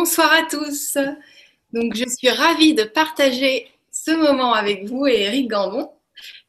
Bonsoir 0.00 0.32
à 0.32 0.44
tous. 0.44 0.96
Donc, 1.72 1.96
je 1.96 2.08
suis 2.08 2.30
ravie 2.30 2.72
de 2.72 2.84
partager 2.84 3.66
ce 3.90 4.12
moment 4.12 4.52
avec 4.52 4.84
vous 4.84 5.08
et 5.08 5.22
Eric 5.22 5.48
Gandon, 5.48 5.90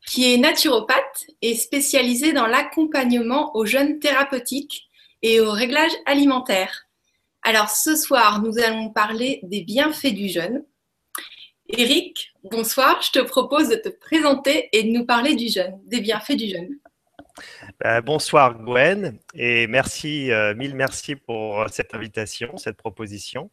qui 0.05 0.31
est 0.31 0.37
naturopathe 0.37 1.25
et 1.41 1.55
spécialisé 1.55 2.31
dans 2.31 2.45
l'accompagnement 2.45 3.55
aux 3.55 3.65
jeunes 3.65 3.97
thérapeutiques 3.97 4.87
et 5.23 5.39
au 5.39 5.49
réglage 5.49 5.91
alimentaire. 6.05 6.85
Alors, 7.41 7.71
ce 7.71 7.95
soir, 7.95 8.39
nous 8.43 8.59
allons 8.59 8.91
parler 8.91 9.39
des 9.41 9.61
bienfaits 9.61 10.13
du 10.13 10.29
jeûne. 10.29 10.63
Eric, 11.69 12.31
bonsoir. 12.43 13.01
Je 13.01 13.19
te 13.19 13.19
propose 13.25 13.69
de 13.69 13.77
te 13.77 13.89
présenter 13.89 14.69
et 14.73 14.83
de 14.83 14.89
nous 14.89 15.07
parler 15.07 15.33
du 15.33 15.47
jeûne, 15.47 15.79
des 15.85 16.01
bienfaits 16.01 16.33
du 16.33 16.49
jeûne. 16.49 16.77
Ben, 17.79 18.01
bonsoir 18.01 18.57
Gwen 18.57 19.17
et 19.33 19.67
merci, 19.67 20.31
euh, 20.31 20.53
mille 20.55 20.75
merci 20.75 21.15
pour 21.15 21.65
cette 21.69 21.93
invitation, 21.93 22.57
cette 22.57 22.77
proposition. 22.77 23.51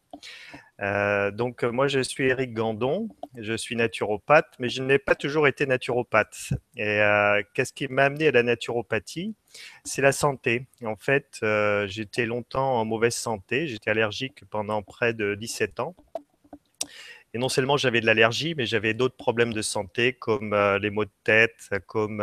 Euh, 0.81 1.31
donc 1.31 1.63
moi 1.63 1.87
je 1.87 1.99
suis 1.99 2.27
Eric 2.27 2.53
Gandon, 2.53 3.09
je 3.35 3.53
suis 3.53 3.75
naturopathe, 3.75 4.53
mais 4.59 4.69
je 4.69 4.83
n'ai 4.83 4.99
pas 4.99 5.15
toujours 5.15 5.47
été 5.47 5.65
naturopathe. 5.65 6.53
Et 6.75 7.01
euh, 7.01 7.41
qu'est-ce 7.53 7.73
qui 7.73 7.87
m'a 7.87 8.05
amené 8.05 8.27
à 8.27 8.31
la 8.31 8.43
naturopathie? 8.43 9.35
C'est 9.83 10.01
la 10.01 10.11
santé. 10.11 10.67
En 10.83 10.95
fait, 10.95 11.39
j'étais 11.87 12.25
longtemps 12.25 12.79
en 12.79 12.85
mauvaise 12.85 13.15
santé, 13.15 13.67
j'étais 13.67 13.91
allergique 13.91 14.43
pendant 14.49 14.81
près 14.81 15.13
de 15.13 15.35
17 15.35 15.79
ans. 15.79 15.95
Et 17.33 17.39
non 17.39 17.49
seulement 17.49 17.77
j'avais 17.77 18.01
de 18.01 18.05
l'allergie, 18.05 18.55
mais 18.55 18.65
j'avais 18.65 18.93
d'autres 18.93 19.17
problèmes 19.17 19.53
de 19.53 19.61
santé 19.61 20.13
comme 20.13 20.55
les 20.81 20.89
maux 20.89 21.05
de 21.05 21.11
tête, 21.23 21.69
comme 21.87 22.21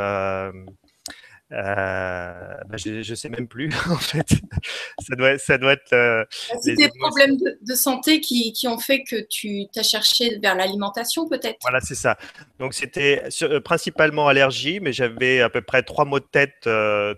euh, 1.53 2.55
bah, 2.66 2.77
je 2.77 3.09
ne 3.09 3.15
sais 3.15 3.29
même 3.29 3.47
plus, 3.47 3.69
en 3.91 3.97
fait. 3.97 4.27
Ça 4.98 5.15
doit, 5.16 5.39
ça 5.39 5.59
doit 5.59 5.73
être. 5.73 5.93
Euh, 5.93 6.24
c'est 6.63 6.74
des 6.74 6.88
problèmes 6.88 7.37
de, 7.37 7.74
santé 7.74 8.21
qui, 8.21 8.52
qui, 8.52 8.66
ont 8.66 8.79
fait 8.79 9.02
que 9.02 9.16
tu 9.29 9.66
t'as 9.73 9.83
cherché 9.83 10.38
vers 10.38 10.55
l'alimentation, 10.55 11.29
peut-être? 11.29 11.59
Voilà, 11.63 11.80
c'est 11.80 11.95
ça. 11.95 12.16
Donc, 12.59 12.73
c'était 12.73 13.24
euh, 13.43 13.60
principalement 13.60 14.27
allergie, 14.27 14.80
mais 14.80 14.93
j'avais 14.93 15.41
à 15.41 15.51
peu 15.51 15.60
près 15.60 15.83
trois 15.83 16.05
maux 16.05 16.21
de 16.21 16.24
tête 16.24 16.68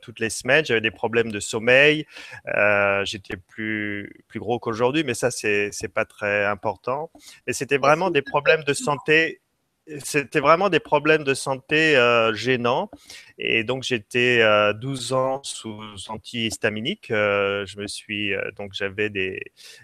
toutes 0.02 0.20
les 0.20 0.30
semaines. 0.30 0.64
J'avais 0.64 0.80
des 0.80 0.90
problèmes 0.90 1.30
de 1.30 1.40
sommeil. 1.40 2.06
J'étais 3.04 3.36
plus, 3.36 4.24
plus 4.28 4.40
gros 4.40 4.58
qu'aujourd'hui, 4.58 5.04
mais 5.04 5.14
ça, 5.14 5.30
c'est 5.30 5.92
pas 5.94 6.04
très 6.04 6.44
important. 6.44 7.10
Et 7.46 7.52
c'était 7.52 7.78
vraiment 7.78 8.10
des 8.10 8.22
problèmes 8.22 8.64
de 8.64 8.74
santé 8.74 9.40
c'était 10.02 10.40
vraiment 10.40 10.68
des 10.68 10.80
problèmes 10.80 11.22
de 11.22 11.34
santé 11.34 11.96
euh, 11.96 12.34
gênants. 12.34 12.90
Et 13.38 13.62
donc, 13.62 13.84
j'étais 13.84 14.38
12 14.74 15.12
euh, 15.12 15.16
ans 15.16 15.40
sous 15.44 15.80
antihistaminique. 16.08 17.10
Euh, 17.10 17.64
je 17.66 17.78
me 17.78 17.86
suis, 17.86 18.32
donc, 18.56 18.72
j'avais 18.72 19.10
des, 19.10 19.40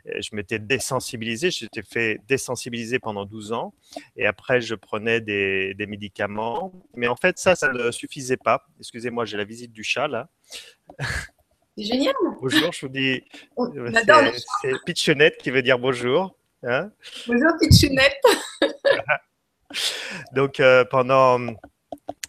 je 0.06 0.34
m'étais 0.34 0.58
désensibilisé. 0.58 1.50
J'étais 1.50 1.82
fait 1.82 2.20
désensibiliser 2.28 2.98
pendant 2.98 3.24
12 3.24 3.52
ans. 3.52 3.74
Et 4.16 4.26
après, 4.26 4.60
je 4.60 4.74
prenais 4.74 5.20
des, 5.20 5.74
des 5.74 5.86
médicaments. 5.86 6.72
Mais 6.96 7.06
en 7.06 7.16
fait, 7.16 7.38
ça, 7.38 7.54
ça 7.54 7.72
ne 7.72 7.90
suffisait 7.90 8.36
pas. 8.36 8.66
Excusez-moi, 8.80 9.24
j'ai 9.24 9.36
la 9.36 9.44
visite 9.44 9.72
du 9.72 9.84
chat 9.84 10.08
là. 10.08 10.28
C'est 11.76 11.84
génial. 11.84 12.14
Bonjour, 12.40 12.72
je 12.72 12.86
vous 12.86 12.92
dis. 12.92 13.22
C'est 14.60 14.72
Pitchounette 14.84 15.38
qui 15.38 15.50
veut 15.50 15.62
dire 15.62 15.78
bonjour. 15.78 16.36
Hein 16.64 16.90
bonjour 17.26 17.50
Pitchounette. 17.58 18.20
Donc 20.34 20.60
euh, 20.60 20.84
pendant 20.84 21.38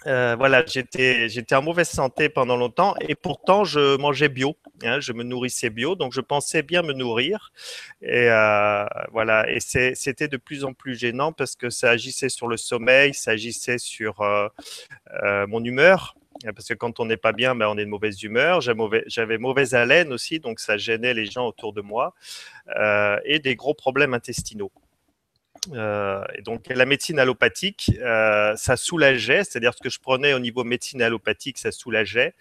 euh, 0.05 0.35
voilà, 0.37 0.65
j'étais 0.65 1.55
en 1.55 1.61
mauvaise 1.61 1.89
santé 1.89 2.27
pendant 2.27 2.57
longtemps 2.57 2.93
et 3.07 3.15
pourtant 3.15 3.63
je 3.63 3.95
mangeais 3.97 4.27
bio, 4.27 4.57
hein, 4.83 4.99
je 4.99 5.13
me 5.13 5.23
nourrissais 5.23 5.69
bio, 5.69 5.95
donc 5.95 6.11
je 6.11 6.19
pensais 6.19 6.61
bien 6.61 6.81
me 6.81 6.91
nourrir 6.91 7.53
et 8.01 8.27
euh, 8.29 8.85
voilà 9.13 9.49
et 9.49 9.59
c'était 9.61 10.27
de 10.27 10.35
plus 10.35 10.65
en 10.65 10.73
plus 10.73 10.99
gênant 10.99 11.31
parce 11.31 11.55
que 11.55 11.69
ça 11.69 11.91
agissait 11.91 12.27
sur 12.27 12.49
le 12.49 12.57
sommeil, 12.57 13.13
ça 13.13 13.31
agissait 13.31 13.77
sur 13.77 14.21
mon 15.47 15.63
humeur. 15.63 16.15
Parce 16.55 16.67
que 16.67 16.73
quand 16.73 16.99
on 16.99 17.05
n'est 17.05 17.15
pas 17.15 17.31
bien, 17.31 17.55
ben 17.55 17.67
on 17.67 17.77
est 17.77 17.85
de 17.85 17.89
mauvaise 17.89 18.21
humeur. 18.23 18.59
J'avais 18.59 19.37
mauvaise 19.37 19.75
haleine 19.75 20.11
aussi, 20.11 20.39
donc 20.39 20.59
ça 20.59 20.77
gênait 20.77 21.13
les 21.13 21.27
gens 21.27 21.45
autour 21.45 21.71
de 21.73 21.81
moi. 21.81 22.15
et 23.23 23.39
des 23.39 23.55
gros 23.55 23.75
problèmes 23.75 24.13
intestinaux. 24.13 24.71
Euh, 25.71 26.23
et 26.35 26.41
donc 26.41 26.67
la 26.67 26.85
médecine 26.85 27.19
allopathique, 27.19 27.91
euh, 28.01 28.55
ça 28.55 28.75
soulageait, 28.75 29.43
c'est-à-dire 29.43 29.73
ce 29.73 29.81
que 29.81 29.89
je 29.89 29.99
prenais 29.99 30.33
au 30.33 30.39
niveau 30.39 30.63
médecine 30.63 31.01
allopathique, 31.01 31.57
ça 31.57 31.71
soulageait, 31.71 32.33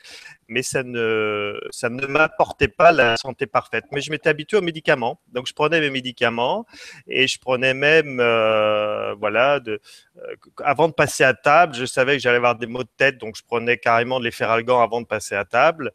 mais 0.49 0.63
ça 0.63 0.83
ne, 0.83 1.59
ça 1.71 1.89
ne 1.89 2.07
m'apportait 2.07 2.69
pas 2.69 2.93
la 2.93 3.17
santé 3.17 3.47
parfaite. 3.47 3.85
Mais 3.93 4.01
je 4.01 4.11
m'étais 4.11 4.29
habitué 4.29 4.57
aux 4.57 4.63
médicaments, 4.63 5.21
donc 5.33 5.47
je 5.47 5.53
prenais 5.53 5.81
mes 5.81 5.91
médicaments 5.91 6.67
et 7.07 7.27
je 7.27 7.39
prenais 7.39 7.75
même, 7.75 8.19
euh, 8.21 9.15
voilà, 9.15 9.61
de, 9.61 9.81
avant 10.65 10.89
de 10.89 10.95
passer 10.95 11.25
à 11.25 11.35
table, 11.35 11.75
je 11.75 11.85
savais 11.85 12.17
que 12.17 12.23
j'allais 12.23 12.37
avoir 12.37 12.57
des 12.57 12.67
maux 12.67 12.85
de 12.85 12.91
tête, 12.97 13.19
donc 13.19 13.37
je 13.37 13.43
prenais 13.43 13.79
carrément 13.79 14.19
de 14.19 14.25
l'efferalgan 14.25 14.81
avant 14.81 15.01
de 15.01 15.07
passer 15.07 15.35
à 15.35 15.45
table, 15.45 15.93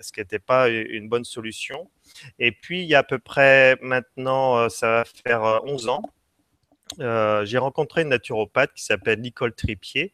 ce 0.00 0.12
qui 0.12 0.20
n'était 0.20 0.38
pas 0.38 0.68
une 0.68 1.08
bonne 1.08 1.24
solution? 1.24 1.90
Et 2.38 2.52
puis, 2.52 2.82
il 2.82 2.88
y 2.88 2.94
a 2.94 2.98
à 2.98 3.02
peu 3.02 3.18
près 3.18 3.76
maintenant, 3.80 4.58
euh, 4.58 4.68
ça 4.68 4.88
va 4.88 5.04
faire 5.04 5.60
11 5.64 5.86
euh, 5.86 5.90
ans, 5.90 6.02
euh, 7.00 7.44
j'ai 7.44 7.58
rencontré 7.58 8.02
une 8.02 8.08
naturopathe 8.08 8.72
qui 8.74 8.84
s'appelle 8.84 9.20
Nicole 9.20 9.54
Tripier 9.54 10.12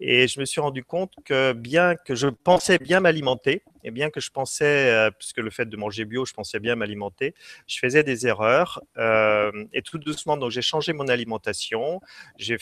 et 0.00 0.26
je 0.28 0.40
me 0.40 0.44
suis 0.44 0.60
rendu 0.60 0.82
compte 0.82 1.12
que 1.24 1.52
bien 1.52 1.94
que 1.94 2.14
je 2.14 2.28
pensais 2.28 2.78
bien 2.78 3.00
m'alimenter, 3.00 3.62
et 3.84 3.90
bien 3.90 4.10
que 4.10 4.20
je 4.20 4.30
pensais, 4.30 4.90
euh, 4.90 5.10
puisque 5.10 5.38
le 5.38 5.50
fait 5.50 5.66
de 5.66 5.76
manger 5.76 6.04
bio, 6.04 6.24
je 6.24 6.32
pensais 6.32 6.58
bien 6.58 6.76
m'alimenter, 6.76 7.34
je 7.66 7.78
faisais 7.78 8.02
des 8.02 8.26
erreurs. 8.26 8.82
Euh, 8.98 9.50
et 9.72 9.82
tout 9.82 9.98
doucement, 9.98 10.36
donc 10.36 10.50
j'ai 10.50 10.62
changé 10.62 10.92
mon 10.92 11.08
alimentation. 11.08 12.00
J'ai 12.36 12.58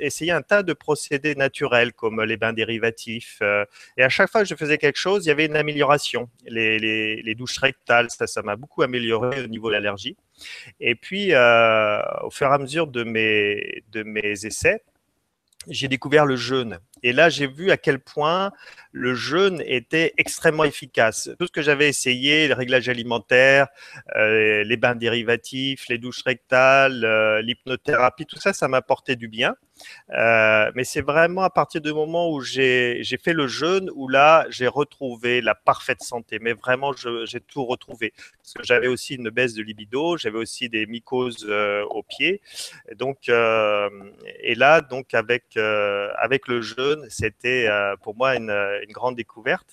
essayé 0.00 0.32
un 0.32 0.42
tas 0.42 0.62
de 0.62 0.72
procédés 0.72 1.34
naturels 1.34 1.92
comme 1.92 2.22
les 2.22 2.36
bains 2.36 2.52
dérivatifs. 2.52 3.38
Euh, 3.42 3.64
et 3.96 4.02
à 4.02 4.08
chaque 4.08 4.30
fois 4.30 4.42
que 4.42 4.48
je 4.48 4.54
faisais 4.54 4.78
quelque 4.78 4.98
chose, 4.98 5.24
il 5.26 5.28
y 5.28 5.32
avait 5.32 5.46
une 5.46 5.56
amélioration. 5.56 6.28
Les, 6.46 7.34
douches 7.36 7.58
rectales, 7.58 8.10
ça, 8.10 8.26
ça 8.26 8.42
m'a 8.42 8.56
beaucoup 8.56 8.82
amélioré 8.82 9.42
au 9.42 9.46
niveau 9.46 9.68
de 9.68 9.74
l'allergie. 9.74 10.16
Et 10.80 10.94
puis, 10.94 11.30
au 11.30 12.30
fur 12.30 12.46
et 12.46 12.54
à 12.54 12.58
mesure 12.58 12.86
de 12.86 13.04
mes, 13.04 13.82
de 13.90 14.02
mes 14.02 14.44
essais, 14.44 14.82
j'ai 15.68 15.88
découvert 15.88 16.26
le 16.26 16.36
jeûne. 16.36 16.78
Et 17.02 17.12
là, 17.12 17.28
j'ai 17.28 17.46
vu 17.46 17.70
à 17.70 17.76
quel 17.76 17.98
point 17.98 18.52
le 18.92 19.14
jeûne 19.14 19.62
était 19.66 20.12
extrêmement 20.18 20.64
efficace. 20.64 21.30
Tout 21.38 21.46
ce 21.46 21.52
que 21.52 21.62
j'avais 21.62 21.88
essayé, 21.88 22.46
le 22.46 22.54
réglage 22.54 22.88
alimentaire, 22.88 23.68
euh, 24.16 24.62
les 24.64 24.76
bains 24.76 24.94
dérivatifs, 24.94 25.88
les 25.88 25.98
douches 25.98 26.22
rectales, 26.24 27.04
euh, 27.04 27.40
l'hypnothérapie, 27.40 28.26
tout 28.26 28.38
ça, 28.38 28.52
ça 28.52 28.68
m'a 28.68 28.76
apporté 28.76 29.16
du 29.16 29.28
bien. 29.28 29.56
Euh, 30.10 30.70
mais 30.74 30.84
c'est 30.84 31.00
vraiment 31.00 31.42
à 31.42 31.50
partir 31.50 31.80
du 31.80 31.92
moment 31.92 32.30
où 32.30 32.40
j'ai 32.40 33.02
fait 33.22 33.32
le 33.32 33.46
jeûne 33.46 33.90
où 33.94 34.08
là, 34.08 34.46
j'ai 34.50 34.68
retrouvé 34.68 35.40
la 35.40 35.54
parfaite 35.54 36.02
santé. 36.02 36.38
Mais 36.38 36.52
vraiment, 36.52 36.92
j'ai 36.92 37.40
tout 37.40 37.64
retrouvé. 37.64 38.12
Parce 38.36 38.52
que 38.54 38.62
j'avais 38.62 38.88
aussi 38.88 39.14
une 39.14 39.30
baisse 39.30 39.54
de 39.54 39.62
libido, 39.62 40.18
j'avais 40.18 40.38
aussi 40.38 40.68
des 40.68 40.86
mycoses 40.86 41.50
aux 41.90 42.02
pieds. 42.02 42.42
Et 42.90 42.94
donc, 42.94 43.28
et 43.28 44.54
là, 44.54 44.82
donc 44.82 45.14
avec 45.14 45.56
le 45.56 46.60
jeûne, 46.60 46.91
c'était 47.08 47.66
euh, 47.68 47.96
pour 48.02 48.16
moi 48.16 48.36
une, 48.36 48.52
grande 48.90 49.16
découverte. 49.16 49.68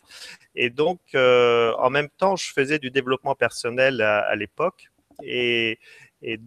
Et 0.55 0.69
donc, 0.69 0.99
euh, 1.15 1.73
en 1.77 1.89
même 1.89 2.09
temps, 2.09 2.35
je 2.35 2.51
faisais 2.51 2.79
du 2.79 2.91
développement 2.91 3.35
personnel 3.35 4.01
à 4.01 4.35
l'époque. 4.35 4.89
Et, 5.23 5.79
et, 6.21 6.39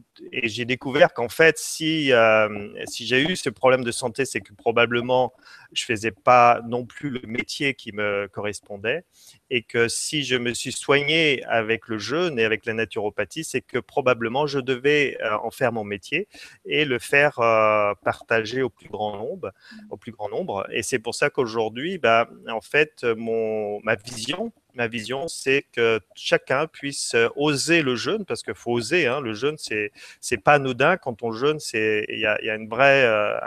j'ai 0.43 0.65
découvert 0.65 1.15
qu'en 1.15 1.29
fait, 1.29 1.57
si, 1.59 2.13
euh, 2.13 2.69
si 2.87 3.07
j'ai 3.07 3.23
eu 3.23 3.37
ce 3.37 3.49
problème 3.49 3.85
de 3.85 3.91
santé, 3.91 4.25
c'est 4.25 4.41
que 4.41 4.53
probablement 4.53 5.33
je 5.73 5.85
faisais 5.85 6.11
pas 6.11 6.61
non 6.67 6.85
plus 6.85 7.09
le 7.09 7.23
métier 7.27 7.73
qui 7.75 7.93
me 7.93 8.29
correspondait, 8.29 9.05
et 9.49 9.63
que 9.63 9.89
si 9.89 10.25
je 10.25 10.37
me 10.37 10.53
suis 10.53 10.73
soigné 10.73 11.43
avec 11.45 11.89
le 11.89 11.99
jeûne 11.99 12.39
et 12.39 12.45
avec 12.45 12.67
la 12.67 12.75
naturopathie, 12.75 13.45
c'est 13.45 13.63
que 13.63 13.79
probablement 13.79 14.47
je 14.47 14.59
devais 14.59 15.17
euh, 15.23 15.37
en 15.43 15.51
faire 15.51 15.73
mon 15.73 15.85
métier 15.85 16.29
et 16.67 16.85
le 16.85 16.99
faire 16.99 17.39
euh, 17.39 17.95
partager 18.05 18.63
au 18.63 18.69
plus 18.69 18.89
grand 18.89 19.17
nombre, 19.17 19.53
au 19.91 19.97
plus 19.97 20.13
grand 20.13 20.29
nombre. 20.29 20.67
Et 20.71 20.83
c'est 20.83 20.99
pour 20.99 21.15
ça 21.15 21.31
qu'aujourd'hui, 21.31 21.97
bah, 21.97 22.29
en 22.49 22.61
fait, 22.61 23.05
mon 23.17 23.81
ma 23.81 23.95
vision 23.95 24.53
ma 24.75 24.89
vision, 24.89 25.29
c'est 25.29 25.67
que 25.73 26.01
chacun 26.15 26.67
puisse 26.67 27.15
euh, 27.15 27.29
oser 27.37 27.83
le 27.83 27.97
jeûne, 27.97 28.25
parce 28.25 28.43
qu'il 28.43 28.55
faut 28.55 28.73
oser. 28.73 29.07
Hein, 29.07 29.21
le 29.21 29.35
jeûne, 29.35 29.57
c'est 29.59 29.93
c'est 30.21 30.39
pas 30.39 30.55
anodin. 30.55 30.97
Quand 30.97 31.23
on 31.23 31.33
jeûne, 31.33 31.59
c'est 31.61 32.07
il 32.09 32.21
y 32.21 32.27
a, 32.27 32.43
y 32.43 32.51
a, 32.51 32.55
une 32.55 32.69
vraie 32.69 33.05
euh, 33.05 33.39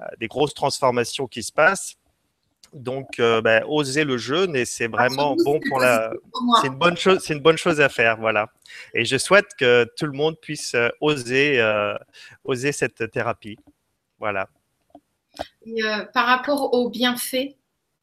euh, 0.00 0.04
des 0.18 0.28
grosses 0.28 0.54
transformations 0.54 1.26
qui 1.26 1.42
se 1.42 1.52
passent. 1.52 1.96
Donc, 2.72 3.18
ben, 3.18 3.62
oser 3.68 4.02
le 4.02 4.16
jeûne 4.16 4.56
et 4.56 4.64
c'est 4.64 4.86
vraiment 4.86 5.36
bon 5.44 5.60
pour 5.68 5.78
la. 5.78 6.10
C'est 6.62 6.68
une 6.68 6.76
bonne 6.78 6.96
chose. 6.96 7.18
C'est 7.22 7.34
une 7.34 7.40
bonne 7.42 7.58
chose 7.58 7.82
à 7.82 7.90
faire, 7.90 8.16
voilà. 8.16 8.50
Et 8.94 9.04
je 9.04 9.18
souhaite 9.18 9.48
que 9.58 9.86
tout 9.98 10.06
le 10.06 10.12
monde 10.12 10.38
puisse 10.40 10.74
oser 11.02 11.62
oser 12.44 12.72
cette 12.72 13.10
thérapie, 13.10 13.58
voilà. 14.18 14.48
par 16.14 16.24
rapport 16.24 16.72
aux 16.72 16.88
bienfaits 16.88 17.56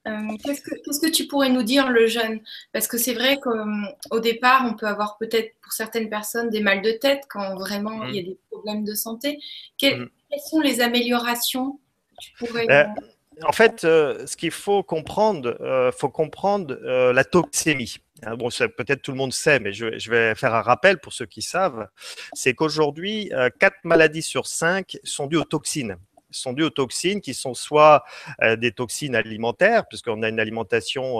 qu'est-ce, 0.05 0.99
que, 0.99 1.11
tu 1.11 1.27
pourrais 1.27 1.49
nous 1.49 1.63
dire, 1.63 1.89
le 1.89 2.07
jeûne 2.07 2.41
Parce 2.71 2.87
que 2.87 2.97
c'est 2.97 3.13
vrai 3.13 3.39
qu'au 3.39 4.19
départ, 4.19 4.65
on 4.65 4.75
peut 4.75 4.87
avoir 4.87 5.17
peut-être 5.17 5.53
pour 5.61 5.71
certaines 5.71 6.09
personnes 6.09 6.49
des 6.49 6.61
mal 6.61 6.81
de 6.81 6.91
tête 6.91 7.23
quand 7.29 7.55
vraiment 7.55 8.05
il 8.05 8.15
y 8.15 8.19
a 8.19 8.23
des 8.23 8.37
problèmes 8.49 8.83
de 8.83 8.93
santé. 8.93 9.39
Quelles 9.77 10.09
sont 10.49 10.61
les 10.61 10.81
améliorations 10.81 11.73
que 11.73 12.23
tu 12.23 12.33
pourrais 12.37 12.65
en 13.43 13.51
fait, 13.51 13.83
euh, 13.83 14.25
ce 14.25 14.35
qu'il 14.35 14.51
faut 14.51 14.83
comprendre, 14.83 15.55
il 15.59 15.65
euh, 15.65 15.91
faut 15.91 16.09
comprendre 16.09 16.77
euh, 16.83 17.13
la 17.13 17.23
toxémie. 17.23 17.97
Hein, 18.23 18.35
bon, 18.35 18.49
peut-être 18.49 19.01
tout 19.01 19.11
le 19.11 19.17
monde 19.17 19.31
sait, 19.31 19.59
mais 19.59 19.71
je, 19.71 19.97
je, 19.97 20.11
vais 20.11 20.35
faire 20.35 20.53
un 20.53 20.61
rappel 20.61 20.99
pour 20.99 21.13
ceux 21.13 21.25
qui 21.25 21.41
savent. 21.41 21.87
C'est 22.33 22.53
qu'aujourd'hui, 22.53 23.31
quatre 23.59 23.77
maladies 23.83 24.21
sur 24.21 24.45
cinq 24.45 24.97
sont 25.03 25.27
dues 25.27 25.37
aux 25.37 25.45
toxines 25.45 25.95
sont 26.31 26.53
dues 26.53 26.63
aux 26.63 26.69
toxines 26.69 27.21
qui 27.21 27.33
sont 27.33 27.53
soit 27.53 28.03
des 28.57 28.71
toxines 28.71 29.15
alimentaires, 29.15 29.87
puisqu'on 29.87 30.23
a 30.23 30.29
une 30.29 30.39
alimentation 30.39 31.19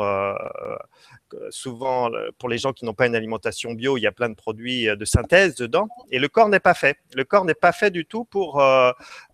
souvent 1.49 2.09
pour 2.37 2.49
les 2.49 2.57
gens 2.57 2.73
qui 2.73 2.85
n'ont 2.85 2.93
pas 2.93 3.07
une 3.07 3.15
alimentation 3.15 3.73
bio, 3.73 3.97
il 3.97 4.01
y 4.01 4.07
a 4.07 4.11
plein 4.11 4.29
de 4.29 4.35
produits 4.35 4.85
de 4.85 5.05
synthèse 5.05 5.55
dedans, 5.55 5.87
et 6.11 6.19
le 6.19 6.27
corps 6.27 6.49
n'est 6.49 6.59
pas 6.59 6.73
fait. 6.73 6.97
Le 7.13 7.23
corps 7.23 7.45
n'est 7.45 7.53
pas 7.53 7.71
fait 7.71 7.91
du 7.91 8.05
tout 8.05 8.25
pour 8.25 8.63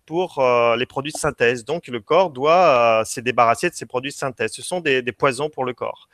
pour 0.06 0.38
euh, 0.38 0.76
les 0.76 0.86
produits 0.86 1.12
de 1.12 1.18
synthèse. 1.18 1.64
Donc, 1.64 1.88
le 1.88 2.00
corps 2.00 2.30
doit 2.30 3.00
euh, 3.00 3.04
se 3.04 3.20
débarrasser 3.20 3.68
de 3.68 3.74
ces 3.74 3.86
produits 3.86 4.12
de 4.12 4.16
synthèse. 4.16 4.52
Ce 4.52 4.62
sont 4.62 4.80
des, 4.80 5.02
poisons 5.12 5.50
pour 5.50 5.64
le 5.64 5.74
corps. 5.74 6.08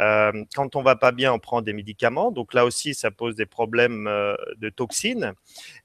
Euh, 0.00 0.32
quand 0.54 0.74
on 0.76 0.82
va 0.82 0.96
pas 0.96 1.12
bien, 1.12 1.32
on 1.32 1.38
prend 1.38 1.60
des 1.60 1.74
médicaments. 1.74 2.32
Donc 2.32 2.54
là 2.54 2.64
aussi, 2.64 2.94
ça 2.94 3.10
pose 3.10 3.36
des 3.36 3.46
problèmes 3.46 4.04
de 4.04 4.68
toxines. 4.70 5.34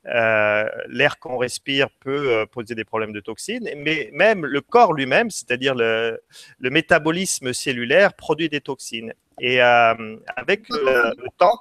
L'air 0.05 1.19
qu'on 1.19 1.37
respire 1.37 1.89
peut 1.99 2.45
poser 2.51 2.75
des 2.75 2.85
problèmes 2.85 3.11
de 3.11 3.19
toxines. 3.19 3.69
Mais 3.75 4.09
même 4.13 4.45
le 4.45 4.61
corps 4.61 4.93
lui-même, 4.93 5.29
c'est-à-dire 5.29 5.75
le, 5.75 6.19
métabolisme 6.59 7.53
cellulaire, 7.53 8.13
produit 8.13 8.49
des 8.49 8.61
toxines. 8.61 9.13
Et 9.41 9.61
avec 9.61 10.69
le, 10.69 11.13
temps... 11.37 11.59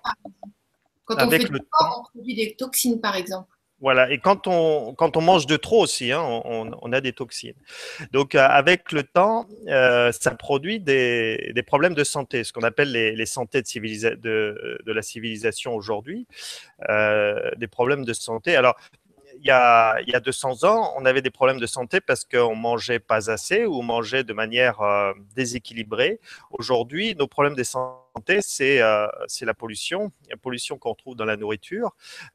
Quand 1.05 1.27
on 1.27 1.31
fait 1.31 1.39
le 1.51 1.61
temps, 1.61 2.01
on 2.01 2.03
produit 2.03 2.35
des 2.35 2.55
toxines, 2.55 3.01
par 3.01 3.17
exemple. 3.17 3.58
Voilà, 3.81 4.11
et 4.11 4.19
quand 4.19 4.49
on, 4.49 4.93
quand 4.95 5.17
on 5.17 5.21
mange 5.21 5.47
de 5.47 5.57
trop 5.57 5.83
aussi, 5.85 6.11
hein, 6.11 6.21
on, 6.21 6.93
a 6.93 7.01
des 7.01 7.13
toxines. 7.13 7.55
Donc, 8.11 8.35
euh, 8.35 8.45
avec 8.45 8.91
le 8.91 9.05
temps, 9.05 9.47
euh, 9.69 10.11
ça 10.11 10.33
produit 10.33 10.81
des, 10.81 11.53
des, 11.55 11.63
problèmes 11.63 11.95
de 11.95 12.03
santé, 12.03 12.43
ce 12.43 12.53
qu'on 12.53 12.65
appelle 12.65 12.91
les, 12.91 13.15
les 13.15 13.27
santé 13.27 13.63
de, 13.63 14.15
de, 14.17 14.79
de, 14.85 14.93
la 14.93 15.03
civilisation 15.03 15.77
aujourd'hui, 15.77 16.27
euh, 16.89 17.53
des 17.57 17.69
problèmes 17.69 18.05
de 18.05 18.13
santé. 18.13 18.57
Alors, 18.57 18.75
il 19.41 19.47
y, 19.47 19.53
a, 19.53 20.01
il 20.01 20.09
y 20.09 20.17
a 20.17 20.21
200 20.21 20.65
ans, 20.65 20.93
on 20.97 21.05
avait 21.05 21.23
des 21.23 21.31
problèmes 21.31 21.61
de 21.61 21.67
santé 21.67 22.01
parce 22.01 22.25
qu'on 22.25 22.57
mangeait 22.57 22.99
pas 22.99 23.31
assez 23.31 23.65
ou 23.65 23.79
on 23.79 23.83
mangeait 23.85 24.25
de 24.25 24.33
manière 24.33 24.81
déséquilibrée. 25.37 26.19
Aujourd'hui, 26.51 27.15
nos 27.15 27.29
problèmes 27.29 27.55
de 27.55 27.63
santé 27.63 28.08
euh, 28.61 29.09
c'est 29.27 29.45
la 29.45 29.55
pollution, 29.55 30.13
la 30.31 30.37
pollution 30.37 30.79
qu'on 30.79 30.95
trouve 30.95 31.17
dans 31.17 31.25
la 31.25 31.37
nourriture, 31.37 31.95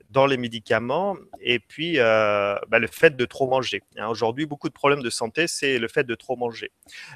dans 0.10 0.26
les 0.26 0.38
médicaments, 0.38 1.16
et 1.42 1.60
puis 1.60 2.00
euh, 2.00 2.56
bah, 2.68 2.80
le 2.80 2.88
fait 2.88 3.16
de 3.16 3.26
trop 3.26 3.48
manger. 3.48 3.84
Hein, 3.98 4.08
aujourd'hui, 4.08 4.46
beaucoup 4.46 4.70
de 4.70 4.74
problèmes 4.74 5.02
de 5.02 5.10
santé, 5.10 5.48
c'est 5.48 5.80
le 5.80 5.88
fait 5.88 6.04
de 6.04 6.16
trop 6.16 6.36
manger. 6.36 6.72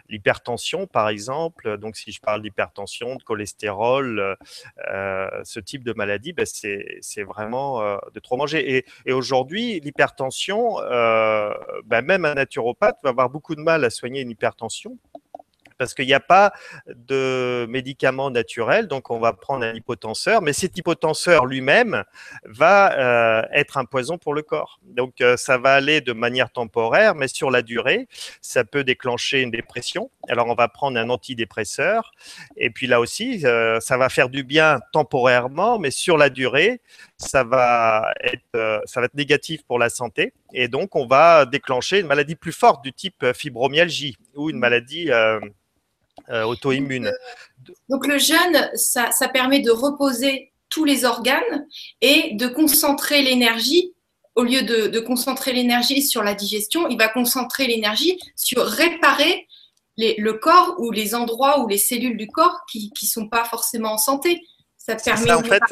L'hypertension, 0.09 0.87
par 0.87 1.09
exemple, 1.09 1.77
donc 1.77 1.97
si 1.97 2.11
je 2.11 2.21
parle 2.21 2.41
d'hypertension, 2.41 3.15
de 3.15 3.23
cholestérol, 3.23 4.37
euh, 4.89 5.29
ce 5.43 5.59
type 5.59 5.83
de 5.83 5.93
maladie, 5.93 6.33
bah, 6.33 6.43
c'est 6.45 7.23
vraiment 7.23 7.81
de 8.13 8.19
trop 8.19 8.37
manger. 8.37 8.85
Et, 9.05 9.13
aujourd'hui, 9.13 9.79
l'hypertension, 9.79 10.75
bah, 10.75 12.01
même 12.03 12.25
un 12.25 12.35
naturopathe 12.35 12.97
va 13.03 13.09
avoir 13.09 13.29
beaucoup 13.29 13.55
de 13.55 13.61
mal 13.61 13.83
à 13.83 13.89
soigner 13.89 14.21
une 14.21 14.29
hypertension 14.29 14.97
parce 15.77 15.93
qu'il 15.93 16.05
n'y 16.05 16.13
a 16.13 16.19
pas 16.19 16.53
de 16.87 17.65
médicament 17.69 18.29
naturel, 18.29 18.87
donc 18.87 19.11
on 19.11 19.19
va 19.19 19.33
prendre 19.33 19.65
un 19.65 19.73
hypotenseur, 19.73 20.41
mais 20.41 20.53
cet 20.53 20.77
hypotenseur 20.77 21.45
lui-même 21.45 22.03
va 22.45 23.41
euh, 23.41 23.41
être 23.53 23.77
un 23.77 23.85
poison 23.85 24.17
pour 24.17 24.33
le 24.33 24.41
corps. 24.41 24.79
Donc 24.83 25.21
euh, 25.21 25.37
ça 25.37 25.57
va 25.57 25.73
aller 25.73 26.01
de 26.01 26.13
manière 26.13 26.51
temporaire, 26.51 27.15
mais 27.15 27.27
sur 27.27 27.51
la 27.51 27.61
durée, 27.61 28.07
ça 28.41 28.63
peut 28.63 28.83
déclencher 28.83 29.41
une 29.41 29.51
dépression. 29.51 30.09
Alors 30.27 30.47
on 30.47 30.55
va 30.55 30.67
prendre 30.67 30.99
un 30.99 31.09
antidépresseur, 31.09 32.11
et 32.55 32.69
puis 32.69 32.87
là 32.87 32.99
aussi, 32.99 33.45
euh, 33.45 33.79
ça 33.79 33.97
va 33.97 34.09
faire 34.09 34.29
du 34.29 34.43
bien 34.43 34.79
temporairement, 34.91 35.79
mais 35.79 35.91
sur 35.91 36.17
la 36.17 36.29
durée, 36.29 36.81
ça 37.17 37.43
va 37.43 38.13
être, 38.21 38.81
ça 38.85 38.99
va 38.99 39.05
être 39.05 39.15
négatif 39.15 39.63
pour 39.63 39.79
la 39.79 39.89
santé, 39.89 40.33
et 40.53 40.67
donc 40.67 40.95
on 40.95 41.07
va 41.07 41.45
déclencher 41.45 41.99
une 41.99 42.07
maladie 42.07 42.35
plus 42.35 42.51
forte 42.51 42.83
du 42.83 42.93
type 42.93 43.25
fibromyalgie 43.33 44.17
ou 44.35 44.49
une 44.49 44.59
maladie 44.59 45.11
euh, 45.11 45.39
auto-immune. 46.29 47.11
Donc, 47.89 48.07
le 48.07 48.17
jeûne, 48.17 48.69
ça, 48.75 49.09
permet 49.31 49.59
de 49.59 49.71
reposer 49.71 50.51
tous 50.69 50.85
les 50.85 51.05
organes 51.05 51.65
et 52.01 52.33
de 52.33 52.47
concentrer 52.47 53.21
l'énergie. 53.21 53.93
Au 54.35 54.43
lieu 54.43 54.61
de, 54.61 54.99
concentrer 54.99 55.53
l'énergie 55.53 56.03
sur 56.03 56.23
la 56.23 56.35
digestion, 56.35 56.87
il 56.89 56.97
va 56.97 57.07
concentrer 57.07 57.67
l'énergie 57.67 58.19
sur 58.35 58.63
réparer 58.63 59.47
le 59.97 60.31
corps 60.33 60.75
ou 60.77 60.91
les 60.91 61.15
endroits 61.15 61.59
ou 61.61 61.67
les 61.67 61.79
cellules 61.79 62.17
du 62.17 62.27
corps 62.27 62.65
qui 62.69 62.91
ne 63.01 63.07
sont 63.07 63.27
pas 63.27 63.45
forcément 63.45 63.93
en 63.93 63.97
santé. 63.97 64.41
Ça 64.77 64.95
permet. 64.95 65.31
en 65.31 65.43
fait, 65.43 65.63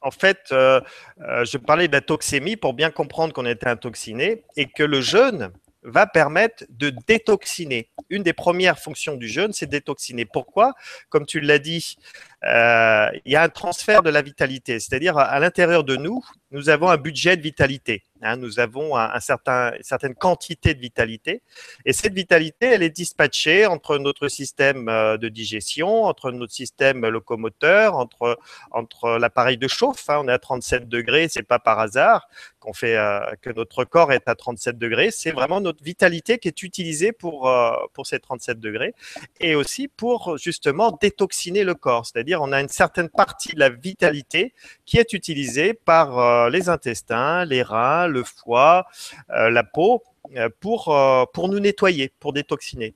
en 0.00 0.10
fait 0.10 0.38
euh, 0.52 0.80
euh, 1.20 1.44
je 1.44 1.58
parlais 1.58 1.88
de 1.88 1.92
la 1.92 2.00
toxémie 2.00 2.56
pour 2.56 2.74
bien 2.74 2.90
comprendre 2.90 3.32
qu'on 3.32 3.46
était 3.46 3.68
intoxiné 3.68 4.42
et 4.56 4.66
que 4.66 4.82
le 4.82 5.00
jeûne 5.00 5.50
va 5.86 6.06
permettre 6.06 6.64
de 6.68 6.92
détoxiner. 7.06 7.90
Une 8.10 8.22
des 8.22 8.32
premières 8.32 8.78
fonctions 8.78 9.14
du 9.14 9.28
jeûne, 9.28 9.52
c'est 9.52 9.66
détoxiner. 9.66 10.24
Pourquoi? 10.24 10.74
Comme 11.08 11.26
tu 11.26 11.40
l'as 11.40 11.60
dit, 11.60 11.96
euh, 12.44 13.08
il 13.24 13.32
y 13.32 13.36
a 13.36 13.42
un 13.42 13.48
transfert 13.48 14.02
de 14.02 14.10
la 14.10 14.20
vitalité, 14.20 14.80
c'est-à-dire 14.80 15.16
à, 15.16 15.38
l'intérieur 15.38 15.84
de 15.84 15.96
nous, 15.96 16.24
nous 16.50 16.68
avons 16.68 16.88
un 16.88 16.96
budget 16.96 17.36
de 17.36 17.42
vitalité. 17.42 18.04
Hein. 18.22 18.36
nous 18.36 18.60
avons 18.60 18.96
un, 18.96 19.20
certain, 19.20 19.72
une 19.76 19.82
certaine 19.82 20.14
quantité 20.14 20.74
de 20.74 20.80
vitalité, 20.80 21.42
et 21.84 21.92
cette 21.92 22.14
vitalité, 22.14 22.66
elle 22.66 22.82
est 22.82 22.90
dispatchée 22.90 23.66
entre 23.66 23.98
notre 23.98 24.28
système 24.28 24.88
euh, 24.88 25.18
de 25.18 25.28
digestion, 25.28 26.04
entre 26.04 26.30
notre 26.30 26.52
système 26.52 27.06
locomoteur, 27.06 27.94
entre, 27.94 28.38
entre 28.70 29.18
l'appareil 29.18 29.58
de 29.58 29.68
chauffe. 29.68 30.08
Hein. 30.08 30.22
on 30.24 30.28
est 30.28 30.32
à 30.32 30.38
37 30.38 30.88
degrés, 30.88 31.28
c'est 31.28 31.42
pas 31.42 31.58
par 31.58 31.78
hasard 31.78 32.28
qu'on 32.58 32.72
fait 32.72 32.96
euh, 32.96 33.20
que 33.42 33.50
notre 33.50 33.84
corps 33.84 34.12
est 34.12 34.28
à 34.28 34.34
37 34.34 34.78
degrés. 34.78 35.10
C'est 35.10 35.32
vraiment 35.32 35.60
notre 35.60 35.84
vitalité 35.84 36.38
qui 36.38 36.48
est 36.48 36.62
utilisée 36.62 37.12
pour 37.12 37.50
pour 37.92 38.06
ces 38.06 38.18
37 38.18 38.60
degrés, 38.60 38.94
et 39.40 39.54
aussi 39.54 39.88
pour 39.88 40.38
justement 40.38 40.96
détoxiner 41.00 41.64
le 41.64 41.74
corps, 41.74 42.06
c'est-à-dire 42.06 42.40
on 42.42 42.52
a 42.52 42.60
une 42.60 42.68
certaine 42.68 43.08
partie 43.08 43.54
de 43.54 43.60
la 43.60 43.68
vitalité 43.68 44.54
qui 44.84 44.98
est 44.98 45.12
utilisée 45.12 45.74
par 45.74 46.18
euh, 46.18 46.35
les 46.50 46.68
intestins, 46.68 47.44
les 47.44 47.62
reins, 47.62 48.06
le 48.06 48.24
foie, 48.24 48.86
euh, 49.30 49.50
la 49.50 49.64
peau 49.64 50.02
euh, 50.36 50.48
pour, 50.60 50.84
pour 51.32 51.48
nous 51.48 51.60
nettoyer, 51.60 52.12
pour 52.20 52.32
détoxiner. 52.32 52.94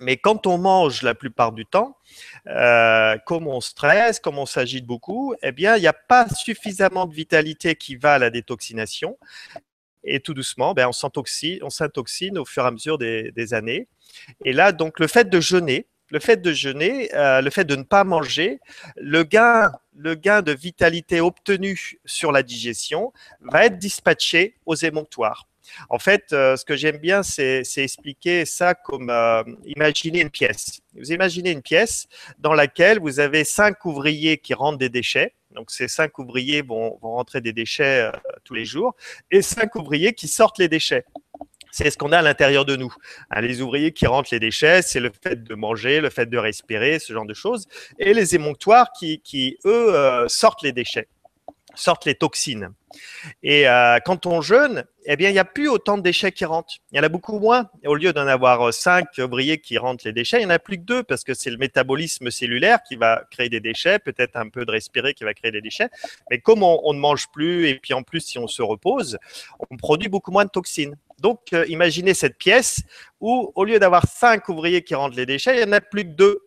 Mais 0.00 0.16
quand 0.16 0.46
on 0.46 0.58
mange 0.58 1.02
la 1.02 1.14
plupart 1.14 1.52
du 1.52 1.66
temps, 1.66 1.96
comme 3.26 3.46
on 3.46 3.60
stresse, 3.60 4.18
comme 4.18 4.38
on 4.38 4.46
s'agite 4.46 4.86
beaucoup, 4.86 5.34
eh 5.42 5.52
bien, 5.52 5.76
il 5.76 5.80
n'y 5.80 5.86
a 5.86 5.92
pas 5.92 6.28
suffisamment 6.28 7.06
de 7.06 7.14
vitalité 7.14 7.76
qui 7.76 7.94
va 7.94 8.14
à 8.14 8.18
la 8.18 8.30
détoxination. 8.30 9.16
Et 10.02 10.20
tout 10.20 10.34
doucement, 10.34 10.74
ben, 10.74 10.88
on 10.88 10.92
s'intoxine 11.70 12.38
au 12.38 12.44
fur 12.44 12.64
et 12.64 12.66
à 12.66 12.70
mesure 12.72 12.98
des, 12.98 13.30
des, 13.30 13.54
années. 13.54 13.88
Et 14.44 14.52
là, 14.52 14.72
donc, 14.72 14.98
le 14.98 15.06
fait 15.06 15.30
de 15.30 15.40
jeûner, 15.40 15.86
le 16.14 16.20
fait 16.20 16.40
de 16.40 16.52
jeûner, 16.52 17.12
euh, 17.12 17.40
le 17.40 17.50
fait 17.50 17.64
de 17.64 17.74
ne 17.74 17.82
pas 17.82 18.04
manger, 18.04 18.60
le 18.96 19.24
gain, 19.24 19.72
le 19.96 20.14
gain 20.14 20.42
de 20.42 20.52
vitalité 20.52 21.20
obtenu 21.20 21.98
sur 22.04 22.30
la 22.30 22.44
digestion 22.44 23.12
va 23.40 23.66
être 23.66 23.78
dispatché 23.78 24.54
aux 24.64 24.76
émonctoires. 24.76 25.48
En 25.90 25.98
fait, 25.98 26.32
euh, 26.32 26.56
ce 26.56 26.64
que 26.64 26.76
j'aime 26.76 26.98
bien, 26.98 27.24
c'est 27.24 27.64
expliquer 27.78 28.44
ça 28.44 28.74
comme 28.74 29.10
euh, 29.10 29.42
imaginer 29.66 30.20
une 30.20 30.30
pièce. 30.30 30.82
Vous 30.94 31.10
imaginez 31.10 31.50
une 31.50 31.62
pièce 31.62 32.06
dans 32.38 32.54
laquelle 32.54 33.00
vous 33.00 33.18
avez 33.18 33.42
cinq 33.42 33.84
ouvriers 33.84 34.38
qui 34.38 34.54
rentrent 34.54 34.78
des 34.78 34.90
déchets. 34.90 35.34
Donc, 35.50 35.72
ces 35.72 35.88
cinq 35.88 36.20
ouvriers 36.20 36.62
vont, 36.62 36.96
vont 37.02 37.14
rentrer 37.14 37.40
des 37.40 37.52
déchets 37.52 38.08
tous 38.44 38.54
les 38.54 38.64
jours 38.64 38.94
et 39.32 39.42
cinq 39.42 39.74
ouvriers 39.74 40.12
qui 40.12 40.28
sortent 40.28 40.58
les 40.58 40.68
déchets 40.68 41.04
c'est 41.74 41.90
ce 41.90 41.98
qu'on 41.98 42.12
a 42.12 42.18
à 42.18 42.22
l'intérieur 42.22 42.64
de 42.64 42.76
nous. 42.76 42.94
Hein, 43.30 43.40
les 43.40 43.60
ouvriers 43.60 43.90
qui 43.90 44.06
rentrent 44.06 44.28
les 44.30 44.38
déchets, 44.38 44.80
c'est 44.80 45.00
le 45.00 45.10
fait 45.10 45.42
de 45.42 45.54
manger, 45.56 46.00
le 46.00 46.08
fait 46.08 46.26
de 46.26 46.38
respirer, 46.38 47.00
ce 47.00 47.12
genre 47.12 47.26
de 47.26 47.34
choses. 47.34 47.66
Et 47.98 48.14
les 48.14 48.36
émonctoires 48.36 48.92
qui, 48.92 49.58
eux, 49.64 49.92
euh, 49.92 50.28
sortent 50.28 50.62
les 50.62 50.70
déchets, 50.70 51.08
sortent 51.74 52.04
les 52.04 52.14
toxines. 52.14 52.70
Et 53.42 53.68
euh, 53.68 53.98
quand 54.04 54.26
on 54.26 54.40
jeûne, 54.40 54.84
eh 55.06 55.16
bien, 55.16 55.30
il 55.30 55.32
n'y 55.32 55.38
a 55.40 55.44
plus 55.44 55.68
autant 55.68 55.98
de 55.98 56.02
déchets 56.02 56.30
qui 56.30 56.44
rentrent. 56.44 56.74
Il 56.92 56.96
y 56.96 57.00
en 57.00 57.02
a 57.02 57.08
beaucoup 57.08 57.40
moins. 57.40 57.68
au 57.84 57.96
lieu 57.96 58.12
d'en 58.12 58.28
avoir 58.28 58.72
cinq 58.72 59.06
ouvriers 59.18 59.58
qui 59.58 59.76
rentrent 59.76 60.06
les 60.06 60.12
déchets, 60.12 60.36
il 60.38 60.46
n'y 60.46 60.52
en 60.52 60.54
a 60.54 60.60
plus 60.60 60.78
que 60.78 60.84
deux 60.84 61.02
parce 61.02 61.24
que 61.24 61.34
c'est 61.34 61.50
le 61.50 61.56
métabolisme 61.56 62.30
cellulaire 62.30 62.84
qui 62.86 62.94
va 62.94 63.24
créer 63.32 63.48
des 63.48 63.60
déchets, 63.60 63.98
peut-être 63.98 64.36
un 64.36 64.48
peu 64.48 64.64
de 64.64 64.70
respirer 64.70 65.12
qui 65.12 65.24
va 65.24 65.34
créer 65.34 65.50
des 65.50 65.60
déchets. 65.60 65.88
Mais 66.30 66.38
comme 66.38 66.62
on, 66.62 66.92
ne 66.92 66.98
mange 66.98 67.28
plus 67.32 67.68
et 67.68 67.80
puis 67.80 67.94
en 67.94 68.02
plus, 68.02 68.20
si 68.20 68.38
on 68.38 68.46
se 68.46 68.62
repose, 68.62 69.18
on 69.70 69.76
produit 69.76 70.08
beaucoup 70.08 70.30
moins 70.30 70.44
de 70.44 70.50
toxines. 70.50 70.96
Donc, 71.24 71.54
euh, 71.54 71.64
imaginez 71.68 72.12
cette 72.12 72.36
pièce 72.36 72.82
où, 73.18 73.50
au 73.54 73.64
lieu 73.64 73.78
d'avoir 73.78 74.06
cinq 74.06 74.50
ouvriers 74.50 74.82
qui 74.84 74.94
rentrent 74.94 75.16
les 75.16 75.24
déchets, 75.24 75.54
il 75.54 75.64
n'y 75.64 75.70
en 75.70 75.72
a 75.72 75.80
plus 75.80 76.04
que 76.04 76.10
deux. 76.10 76.40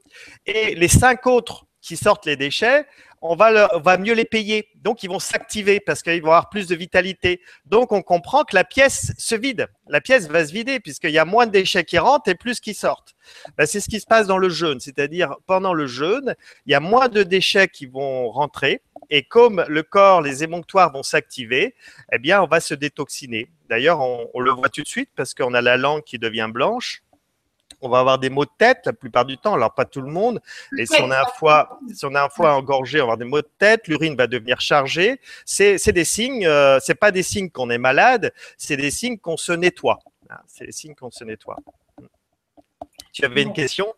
Et 0.45 0.75
les 0.75 0.87
cinq 0.87 1.25
autres 1.25 1.65
qui 1.81 1.97
sortent 1.97 2.27
les 2.27 2.35
déchets, 2.35 2.85
on 3.23 3.35
va, 3.35 3.69
va 3.79 3.97
mieux 3.97 4.13
les 4.13 4.23
payer. 4.23 4.69
Donc, 4.75 5.01
ils 5.01 5.09
vont 5.09 5.17
s'activer 5.17 5.79
parce 5.79 6.03
qu'ils 6.03 6.21
vont 6.21 6.27
avoir 6.27 6.51
plus 6.51 6.67
de 6.67 6.75
vitalité. 6.75 7.41
Donc, 7.65 7.91
on 7.91 8.03
comprend 8.03 8.43
que 8.43 8.53
la 8.53 8.63
pièce 8.63 9.13
se 9.17 9.33
vide. 9.33 9.65
La 9.87 9.99
pièce 9.99 10.27
va 10.27 10.45
se 10.45 10.53
vider 10.53 10.79
puisqu'il 10.79 11.09
y 11.09 11.17
a 11.17 11.25
moins 11.25 11.47
de 11.47 11.51
déchets 11.53 11.83
qui 11.83 11.97
rentrent 11.97 12.29
et 12.29 12.35
plus 12.35 12.59
qui 12.59 12.75
sortent. 12.75 13.15
Ben, 13.57 13.65
c'est 13.65 13.79
ce 13.79 13.89
qui 13.89 13.99
se 13.99 14.05
passe 14.05 14.27
dans 14.27 14.37
le 14.37 14.49
jeûne. 14.49 14.79
C'est-à-dire, 14.79 15.33
pendant 15.47 15.73
le 15.73 15.87
jeûne, 15.87 16.35
il 16.67 16.71
y 16.71 16.75
a 16.75 16.79
moins 16.79 17.09
de 17.09 17.23
déchets 17.23 17.67
qui 17.67 17.87
vont 17.87 18.29
rentrer. 18.29 18.83
Et 19.09 19.23
comme 19.23 19.65
le 19.67 19.81
corps, 19.81 20.21
les 20.21 20.43
émonctoires 20.43 20.91
vont 20.93 21.01
s'activer, 21.01 21.73
eh 22.11 22.19
bien, 22.19 22.43
on 22.43 22.47
va 22.47 22.59
se 22.59 22.75
détoxiner. 22.75 23.49
D'ailleurs, 23.69 23.99
on, 24.01 24.29
on 24.33 24.39
le 24.39 24.51
voit 24.51 24.69
tout 24.69 24.81
de 24.81 24.87
suite 24.87 25.09
parce 25.15 25.33
qu'on 25.33 25.53
a 25.53 25.61
la 25.61 25.77
langue 25.77 26.03
qui 26.03 26.19
devient 26.19 26.49
blanche 26.51 27.03
on 27.81 27.89
va 27.89 27.99
avoir 27.99 28.19
des 28.19 28.29
maux 28.29 28.45
de 28.45 28.51
tête 28.57 28.81
la 28.85 28.93
plupart 28.93 29.25
du 29.25 29.37
temps, 29.37 29.53
alors 29.53 29.73
pas 29.73 29.85
tout 29.85 30.01
le 30.01 30.11
monde. 30.11 30.41
Et 30.77 30.85
si 30.85 31.01
on 31.01 31.11
a 31.11 31.21
un 31.21 31.25
foie, 31.25 31.79
si 31.93 32.05
on 32.05 32.15
a 32.15 32.23
un 32.23 32.29
foie 32.29 32.53
engorgé, 32.53 32.99
on 32.99 33.07
va 33.07 33.13
avoir 33.13 33.17
des 33.17 33.25
maux 33.25 33.41
de 33.41 33.49
tête, 33.59 33.87
l'urine 33.87 34.15
va 34.15 34.27
devenir 34.27 34.59
chargée. 34.61 35.19
C'est 35.45 35.91
des 35.91 36.05
signes, 36.05 36.45
euh, 36.45 36.79
c'est 36.81 36.95
pas 36.95 37.11
des 37.11 37.23
signes 37.23 37.49
qu'on 37.49 37.69
est 37.69 37.77
malade, 37.77 38.33
c'est 38.57 38.77
des 38.77 38.91
signes 38.91 39.17
qu'on 39.17 39.37
se 39.37 39.51
nettoie. 39.51 39.99
Ah, 40.29 40.41
c'est 40.47 40.65
des 40.65 40.71
signes 40.71 40.95
qu'on 40.95 41.11
se 41.11 41.23
nettoie. 41.23 41.57
Tu 43.13 43.23
avais 43.25 43.43
une 43.43 43.53
question? 43.53 43.93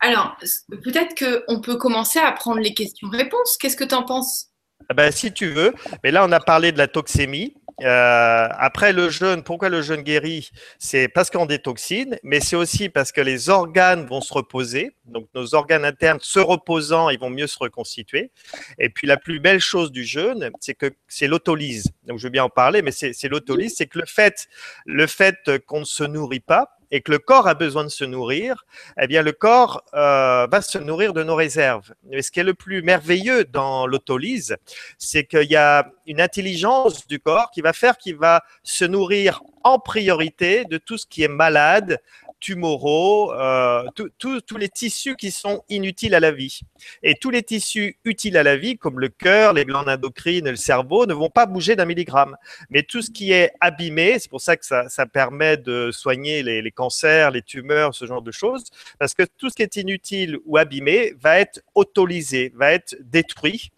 Alors, 0.00 0.36
peut-être 0.68 1.14
qu'on 1.16 1.60
peut 1.60 1.76
commencer 1.76 2.18
à 2.18 2.30
prendre 2.32 2.60
les 2.60 2.74
questions-réponses. 2.74 3.56
Qu'est-ce 3.56 3.76
que 3.76 3.84
tu 3.84 3.94
en 3.94 4.02
penses? 4.02 4.50
Ah 4.88 4.94
ben, 4.94 5.10
Si 5.10 5.32
tu 5.32 5.48
veux. 5.48 5.72
Mais 6.02 6.10
là, 6.10 6.24
on 6.26 6.32
a 6.32 6.40
parlé 6.40 6.72
de 6.72 6.78
la 6.78 6.88
toxémie. 6.88 7.54
Euh, 7.82 8.48
après 8.50 8.92
le 8.92 9.10
jeûne, 9.10 9.42
pourquoi 9.42 9.68
le 9.68 9.82
jeûne 9.82 10.02
guérit? 10.02 10.50
C'est 10.78 11.08
parce 11.08 11.30
qu'on 11.30 11.46
détoxine, 11.46 12.18
mais 12.22 12.40
c'est 12.40 12.56
aussi 12.56 12.88
parce 12.88 13.12
que 13.12 13.20
les 13.20 13.48
organes 13.48 14.06
vont 14.06 14.20
se 14.20 14.32
reposer. 14.32 14.92
Donc 15.06 15.28
nos 15.34 15.54
organes 15.54 15.84
internes 15.84 16.18
se 16.20 16.38
reposant, 16.38 17.10
ils 17.10 17.18
vont 17.18 17.30
mieux 17.30 17.46
se 17.46 17.58
reconstituer. 17.58 18.30
Et 18.78 18.88
puis 18.88 19.06
la 19.06 19.16
plus 19.16 19.40
belle 19.40 19.60
chose 19.60 19.90
du 19.90 20.04
jeûne, 20.04 20.50
c'est 20.60 20.74
que 20.74 20.92
c'est 21.08 21.26
l'autolyse. 21.26 21.92
Donc 22.06 22.18
je 22.18 22.24
veux 22.24 22.30
bien 22.30 22.44
en 22.44 22.50
parler, 22.50 22.82
mais 22.82 22.92
c'est 22.92 23.28
l'autolyse, 23.28 23.74
c'est 23.76 23.86
que 23.86 23.98
le 23.98 24.06
fait, 24.06 24.48
le 24.86 25.06
fait 25.06 25.36
qu'on 25.66 25.80
ne 25.80 25.84
se 25.84 26.04
nourrit 26.04 26.40
pas, 26.40 26.73
et 26.90 27.00
que 27.00 27.10
le 27.10 27.18
corps 27.18 27.48
a 27.48 27.54
besoin 27.54 27.84
de 27.84 27.88
se 27.88 28.04
nourrir, 28.04 28.64
eh 29.00 29.06
bien 29.06 29.22
le 29.22 29.32
corps 29.32 29.84
euh, 29.94 30.46
va 30.50 30.62
se 30.62 30.78
nourrir 30.78 31.12
de 31.12 31.22
nos 31.22 31.34
réserves. 31.34 31.92
Et 32.10 32.22
ce 32.22 32.30
qui 32.30 32.40
est 32.40 32.44
le 32.44 32.54
plus 32.54 32.82
merveilleux 32.82 33.44
dans 33.44 33.86
l'autolyse, 33.86 34.56
c'est 34.98 35.24
qu'il 35.24 35.50
y 35.50 35.56
a 35.56 35.86
une 36.06 36.20
intelligence 36.20 37.06
du 37.06 37.20
corps 37.20 37.50
qui 37.50 37.60
va 37.60 37.72
faire 37.72 37.96
qu'il 37.96 38.16
va 38.16 38.42
se 38.62 38.84
nourrir 38.84 39.42
en 39.64 39.78
priorité 39.78 40.64
de 40.66 40.76
tout 40.76 40.98
ce 40.98 41.06
qui 41.06 41.22
est 41.22 41.28
malade, 41.28 42.00
tumoraux, 42.44 43.32
euh, 43.32 43.84
tous 44.18 44.56
les 44.58 44.68
tissus 44.68 45.16
qui 45.16 45.30
sont 45.30 45.64
inutiles 45.70 46.14
à 46.14 46.20
la 46.20 46.30
vie. 46.30 46.60
Et 47.02 47.14
tous 47.14 47.30
les 47.30 47.42
tissus 47.42 47.96
utiles 48.04 48.36
à 48.36 48.42
la 48.42 48.58
vie, 48.58 48.76
comme 48.76 49.00
le 49.00 49.08
cœur, 49.08 49.54
les 49.54 49.64
glandes 49.64 49.88
endocrines, 49.88 50.50
le 50.50 50.56
cerveau, 50.56 51.06
ne 51.06 51.14
vont 51.14 51.30
pas 51.30 51.46
bouger 51.46 51.74
d'un 51.74 51.86
milligramme. 51.86 52.36
Mais 52.68 52.82
tout 52.82 53.00
ce 53.00 53.10
qui 53.10 53.32
est 53.32 53.50
abîmé, 53.60 54.18
c'est 54.18 54.28
pour 54.28 54.42
ça 54.42 54.58
que 54.58 54.66
ça, 54.66 55.06
permet 55.06 55.56
de 55.56 55.90
soigner 55.90 56.42
les, 56.42 56.70
cancers, 56.70 57.30
les 57.30 57.40
tumeurs, 57.40 57.94
ce 57.94 58.04
genre 58.04 58.20
de 58.20 58.30
choses, 58.30 58.64
parce 58.98 59.14
que 59.14 59.22
tout 59.38 59.48
ce 59.48 59.54
qui 59.54 59.62
est 59.62 59.76
inutile 59.76 60.36
ou 60.44 60.58
abîmé 60.58 61.14
va 61.18 61.38
être 61.40 61.62
autolisé, 61.74 62.52
va 62.54 62.72
être 62.72 62.94
détruit 63.00 63.70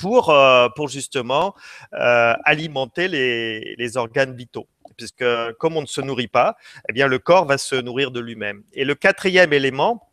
pour, 0.00 0.30
euh, 0.30 0.68
pour 0.74 0.88
justement 0.88 1.54
euh, 1.92 2.34
alimenter 2.44 3.08
les 3.08 3.96
organes 3.96 4.34
vitaux 4.34 4.66
puisque 4.96 5.24
comme 5.58 5.78
on 5.78 5.82
ne 5.82 5.86
se 5.86 6.02
nourrit 6.02 6.28
pas, 6.28 6.56
eh 6.88 6.92
bien 6.92 7.06
le 7.06 7.18
corps 7.18 7.46
va 7.46 7.56
se 7.56 7.74
nourrir 7.74 8.10
de 8.10 8.20
lui-même. 8.20 8.62
Et 8.74 8.84
le 8.84 8.94
quatrième 8.94 9.54
élément, 9.54 10.06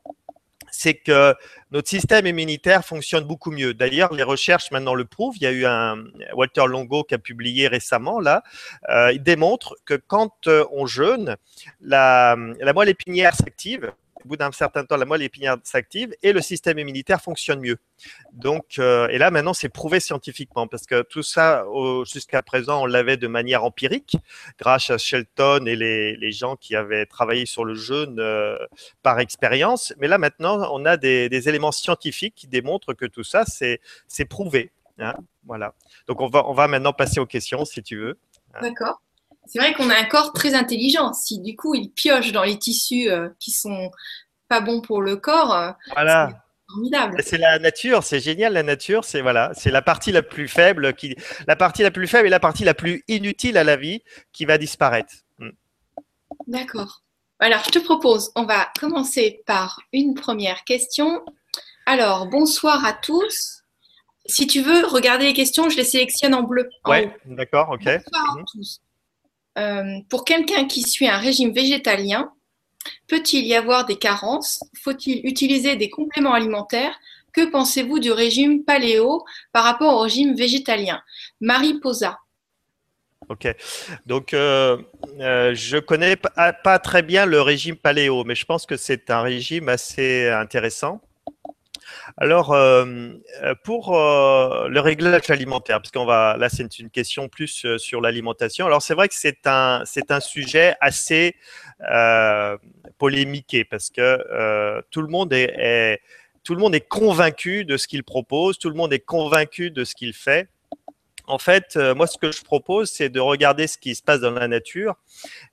c'est 0.71 0.93
que 0.93 1.35
notre 1.71 1.89
système 1.89 2.25
immunitaire 2.25 2.85
fonctionne 2.85 3.25
beaucoup 3.25 3.51
mieux. 3.51 3.73
D'ailleurs, 3.73 4.13
les 4.13 4.23
recherches 4.23 4.71
maintenant 4.71 4.93
le 4.93 5.03
prouvent. 5.03 5.35
Il 5.37 5.43
y 5.43 5.47
a 5.47 5.51
eu 5.51 5.65
un 5.65 6.05
Walter 6.33 6.67
Longo 6.67 7.03
qui 7.03 7.15
a 7.15 7.17
publié 7.17 7.67
récemment 7.67 8.21
là. 8.21 8.43
Euh, 8.89 9.11
il 9.11 9.21
démontre 9.21 9.75
que 9.83 9.95
quand 9.95 10.47
on 10.71 10.85
jeûne, 10.85 11.35
la 11.81 12.37
moelle 12.73 12.89
épinière 12.89 13.35
s'active 13.35 13.91
au 14.27 14.31
bout 14.31 14.35
d'un 14.35 14.51
certain 14.51 14.83
temps, 14.83 14.97
la 14.97 15.05
moelle 15.05 15.21
épinière 15.21 15.55
s'active 15.63 16.13
et 16.21 16.33
le 16.33 16.41
système 16.41 16.77
immunitaire 16.77 17.21
fonctionne 17.21 17.61
mieux. 17.61 17.77
Donc, 18.33 18.77
euh, 18.77 19.07
et 19.07 19.17
là, 19.17 19.31
maintenant, 19.31 19.53
c'est 19.53 19.69
prouvé 19.69 20.01
scientifiquement 20.01 20.67
parce 20.67 20.85
que 20.85 21.01
tout 21.01 21.23
ça, 21.23 21.63
jusqu'à 22.03 22.41
présent, 22.41 22.81
on 22.81 22.85
l'avait 22.85 23.15
de 23.15 23.27
manière 23.27 23.63
empirique 23.63 24.17
grâce 24.59 24.89
à 24.89 24.97
Shelton 24.97 25.65
et 25.65 25.77
les, 25.77 26.31
gens 26.33 26.57
qui 26.57 26.75
avaient 26.75 27.05
travaillé 27.05 27.45
sur 27.45 27.63
le 27.63 27.73
jeûne 27.73 28.19
euh, 28.19 28.57
par 29.01 29.21
expérience. 29.21 29.93
Mais 29.97 30.09
là, 30.09 30.17
maintenant, 30.17 30.69
on 30.73 30.83
a 30.83 30.97
des, 30.97 31.47
éléments 31.47 31.71
scientifiques 31.71 32.35
qui 32.35 32.47
démontrent 32.47 32.93
que 32.93 33.05
tout 33.05 33.23
ça, 33.23 33.45
c'est 33.45 34.25
prouvé. 34.25 34.71
Hein. 34.99 35.13
voilà. 35.45 35.73
Donc, 36.07 36.19
on 36.19 36.27
va, 36.27 36.45
on 36.49 36.53
va 36.53 36.67
maintenant 36.67 36.91
passer 36.91 37.21
aux 37.21 37.25
questions, 37.25 37.63
si 37.63 37.81
tu 37.81 37.95
veux. 37.97 38.19
D'accord 38.61 38.99
c'est 39.47 39.59
vrai 39.59 39.73
qu'on 39.73 39.89
a 39.89 39.95
un 39.95 40.05
corps 40.05 40.33
très 40.33 40.53
intelligent. 40.53 41.13
Si 41.13 41.39
du 41.39 41.55
coup 41.55 41.75
il 41.75 41.89
pioche 41.89 42.31
dans 42.31 42.43
les 42.43 42.57
tissus 42.57 43.09
euh, 43.09 43.29
qui 43.39 43.51
sont 43.51 43.91
pas 44.47 44.61
bons 44.61 44.81
pour 44.81 45.01
le 45.01 45.15
corps, 45.17 45.53
euh, 45.53 45.71
voilà. 45.93 46.29
c'est 46.29 46.73
formidable. 46.73 47.21
C'est 47.23 47.37
la 47.37 47.59
nature, 47.59 48.03
c'est 48.03 48.19
génial 48.19 48.53
la 48.53 48.63
nature. 48.63 49.03
C'est 49.03 49.21
voilà, 49.21 49.51
c'est 49.53 49.71
la 49.71 49.81
partie 49.81 50.11
la 50.11 50.21
plus 50.21 50.47
faible 50.47 50.93
qui, 50.93 51.15
la 51.47 51.55
partie 51.55 51.83
la 51.83 51.91
plus 51.91 52.07
faible 52.07 52.27
et 52.27 52.31
la 52.31 52.39
partie 52.39 52.63
la 52.63 52.73
plus 52.73 53.03
inutile 53.07 53.57
à 53.57 53.63
la 53.63 53.75
vie 53.75 54.01
qui 54.33 54.45
va 54.45 54.57
disparaître. 54.57 55.13
Hmm. 55.39 55.51
D'accord. 56.47 57.03
Alors 57.39 57.63
je 57.65 57.71
te 57.71 57.79
propose, 57.79 58.31
on 58.35 58.45
va 58.45 58.71
commencer 58.79 59.43
par 59.45 59.81
une 59.93 60.13
première 60.15 60.63
question. 60.63 61.23
Alors 61.85 62.27
bonsoir 62.27 62.83
à 62.85 62.93
tous. 62.93 63.63
Si 64.29 64.45
tu 64.45 64.61
veux 64.61 64.85
regarder 64.85 65.25
les 65.25 65.33
questions, 65.33 65.69
je 65.69 65.77
les 65.77 65.85
sélectionne 65.85 66.33
en 66.33 66.43
bleu. 66.43 66.69
Oui, 66.85 67.07
d'accord, 67.25 67.69
ok. 67.69 67.85
Bonsoir 67.85 68.35
à 68.35 68.39
mhm. 68.39 68.45
tous. 68.51 68.81
Euh, 69.57 69.99
pour 70.09 70.23
quelqu'un 70.23 70.65
qui 70.65 70.83
suit 70.83 71.07
un 71.07 71.17
régime 71.17 71.51
végétalien, 71.51 72.31
peut-il 73.07 73.45
y 73.45 73.55
avoir 73.55 73.85
des 73.85 73.97
carences? 73.97 74.59
Faut-il 74.81 75.25
utiliser 75.25 75.75
des 75.75 75.89
compléments 75.89 76.33
alimentaires? 76.33 76.97
Que 77.33 77.49
pensez-vous 77.49 77.99
du 77.99 78.11
régime 78.11 78.63
paléo 78.63 79.23
par 79.51 79.63
rapport 79.63 79.95
au 79.95 80.01
régime 80.01 80.35
végétalien? 80.35 81.01
Marie 81.41 81.79
Posa. 81.79 82.19
Ok, 83.29 83.47
donc 84.05 84.33
euh, 84.33 84.77
euh, 85.19 85.53
je 85.53 85.77
connais 85.77 86.15
pas 86.15 86.79
très 86.79 87.01
bien 87.01 87.25
le 87.25 87.41
régime 87.41 87.75
paléo, 87.75 88.23
mais 88.23 88.35
je 88.35 88.45
pense 88.45 88.65
que 88.65 88.77
c'est 88.77 89.09
un 89.09 89.21
régime 89.21 89.67
assez 89.67 90.29
intéressant. 90.29 91.01
Alors, 92.17 92.53
euh, 92.53 92.85
euh, 93.43 93.55
pour 93.63 93.95
euh, 93.95 94.67
le 94.69 94.79
réglage 94.79 95.29
alimentaire, 95.29 95.79
parce 95.81 95.91
qu'on 95.91 96.05
va, 96.05 96.37
là, 96.37 96.49
c'est 96.49 96.79
une 96.79 96.89
question 96.89 97.29
plus 97.29 97.77
sur 97.77 98.01
l'alimentation. 98.01 98.65
Alors, 98.65 98.81
c'est 98.81 98.93
vrai 98.93 99.07
que 99.07 99.15
c'est 99.15 99.45
un, 99.45 99.83
sujet 100.19 100.75
assez 100.81 101.35
polémiqué 102.97 103.65
parce 103.65 103.89
que 103.89 104.81
tout 104.89 105.01
le 105.01 105.07
monde 105.07 105.33
est 105.33 106.87
convaincu 106.87 107.65
de 107.65 107.77
ce 107.77 107.87
qu'il 107.87 108.03
propose, 108.03 108.57
tout 108.57 108.69
le 108.69 108.75
monde 108.75 108.93
est 108.93 109.05
convaincu 109.05 109.71
de 109.71 109.83
ce 109.83 109.95
qu'il 109.95 110.13
fait. 110.13 110.49
En 111.27 111.37
fait, 111.37 111.75
moi, 111.95 112.07
ce 112.07 112.17
que 112.17 112.31
je 112.31 112.41
propose, 112.41 112.89
c'est 112.89 113.09
de 113.09 113.19
regarder 113.19 113.67
ce 113.67 113.77
qui 113.77 113.95
se 113.95 114.01
passe 114.01 114.21
dans 114.21 114.31
la 114.31 114.47
nature. 114.47 114.95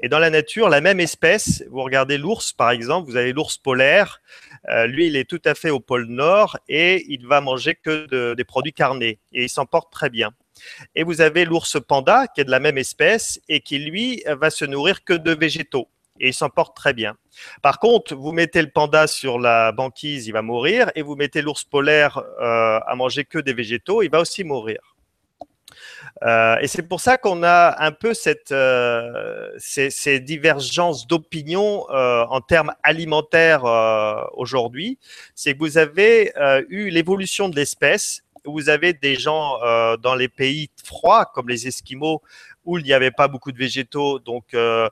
Et 0.00 0.08
dans 0.08 0.20
la 0.20 0.30
nature, 0.30 0.68
la 0.68 0.80
même 0.80 1.00
espèce, 1.00 1.64
vous 1.70 1.82
regardez 1.82 2.16
l'ours, 2.16 2.52
par 2.52 2.70
exemple, 2.70 3.10
vous 3.10 3.16
avez 3.16 3.32
l'ours 3.32 3.58
polaire, 3.58 4.20
euh, 4.68 4.86
lui, 4.86 5.06
il 5.06 5.16
est 5.16 5.28
tout 5.28 5.42
à 5.44 5.54
fait 5.54 5.70
au 5.70 5.80
pôle 5.80 6.06
Nord 6.06 6.58
et 6.68 7.04
il 7.08 7.26
va 7.26 7.40
manger 7.40 7.74
que 7.74 8.34
des 8.34 8.44
produits 8.44 8.72
carnés 8.72 9.18
et 9.32 9.44
il 9.44 9.48
s'en 9.48 9.66
porte 9.66 9.92
très 9.92 10.10
bien. 10.10 10.30
Et 10.94 11.02
vous 11.02 11.20
avez 11.20 11.44
l'ours 11.44 11.76
panda 11.86 12.26
qui 12.28 12.40
est 12.40 12.44
de 12.44 12.50
la 12.50 12.60
même 12.60 12.78
espèce 12.78 13.40
et 13.48 13.60
qui, 13.60 13.78
lui, 13.78 14.22
va 14.26 14.50
se 14.50 14.64
nourrir 14.64 15.04
que 15.04 15.14
de 15.14 15.32
végétaux 15.32 15.88
et 16.20 16.28
il 16.28 16.34
s'en 16.34 16.48
porte 16.48 16.76
très 16.76 16.92
bien. 16.92 17.16
Par 17.60 17.80
contre, 17.80 18.14
vous 18.14 18.30
mettez 18.30 18.62
le 18.62 18.70
panda 18.70 19.08
sur 19.08 19.40
la 19.40 19.72
banquise, 19.72 20.28
il 20.28 20.32
va 20.32 20.42
mourir, 20.42 20.92
et 20.94 21.02
vous 21.02 21.16
mettez 21.16 21.42
l'ours 21.42 21.64
polaire 21.64 22.18
euh, 22.40 22.78
à 22.86 22.94
manger 22.94 23.24
que 23.24 23.38
des 23.40 23.52
végétaux, 23.52 24.00
il 24.00 24.10
va 24.10 24.20
aussi 24.20 24.44
mourir. 24.44 24.93
Euh, 26.22 26.56
et 26.60 26.68
c'est 26.68 26.82
pour 26.82 27.00
ça 27.00 27.18
qu'on 27.18 27.42
a 27.42 27.82
un 27.84 27.90
peu 27.90 28.14
cette, 28.14 28.52
euh, 28.52 29.50
ces, 29.58 30.20
divergences 30.20 31.06
d'opinion 31.06 31.86
euh, 31.90 32.24
en 32.30 32.40
termes 32.40 32.72
alimentaires 32.82 33.64
aujourd'hui. 34.34 34.98
C'est 35.34 35.54
que 35.54 35.58
vous 35.58 35.78
avez 35.78 36.32
eu 36.68 36.88
l'évolution 36.90 37.48
de 37.48 37.56
l'espèce. 37.56 38.22
Vous 38.44 38.68
avez 38.68 38.92
des 38.92 39.16
gens 39.16 39.58
dans 39.98 40.14
les 40.14 40.28
pays 40.28 40.70
froids, 40.84 41.24
comme 41.24 41.48
les 41.48 41.66
Esquimaux, 41.66 42.22
où 42.64 42.78
il 42.78 42.84
n'y 42.84 42.92
avait 42.92 43.10
pas 43.10 43.28
beaucoup 43.28 43.52
de 43.52 43.58
végétaux, 43.58 44.18
donc 44.18 44.54
euh, 44.54 44.88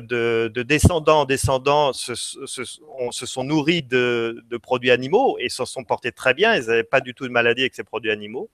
de, 0.00 0.50
de, 0.52 0.62
descendant 0.62 1.20
en 1.20 1.24
descendant 1.24 1.92
se, 1.92 2.14
se, 2.14 2.46
se 2.46 3.26
sont 3.26 3.44
nourris 3.44 3.82
de, 3.82 4.42
de, 4.48 4.56
produits 4.56 4.90
animaux 4.90 5.36
et 5.38 5.48
s'en 5.50 5.66
sont 5.66 5.84
portés 5.84 6.10
très 6.10 6.32
bien. 6.32 6.56
Ils 6.56 6.66
n'avaient 6.66 6.84
pas 6.84 7.00
du 7.00 7.14
tout 7.14 7.26
de 7.26 7.32
maladie 7.32 7.62
avec 7.62 7.74
ces 7.74 7.84
produits 7.84 8.10
animaux. 8.10 8.48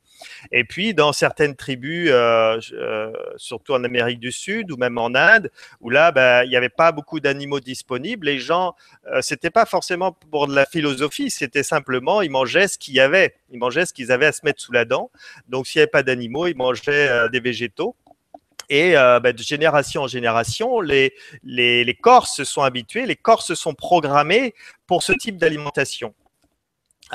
Et 0.50 0.64
puis, 0.64 0.92
dans 0.92 1.12
certaines 1.12 1.54
tribus, 1.54 2.09
euh, 2.11 2.59
euh, 2.73 3.12
surtout 3.37 3.75
en 3.75 3.85
Amérique 3.85 4.18
du 4.18 4.33
Sud 4.33 4.73
ou 4.73 4.76
même 4.76 4.99
en 4.99 5.14
Inde, 5.14 5.50
où 5.80 5.90
là, 5.90 6.11
ben, 6.11 6.42
il 6.44 6.50
n'y 6.50 6.56
avait 6.56 6.68
pas 6.68 6.92
beaucoup 6.92 7.21
d'animaux 7.21 7.61
disponibles, 7.61 8.26
les 8.26 8.38
gens, 8.38 8.75
euh, 9.06 9.23
c'était 9.23 9.50
pas 9.50 9.66
forcément 9.66 10.12
pour 10.12 10.49
de 10.49 10.54
la 10.54 10.66
philosophie, 10.66 11.30
c'était 11.30 11.62
simplement, 11.62 12.23
ils 12.23 12.30
mangeaient 12.30 12.68
ce 12.68 12.78
qu'il 12.78 12.94
y 12.94 13.00
avait. 13.00 13.35
Ils 13.50 13.59
mangeaient 13.59 13.87
ce 13.87 13.92
qu'ils 13.92 14.11
avaient 14.11 14.26
à 14.26 14.33
se 14.33 14.40
mettre 14.44 14.61
sous 14.61 14.73
la 14.73 14.85
dent. 14.85 15.11
Donc, 15.49 15.66
s'il 15.66 15.78
n'y 15.78 15.83
avait 15.83 15.90
pas 15.90 16.02
d'animaux, 16.02 16.47
ils 16.47 16.56
mangeaient 16.56 17.09
euh, 17.09 17.28
des 17.28 17.40
végétaux. 17.40 17.94
Et 18.68 18.97
euh, 18.97 19.21
ben, 19.21 19.33
de 19.33 19.42
génération 19.42 20.02
en 20.02 20.06
génération, 20.06 20.80
les, 20.80 21.14
les, 21.42 21.85
les 21.85 21.94
corps 21.94 22.26
se 22.26 22.44
sont 22.44 22.62
habitués, 22.62 23.06
les 23.06 23.16
corps 23.16 23.42
se 23.42 23.54
sont 23.54 23.75
programmés 23.75 24.54
pour 24.87 25.02
ce 25.02 25.12
type 25.12 25.37
d'alimentation. 25.37 26.14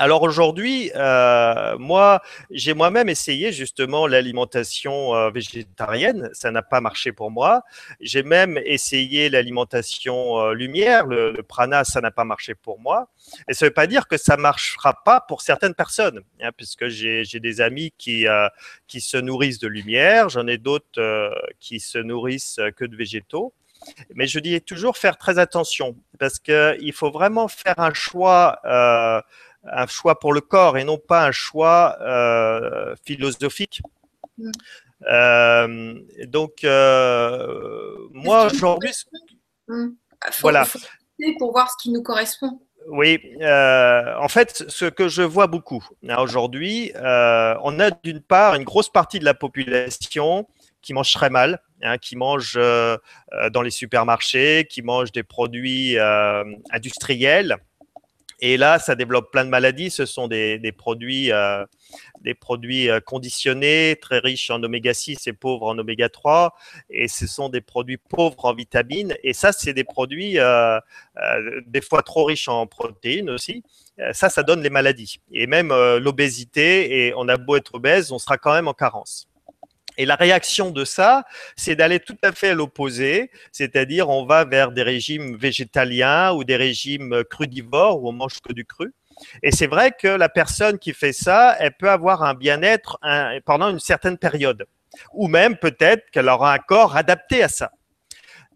Alors 0.00 0.22
aujourd'hui, 0.22 0.90
euh, 0.96 1.76
moi, 1.76 2.22
j'ai 2.50 2.72
moi-même 2.72 3.10
essayé 3.10 3.52
justement 3.52 4.06
l'alimentation 4.06 5.14
euh, 5.14 5.28
végétarienne. 5.28 6.30
Ça 6.32 6.50
n'a 6.50 6.62
pas 6.62 6.80
marché 6.80 7.12
pour 7.12 7.30
moi. 7.30 7.64
J'ai 8.00 8.22
même 8.22 8.58
essayé 8.64 9.28
l'alimentation 9.28 10.38
euh, 10.38 10.54
lumière. 10.54 11.04
Le, 11.04 11.42
prana, 11.46 11.84
ça 11.84 12.00
n'a 12.00 12.10
pas 12.10 12.24
marché 12.24 12.54
pour 12.54 12.80
moi. 12.80 13.10
Et 13.46 13.52
ça 13.52 13.66
ne 13.66 13.68
veut 13.68 13.74
pas 13.74 13.86
dire 13.86 14.08
que 14.08 14.16
ça 14.16 14.38
ne 14.38 14.40
marchera 14.40 15.04
pas 15.04 15.20
pour 15.20 15.42
certaines 15.42 15.74
personnes, 15.74 16.22
hein, 16.40 16.48
puisque 16.56 16.88
j'ai 16.88 17.26
des 17.34 17.60
amis 17.60 17.92
qui, 17.98 18.24
qui 18.86 19.02
se 19.02 19.18
nourrissent 19.18 19.58
de 19.58 19.68
lumière. 19.68 20.30
J'en 20.30 20.46
ai 20.46 20.56
d'autres 20.56 21.30
qui 21.58 21.78
se 21.78 21.98
nourrissent 21.98 22.58
que 22.74 22.86
de 22.86 22.96
végétaux. 22.96 23.52
Mais 24.14 24.26
je 24.26 24.38
dis 24.38 24.60
toujours 24.60 24.96
faire 24.96 25.16
très 25.16 25.38
attention, 25.38 25.96
parce 26.18 26.38
qu'il 26.38 26.92
faut 26.92 27.10
vraiment 27.10 27.48
faire 27.48 27.78
un 27.78 27.94
choix 27.94 28.60
un 29.64 29.86
choix 29.86 30.18
pour 30.18 30.32
le 30.32 30.40
corps 30.40 30.78
et 30.78 30.84
non 30.84 30.98
pas 30.98 31.26
un 31.26 31.32
choix 31.32 31.96
euh, 32.00 32.94
philosophique. 33.04 33.82
Mm. 34.38 34.50
Euh, 35.10 36.00
donc, 36.26 36.64
euh, 36.64 37.96
moi 38.12 38.46
aujourd'hui, 38.46 38.92
mm. 39.68 39.88
voilà. 40.40 40.66
Pour 41.38 41.52
voir 41.52 41.70
ce 41.70 41.76
qui 41.82 41.90
nous 41.90 42.02
correspond. 42.02 42.60
Oui, 42.88 43.20
euh, 43.40 44.14
en 44.18 44.28
fait, 44.28 44.64
ce 44.68 44.86
que 44.86 45.08
je 45.08 45.22
vois 45.22 45.46
beaucoup 45.46 45.86
hein, 46.08 46.16
aujourd'hui, 46.18 46.92
euh, 46.96 47.54
on 47.62 47.78
a 47.78 47.90
d'une 47.90 48.20
part 48.20 48.54
une 48.54 48.64
grosse 48.64 48.88
partie 48.88 49.18
de 49.18 49.24
la 49.24 49.34
population 49.34 50.48
qui 50.80 50.94
mange 50.94 51.12
très 51.12 51.28
mal, 51.28 51.60
hein, 51.82 51.98
qui 51.98 52.16
mange 52.16 52.54
euh, 52.56 52.96
dans 53.52 53.60
les 53.60 53.70
supermarchés, 53.70 54.66
qui 54.68 54.80
mange 54.80 55.12
des 55.12 55.22
produits 55.22 55.98
industriels, 56.70 57.58
et 58.40 58.56
là, 58.56 58.78
ça 58.78 58.94
développe 58.94 59.30
plein 59.30 59.44
de 59.44 59.50
maladies. 59.50 59.90
Ce 59.90 60.06
sont 60.06 60.28
des, 60.28 60.74
produits, 60.76 61.32
euh, 61.32 61.64
des 62.22 62.34
produits 62.34 62.88
euh, 62.88 63.00
conditionnés, 63.00 63.96
très 64.00 64.18
riches 64.18 64.50
en 64.50 64.62
oméga 64.62 64.94
6 64.94 65.26
et 65.26 65.32
pauvres 65.32 65.66
en 65.66 65.78
oméga 65.78 66.08
3. 66.08 66.54
Et 66.88 67.08
ce 67.08 67.26
sont 67.26 67.48
des 67.48 67.60
produits 67.60 67.98
pauvres 67.98 68.44
en 68.44 68.54
vitamines. 68.54 69.14
Et 69.22 69.32
ça, 69.32 69.52
c'est 69.52 69.74
des 69.74 69.84
produits 69.84 70.38
euh, 70.38 70.78
euh, 71.18 71.60
des 71.66 71.80
fois 71.80 72.02
trop 72.02 72.24
riches 72.24 72.48
en 72.48 72.66
protéines 72.66 73.30
aussi. 73.30 73.62
Euh, 74.00 74.12
ça, 74.12 74.28
ça 74.30 74.42
donne 74.42 74.62
les 74.62 74.70
maladies. 74.70 75.20
Et 75.32 75.46
même 75.46 75.72
euh, 75.72 76.00
l'obésité. 76.00 77.06
Et 77.06 77.14
on 77.16 77.28
a 77.28 77.36
beau 77.36 77.56
être 77.56 77.74
obèse, 77.74 78.12
on 78.12 78.18
sera 78.18 78.38
quand 78.38 78.52
même 78.52 78.68
en 78.68 78.74
carence. 78.74 79.29
Et 80.00 80.06
la 80.06 80.14
réaction 80.16 80.70
de 80.70 80.86
ça, 80.86 81.24
c'est 81.56 81.76
d'aller 81.76 82.00
tout 82.00 82.16
à 82.22 82.32
fait 82.32 82.48
à 82.48 82.54
l'opposé, 82.54 83.30
c'est-à-dire 83.52 84.08
on 84.08 84.24
va 84.24 84.46
vers 84.46 84.72
des 84.72 84.82
régimes 84.82 85.36
végétaliens 85.36 86.32
ou 86.32 86.42
des 86.42 86.56
régimes 86.56 87.22
crudivores 87.28 88.02
où 88.02 88.08
on 88.08 88.12
mange 88.12 88.40
que 88.40 88.54
du 88.54 88.64
cru. 88.64 88.94
Et 89.42 89.50
c'est 89.50 89.66
vrai 89.66 89.92
que 89.92 90.08
la 90.08 90.30
personne 90.30 90.78
qui 90.78 90.94
fait 90.94 91.12
ça, 91.12 91.54
elle 91.58 91.76
peut 91.78 91.90
avoir 91.90 92.22
un 92.22 92.32
bien-être 92.32 92.98
pendant 93.44 93.68
une 93.68 93.78
certaine 93.78 94.16
période, 94.16 94.64
ou 95.12 95.28
même 95.28 95.58
peut-être 95.58 96.10
qu'elle 96.10 96.30
aura 96.30 96.54
un 96.54 96.58
corps 96.58 96.96
adapté 96.96 97.42
à 97.42 97.48
ça. 97.48 97.70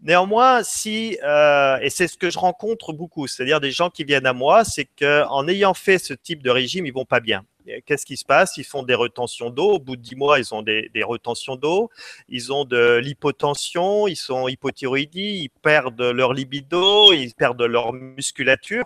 Néanmoins, 0.01 0.63
si 0.63 1.19
euh, 1.23 1.77
et 1.79 1.91
c'est 1.91 2.07
ce 2.07 2.17
que 2.17 2.31
je 2.31 2.39
rencontre 2.39 2.91
beaucoup, 2.91 3.27
c'est-à-dire 3.27 3.59
des 3.59 3.69
gens 3.69 3.91
qui 3.91 4.03
viennent 4.03 4.25
à 4.25 4.33
moi, 4.33 4.65
c'est 4.65 4.89
qu'en 4.99 5.47
ayant 5.47 5.75
fait 5.75 5.99
ce 5.99 6.15
type 6.15 6.41
de 6.41 6.49
régime, 6.49 6.87
ils 6.87 6.93
vont 6.93 7.05
pas 7.05 7.19
bien 7.19 7.45
qu'est-ce 7.85 8.05
qui 8.05 8.17
se 8.17 8.25
passe? 8.25 8.57
Ils 8.57 8.63
font 8.63 8.83
des 8.83 8.95
retentions 8.95 9.49
d'eau. 9.49 9.73
Au 9.73 9.79
bout 9.79 9.95
de 9.95 10.01
10 10.01 10.15
mois, 10.15 10.39
ils 10.39 10.53
ont 10.53 10.61
des, 10.61 10.89
retentions 11.03 11.55
d'eau. 11.55 11.89
Ils 12.29 12.53
ont 12.53 12.65
de 12.65 12.97
l'hypotension, 12.97 14.07
ils 14.07 14.15
sont 14.15 14.47
hypothyroïdies, 14.47 15.43
ils 15.43 15.49
perdent 15.61 16.01
leur 16.01 16.33
libido, 16.33 17.13
ils 17.13 17.33
perdent 17.33 17.61
leur 17.61 17.93
musculature. 17.93 18.85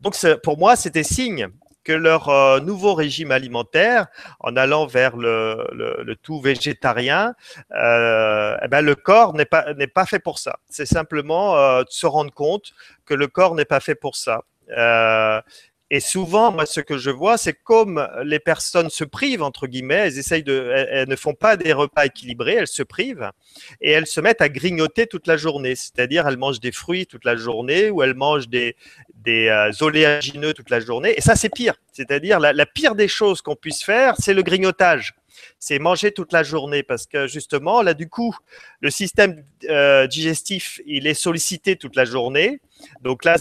Donc, 0.00 0.16
pour 0.42 0.58
moi, 0.58 0.76
c'était 0.76 1.02
signe 1.02 1.48
que 1.86 1.92
leur 1.92 2.28
euh, 2.28 2.58
nouveau 2.58 2.94
régime 2.94 3.30
alimentaire, 3.30 4.08
en 4.40 4.56
allant 4.56 4.86
vers 4.86 5.16
le, 5.16 6.16
tout 6.20 6.40
végétarien, 6.40 7.34
euh, 7.72 8.56
eh 8.62 8.68
ben, 8.68 8.82
le 8.82 8.96
corps 8.96 9.34
n'est 9.34 9.44
pas, 9.44 9.66
pas 9.94 10.04
fait 10.04 10.18
pour 10.18 10.40
ça. 10.40 10.58
C'est 10.68 10.86
simplement 10.86 11.56
euh, 11.56 11.84
de 11.84 11.90
se 11.90 12.06
rendre 12.06 12.32
compte 12.32 12.72
que 13.04 13.14
le 13.14 13.28
corps 13.28 13.54
n'est 13.54 13.64
pas 13.64 13.80
fait 13.80 13.94
pour 13.94 14.16
ça. 14.16 14.42
Et 15.90 16.00
souvent, 16.00 16.50
moi, 16.50 16.66
ce 16.66 16.80
que 16.80 16.98
je 16.98 17.10
vois, 17.10 17.38
c'est 17.38 17.52
comme 17.52 18.08
les 18.24 18.40
personnes 18.40 18.90
se 18.90 19.04
privent, 19.04 19.42
entre 19.42 19.68
guillemets, 19.68 19.94
elles 19.94 20.18
essayent 20.18 20.42
de, 20.42 20.72
elles, 20.74 21.08
ne 21.08 21.14
font 21.14 21.34
pas 21.34 21.56
des 21.56 21.72
repas 21.72 22.06
équilibrés, 22.06 22.54
elles 22.54 22.66
se 22.66 22.82
privent 22.82 23.30
et 23.80 23.92
elles 23.92 24.08
se 24.08 24.20
mettent 24.20 24.40
à 24.40 24.48
grignoter 24.48 25.06
toute 25.06 25.28
la 25.28 25.36
journée. 25.36 25.76
C'est-à-dire, 25.76 26.26
elles 26.26 26.38
mangent 26.38 26.58
des 26.58 26.72
fruits 26.72 27.06
toute 27.06 27.24
la 27.24 27.36
journée 27.36 27.90
ou 27.90 28.02
elles 28.02 28.14
mangent 28.14 28.48
des, 28.48 28.74
euh, 29.28 29.70
oléagineux 29.80 30.54
toute 30.54 30.70
la 30.70 30.80
journée. 30.80 31.14
Et 31.16 31.20
ça, 31.20 31.36
c'est 31.36 31.50
pire. 31.50 31.74
C'est-à-dire, 31.92 32.40
la 32.40 32.66
pire 32.66 32.96
des 32.96 33.08
choses 33.08 33.40
qu'on 33.40 33.56
puisse 33.56 33.84
faire, 33.84 34.14
c'est 34.18 34.34
le 34.34 34.42
grignotage 34.42 35.14
c'est 35.58 35.78
manger 35.78 36.12
toute 36.12 36.32
la 36.32 36.42
journée 36.42 36.82
parce 36.82 37.06
que 37.06 37.26
justement, 37.26 37.82
là, 37.82 37.94
du 37.94 38.08
coup, 38.08 38.36
le 38.80 38.90
système 38.90 39.44
euh, 39.68 40.06
digestif, 40.06 40.80
il 40.86 41.06
est 41.06 41.14
sollicité 41.14 41.76
toute 41.76 41.96
la 41.96 42.04
journée. 42.04 42.60
Donc 43.00 43.24
là, 43.24 43.36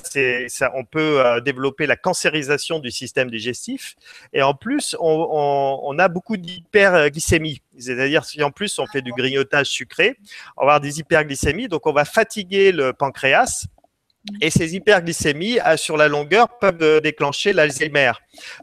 ça, 0.48 0.72
on 0.76 0.86
peut 0.86 1.20
euh, 1.20 1.42
développer 1.42 1.86
la 1.88 1.98
cancérisation 1.98 2.80
du 2.80 2.92
système 2.92 3.30
digestif. 3.30 3.96
Et 4.34 4.42
en 4.42 4.54
plus, 4.54 4.96
on, 5.00 5.28
on, 5.30 5.80
on 5.84 6.00
a 6.00 6.08
beaucoup 6.08 6.38
d'hyperglycémie. 6.38 7.62
C'est-à-dire, 7.78 8.24
si 8.24 8.42
en 8.42 8.52
plus 8.52 8.80
on 8.80 8.88
fait 8.88 9.02
du 9.02 9.12
grignotage 9.12 9.68
sucré, 9.68 10.18
on 10.56 10.62
va 10.62 10.74
avoir 10.76 10.82
des 10.82 11.00
hyperglycémies. 11.00 11.68
Donc, 11.68 11.86
on 11.86 11.94
va 11.94 12.06
fatiguer 12.06 12.72
le 12.72 12.94
pancréas. 12.94 13.66
Et 14.42 14.50
ces 14.50 14.76
hyperglycémies, 14.76 15.60
sur 15.76 15.98
la 15.98 16.08
longueur, 16.08 16.58
peuvent 16.60 17.02
déclencher 17.02 17.54
l'Alzheimer. 17.54 18.12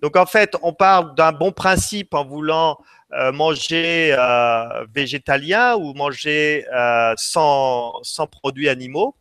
Donc, 0.02 0.16
en 0.16 0.26
fait, 0.26 0.56
on 0.62 0.72
parle 0.72 1.14
d'un 1.14 1.32
bon 1.32 1.52
principe 1.52 2.14
en 2.14 2.24
voulant 2.24 2.78
euh, 3.14 3.30
manger 3.30 4.16
euh, 4.18 4.86
végétalien 4.94 5.76
ou 5.76 5.92
manger 5.92 6.64
euh, 6.74 7.12
sans, 7.18 7.92
sans 8.02 8.26
produits 8.26 8.70
animaux. 8.70 9.14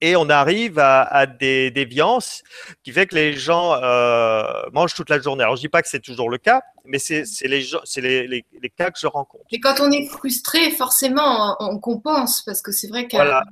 Et 0.00 0.16
on 0.16 0.30
arrive 0.30 0.78
à, 0.78 1.02
à 1.02 1.26
des 1.26 1.70
déviances 1.70 2.42
qui 2.82 2.92
fait 2.92 3.06
que 3.06 3.14
les 3.14 3.34
gens 3.34 3.74
euh, 3.74 4.42
mangent 4.72 4.94
toute 4.94 5.10
la 5.10 5.20
journée. 5.20 5.42
Alors 5.42 5.56
je 5.56 5.60
dis 5.60 5.68
pas 5.68 5.82
que 5.82 5.88
c'est 5.88 6.00
toujours 6.00 6.30
le 6.30 6.38
cas, 6.38 6.62
mais 6.86 6.98
c'est 6.98 7.24
les, 7.42 7.60
les, 7.96 8.26
les, 8.26 8.44
les, 8.62 8.70
cas 8.70 8.90
que 8.90 8.98
je 8.98 9.06
rencontre. 9.06 9.44
Et 9.50 9.60
quand 9.60 9.80
on 9.80 9.90
est 9.90 10.06
frustré, 10.06 10.70
forcément, 10.70 11.56
on, 11.60 11.78
compense 11.78 12.40
parce 12.40 12.62
que 12.62 12.72
c'est 12.72 12.88
vrai 12.88 13.06
que. 13.06 13.16
Voilà. 13.16 13.44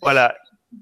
voilà. 0.00 0.36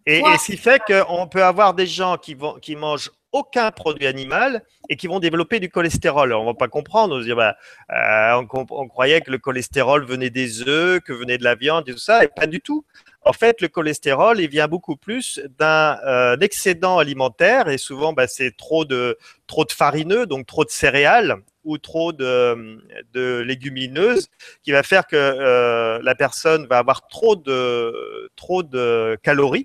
Et, 0.05 0.19
et 0.19 0.39
ce 0.39 0.47
qui 0.47 0.57
fait 0.57 0.81
qu'on 0.87 1.29
peut 1.29 1.45
avoir 1.45 1.75
des 1.75 1.87
gens 1.87 2.17
qui, 2.17 2.35
vont, 2.35 2.55
qui 2.55 2.77
mangent 2.77 3.11
aucun 3.33 3.71
produit 3.71 4.07
animal 4.07 4.63
et 4.89 4.97
qui 4.97 5.07
vont 5.07 5.21
développer 5.21 5.61
du 5.61 5.69
cholestérol. 5.69 6.29
Alors, 6.29 6.43
on 6.43 6.47
va 6.47 6.55
pas 6.55 6.69
comprendre, 6.69 7.17
on, 7.17 7.21
dire, 7.21 7.37
bah, 7.37 7.57
euh, 7.91 8.43
on, 8.53 8.67
on, 8.71 8.89
croyait 8.89 9.21
que 9.21 9.31
le 9.31 9.39
cholestérol 9.39 10.05
venait 10.05 10.31
des 10.31 10.67
œufs, 10.67 11.01
que 11.01 11.13
venait 11.13 11.39
de 11.39 11.45
la 11.45 11.55
viande 11.55 11.89
et 11.89 11.93
tout 11.93 11.99
ça, 11.99 12.25
et 12.25 12.29
pas 12.29 12.47
du 12.47 12.61
tout. 12.61 12.85
En 13.23 13.33
fait, 13.33 13.61
le 13.61 13.69
cholestérol, 13.69 14.41
il 14.41 14.49
vient 14.49 14.69
beaucoup 14.69 14.97
plus 14.97 15.41
d'un 15.59 15.99
euh, 16.07 16.37
excédent 16.39 16.99
alimentaire 16.99 17.69
et 17.69 17.79
souvent, 17.79 18.13
bah, 18.13 18.27
c'est 18.27 18.57
trop 18.57 18.85
de, 18.85 19.19
trop 19.47 19.65
de 19.65 19.73
farineux, 19.73 20.27
donc 20.27 20.47
trop 20.47 20.65
de 20.65 20.71
céréales 20.71 21.37
ou 21.65 21.79
trop 21.79 22.13
de, 22.13 22.79
de 23.13 23.41
légumineuses 23.41 24.29
qui 24.63 24.71
va 24.71 24.85
faire 24.85 25.09
que 25.09 25.17
euh, 25.17 25.99
la 26.03 26.15
personne 26.15 26.67
va 26.67 26.79
avoir 26.79 27.09
trop 27.09 27.35
de, 27.35 28.31
trop 28.37 28.63
de 28.63 29.19
calories. 29.25 29.65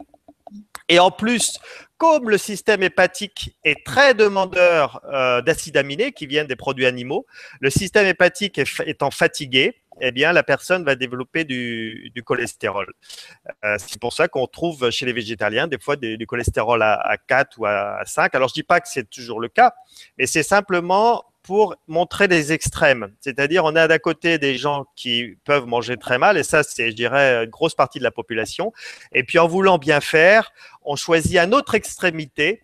Et 0.92 1.00
en 1.00 1.10
plus, 1.10 1.58
comme 1.98 2.30
le 2.30 2.38
système 2.38 2.84
hépatique 2.84 3.56
est 3.64 3.86
très 3.86 4.14
demandeur 4.14 5.00
euh, 5.06 5.42
d'acides 5.42 5.78
aminés 5.78 6.12
qui 6.12 6.28
viennent 6.28 6.48
des 6.48 6.58
produits 6.58 6.86
animaux, 6.86 7.26
le 7.62 7.70
système 7.70 8.06
hépatique 8.06 8.60
étant 8.86 9.10
fatigué, 9.10 9.84
eh 10.02 10.12
bien, 10.12 10.34
la 10.34 10.44
personne 10.44 10.84
va 10.84 10.96
développer 10.96 11.46
du, 11.46 12.12
cholestérol. 12.26 12.92
Euh, 13.64 13.78
c'est 13.80 14.02
pour 14.02 14.12
ça 14.12 14.28
qu'on 14.28 14.48
trouve 14.48 14.90
chez 14.90 15.06
les 15.06 15.14
végétaliens 15.14 15.68
des 15.68 15.80
fois 15.80 15.96
du, 15.96 16.28
cholestérol 16.28 16.82
à, 16.82 16.96
à, 16.96 17.16
4 17.16 17.60
ou 17.60 17.66
à 17.66 18.02
5. 18.06 18.36
Alors, 18.36 18.50
je 18.50 18.56
dis 18.56 18.64
pas 18.64 18.82
que 18.82 18.90
c'est 18.90 19.10
toujours 19.10 19.40
le 19.40 19.48
cas, 19.48 19.74
mais 20.18 20.26
c'est 20.26 20.44
simplement 20.44 21.24
pour 21.44 21.76
montrer 21.88 22.28
des 22.28 22.54
extrêmes. 22.54 23.14
C'est-à-dire, 23.20 23.66
on 23.66 23.76
a 23.76 23.88
d'un 23.88 23.98
côté 23.98 24.38
des 24.38 24.58
gens 24.58 24.86
qui 24.96 25.38
peuvent 25.44 25.66
manger 25.66 25.98
très 25.98 26.18
mal, 26.18 26.38
et 26.38 26.44
ça, 26.44 26.64
c'est, 26.64 26.92
je 26.92 26.96
dirais, 26.96 27.44
une 27.44 27.50
grosse 27.50 27.76
partie 27.76 28.00
de 28.00 28.04
la 28.04 28.12
population. 28.12 28.74
Et 29.12 29.24
puis, 29.24 29.40
en 29.40 29.48
voulant 29.48 29.78
bien 29.78 30.02
faire, 30.02 30.52
on 30.84 30.96
choisit 30.96 31.38
une 31.38 31.54
autre 31.54 31.76
extrémité 31.76 32.62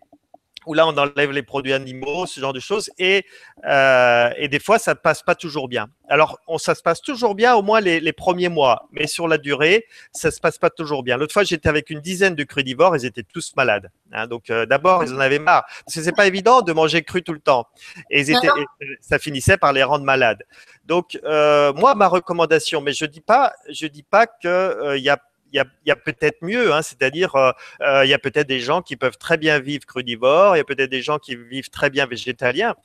où 0.68 0.74
là, 0.74 0.86
on 0.86 0.96
enlève 0.98 1.32
les 1.32 1.44
produits 1.44 1.74
animaux, 1.74 2.26
ce 2.26 2.40
genre 2.40 2.54
de 2.54 2.60
choses, 2.60 2.92
et, 3.00 3.26
euh, 3.66 4.30
et 4.38 4.48
des 4.48 4.60
fois, 4.60 4.78
ça 4.80 4.92
ne 4.92 5.00
passe 5.00 5.24
pas 5.24 5.36
toujours 5.36 5.68
bien. 5.68 5.88
Alors, 6.10 6.40
on, 6.48 6.58
ça 6.58 6.76
se 6.76 6.82
passe 6.82 7.02
toujours 7.02 7.36
bien 7.36 7.56
au 7.56 7.62
moins 7.62 7.80
les, 7.80 8.00
les, 8.00 8.14
premiers 8.14 8.50
mois, 8.50 8.88
mais 8.92 9.08
sur 9.08 9.28
la 9.28 9.38
durée, 9.38 9.86
ça 10.12 10.32
se 10.32 10.40
passe 10.40 10.58
pas 10.58 10.70
toujours 10.70 11.04
bien. 11.04 11.18
L'autre 11.18 11.34
fois, 11.34 11.44
j'étais 11.44 11.70
avec 11.70 11.90
une 11.90 12.02
dizaine 12.02 12.36
de 12.36 12.44
crudivores, 12.44 12.96
ils 12.96 13.06
étaient 13.06 13.24
tous 13.24 13.54
malades. 13.56 13.90
Hein, 14.12 14.28
donc, 14.28 14.50
euh, 14.50 14.66
d'abord, 14.66 15.04
ils 15.04 15.14
en 15.14 15.20
avaient 15.20 15.40
marre, 15.40 15.66
parce 15.86 15.96
que 15.96 16.04
c'est 16.04 16.16
pas 16.16 16.28
évident 16.28 16.62
de 16.62 16.74
manger 16.74 17.02
cru 17.04 17.24
tout 17.24 17.34
le 17.34 17.40
temps, 17.40 17.68
et, 18.10 18.22
ils 18.22 18.32
étaient, 18.32 18.48
et 18.82 18.88
ça 19.02 19.20
finissait 19.20 19.58
par 19.58 19.74
les 19.74 19.84
rendre 19.84 20.04
malades. 20.04 20.44
Donc, 20.86 21.20
euh, 21.24 21.74
moi, 21.74 21.96
ma 21.96 22.08
recommandation, 22.08 22.82
mais 22.82 22.94
je 22.94 23.06
dis 23.06 23.22
pas, 23.22 23.54
je 23.70 23.88
dis 23.88 24.04
pas 24.04 24.28
que 24.28 24.96
il 24.98 25.18
y 25.54 25.60
a 25.60 25.66
il 25.86 25.90
y 25.90 25.92
a, 25.92 25.96
peut-être 25.96 26.38
mieux, 26.42 26.74
hein, 26.74 26.82
c'est-à-dire 26.82 27.36
euh, 27.36 27.52
euh, 27.82 28.06
il 28.06 28.10
y 28.10 28.14
a 28.14 28.20
peut-être 28.20 28.48
des 28.48 28.60
gens 28.60 28.82
qui 28.82 28.96
peuvent 28.96 29.18
très 29.18 29.38
bien 29.38 29.60
vivre 29.60 29.86
crudivore, 29.86 30.56
il 30.56 30.60
y 30.60 30.62
a 30.62 30.66
peut-être 30.66 30.90
des 30.90 31.02
gens 31.02 31.18
qui 31.18 31.36
vivent 31.36 31.70
très 31.70 31.90
bien 31.90 32.06
végétalien. 32.06 32.76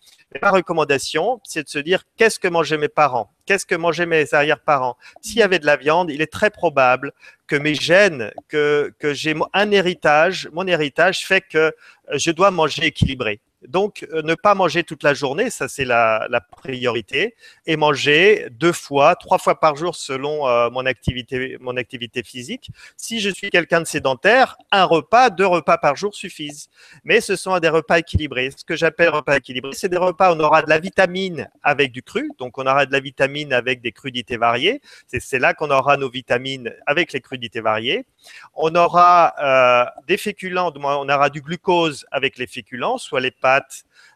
ma 0.40 0.51
recommandation, 0.51 1.40
c'est 1.44 1.64
de 1.64 1.68
se 1.68 1.79
dire 1.79 2.05
qu'est-ce 2.16 2.38
que 2.38 2.48
mangeaient 2.48 2.79
mes 2.79 2.88
parents, 2.88 3.33
qu'est-ce 3.46 3.66
que 3.66 3.75
mangeaient 3.75 4.07
mes 4.07 4.33
arrière-parents? 4.33 4.96
S'il 5.20 5.38
y 5.38 5.42
avait 5.42 5.59
de 5.59 5.66
la 5.66 5.77
viande, 5.77 6.11
il 6.11 6.22
est 6.22 6.33
très 6.33 6.51
probable 6.51 7.12
que 7.46 7.57
mes 7.57 7.75
gènes, 7.75 8.33
que, 8.48 8.92
que 8.98 9.12
j'ai 9.12 9.35
un 9.53 9.70
héritage, 9.70 10.48
mon 10.53 10.66
héritage 10.66 11.27
fait 11.27 11.40
que 11.42 11.75
je 12.14 12.31
dois 12.31 12.51
manger 12.51 12.87
équilibré. 12.87 13.40
Donc, 13.68 14.07
euh, 14.12 14.22
ne 14.22 14.35
pas 14.35 14.55
manger 14.55 14.85
toute 14.85 15.03
la 15.03 15.14
journée, 15.14 15.51
ça 15.51 15.68
c'est 15.68 15.85
la, 15.85 16.29
priorité, 16.51 17.35
et 17.66 17.77
manger 17.77 18.48
deux 18.51 18.72
fois, 18.72 19.16
trois 19.16 19.38
fois 19.38 19.59
par 19.59 19.77
jour 19.77 19.94
selon 19.94 20.48
euh, 20.48 20.70
mon, 20.70 20.87
activité, 20.87 21.57
mon 21.61 21.77
activité 21.77 22.22
physique. 22.22 22.70
Si 22.96 23.20
je 23.20 23.31
suis 23.31 23.51
quelqu'un 23.51 23.81
de 23.81 23.87
sédentaire, 23.87 24.57
un 24.70 24.85
repas, 24.85 25.31
deux 25.31 25.46
repas 25.46 25.79
par 25.79 25.96
jour 25.96 26.14
suffisent. 26.14 26.68
Mais 27.05 27.20
ce 27.20 27.37
sont 27.37 27.59
des 27.59 27.68
repas 27.68 27.98
équilibrés. 27.98 28.51
Ce 28.57 28.64
que 28.64 28.77
j'appelle 28.77 29.11
repas 29.11 29.37
équilibrés, 29.37 29.72
c'est 29.75 29.88
des 29.88 29.96
repas 29.96 30.33
où 30.33 30.37
on 30.37 30.40
aura 30.40 30.62
de 30.62 30.68
la 30.68 30.79
vitamine 30.79 31.48
avec 31.62 31.92
du 31.92 32.03
cru, 32.03 32.31
donc 32.38 32.59
on 32.59 32.66
aura 32.66 32.87
de 32.87 32.92
la 32.92 33.01
vitamine 33.01 33.53
avec 33.53 33.81
des 33.81 33.92
crudités 33.92 34.37
variées. 34.37 34.81
C'est 35.07 35.38
là 35.38 35.55
qu'on 35.55 35.70
aura 35.70 35.96
nos 35.96 36.11
vitamines 36.11 36.72
avec 36.87 37.12
les 37.12 37.20
crudités 37.20 37.61
variées. 37.61 38.07
On 38.55 38.75
aura 38.75 39.35
euh, 39.40 39.85
des 40.07 40.16
féculents, 40.16 40.72
on 40.75 41.09
aura 41.09 41.31
du 41.31 41.40
glucose 41.40 42.07
avec 42.11 42.38
les 42.38 42.46
féculents, 42.46 42.98
soit 42.98 43.20
les 43.20 43.31
pâtes, 43.31 43.51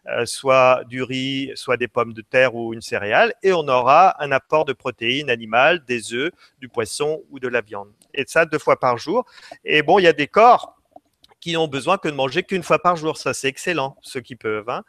euh, 0.08 0.24
soit 0.24 0.84
du 0.88 1.02
riz, 1.02 1.50
soit 1.54 1.76
des 1.76 1.88
pommes 1.88 2.12
de 2.12 2.22
terre 2.22 2.54
ou 2.54 2.72
une 2.72 2.80
céréale, 2.80 3.34
et 3.42 3.52
on 3.52 3.66
aura 3.66 4.22
un 4.22 4.30
apport 4.30 4.64
de 4.64 4.72
protéines 4.72 5.30
animales, 5.30 5.84
des 5.84 6.14
œufs, 6.14 6.30
du 6.60 6.68
poisson 6.68 7.22
ou 7.30 7.40
de 7.40 7.48
la 7.48 7.60
viande. 7.60 7.88
Et 8.14 8.24
ça 8.26 8.46
deux 8.46 8.58
fois 8.58 8.78
par 8.78 8.98
jour. 8.98 9.24
Et 9.64 9.82
bon, 9.82 9.98
il 9.98 10.02
y 10.02 10.08
a 10.08 10.12
des 10.12 10.28
corps 10.28 10.76
qui 11.46 11.52
n'ont 11.52 11.68
besoin 11.68 11.96
que 11.96 12.08
de 12.08 12.14
manger 12.14 12.42
qu'une 12.42 12.64
fois 12.64 12.80
par 12.80 12.96
jour. 12.96 13.16
Ça, 13.16 13.32
c'est 13.32 13.46
excellent, 13.46 13.96
ceux 14.02 14.20
qui 14.20 14.34
peuvent. 14.34 14.68
Hein. 14.68 14.82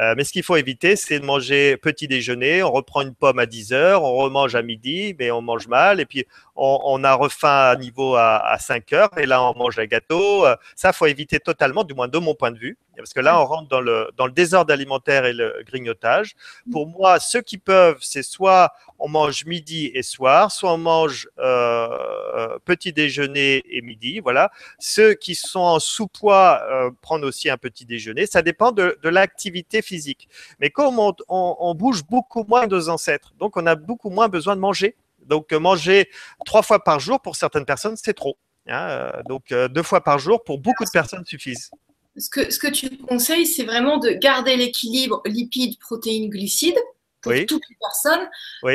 Euh, 0.00 0.14
mais 0.16 0.24
ce 0.24 0.32
qu'il 0.32 0.42
faut 0.42 0.56
éviter, 0.56 0.96
c'est 0.96 1.20
de 1.20 1.24
manger 1.24 1.76
petit 1.76 2.08
déjeuner, 2.08 2.64
on 2.64 2.70
reprend 2.72 3.02
une 3.02 3.14
pomme 3.14 3.38
à 3.38 3.46
10 3.46 3.72
heures, 3.72 4.02
on 4.02 4.16
remange 4.16 4.56
à 4.56 4.62
midi, 4.62 5.14
mais 5.18 5.30
on 5.30 5.40
mange 5.40 5.68
mal, 5.68 6.00
et 6.00 6.06
puis 6.06 6.26
on, 6.56 7.04
a 7.04 7.14
refaim 7.14 7.70
à 7.70 7.76
niveau 7.76 8.16
à, 8.16 8.38
à, 8.38 8.58
5 8.58 8.92
heures, 8.92 9.18
et 9.18 9.26
là, 9.26 9.40
on 9.42 9.56
mange 9.56 9.78
un 9.78 9.86
gâteau. 9.86 10.46
Euh, 10.46 10.56
ça, 10.74 10.92
faut 10.92 11.06
éviter 11.06 11.38
totalement, 11.38 11.84
du 11.84 11.94
moins 11.94 12.08
de 12.08 12.18
mon 12.18 12.34
point 12.34 12.50
de 12.50 12.58
vue. 12.58 12.76
Parce 12.96 13.12
que 13.12 13.20
là, 13.20 13.40
on 13.40 13.46
rentre 13.46 13.68
dans 13.68 13.80
le, 13.80 14.10
dans 14.16 14.26
le 14.26 14.32
désordre 14.32 14.72
alimentaire 14.72 15.24
et 15.24 15.32
le 15.32 15.62
grignotage. 15.66 16.34
Pour 16.70 16.86
moi, 16.86 17.18
ceux 17.18 17.40
qui 17.40 17.58
peuvent, 17.58 17.98
c'est 18.00 18.22
soit 18.22 18.72
on 18.98 19.08
mange 19.08 19.46
midi 19.46 19.90
et 19.94 20.02
soir, 20.02 20.52
soit 20.52 20.72
on 20.72 20.78
mange 20.78 21.28
euh, 21.38 21.88
euh, 22.36 22.58
petit 22.64 22.92
déjeuner 22.92 23.62
et 23.70 23.80
midi. 23.80 24.20
Voilà. 24.20 24.50
Ceux 24.78 25.14
qui 25.14 25.34
sont 25.34 25.60
en 25.60 25.78
sous-poids 25.78 26.60
euh, 26.70 26.90
prennent 27.00 27.24
aussi 27.24 27.48
un 27.48 27.56
petit 27.56 27.86
déjeuner. 27.86 28.26
Ça 28.26 28.42
dépend 28.42 28.72
de, 28.72 28.98
de 29.02 29.08
l'activité 29.08 29.82
physique. 29.82 30.28
Mais 30.58 30.70
comme 30.70 30.98
on, 30.98 31.14
on, 31.28 31.56
on, 31.58 31.74
bouge 31.74 32.04
beaucoup 32.04 32.44
moins 32.44 32.66
que 32.66 32.70
nos 32.74 32.88
ancêtres, 32.88 33.32
donc 33.38 33.56
on 33.56 33.66
a 33.66 33.74
beaucoup 33.74 34.10
moins 34.10 34.28
besoin 34.28 34.56
de 34.56 34.60
manger. 34.60 34.96
Donc 35.24 35.52
manger 35.52 36.10
trois 36.44 36.62
fois 36.62 36.82
par 36.82 37.00
jour 37.00 37.20
pour 37.20 37.36
certaines 37.36 37.64
personnes, 37.64 37.96
c'est 37.96 38.14
trop. 38.14 38.36
Hein. 38.66 39.10
donc 39.26 39.52
deux 39.52 39.82
fois 39.82 40.02
par 40.02 40.18
jour 40.18 40.44
pour 40.44 40.58
beaucoup 40.58 40.84
de 40.84 40.90
personnes 40.90 41.24
suffisent 41.24 41.70
ce 42.16 42.28
que, 42.30 42.50
ce 42.50 42.58
que 42.58 42.68
tu 42.68 42.96
conseilles, 42.98 43.46
c'est 43.46 43.64
vraiment 43.64 43.98
de 43.98 44.10
garder 44.10 44.56
l'équilibre 44.56 45.22
lipides, 45.26 45.78
protéines, 45.78 46.28
glucides 46.28 46.78
pour 47.22 47.32
toutes 47.46 47.62
les 47.68 47.76
personnes, 47.78 48.28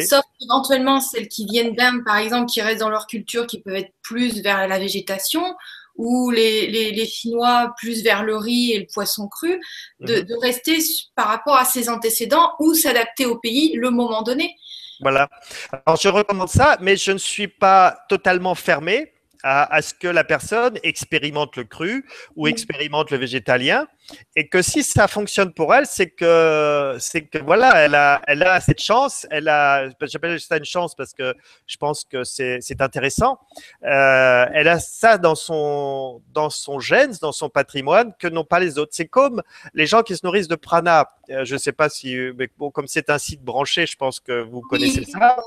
sauf 0.08 0.24
éventuellement 0.39 1.02
celles 1.02 1.28
qui 1.28 1.45
viennent 1.45 1.76
d'Inde, 1.76 2.04
par 2.06 2.17
exemple, 2.17 2.45
qui 2.45 2.62
restent 2.62 2.80
dans 2.80 2.89
leur 2.89 3.08
culture, 3.08 3.48
qui 3.48 3.60
peuvent 3.62 3.76
être 3.76 3.93
plus 4.04 4.41
vers 4.41 4.67
la 4.67 4.78
végétation, 4.78 5.43
ou 5.98 6.30
les, 6.30 6.67
les, 6.67 6.91
les 6.91 7.06
Finnois 7.06 7.74
plus 7.78 8.04
vers 8.04 8.24
le 8.24 8.36
riz 8.36 8.74
et 8.74 8.80
le 8.80 8.86
poisson 8.93 9.28
cru, 9.28 9.60
de, 10.00 10.17
mhm. 10.17 10.21
de 10.24 10.36
rester 10.36 10.78
par 11.15 11.28
rapport 11.28 11.56
à 11.56 11.65
ses 11.65 11.89
antécédents 11.89 12.52
ou 12.60 12.74
s'adapter 12.74 13.26
au 13.26 13.38
pays 13.38 13.74
le 13.76 13.89
moment 13.89 14.21
donné. 14.21 14.56
Voilà. 15.02 15.30
Alors, 15.71 15.98
je 15.98 16.08
recommande 16.08 16.50
ça, 16.50 16.78
mais 16.82 16.98
je 16.98 17.12
ne 17.12 17.17
suis 17.17 17.48
pas 17.48 17.98
totalement 18.10 18.56
fermé 18.56 19.14
à, 19.43 19.82
ce 19.82 19.93
que 19.93 20.08
la 20.08 20.24
personne 20.24 20.78
expérimente 20.84 21.56
le 21.56 21.63
cru 21.63 22.06
ou 22.36 22.48
expérimente 22.48 23.12
le 23.12 23.17
végétalien 23.17 23.88
et 24.36 24.48
que 24.48 24.62
si 24.62 24.84
ça 24.84 25.08
fonctionne 25.08 25.54
pour 25.54 25.74
elle, 25.74 25.86
c'est 25.86 26.10
que 26.10 26.95
c'est 27.00 27.24
que 27.24 27.39
voilà, 27.39 27.71
elle 27.84 27.95
a 27.95 28.21
elle 28.28 28.43
a 28.43 28.60
cette 28.62 28.82
chance, 28.82 29.26
elle 29.32 29.48
a 29.48 29.89
j'appelle 30.02 30.39
ça 30.39 30.58
une 30.58 30.65
chance 30.65 30.95
parce 30.95 31.13
que 31.13 31.36
je 31.67 31.78
pense 31.78 32.06
que 32.06 32.24
c'est 32.24 32.60
c'est 32.62 32.82
intéressant. 32.82 33.39
Euh, 33.84 34.45
elle 34.54 34.67
a 34.67 34.80
ça 34.80 35.17
dans 35.17 35.36
son 35.36 36.21
dans 36.34 36.50
son 36.50 36.80
gène, 36.80 37.13
dans 37.21 37.32
son 37.32 37.50
patrimoine 37.50 38.13
que 38.19 38.28
n'ont 38.28 38.43
pas 38.43 38.60
les 38.60 38.78
autres. 38.78 38.91
C'est 38.93 39.08
comme 39.08 39.41
les 39.74 39.88
gens 39.88 40.04
qui 40.04 40.15
se 40.15 40.26
nourrissent 40.26 40.48
de 40.48 40.56
prana. 40.56 41.10
Euh, 41.30 41.45
je 41.45 41.56
ne 41.56 41.60
sais 41.60 41.71
pas 41.71 41.89
si 41.89 42.15
mais 42.38 42.50
bon 42.58 42.69
comme 42.69 42.88
c'est 42.88 43.10
un 43.10 43.17
site 43.17 43.41
branché, 43.41 43.86
je 43.86 43.95
pense 43.95 44.19
que 44.19 44.41
vous 44.41 44.62
connaissez 44.62 45.06
ça. 45.06 45.38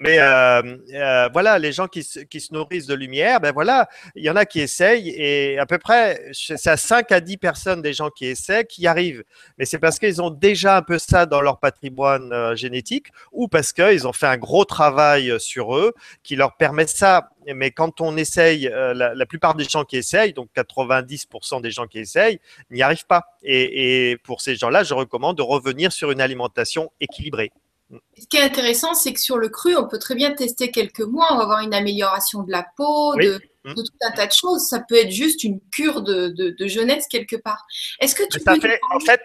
Mais 0.00 0.18
euh, 0.18 0.76
euh, 0.92 1.28
voilà, 1.32 1.58
les 1.58 1.72
gens 1.72 1.86
qui, 1.86 2.02
se 2.02 2.52
nourrissent 2.52 2.86
de 2.86 2.94
lumière, 2.94 3.40
ben 3.40 3.52
voilà, 3.52 3.88
il 4.16 4.24
y 4.24 4.30
en 4.30 4.36
a 4.36 4.44
qui 4.44 4.60
essayent 4.60 5.10
et 5.10 5.58
à 5.58 5.66
peu 5.66 5.78
près, 5.78 6.30
c'est 6.32 6.66
à 6.66 6.76
5 6.76 7.12
à 7.12 7.20
10 7.20 7.36
personnes 7.36 7.82
des 7.82 7.92
gens 7.92 8.10
qui 8.10 8.26
essaient 8.26 8.64
qui 8.64 8.86
arrivent. 8.86 9.24
Mais 9.58 9.64
c'est 9.64 9.78
parce 9.78 9.98
qu'ils 9.98 10.20
ont 10.20 10.30
déjà 10.30 10.76
un 10.78 10.82
peu 10.82 10.98
ça 10.98 11.26
dans 11.26 11.40
leur 11.40 11.60
patrimoine 11.60 12.32
euh, 12.32 12.56
génétique 12.56 13.08
ou 13.32 13.48
parce 13.48 13.72
qu'ils 13.72 14.06
ont 14.06 14.12
fait 14.12 14.26
un 14.26 14.36
gros 14.36 14.64
travail 14.64 15.34
sur 15.38 15.76
eux 15.76 15.94
qui 16.22 16.36
leur 16.36 16.56
permet 16.56 16.86
ça. 16.86 17.30
Mais 17.54 17.70
quand 17.70 18.00
on 18.00 18.16
essaye, 18.16 18.70
la, 18.72 19.26
plupart 19.26 19.54
des 19.54 19.64
gens 19.64 19.84
qui 19.84 19.98
essayent, 19.98 20.32
donc 20.32 20.48
90% 20.56 21.60
des 21.60 21.70
gens 21.70 21.86
qui 21.86 21.98
essayent, 21.98 22.40
n'y 22.70 22.82
arrivent 22.82 23.06
pas. 23.06 23.24
Et, 23.42 24.10
et 24.10 24.16
pour 24.16 24.40
ces 24.40 24.56
gens-là, 24.56 24.82
je 24.82 24.94
recommande 24.94 25.36
de 25.36 25.42
revenir 25.42 25.92
sur 25.92 26.10
une 26.10 26.22
alimentation 26.22 26.90
équilibrée. 27.00 27.52
Ce 27.90 28.26
qui 28.28 28.36
est 28.36 28.42
intéressant, 28.42 28.94
c'est 28.94 29.12
que 29.12 29.20
sur 29.20 29.38
le 29.38 29.48
cru, 29.48 29.76
on 29.76 29.86
peut 29.86 29.98
très 29.98 30.14
bien 30.14 30.32
tester 30.32 30.70
quelques 30.70 31.00
mois, 31.00 31.28
on 31.32 31.36
va 31.36 31.42
avoir 31.42 31.60
une 31.60 31.74
amélioration 31.74 32.42
de 32.42 32.50
la 32.50 32.66
peau, 32.76 33.14
de, 33.16 33.40
tout 33.64 33.84
un 34.02 34.10
tas 34.12 34.26
de 34.26 34.32
choses. 34.32 34.68
Ça 34.68 34.80
peut 34.80 34.96
être 34.96 35.10
juste 35.10 35.44
une 35.44 35.60
cure 35.70 36.02
de, 36.02 36.54
jeunesse 36.66 37.06
quelque 37.08 37.36
part. 37.36 37.64
Est-ce 38.00 38.14
que 38.14 38.24
tu 38.30 38.40
peux 38.40 38.60
fait, 38.60 38.80
en 38.92 39.00
fait, 39.00 39.20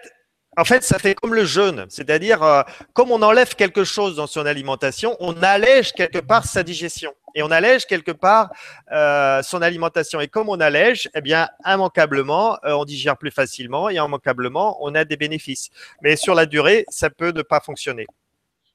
en 0.56 0.64
fait, 0.64 0.82
ça 0.82 0.98
fait 0.98 1.14
comme 1.14 1.32
le 1.32 1.44
jeûne, 1.44 1.86
c'est-à-dire 1.88 2.42
euh, 2.42 2.62
comme 2.92 3.12
on 3.12 3.22
enlève 3.22 3.54
quelque 3.54 3.84
chose 3.84 4.16
dans 4.16 4.26
son 4.26 4.44
alimentation, 4.46 5.16
on 5.20 5.40
allège 5.42 5.92
quelque 5.92 6.18
part 6.18 6.44
sa 6.44 6.64
digestion 6.64 7.12
et 7.36 7.44
on 7.44 7.52
allège 7.52 7.86
quelque 7.86 8.10
part 8.10 8.50
euh, 8.92 9.42
son 9.42 9.62
alimentation. 9.62 10.20
Et 10.20 10.26
comme 10.26 10.48
on 10.48 10.58
allège, 10.58 11.08
eh 11.14 11.20
bien, 11.20 11.48
immanquablement, 11.64 12.58
euh, 12.64 12.72
on 12.72 12.84
digère 12.84 13.16
plus 13.16 13.30
facilement 13.30 13.88
et 13.88 13.94
immanquablement, 13.94 14.76
on 14.80 14.94
a 14.96 15.04
des 15.04 15.16
bénéfices. 15.16 15.70
Mais 16.02 16.16
sur 16.16 16.34
la 16.34 16.46
durée, 16.46 16.84
ça 16.88 17.10
peut 17.10 17.30
ne 17.30 17.42
pas 17.42 17.60
fonctionner. 17.60 18.06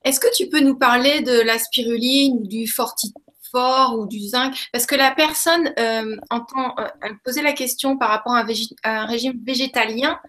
Est-ce 0.06 0.20
que 0.20 0.34
tu 0.36 0.48
peux 0.50 0.60
nous 0.60 0.78
parler 0.78 1.22
de 1.22 1.42
la 1.42 1.58
spiruline, 1.58 2.44
du 2.44 2.68
fortifort 2.68 3.98
ou 3.98 4.06
du 4.06 4.20
zinc? 4.20 4.56
Parce 4.72 4.86
que 4.86 4.96
la 4.96 5.12
personne 5.12 5.74
euh, 5.80 6.16
entend, 6.30 6.76
euh, 6.78 6.88
elle 7.02 7.18
posait 7.24 7.42
la 7.42 7.54
question 7.54 7.98
par 7.98 8.10
rapport 8.10 8.36
à 8.36 8.46
un, 8.84 9.06
régime 9.08 9.34
végétalien, 9.44 10.20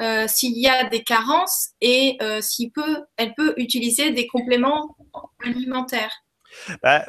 euh, 0.00 0.26
s'il 0.26 0.58
y 0.58 0.66
a 0.66 0.84
des 0.84 1.02
carences 1.02 1.70
et 1.82 2.18
s'il 2.40 2.72
peut, 2.72 3.04
elle 3.18 3.34
peut 3.34 3.52
utiliser 3.58 4.10
des 4.10 4.26
compléments 4.26 4.96
alimentaires. 5.44 6.12
Bah, 6.82 7.04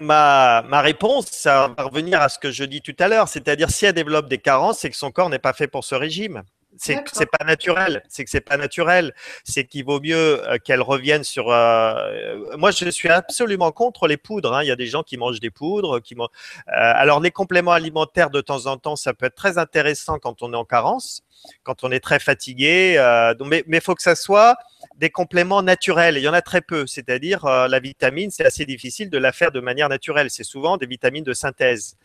ma, 0.00 0.62
ma, 0.62 0.80
réponse, 0.82 1.26
ça 1.30 1.68
va 1.68 1.84
revenir 1.84 2.20
à 2.20 2.28
ce 2.28 2.38
que 2.38 2.50
je 2.50 2.64
dis 2.64 2.82
tout 2.82 2.94
à 2.98 3.08
l'heure, 3.08 3.28
c'est-à-dire 3.28 3.70
si 3.70 3.86
elle 3.86 3.94
développe 3.94 4.28
des 4.28 4.38
carences, 4.38 4.80
c'est 4.80 4.90
que 4.90 4.96
son 4.96 5.10
corps 5.10 5.30
n'est 5.30 5.38
pas 5.38 5.54
fait 5.54 5.68
pour 5.68 5.84
ce 5.84 5.94
régime. 5.94 6.42
C'est 6.78 7.04
c'est 7.12 7.26
pas 7.26 7.44
naturel. 7.44 8.02
C'est 8.08 8.24
que 8.24 8.30
c'est 8.30 8.40
pas 8.40 8.56
naturel. 8.56 9.14
C'est 9.44 9.64
qu'il 9.64 9.84
vaut 9.84 10.00
mieux 10.00 10.46
euh, 10.48 10.58
qu'elles 10.58 10.82
reviennent 10.82 11.24
sur. 11.24 11.50
Euh, 11.50 12.56
moi, 12.56 12.70
je 12.70 12.88
suis 12.90 13.08
absolument 13.08 13.72
contre 13.72 14.06
les 14.06 14.16
poudres. 14.16 14.54
Hein. 14.54 14.62
Il 14.62 14.68
y 14.68 14.72
a 14.72 14.76
des 14.76 14.86
gens 14.86 15.02
qui 15.02 15.16
mangent 15.16 15.40
des 15.40 15.50
poudres. 15.50 16.00
Qui 16.00 16.14
euh, 16.14 16.26
alors, 16.66 17.20
les 17.20 17.30
compléments 17.30 17.72
alimentaires 17.72 18.30
de 18.30 18.40
temps 18.40 18.66
en 18.66 18.76
temps, 18.76 18.96
ça 18.96 19.14
peut 19.14 19.26
être 19.26 19.34
très 19.34 19.58
intéressant 19.58 20.18
quand 20.18 20.42
on 20.42 20.52
est 20.52 20.56
en 20.56 20.64
carence, 20.64 21.22
quand 21.62 21.84
on 21.84 21.90
est 21.90 22.00
très 22.00 22.18
fatigué. 22.18 22.96
mais 23.44 23.64
il 23.68 23.80
faut 23.80 23.94
que 23.94 24.02
ça 24.02 24.16
soit 24.16 24.56
des 24.96 25.10
compléments 25.10 25.62
naturels. 25.62 26.16
Il 26.16 26.22
y 26.22 26.28
en 26.28 26.34
a 26.34 26.42
très 26.42 26.60
peu. 26.60 26.86
C'est-à-dire, 26.86 27.44
la 27.44 27.80
vitamine, 27.80 28.30
c'est 28.30 28.44
assez 28.44 28.64
difficile 28.64 29.10
de 29.10 29.18
la 29.18 29.32
faire 29.32 29.52
de 29.52 29.60
manière 29.60 29.88
naturelle. 29.88 30.30
C'est 30.30 30.44
souvent 30.44 30.76
des 30.76 30.86
vitamines 30.86 31.24
de 31.24 31.32
synthèse. 31.32 31.96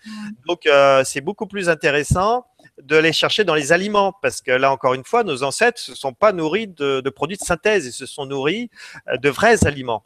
Donc, 0.48 0.70
c'est 1.04 1.22
beaucoup 1.22 1.48
plus 1.48 1.70
intéressant 1.70 2.46
de 2.82 2.98
les 2.98 3.14
chercher 3.14 3.44
dans 3.44 3.56
les 3.56 3.72
aliments, 3.72 4.14
parce 4.22 4.42
que 4.42 4.52
là 4.52 4.72
encore 4.72 4.94
une 4.94 5.04
fois, 5.04 5.24
nos 5.24 5.44
ancêtres 5.44 5.82
ne 5.88 5.94
se 5.94 6.00
sont 6.00 6.14
pas 6.14 6.32
nourris 6.32 6.68
de, 6.68 7.10
produits 7.10 7.38
de 7.38 7.44
synthèse, 7.44 7.86
ils 7.86 7.92
se 7.92 8.06
sont 8.06 8.26
nourris 8.26 8.70
euh, 9.08 9.18
de 9.18 9.30
vrais 9.30 9.66
aliments. 9.66 10.04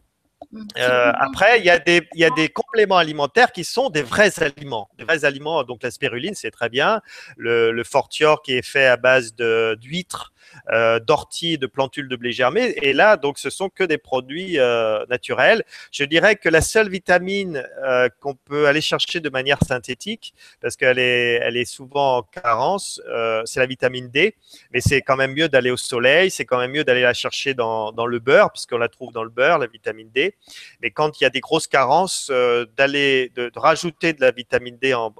Mmh. 0.51 0.61
Euh, 0.77 1.13
après, 1.19 1.59
il 1.59 1.65
y, 1.65 1.69
a 1.69 1.79
des, 1.79 2.07
il 2.13 2.21
y 2.21 2.25
a 2.25 2.29
des 2.31 2.49
compléments 2.73 2.97
alimentaires 2.97 3.51
qui 3.51 3.63
sont 3.63 3.91
des 3.91 4.01
vrais 4.01 4.41
aliments. 4.41 4.89
Des 4.97 5.03
vrais 5.03 5.25
aliments, 5.25 5.63
donc 5.63 5.83
la 5.83 5.91
spiruline, 5.91 6.33
c'est 6.33 6.49
très 6.49 6.69
bien. 6.69 7.01
Le, 7.37 7.71
le 7.71 7.83
fortior 7.83 8.41
qui 8.41 8.53
est 8.53 8.65
fait 8.65 8.87
à 8.87 8.97
base 8.97 9.35
d'huîtres 9.35 10.33
euh, 10.71 10.99
d'ortie, 10.99 11.57
de 11.57 11.67
plantules 11.67 12.07
de 12.07 12.15
blé 12.15 12.31
germé. 12.31 12.73
Et 12.81 12.93
là, 12.93 13.17
donc, 13.17 13.37
ce 13.39 13.49
sont 13.49 13.69
que 13.69 13.83
des 13.83 13.97
produits 13.97 14.59
euh, 14.59 15.05
naturels. 15.09 15.63
Je 15.91 16.03
dirais 16.03 16.35
que 16.35 16.49
la 16.49 16.61
seule 16.61 16.89
vitamine 16.89 17.63
euh, 17.83 18.07
qu'on 18.19 18.35
peut 18.35 18.67
aller 18.67 18.81
chercher 18.81 19.19
de 19.19 19.29
manière 19.29 19.59
synthétique, 19.63 20.33
parce 20.61 20.75
qu'elle 20.75 20.99
est, 20.99 21.39
elle 21.41 21.57
est 21.57 21.65
souvent 21.65 22.17
en 22.17 22.21
carence, 22.23 23.01
c'est 23.45 23.59
la 23.59 23.65
vitamine 23.65 24.09
D. 24.09 24.35
Mais 24.71 24.81
c'est 24.81 25.01
quand 25.01 25.15
même 25.15 25.33
mieux 25.33 25.49
d'aller 25.49 25.71
au 25.71 25.77
soleil, 25.77 26.31
c'est 26.31 26.45
quand 26.45 26.57
même 26.57 26.71
mieux 26.71 26.83
d'aller 26.83 27.01
la 27.01 27.13
chercher 27.13 27.53
dans, 27.53 27.91
dans 27.91 28.05
le 28.05 28.19
beurre, 28.19 28.51
puisqu'on 28.51 28.77
la 28.77 28.89
trouve 28.89 29.11
dans 29.11 29.23
le 29.23 29.29
beurre, 29.29 29.59
la 29.59 29.67
vitamine 29.67 30.09
D. 30.13 30.35
Mais 30.81 30.91
quand 30.91 31.19
il 31.19 31.23
y 31.23 31.27
a 31.27 31.29
des 31.29 31.39
grosses 31.39 31.67
carences, 31.67 32.31
d'aller 32.77 33.31
de, 33.35 33.51
rajouter 33.55 34.13
de 34.13 34.21
la 34.21 34.31
vitamine 34.31 34.77
D 34.77 34.93
en, 34.93 35.13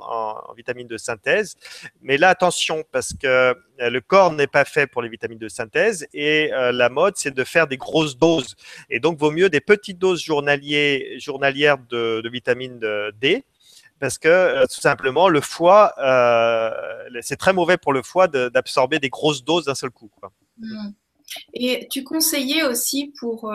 vitamine 0.56 0.88
de 0.88 0.97
synthèse. 0.97 1.56
Mais 2.01 2.17
là, 2.17 2.29
attention, 2.29 2.84
parce 2.91 3.13
que 3.13 3.56
le 3.79 3.99
corps 3.99 4.32
n'est 4.32 4.47
pas 4.47 4.65
fait 4.65 4.88
pour 4.88 5.01
les 5.01 5.10
vitamines 5.10 5.39
de 5.39 5.47
synthèse. 5.47 6.08
Et 6.13 6.51
euh, 6.53 6.71
la 6.71 6.89
mode, 6.89 7.15
c'est 7.17 7.34
de 7.34 7.43
faire 7.43 7.67
des 7.67 7.77
grosses 7.77 8.17
doses. 8.17 8.56
Et 8.89 8.99
donc, 8.99 9.17
vaut 9.17 9.32
mieux 9.32 9.49
des 9.49 9.62
petites 9.62 9.99
doses 9.99 10.21
journalières 10.21 11.77
de, 11.89 12.29
vitamine 12.29 12.79
D 13.19 13.43
parce 13.99 14.17
que 14.17 14.27
euh, 14.27 14.65
tout 14.65 14.82
simplement 14.82 15.29
le 15.29 15.39
foie, 15.39 15.93
euh, 15.97 16.71
c'est 17.21 17.38
très 17.38 17.53
mauvais 17.53 17.77
pour 17.77 17.93
le 17.93 18.01
foie 18.01 18.27
d'absorber 18.27 18.99
des 18.99 19.08
grosses 19.08 19.45
doses 19.45 19.63
d'un 19.63 19.75
seul 19.75 19.91
coup. 19.91 20.12
Mmh. 20.58 20.89
Et 21.54 21.88
tu 21.91 22.04
conseillais 22.04 22.63
aussi 22.63 23.13
pour 23.19 23.52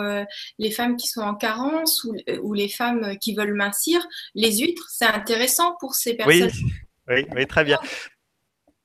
les 0.59 0.71
femmes 0.71 0.97
qui 0.97 1.09
sont 1.09 1.21
en 1.21 1.35
carence 1.35 2.05
ou, 2.43 2.55
les 2.55 2.69
femmes 2.69 3.17
qui 3.19 3.35
veulent 3.35 3.55
mincir, 3.55 4.07
les 4.35 4.59
huîtres, 4.59 4.87
c'est 4.91 5.07
intéressant 5.07 5.77
pour 5.81 5.95
ces 5.95 6.15
personnes. 6.15 6.51
Oui, 7.09 7.27
oui, 7.35 7.47
très 7.47 7.65
bien. 7.65 7.79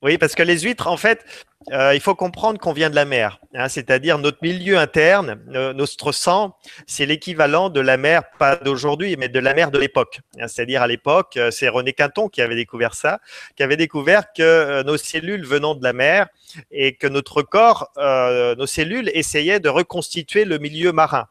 Oui, 0.04 0.18
parce 0.18 0.34
que 0.34 0.42
les 0.42 0.60
huîtres, 0.60 0.86
en 0.86 0.98
fait, 0.98 1.24
euh, 1.72 1.94
il 1.94 2.00
faut 2.00 2.14
comprendre 2.14 2.60
qu'on 2.60 2.74
vient 2.74 2.90
de 2.90 2.94
la 2.94 3.06
mer, 3.06 3.40
hein, 3.54 3.70
c'est-à-dire 3.70 4.18
notre 4.18 4.36
milieu 4.42 4.76
interne, 4.76 5.40
notre 5.46 6.12
sang, 6.12 6.58
c'est 6.86 7.06
l'équivalent 7.06 7.70
de 7.70 7.80
la 7.80 7.96
mer, 7.96 8.24
pas 8.38 8.56
d'aujourd'hui, 8.56 9.16
mais 9.16 9.30
de 9.30 9.38
la 9.38 9.54
mer 9.54 9.70
de 9.70 9.78
l'époque. 9.78 10.20
Hein, 10.38 10.46
c'est-à-dire 10.46 10.82
à, 10.82 10.86
l'époque, 10.86 11.38
euh, 11.38 11.50
c'est 11.50 11.70
René 11.70 11.94
Quinton 11.94 12.28
qui 12.28 12.42
avait 12.42 12.54
découvert 12.54 12.92
ça, 12.92 13.18
qui 13.56 13.62
avait 13.62 13.78
découvert 13.78 14.34
que 14.34 14.42
euh, 14.42 14.82
nos 14.82 14.98
cellules 14.98 15.46
venant 15.46 15.74
de 15.74 15.82
la 15.82 15.94
mer 15.94 16.26
et 16.70 16.96
que 16.96 17.06
notre 17.06 17.40
corps, 17.40 17.90
nos 17.96 18.66
cellules 18.66 19.10
essayaient 19.14 19.58
de 19.58 19.70
reconstituer 19.70 20.44
le 20.44 20.58
milieu 20.58 20.92
marin. 20.92 21.28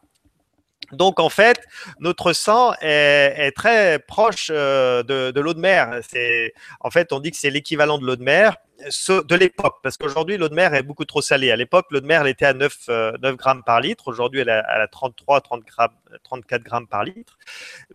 Donc 0.94 1.20
en 1.20 1.30
fait, 1.30 1.60
notre 2.00 2.34
sang 2.34 2.74
est, 2.82 3.52
très 3.56 4.00
proche 4.00 4.50
de, 4.50 5.32
de 5.32 5.40
l'eau 5.42 5.54
de 5.54 5.60
mer. 5.60 6.00
En 6.80 6.90
fait, 6.90 7.14
on 7.14 7.20
dit 7.20 7.32
que 7.32 7.38
c'est 7.38 7.50
l'équivalent 7.50 7.98
de 7.98 8.06
l'eau 8.06 8.16
de 8.16 8.24
mer 8.24 8.58
de 8.84 9.36
l'époque, 9.36 9.78
parce 9.82 9.98
qu'aujourd'hui, 9.98 10.38
l'eau 10.38 10.50
de 10.50 10.56
mer 10.56 10.74
est 10.74 10.84
beaucoup 10.84 11.06
trop 11.06 11.22
salée. 11.22 11.52
À 11.52 11.56
l'époque, 11.56 11.86
l'eau 11.92 12.00
de 12.00 12.06
mer, 12.06 12.22
elle 12.22 12.28
était 12.28 12.46
à 12.46 12.54
9, 12.54 12.78
9 12.88 12.90
euh, 12.90 13.34
grammes 13.36 13.64
par 13.64 13.80
litre. 13.80 14.08
Aujourd'hui, 14.08 14.42
elle 14.42 14.50
est 14.50 14.52
à 14.52 14.88
33, 14.88 15.42
30 15.42 15.64
grammes, 15.66 15.92
34 16.24 16.64
grammes 16.64 16.88
par 16.88 17.04
litre. 17.04 17.38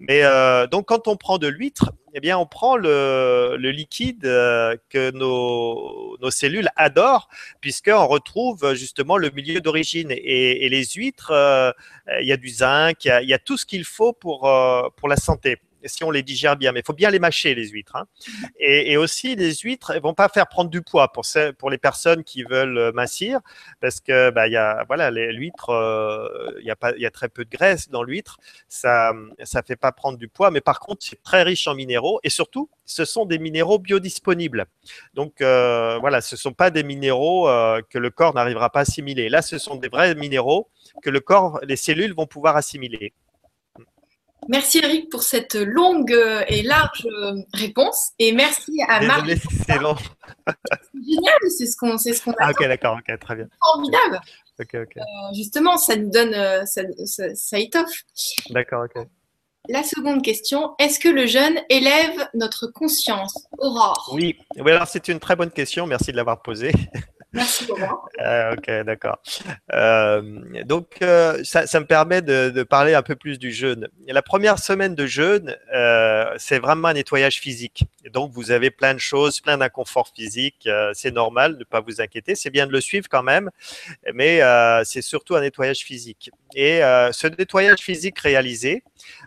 Mais 0.01 0.23
euh, 0.25 0.67
donc, 0.67 0.87
quand 0.87 1.09
on 1.09 1.17
prend 1.17 1.39
de 1.39 1.47
l'huître, 1.47 1.93
eh 2.15 2.21
bien, 2.21 2.39
on 2.39 2.47
prend 2.47 2.77
le, 2.77 3.57
liquide 3.59 4.25
euh, 4.25 4.77
que 4.89 5.11
nos, 5.11 6.17
nos, 6.21 6.31
cellules 6.31 6.69
adorent, 6.77 7.29
puisqu'on 7.61 8.07
retrouve 8.07 8.75
justement 8.75 9.17
le 9.17 9.31
milieu 9.31 9.61
d'origine. 9.61 10.11
Et, 10.11 10.69
les 10.69 10.85
huîtres, 10.85 11.33
il 12.21 12.27
y 12.27 12.33
a 12.33 12.37
du 12.37 12.49
zinc, 12.49 13.05
il 13.05 13.29
y 13.29 13.35
a, 13.35 13.39
tout 13.39 13.57
ce 13.57 13.67
qu'il 13.67 13.85
faut 13.85 14.13
pour, 14.13 14.41
pour 14.97 15.09
la 15.09 15.17
santé 15.17 15.59
si 15.85 16.05
on 16.05 16.11
les 16.11 16.23
digère 16.23 16.57
bien. 16.57 16.73
Mais 16.73 16.81
il 16.81 16.85
faut 16.85 16.93
bien 16.93 17.11
les 17.11 17.19
mâcher, 17.19 17.55
les 17.55 17.69
huîtres. 17.69 17.97
Hein. 17.97 18.07
Et, 18.59 18.97
aussi, 18.97 19.37
les 19.37 19.55
huîtres 19.55 19.95
ne 19.95 20.01
vont 20.01 20.15
pas 20.15 20.29
faire 20.29 20.49
prendre 20.49 20.71
du 20.71 20.83
poids 20.83 21.13
pour, 21.13 21.25
pour 21.59 21.71
les 21.71 21.79
personnes 21.79 22.25
qui 22.25 22.43
veulent 22.43 22.79
euh, 22.79 22.93
mincir, 22.93 23.41
parce 23.81 24.01
que 24.01 24.31
bah, 24.31 24.49
y 24.49 24.57
a, 24.57 24.85
voilà, 24.87 25.11
l'huître, 25.11 25.71
euh, 25.71 26.53
il 26.61 26.67
y, 26.67 26.71
a 26.71 26.77
pas, 26.77 26.93
y 26.97 27.07
a 27.07 27.11
très 27.11 27.29
peu 27.29 27.45
de 27.45 27.51
graisse 27.51 27.89
dans 27.89 28.03
l'huître. 28.03 28.39
Ça 28.69 29.13
ne 29.15 29.63
fait 29.67 29.77
pas 29.77 29.93
prendre 29.93 30.19
du 30.19 30.29
poids, 30.29 30.51
mais 30.51 30.61
par 30.61 30.81
contre, 30.81 31.05
c'est 31.05 31.23
très 31.23 31.43
riche 31.43 31.67
en 31.67 31.75
minéraux. 31.75 32.21
Et 32.23 32.31
surtout, 32.31 32.69
ce 32.85 33.05
sont 33.05 33.27
des 33.27 33.39
minéraux 33.39 33.79
biodisponibles. 33.79 34.67
Donc, 35.15 35.41
euh, 35.41 35.99
voilà, 35.99 36.21
ce 36.21 36.35
ne 36.35 36.39
sont 36.39 36.53
pas 36.53 36.71
des 36.71 36.83
minéraux 36.83 37.49
que 37.91 37.99
le 37.99 38.11
corps 38.11 38.35
n'arrivera 38.35 38.71
pas 38.71 38.81
à 38.81 38.83
assimiler. 38.83 39.29
Là, 39.29 39.43
ce 39.43 39.59
sont 39.59 39.77
des 39.77 39.89
vrais 39.89 40.15
minéraux 40.15 40.69
que 41.03 41.11
le 41.11 41.21
corps, 41.21 41.61
les 41.63 41.77
cellules 41.77 42.15
vont 42.15 42.27
pouvoir 42.27 42.57
assimiler. 42.57 43.13
Merci 44.49 44.81
Eric 44.83 45.11
pour 45.11 45.23
cette 45.23 45.55
longue 45.55 46.17
et 46.49 46.63
large 46.63 47.07
réponse. 47.53 48.13
Et 48.19 48.33
merci 48.33 48.81
à 48.89 49.01
Marie. 49.01 49.39
c'est 49.67 49.79
long. 49.79 49.95
c'est 50.47 50.55
génial, 51.07 51.35
c'est 51.57 51.67
ce 51.67 51.77
qu'on 51.77 51.99
ce 51.99 52.23
qu'on 52.23 52.35
ah, 52.39 52.51
ok, 52.51 52.67
d'accord, 52.67 52.99
ok, 52.99 53.19
très 53.19 53.37
bien. 53.37 53.47
Formidable. 53.73 54.21
Ok, 54.61 54.75
ok. 54.75 54.97
Euh, 54.97 55.03
justement, 55.35 55.77
ça 55.77 55.95
nous 55.97 56.11
donne, 56.11 56.35
euh, 56.35 56.65
ça, 56.65 56.83
ça, 57.35 57.59
étoffe. 57.59 58.03
D'accord, 58.51 58.85
ok. 58.85 59.07
La 59.69 59.83
seconde 59.83 60.23
question, 60.23 60.75
est-ce 60.79 60.99
que 60.99 61.09
le 61.09 61.27
jeûne 61.27 61.61
élève 61.69 62.29
notre 62.35 62.67
conscience? 62.67 63.47
Aurore 63.59 64.11
Oui, 64.15 64.39
oui 64.57 64.73
alors 64.73 64.89
c'est 64.89 65.09
une 65.09 65.21
très 65.21 65.37
bonne 65.37 65.51
question, 65.51 65.87
merci 65.87 66.11
de 66.11 66.17
l'avoir 66.17 66.43
posée. 66.43 66.73
Merci 67.33 67.67
euh, 68.21 68.53
ok, 68.57 68.85
d'accord. 68.87 69.21
Euh, 69.75 70.63
donc, 70.65 70.97
euh, 71.03 71.43
ça, 71.45 71.63
me 71.79 71.85
permet 71.85 72.23
de, 72.23 72.63
parler 72.63 72.95
un 72.95 73.03
peu 73.03 73.17
plus 73.17 73.39
du 73.39 73.53
jeûne. 73.53 73.89
La 74.07 74.23
première 74.23 74.59
semaine 74.59 74.95
de 74.95 75.07
jeûne, 75.07 75.57
c'est 76.39 76.59
vraiment 76.59 76.89
un 76.89 76.95
nettoyage 76.95 77.39
physique. 77.41 77.85
donc, 78.13 78.33
vous 78.33 78.51
avez 78.51 78.71
plein 78.71 78.95
de 78.95 78.99
choses, 78.99 79.41
plein 79.41 79.59
d'inconfort 79.59 80.09
physique. 80.15 80.69
c'est 80.95 81.11
normal, 81.11 81.57
ne 81.59 81.65
pas 81.65 81.81
vous 81.81 82.01
inquiéter. 82.01 82.35
C'est 82.35 82.51
bien 82.51 82.67
de 82.67 82.73
le 82.73 82.81
suivre 82.81 83.09
quand 83.11 83.23
même, 83.23 83.51
mais 84.15 84.41
c'est 84.85 85.03
surtout 85.03 85.37
un 85.37 85.41
nettoyage 85.41 85.81
physique. 85.81 86.31
Et 86.55 86.81
ce 87.13 87.27
nettoyage 87.27 87.81
physique 87.81 88.19
réalisé, 88.19 88.83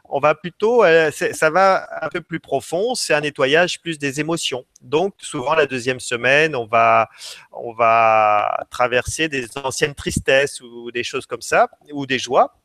on 0.10 0.20
va 0.20 0.34
plutôt, 0.36 0.84
ça 1.12 1.50
va 1.50 1.88
un 2.04 2.10
peu 2.10 2.22
plus 2.22 2.40
profond. 2.40 2.96
C'est 2.96 3.14
un 3.14 3.22
nettoyage 3.22 3.80
plus 3.80 4.00
des 4.00 4.20
émotions. 4.20 4.66
Donc, 4.82 5.14
souvent 5.20 5.54
la 5.54 5.66
deuxième 5.66 6.00
semaine, 6.00 6.56
on 6.56 6.66
va, 6.66 7.10
on 7.52 7.74
va 7.74 8.66
traverser 8.70 9.28
des 9.28 9.46
anciennes 9.64 9.96
tristesses 9.96 10.62
ou 10.62 10.92
des 10.92 11.04
choses 11.04 11.26
comme 11.26 11.42
ça, 11.42 11.70
ou 11.92 12.06
des 12.06 12.20
joies. 12.20 12.56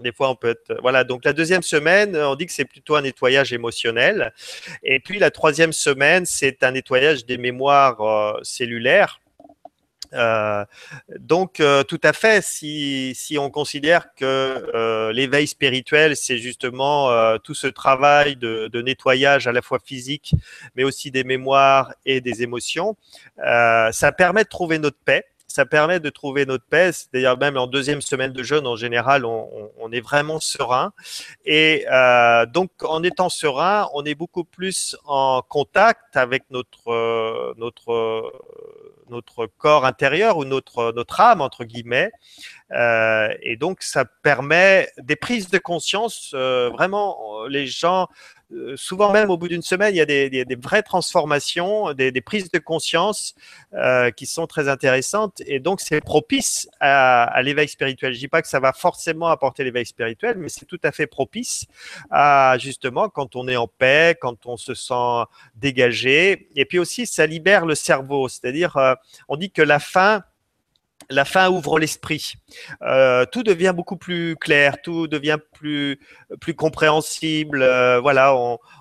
Des 0.00 0.12
fois, 0.12 0.30
on 0.30 0.34
peut 0.34 0.50
être. 0.50 0.78
Voilà, 0.80 1.04
donc 1.04 1.24
la 1.24 1.32
deuxième 1.32 1.62
semaine, 1.62 2.16
on 2.16 2.34
dit 2.34 2.46
que 2.46 2.52
c'est 2.52 2.64
plutôt 2.64 2.96
un 2.96 3.02
nettoyage 3.02 3.52
émotionnel. 3.52 4.32
Et 4.82 4.98
puis 4.98 5.18
la 5.18 5.30
troisième 5.30 5.72
semaine, 5.72 6.26
c'est 6.26 6.62
un 6.64 6.72
nettoyage 6.72 7.24
des 7.24 7.38
mémoires 7.38 8.00
euh, 8.00 8.40
cellulaires. 8.42 9.21
Euh, 10.12 10.64
donc, 11.18 11.60
euh, 11.60 11.82
tout 11.84 12.00
à 12.02 12.12
fait, 12.12 12.44
si, 12.44 13.14
si 13.14 13.38
on 13.38 13.50
considère 13.50 14.14
que 14.14 14.24
euh, 14.74 15.12
l'éveil 15.12 15.46
spirituel, 15.46 16.16
c'est 16.16 16.38
justement 16.38 16.82
tout 17.38 17.54
ce 17.54 17.66
travail 17.66 18.36
de, 18.36 18.68
de, 18.68 18.82
nettoyage 18.82 19.46
à 19.46 19.52
la 19.52 19.62
fois 19.62 19.78
physique, 19.78 20.34
mais 20.74 20.84
aussi 20.84 21.10
des 21.10 21.24
mémoires 21.24 21.94
et 22.04 22.20
des 22.20 22.42
émotions, 22.42 22.96
ça 23.38 24.12
permet 24.16 24.44
de 24.44 24.48
trouver 24.48 24.78
notre 24.78 24.98
paix 25.04 25.24
ça 25.52 25.66
permet 25.66 26.00
de 26.00 26.08
trouver 26.08 26.46
notre 26.46 26.64
paix. 26.64 26.90
D'ailleurs, 27.12 27.38
même 27.38 27.56
en 27.56 27.66
deuxième 27.66 28.00
semaine 28.00 28.32
de 28.32 28.42
jeûne, 28.42 28.66
en 28.66 28.76
général, 28.76 29.24
on, 29.26 29.70
on 29.78 29.92
est 29.92 30.00
vraiment 30.00 30.40
serein. 30.40 30.92
Et 31.44 31.86
euh, 31.92 32.46
donc, 32.46 32.70
en 32.82 33.02
étant 33.02 33.28
serein, 33.28 33.88
on 33.92 34.04
est 34.04 34.14
beaucoup 34.14 34.44
plus 34.44 34.96
en 35.04 35.42
contact 35.46 36.16
avec 36.16 36.44
notre 36.50 37.54
notre 37.58 38.32
notre 39.12 39.46
corps 39.46 39.84
intérieur 39.84 40.38
ou 40.38 40.44
notre 40.44 40.92
notre 40.92 41.20
âme 41.20 41.40
entre 41.40 41.64
guillemets. 41.64 42.10
Euh, 42.72 43.28
et 43.42 43.56
donc, 43.56 43.82
ça 43.82 44.04
permet 44.04 44.88
des 44.98 45.16
prises 45.16 45.50
de 45.50 45.58
conscience. 45.58 46.32
Euh, 46.34 46.70
vraiment, 46.70 47.44
les 47.46 47.66
gens 47.66 48.08
souvent 48.76 49.12
même 49.12 49.30
au 49.30 49.36
bout 49.36 49.48
d'une 49.48 49.62
semaine, 49.62 49.94
il 49.94 49.98
y 49.98 50.00
a 50.00 50.06
des, 50.06 50.56
vraies 50.60 50.82
transformations, 50.82 51.92
des, 51.92 52.12
prises 52.20 52.50
de 52.50 52.58
conscience 52.58 53.34
qui 54.16 54.26
sont 54.26 54.46
très 54.46 54.68
intéressantes. 54.68 55.42
Et 55.46 55.60
donc, 55.60 55.80
c'est 55.80 56.00
propice 56.00 56.68
à, 56.80 57.40
l'éveil 57.42 57.68
spirituel. 57.68 58.14
Je 58.14 58.18
dis 58.18 58.28
pas 58.28 58.42
que 58.42 58.48
ça 58.48 58.60
va 58.60 58.72
forcément 58.72 59.28
apporter 59.28 59.64
l'éveil 59.64 59.86
spirituel, 59.86 60.36
mais 60.38 60.48
c'est 60.48 60.66
tout 60.66 60.80
à 60.82 60.92
fait 60.92 61.06
propice 61.06 61.66
à 62.10 62.56
justement 62.58 63.08
quand 63.08 63.36
on 63.36 63.48
est 63.48 63.56
en 63.56 63.68
paix, 63.68 64.16
quand 64.20 64.46
on 64.46 64.56
se 64.56 64.74
sent 64.74 65.24
dégagé. 65.56 66.48
Et 66.56 66.64
puis 66.64 66.78
aussi, 66.78 67.06
ça 67.06 67.26
libère 67.26 67.66
le 67.66 67.74
cerveau. 67.74 68.28
C'est-à-dire, 68.28 68.76
on 69.28 69.36
dit 69.36 69.50
que 69.50 69.62
la 69.62 69.78
faim 69.78 70.22
la 71.12 71.24
fin 71.24 71.50
ouvre 71.50 71.78
l'esprit. 71.78 72.34
Euh, 72.82 73.24
tout 73.30 73.42
devient 73.42 73.72
beaucoup 73.74 73.96
plus 73.96 74.36
clair, 74.36 74.80
tout 74.82 75.06
devient 75.06 75.38
plus, 75.52 76.00
plus 76.40 76.54
compréhensible. 76.54 77.62
Euh, 77.62 78.00
voilà, 78.00 78.34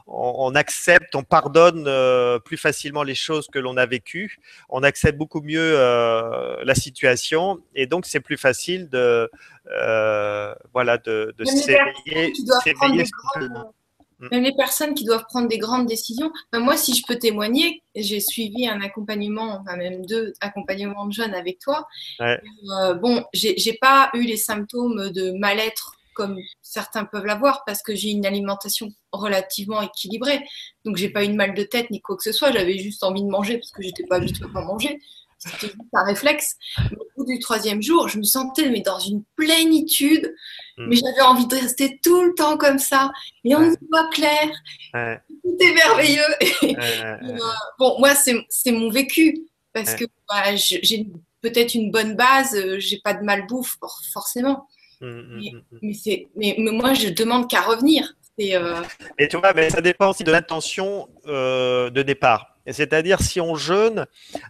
on, 0.08 0.56
accepte, 0.56 1.16
on 1.16 1.24
pardonne 1.24 1.86
euh, 1.88 2.40
plus 2.40 2.58
facilement 2.58 3.04
les 3.04 3.16
choses 3.16 3.48
que 3.52 3.60
l'on 3.60 3.78
a 3.78 3.86
vécues. 3.86 4.38
On 4.70 4.84
accepte 4.84 5.18
beaucoup 5.18 5.42
mieux 5.42 5.76
la 6.64 6.76
situation 6.76 7.60
et 7.76 7.86
donc 7.86 8.06
c'est 8.06 8.20
plus 8.20 8.38
facile 8.38 8.90
de, 8.90 9.30
voilà, 10.74 10.98
de, 10.98 11.34
de 11.38 11.46
s'éveiller. 11.46 12.34
Mm. 14.22 14.28
Même 14.32 14.44
les 14.44 14.56
personnes 14.56 14.94
qui 14.94 15.04
doivent 15.04 15.26
prendre 15.28 15.48
des 15.48 15.58
grandes 15.58 15.88
décisions. 15.88 16.32
moi, 16.54 16.78
si 16.78 16.96
je 16.96 17.04
peux 17.06 17.18
témoigner, 17.18 17.84
j'ai 17.96 18.20
suivi 18.20 18.68
un 18.68 18.80
accompagnement, 18.82 19.60
enfin 19.62 19.76
même 19.76 20.06
deux 20.06 20.34
accompagnements 20.42 21.08
de 21.08 21.14
jeunes 21.14 21.34
avec 21.34 21.60
toi. 21.60 21.88
Ouais. 22.20 22.40
Euh, 22.80 22.94
bon, 22.94 23.26
j'ai 23.34 23.78
pas 23.82 24.10
eu 24.14 24.22
les 24.22 24.38
symptômes 24.38 25.10
de 25.10 25.32
mal-être 25.32 25.96
comme 26.14 26.38
certains 26.62 27.06
peuvent 27.06 27.26
l'avoir 27.26 27.64
parce 27.66 27.82
que 27.82 27.96
j'ai 27.96 28.10
une 28.10 28.26
alimentation 28.26 28.90
relativement 29.12 29.82
équilibrée. 29.82 30.42
Donc, 30.86 30.98
j'ai 30.98 31.10
pas 31.10 31.24
eu 31.24 31.30
de 31.30 31.34
mal 31.34 31.54
de 31.54 31.64
tête 31.64 31.90
ni 31.90 32.02
quoi 32.02 32.18
que 32.18 32.24
ce 32.24 32.32
soit. 32.32 32.52
J'avais 32.52 32.78
juste 32.78 33.04
envie 33.04 33.24
de 33.24 33.30
manger 33.30 33.58
parce 33.58 33.72
que 33.72 33.82
j'étais 33.82 34.06
pas 34.06 34.18
habituée 34.18 34.46
à 34.54 34.62
manger. 34.62 35.00
C'était 35.44 35.68
juste 35.68 35.80
un 35.94 36.04
réflexe. 36.04 36.56
au 36.92 37.06
bout 37.18 37.26
du 37.26 37.40
troisième 37.40 37.82
jour, 37.82 38.08
je 38.08 38.20
me 38.20 38.24
sentais 38.24 38.70
mais 38.70 38.82
dans 38.82 39.00
une 39.00 39.24
plénitude. 39.36 40.34
Hmm. 40.78 40.88
Mais 40.88 40.96
j'avais 40.98 41.22
envie 41.22 41.48
de 41.48 41.56
rester 41.56 42.00
tout 42.04 42.24
le 42.24 42.34
temps 42.36 42.58
comme 42.58 42.78
ça. 42.78 43.12
Et 43.44 43.56
on 43.56 43.64
y 43.64 43.76
voit 43.90 44.08
clair. 44.12 44.50
Tout 44.94 45.58
est 45.60 45.74
merveilleux. 45.74 46.22
Euh, 47.24 47.40
bon, 47.80 47.98
moi, 48.00 48.14
c'est 48.16 48.72
mon 48.72 48.90
vécu. 48.90 49.40
Parce 49.74 49.96
que 49.96 50.06
bah, 50.28 50.56
j'ai 50.56 51.08
peut-être 51.42 51.74
une 51.76 51.92
bonne 51.92 52.16
base. 52.16 52.56
Euh, 52.56 52.80
j'ai 52.80 53.00
pas 53.04 53.14
de 53.14 53.24
malbouffe, 53.24 53.78
forcément. 54.14 54.68
Hmm, 55.00 55.40
hmm, 55.40 55.62
mais, 55.82 56.28
mais, 56.36 56.56
mais, 56.60 56.72
moi, 56.72 56.94
je 56.94 57.10
demande 57.10 57.50
qu'à 57.50 57.62
revenir. 57.62 58.14
Euh... 58.40 58.82
Et 59.18 59.28
tu 59.28 59.38
vois, 59.38 59.54
mais 59.54 59.70
ça 59.70 59.82
dépend 59.82 60.10
aussi 60.10 60.24
de 60.24 60.32
l'intention 60.32 61.10
de 61.26 62.02
départ. 62.02 62.58
C'est-à-dire 62.68 63.22
si 63.22 63.42
on 63.42 63.56
jeûne 63.56 64.06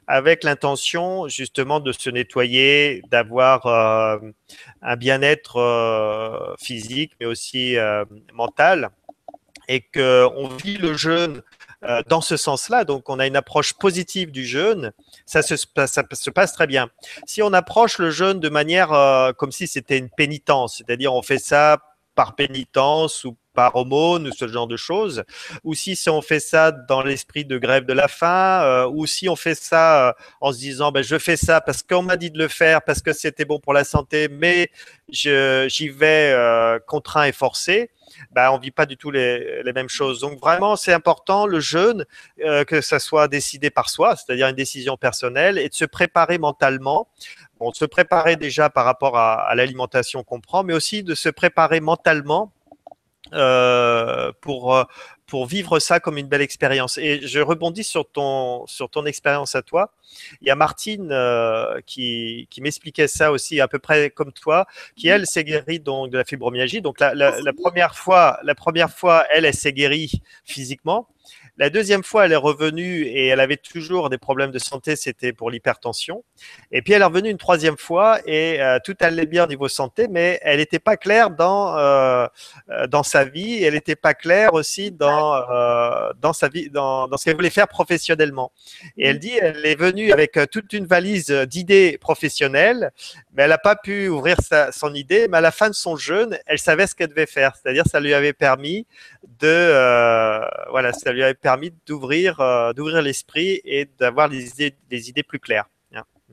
avec 0.07 0.43
l'intention 0.43 1.27
justement 1.27 1.79
de 1.79 1.91
se 1.91 2.09
nettoyer, 2.09 3.03
d'avoir 3.09 3.65
euh, 3.65 4.19
un 4.81 4.95
bien-être 4.95 5.57
euh, 5.57 6.55
physique, 6.59 7.13
mais 7.19 7.25
aussi 7.25 7.77
euh, 7.77 8.05
mental, 8.33 8.89
et 9.67 9.81
qu'on 9.81 10.49
vit 10.63 10.77
le 10.77 10.95
jeûne 10.95 11.41
dans 12.07 12.21
ce 12.21 12.37
sens-là, 12.37 12.83
donc 12.83 13.09
on 13.09 13.17
a 13.17 13.25
une 13.25 13.35
approche 13.35 13.73
positive 13.73 14.29
du 14.29 14.45
jeûne, 14.45 14.91
ça 15.25 15.41
se, 15.41 15.55
ça 15.55 16.03
se 16.11 16.29
passe 16.29 16.53
très 16.53 16.67
bien. 16.67 16.91
Si 17.25 17.41
on 17.41 17.53
approche 17.53 17.97
le 17.97 18.11
jeûne 18.11 18.39
de 18.39 18.49
manière 18.49 18.89
comme 19.37 19.51
si 19.51 19.65
c'était 19.65 19.97
une 19.97 20.09
pénitence, 20.09 20.77
c'est-à-dire 20.77 21.11
on 21.11 21.23
fait 21.23 21.39
ça 21.39 21.79
par 22.13 22.35
pénitence 22.35 23.23
ou 23.23 23.35
par 23.53 23.75
aumône 23.75 24.27
ou 24.27 24.31
ce 24.31 24.47
genre 24.47 24.67
de 24.67 24.77
choses, 24.77 25.23
ou 25.63 25.73
si, 25.73 25.97
on 26.09 26.21
fait 26.21 26.39
ça 26.39 26.71
dans 26.71 27.01
l'esprit 27.01 27.45
de 27.45 27.57
grève 27.57 27.85
de 27.85 27.93
la 27.93 28.07
faim, 28.07 28.61
euh, 28.63 28.87
ou 28.87 29.05
si 29.05 29.29
on 29.29 29.35
fait 29.35 29.55
ça 29.55 30.09
euh, 30.09 30.13
en 30.39 30.51
se 30.51 30.59
disant 30.59 30.91
ben, 30.91 31.03
je 31.03 31.17
fais 31.17 31.37
ça 31.37 31.61
parce 31.61 31.83
qu'on 31.83 32.01
m'a 32.01 32.17
dit 32.17 32.31
de 32.31 32.37
le 32.37 32.47
faire, 32.47 32.81
parce 32.81 33.01
que 33.01 33.13
c'était 33.13 33.45
bon 33.45 33.59
pour 33.59 33.73
la 33.73 33.83
santé, 33.83 34.27
mais 34.29 34.71
j'y 35.09 35.89
vais 35.89 36.31
euh, 36.33 36.79
contraint 36.87 37.25
et 37.25 37.31
forcé, 37.31 37.91
ben, 38.31 38.51
on 38.51 38.57
vit 38.57 38.71
pas 38.71 38.85
du 38.85 38.97
tout 38.97 39.11
les, 39.11 39.63
mêmes 39.73 39.89
choses. 39.89 40.19
Donc 40.19 40.39
vraiment, 40.39 40.75
c'est 40.75 40.93
important 40.93 41.45
le 41.45 41.59
jeûne, 41.59 42.05
que 42.67 42.81
ça 42.81 42.99
soit 42.99 43.27
décidé 43.27 43.69
par 43.69 43.89
soi, 43.89 44.15
c'est-à-dire 44.15 44.47
une 44.47 44.55
décision 44.55 44.97
personnelle, 44.97 45.57
et 45.57 45.69
de 45.69 45.73
se 45.73 45.85
préparer 45.85 46.37
mentalement 46.37 47.07
de 47.69 47.75
se 47.75 47.85
préparer 47.85 48.37
déjà 48.37 48.71
par 48.71 48.85
rapport 48.85 49.15
à 49.17 49.53
l'alimentation 49.53 50.23
qu'on 50.23 50.41
prend, 50.41 50.63
mais 50.63 50.73
aussi 50.73 51.03
de 51.03 51.13
se 51.13 51.29
préparer 51.29 51.79
mentalement 51.79 52.51
euh, 53.33 54.31
pour, 54.41 54.75
euh, 54.75 54.83
pour 55.25 55.45
vivre 55.45 55.79
ça 55.79 55.99
comme 55.99 56.17
une 56.17 56.27
belle 56.27 56.41
expérience. 56.41 56.97
Et 56.97 57.25
je 57.25 57.39
rebondis 57.39 57.83
sur 57.83 58.09
ton, 58.09 58.65
sur 58.67 58.89
ton 58.89 59.05
expérience 59.05 59.55
à 59.55 59.61
toi. 59.61 59.93
Il 60.41 60.47
y 60.47 60.51
a 60.51 60.55
Martine 60.55 61.09
euh, 61.11 61.79
qui, 61.85 62.47
qui 62.49 62.61
m'expliquait 62.61 63.07
ça 63.07 63.31
aussi 63.31 63.61
à 63.61 63.67
peu 63.67 63.79
près 63.79 64.09
comme 64.09 64.33
toi, 64.33 64.65
qui 64.95 65.07
elle 65.07 65.25
s'est 65.25 65.45
guérie 65.45 65.79
donc 65.79 66.11
de 66.11 66.17
la 66.17 66.25
fibromyalgie. 66.25 66.81
Donc 66.81 66.99
la, 66.99 67.13
la, 67.13 67.39
la, 67.39 67.53
première 67.53 67.95
fois, 67.95 68.39
la 68.43 68.55
première 68.55 68.91
fois, 68.91 69.25
elle, 69.33 69.45
elle 69.45 69.53
s'est 69.53 69.73
guérie 69.73 70.21
physiquement. 70.43 71.07
La 71.61 71.69
deuxième 71.69 72.03
fois, 72.03 72.25
elle 72.25 72.31
est 72.31 72.35
revenue 72.37 73.03
et 73.03 73.27
elle 73.27 73.39
avait 73.39 73.55
toujours 73.55 74.09
des 74.09 74.17
problèmes 74.17 74.49
de 74.49 74.57
santé, 74.57 74.95
c'était 74.95 75.31
pour 75.31 75.51
l'hypertension. 75.51 76.23
Et 76.71 76.81
puis 76.81 76.93
elle 76.93 77.03
est 77.03 77.05
revenue 77.05 77.29
une 77.29 77.37
troisième 77.37 77.77
fois 77.77 78.17
et 78.25 78.59
euh, 78.59 78.79
tout 78.83 78.95
allait 78.99 79.27
bien 79.27 79.43
au 79.43 79.47
niveau 79.47 79.67
santé, 79.67 80.07
mais 80.09 80.39
elle 80.41 80.57
n'était 80.57 80.79
pas 80.79 80.97
claire 80.97 81.29
dans 81.29 81.77
euh, 81.77 82.25
euh, 82.71 82.87
dans 82.87 83.03
sa 83.03 83.25
vie. 83.25 83.63
Elle 83.63 83.75
n'était 83.75 83.95
pas 83.95 84.15
claire 84.15 84.55
aussi 84.55 84.89
dans 84.89 85.39
dans 86.19 86.33
sa 86.33 86.49
vie, 86.49 86.71
dans, 86.71 87.07
dans 87.07 87.17
ce 87.17 87.25
qu'elle 87.25 87.35
voulait 87.35 87.51
faire 87.51 87.67
professionnellement. 87.67 88.51
Et 88.97 89.05
elle 89.09 89.19
dit, 89.19 89.37
elle 89.39 89.63
est 89.63 89.79
venue 89.79 90.11
avec 90.11 90.39
toute 90.49 90.73
une 90.73 90.87
valise 90.87 91.29
d'idées 91.29 91.99
professionnelles, 92.01 92.89
mais 93.35 93.43
elle 93.43 93.49
n'a 93.49 93.59
pas 93.59 93.75
pu 93.75 94.07
ouvrir 94.07 94.37
sa, 94.41 94.71
son 94.71 94.95
idée. 94.95 95.27
Mais 95.29 95.37
à 95.37 95.41
la 95.41 95.51
fin 95.51 95.69
de 95.69 95.75
son 95.75 95.95
jeûne, 95.95 96.39
elle 96.47 96.57
savait 96.57 96.87
ce 96.87 96.95
qu'elle 96.95 97.09
devait 97.09 97.27
faire, 97.27 97.55
c'est-à-dire 97.55 97.83
ça 97.85 97.99
lui 97.99 98.15
avait 98.15 98.33
permis 98.33 98.87
de 99.39 100.41
voilà, 100.71 100.91
ça 100.93 101.11
lui 101.11 101.21
avait 101.21 101.35
permis 101.35 101.50
d'ouvrir 101.85 102.39
euh, 102.39 102.73
d'ouvrir 102.73 103.01
l'esprit 103.01 103.61
et 103.63 103.87
d'avoir 103.99 104.33
idées, 104.33 104.75
des 104.89 105.09
idées 105.09 105.23
plus 105.23 105.39
claires. 105.39 105.69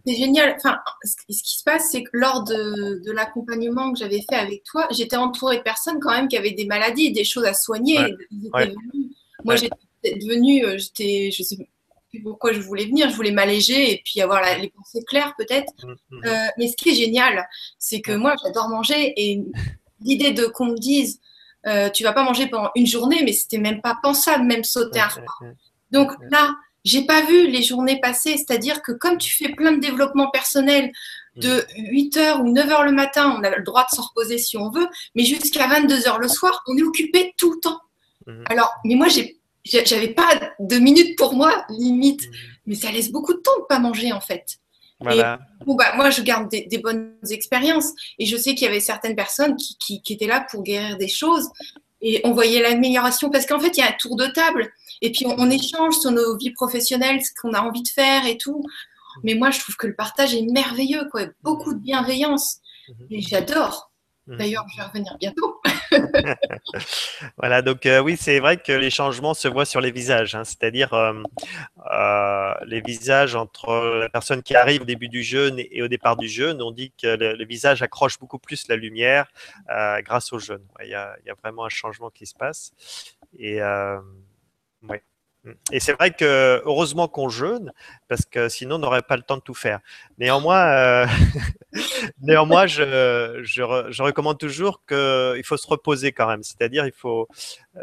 C'est 0.06 0.14
génial. 0.14 0.54
Enfin, 0.56 0.78
ce 1.04 1.42
qui 1.42 1.58
se 1.58 1.64
passe, 1.64 1.90
c'est 1.90 2.02
que 2.02 2.10
lors 2.12 2.44
de, 2.44 3.02
de 3.04 3.12
l'accompagnement 3.12 3.92
que 3.92 3.98
j'avais 3.98 4.22
fait 4.28 4.36
avec 4.36 4.62
toi, 4.64 4.86
j'étais 4.90 5.16
entourée 5.16 5.58
de 5.58 5.62
personnes 5.62 5.98
quand 6.00 6.12
même 6.12 6.28
qui 6.28 6.36
avaient 6.36 6.52
des 6.52 6.66
maladies, 6.66 7.12
des 7.12 7.24
choses 7.24 7.44
à 7.44 7.54
soigner. 7.54 8.14
Moi, 9.44 9.56
j'étais 9.56 10.16
devenue, 10.18 10.64
euh, 10.64 10.78
j'étais, 10.78 11.30
je 11.30 11.42
sais 11.42 11.56
plus 12.10 12.22
pourquoi 12.22 12.52
je 12.52 12.60
voulais 12.60 12.86
venir, 12.86 13.10
je 13.10 13.16
voulais 13.16 13.32
m'alléger 13.32 13.92
et 13.92 14.02
puis 14.04 14.20
avoir 14.20 14.42
les 14.58 14.70
pensées 14.70 15.04
claires 15.04 15.34
peut-être. 15.36 15.72
Mmh, 15.84 15.92
mmh. 16.10 16.24
Euh, 16.24 16.46
mais 16.56 16.68
ce 16.68 16.76
qui 16.76 16.90
est 16.90 16.94
génial, 16.94 17.46
c'est 17.78 18.00
que 18.00 18.12
moi, 18.12 18.34
j'adore 18.42 18.68
manger 18.68 19.12
et 19.16 19.44
l'idée 20.00 20.32
de 20.32 20.46
qu'on 20.46 20.66
me 20.66 20.78
dise, 20.78 21.20
euh, 21.66 21.90
tu 21.90 22.02
vas 22.04 22.12
pas 22.12 22.22
manger 22.22 22.46
pendant 22.46 22.70
une 22.74 22.86
journée, 22.86 23.22
mais 23.24 23.32
c'était 23.32 23.58
même 23.58 23.80
pas 23.80 23.98
pensable, 24.02 24.44
même 24.44 24.64
sauter 24.64 25.00
un 25.00 25.08
repas. 25.08 25.38
Donc 25.90 26.12
là, 26.30 26.54
j'ai 26.84 27.04
pas 27.04 27.22
vu 27.22 27.48
les 27.48 27.62
journées 27.62 28.00
passer, 28.00 28.36
c'est-à-dire 28.36 28.82
que 28.82 28.92
comme 28.92 29.18
tu 29.18 29.34
fais 29.34 29.50
plein 29.50 29.72
de 29.72 29.80
développement 29.80 30.30
personnel 30.30 30.92
de 31.36 31.64
8h 31.76 32.40
ou 32.40 32.52
9h 32.52 32.84
le 32.84 32.92
matin, 32.92 33.36
on 33.38 33.44
a 33.44 33.50
le 33.50 33.62
droit 33.62 33.84
de 33.84 33.94
se 33.94 34.00
reposer 34.00 34.38
si 34.38 34.56
on 34.56 34.70
veut, 34.70 34.88
mais 35.14 35.24
jusqu'à 35.24 35.68
22h 35.68 36.18
le 36.18 36.28
soir, 36.28 36.62
on 36.66 36.76
est 36.76 36.82
occupé 36.82 37.34
tout 37.36 37.52
le 37.52 37.60
temps. 37.60 37.80
Mhm. 38.26 38.44
Alors, 38.48 38.72
mais 38.84 38.94
moi, 38.94 39.06
j'avais 39.64 40.08
pas 40.08 40.28
de 40.58 40.76
minutes 40.76 41.16
pour 41.16 41.34
moi, 41.34 41.64
limite, 41.68 42.26
mhm. 42.26 42.32
mais 42.66 42.74
ça 42.74 42.90
laisse 42.90 43.10
beaucoup 43.10 43.34
de 43.34 43.40
temps 43.40 43.58
de 43.58 43.66
pas 43.68 43.78
manger 43.78 44.12
en 44.12 44.20
fait. 44.20 44.58
Voilà. 45.00 45.38
bon, 45.64 45.76
bah, 45.76 45.94
moi, 45.94 46.10
je 46.10 46.22
garde 46.22 46.50
des, 46.50 46.78
bonnes 46.78 47.14
expériences 47.30 47.92
et 48.18 48.26
je 48.26 48.36
sais 48.36 48.54
qu'il 48.54 48.66
y 48.66 48.68
avait 48.68 48.80
certaines 48.80 49.14
personnes 49.14 49.54
qui, 49.56 50.02
qui, 50.02 50.12
étaient 50.12 50.26
là 50.26 50.44
pour 50.50 50.62
guérir 50.62 50.98
des 50.98 51.08
choses 51.08 51.48
et 52.00 52.20
on 52.24 52.32
voyait 52.32 52.60
l'amélioration 52.60 53.30
parce 53.30 53.46
qu'en 53.46 53.60
fait, 53.60 53.76
il 53.76 53.80
y 53.80 53.82
a 53.82 53.88
un 53.88 53.96
tour 53.98 54.16
de 54.16 54.26
table 54.26 54.70
et 55.02 55.12
puis 55.12 55.26
on, 55.26 55.50
échange 55.50 55.96
sur 55.98 56.10
nos 56.10 56.36
vies 56.36 56.52
professionnelles, 56.52 57.20
ce 57.22 57.30
qu'on 57.40 57.54
a 57.54 57.60
envie 57.60 57.82
de 57.82 57.88
faire 57.88 58.26
et 58.26 58.36
tout. 58.36 58.62
Mais 59.24 59.34
moi, 59.34 59.50
je 59.50 59.60
trouve 59.60 59.76
que 59.76 59.86
le 59.86 59.94
partage 59.94 60.34
est 60.34 60.42
merveilleux, 60.42 61.08
quoi. 61.10 61.22
Beaucoup 61.42 61.74
de 61.74 61.78
bienveillance 61.78 62.58
mhm. 62.88 63.06
et 63.10 63.20
j'adore. 63.20 63.90
Mhm. 64.26 64.36
D'ailleurs, 64.36 64.64
je 64.70 64.76
vais 64.76 64.86
revenir 64.86 65.16
bientôt. 65.18 65.60
voilà, 67.38 67.62
donc 67.62 67.86
euh, 67.86 68.00
oui, 68.00 68.16
c'est 68.16 68.40
vrai 68.40 68.56
que 68.56 68.72
les 68.72 68.90
changements 68.90 69.34
se 69.34 69.48
voient 69.48 69.64
sur 69.64 69.80
les 69.80 69.90
visages, 69.90 70.34
hein. 70.34 70.44
c'est-à-dire 70.44 70.92
euh, 70.94 71.22
euh, 71.90 72.54
les 72.66 72.80
visages 72.80 73.34
entre 73.34 73.98
la 74.00 74.08
personne 74.08 74.42
qui 74.42 74.54
arrive 74.54 74.82
au 74.82 74.84
début 74.84 75.08
du 75.08 75.22
jeûne 75.22 75.58
et, 75.58 75.82
au 75.82 75.88
départ 75.88 76.16
du 76.16 76.28
jeûne. 76.28 76.62
On 76.62 76.70
dit 76.70 76.92
que 77.00 77.06
le, 77.06 77.44
visage 77.44 77.82
accroche 77.82 78.18
beaucoup 78.18 78.38
plus 78.38 78.68
la 78.68 78.76
lumière 78.76 79.26
grâce 80.04 80.32
au 80.32 80.38
jeûne. 80.38 80.64
Il 80.82 80.88
y, 80.88 80.94
a, 80.94 81.16
vraiment 81.42 81.64
un 81.64 81.70
changement 81.70 82.10
qui 82.10 82.26
se 82.26 82.34
passe. 82.34 82.72
Et 83.38 83.60
ouais. 83.62 85.02
Et 85.72 85.80
c'est 85.80 85.92
vrai 85.92 86.12
que 86.12 86.62
heureusement 86.64 87.08
qu'on 87.08 87.28
jeûne, 87.28 87.72
parce 88.08 88.24
que 88.24 88.48
sinon 88.48 88.76
on 88.76 88.78
n'aurait 88.78 89.02
pas 89.02 89.16
le 89.16 89.22
temps 89.22 89.36
de 89.36 89.42
tout 89.42 89.54
faire. 89.54 89.80
Néanmoins, 90.18 90.66
euh, 90.66 91.06
néanmoins 92.20 92.66
je, 92.66 93.40
je, 93.42 94.02
recommande 94.02 94.38
toujours 94.38 94.82
qu'il 94.86 95.42
faut 95.44 95.56
se 95.56 95.66
reposer 95.66 96.12
quand 96.12 96.26
même. 96.26 96.42
C'est-à-dire, 96.42 96.86
il 96.86 96.92
faut 96.92 97.28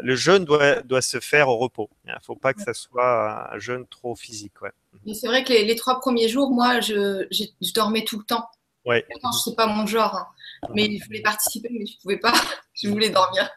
le 0.02 0.14
jeûne 0.14 0.44
doit, 0.44 0.82
doit 0.82 1.02
se 1.02 1.20
faire 1.20 1.48
au 1.48 1.56
repos. 1.56 1.90
Il 2.04 2.12
ne 2.12 2.16
faut 2.22 2.36
pas 2.36 2.52
que 2.52 2.62
ça 2.62 2.74
soit 2.74 3.54
un 3.54 3.58
jeûne 3.58 3.86
trop 3.86 4.14
physique. 4.14 4.60
Ouais. 4.62 4.70
C'est 5.14 5.26
vrai 5.26 5.44
que 5.44 5.52
les, 5.52 5.64
les, 5.64 5.76
trois 5.76 6.00
premiers 6.00 6.28
jours, 6.28 6.50
moi, 6.50 6.80
je, 6.80 7.26
je, 7.30 7.72
dormais 7.72 8.04
tout 8.04 8.18
le 8.18 8.24
temps. 8.24 8.46
Ouais. 8.84 9.04
je 9.10 9.38
sais 9.38 9.54
pas 9.56 9.66
mon 9.66 9.86
genre, 9.86 10.14
hein. 10.14 10.26
mais 10.74 10.96
je 10.96 11.04
voulais 11.04 11.22
participer, 11.22 11.68
mais 11.72 11.86
je 11.86 11.94
ne 11.94 12.00
pouvais 12.02 12.18
pas. 12.18 12.32
je 12.74 12.88
voulais 12.88 13.10
dormir. 13.10 13.48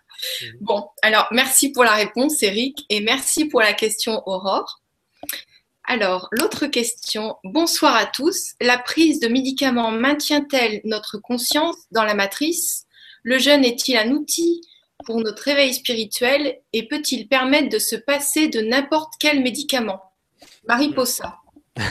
Mhm. 0.42 0.58
Bon, 0.62 0.88
alors 1.02 1.28
merci 1.32 1.72
pour 1.72 1.84
la 1.84 1.94
réponse, 1.94 2.42
Eric, 2.44 2.86
et 2.90 3.02
merci 3.02 3.46
pour 3.46 3.62
la 3.62 3.74
question, 3.74 4.22
Aurore. 4.28 4.82
Alors, 5.86 6.28
l'autre 6.32 6.68
question. 6.68 7.36
Bonsoir 7.44 7.96
à 7.96 8.06
tous. 8.06 8.54
La 8.62 8.78
prise 8.78 9.20
de 9.20 9.28
médicaments 9.28 9.90
maintient-elle 9.90 10.82
notre 10.84 11.18
conscience 11.18 11.78
dans 11.90 12.04
la 12.04 12.14
matrice? 12.14 12.86
Le 13.24 13.40
jeûne 13.40 13.66
est-il 13.66 13.98
un 13.98 14.12
outil 14.12 14.62
pour 15.04 15.20
notre 15.20 15.42
réveil 15.42 15.74
spirituel 15.74 16.60
et 16.74 16.88
peut-il 16.88 17.28
permettre 17.28 17.70
de 17.70 17.80
se 17.80 17.96
passer 17.96 18.50
de 18.50 18.62
n'importe 18.62 19.14
quel 19.20 19.42
médicament? 19.42 20.00
Marie 20.68 20.94
Possa. 20.94 21.39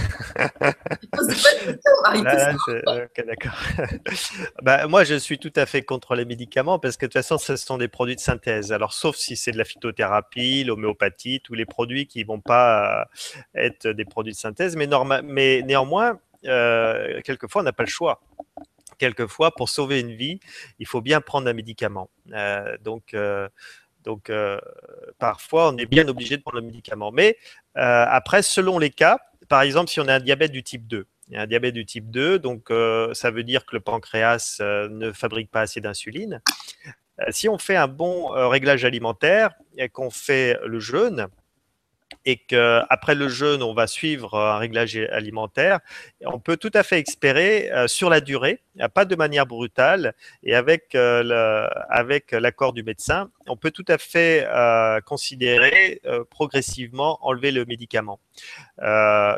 bah, 4.62 4.86
moi, 4.86 5.04
je 5.04 5.14
suis 5.14 5.38
tout 5.38 5.52
à 5.56 5.64
fait 5.66 5.82
contre 5.82 6.14
les 6.14 6.24
médicaments 6.24 6.78
parce 6.78 6.96
que 6.96 7.06
de 7.06 7.08
toute 7.08 7.14
façon, 7.14 7.38
ce 7.38 7.56
sont 7.56 7.78
des 7.78 7.88
produits 7.88 8.14
de 8.16 8.20
synthèse. 8.20 8.72
Alors, 8.72 8.92
sauf 8.92 9.16
si 9.16 9.36
c'est 9.36 9.52
de 9.52 9.58
la 9.58 9.64
phytothérapie, 9.64 10.64
l'homéopathie, 10.64 11.40
tous 11.42 11.54
les 11.54 11.66
produits 11.66 12.06
qui 12.06 12.20
ne 12.20 12.26
vont 12.26 12.40
pas 12.40 13.00
euh, 13.00 13.04
être 13.54 13.88
des 13.88 14.04
produits 14.04 14.32
de 14.32 14.38
synthèse. 14.38 14.76
Mais, 14.76 14.88
mais 15.24 15.62
néanmoins, 15.62 16.18
euh, 16.46 17.20
quelquefois, 17.22 17.62
on 17.62 17.64
n'a 17.64 17.72
pas 17.72 17.84
le 17.84 17.88
choix 17.88 18.20
quelquefois, 18.98 19.54
pour 19.54 19.68
sauver 19.68 20.00
une 20.00 20.10
vie, 20.10 20.40
il 20.80 20.86
faut 20.88 21.00
bien 21.00 21.20
prendre 21.20 21.46
un 21.46 21.52
médicament. 21.52 22.10
Euh, 22.32 22.76
donc, 22.82 23.14
donc 24.02 24.32
parfois, 25.20 25.72
on 25.72 25.76
est 25.76 25.86
bien 25.86 26.08
obligé 26.08 26.36
de 26.36 26.42
prendre 26.42 26.58
le 26.58 26.66
médicament. 26.66 27.12
Mais 27.12 27.36
après, 27.76 28.42
selon 28.42 28.80
les 28.80 28.90
cas, 28.90 29.20
par 29.48 29.62
exemple, 29.62 29.90
si 29.90 30.00
on 30.00 30.08
a 30.08 30.14
un 30.14 30.20
diabète 30.20 30.52
du 30.52 30.62
type 30.62 30.86
2, 30.86 31.06
il 31.28 31.34
y 31.34 31.36
a 31.36 31.42
un 31.42 31.46
diabète 31.46 31.74
du 31.74 31.84
type 31.84 32.10
2, 32.10 32.38
donc 32.38 32.70
euh, 32.70 33.12
ça 33.12 33.30
veut 33.30 33.44
dire 33.44 33.66
que 33.66 33.76
le 33.76 33.80
pancréas 33.80 34.58
euh, 34.60 34.88
ne 34.88 35.12
fabrique 35.12 35.50
pas 35.50 35.60
assez 35.60 35.80
d'insuline. 35.80 36.40
Euh, 37.20 37.24
si 37.30 37.48
on 37.48 37.58
fait 37.58 37.76
un 37.76 37.88
bon 37.88 38.28
réglage 38.28 38.84
alimentaire 38.84 39.50
et 39.76 39.88
qu'on 39.88 40.10
fait 40.10 40.58
le 40.64 40.80
jeûne, 40.80 41.28
et 42.24 42.36
qu'après 42.36 43.14
le 43.14 43.28
jeûne, 43.28 43.62
on 43.62 43.74
va 43.74 43.86
suivre 43.86 44.38
un 44.38 44.58
réglage 44.58 44.96
alimentaire, 44.96 45.80
on 46.24 46.38
peut 46.38 46.56
tout 46.56 46.70
à 46.74 46.82
fait 46.82 47.00
espérer 47.00 47.70
sur 47.86 48.10
la 48.10 48.20
durée, 48.20 48.62
pas 48.94 49.04
de 49.04 49.14
manière 49.14 49.46
brutale, 49.46 50.14
et 50.42 50.54
avec 50.54 50.92
l'accord 52.32 52.72
du 52.72 52.82
médecin, 52.82 53.30
on 53.46 53.56
peut 53.56 53.70
tout 53.70 53.84
à 53.88 53.98
fait 53.98 54.46
considérer 55.06 56.02
progressivement 56.30 57.18
enlever 57.22 57.50
le 57.50 57.64
médicament. 57.66 58.20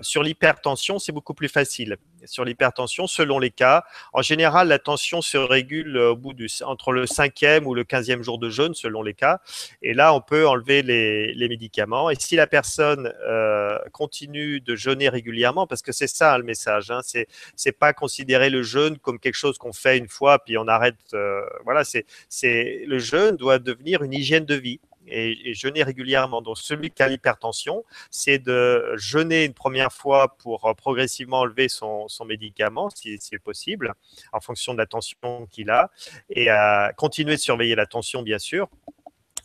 Sur 0.03 0.22
l'hypertension, 0.22 0.98
c'est 0.98 1.12
beaucoup 1.12 1.34
plus 1.34 1.48
facile 1.48 1.96
sur 2.26 2.44
l'hypertension 2.44 3.07
selon 3.07 3.38
les 3.38 3.51
cas. 3.51 3.84
En 4.12 4.22
général, 4.22 4.68
la 4.68 4.78
tension 4.78 5.22
se 5.22 5.36
régule 5.36 5.96
au 5.96 6.16
bout 6.16 6.32
du, 6.32 6.48
entre 6.64 6.92
le 6.92 7.07
cinquième 7.07 7.66
ou 7.66 7.74
le 7.74 7.84
quinzième 7.84 8.22
jour 8.22 8.38
de 8.38 8.51
jeûne 8.51 8.74
selon 8.74 9.03
les 9.03 9.14
cas. 9.14 9.40
Et 9.82 9.94
là, 9.94 10.14
on 10.14 10.20
peut 10.20 10.46
enlever 10.46 10.82
les, 10.82 11.48
médicaments. 11.51 12.11
Et 12.11 12.14
si 12.16 12.36
la 12.36 12.46
personne 12.46 13.12
euh, 13.26 13.76
continue 13.92 14.61
de 14.61 14.76
jeûner 14.76 15.09
régulièrement, 15.09 15.66
parce 15.66 15.82
que 15.82 15.90
c'est 15.90 16.07
ça 16.07 16.38
le 16.38 16.44
message, 16.44 16.90
hein, 16.90 17.01
c'est 17.03 17.26
c'est 17.57 17.72
pas 17.72 17.92
considérer 17.92 18.51
le 18.51 18.62
jeûne 18.62 18.98
comme 18.98 19.18
quelque 19.18 19.34
chose 19.34 19.59
qu'on 19.59 19.72
fait 19.72 19.98
une 19.98 20.09
fois 20.09 20.38
puis 20.38 20.57
on 20.57 20.68
arrête. 20.68 20.94
Euh, 21.14 21.40
voilà, 21.64 21.82
c'est 21.82 22.07
c'est 22.28 22.84
le 22.86 22.98
jeûne 23.01 23.36
doit 23.36 23.59
devenir 23.59 24.03
une 24.03 24.12
hygiène 24.12 24.44
de 24.44 24.55
vie 24.55 24.80
et, 25.07 25.55
jeûner 25.55 25.82
régulièrement. 25.82 26.42
Donc, 26.42 26.59
celui 26.59 26.90
qui 26.90 27.03
a 27.03 27.09
l'hypertension, 27.09 27.84
c'est 28.11 28.38
de 28.38 28.94
jeûner 28.96 29.44
une 29.44 29.55
première 29.55 29.92
fois 29.92 30.36
pour 30.38 30.66
euh, 30.66 30.74
progressivement 30.74 31.40
enlever 31.40 31.68
son, 31.68 32.07
médicament, 32.26 32.90
si 32.90 33.18
c'est 33.20 33.38
possible, 33.38 33.94
en 34.32 34.40
fonction 34.40 34.72
de 34.72 34.78
la 34.78 34.86
tension 34.86 35.46
qu'il 35.51 35.70
a, 35.70 35.90
et 36.28 36.48
continuer 36.96 37.34
de 37.34 37.40
surveiller 37.40 37.74
la 37.74 37.86
tension, 37.86 38.22
bien 38.22 38.38
sûr. 38.38 38.68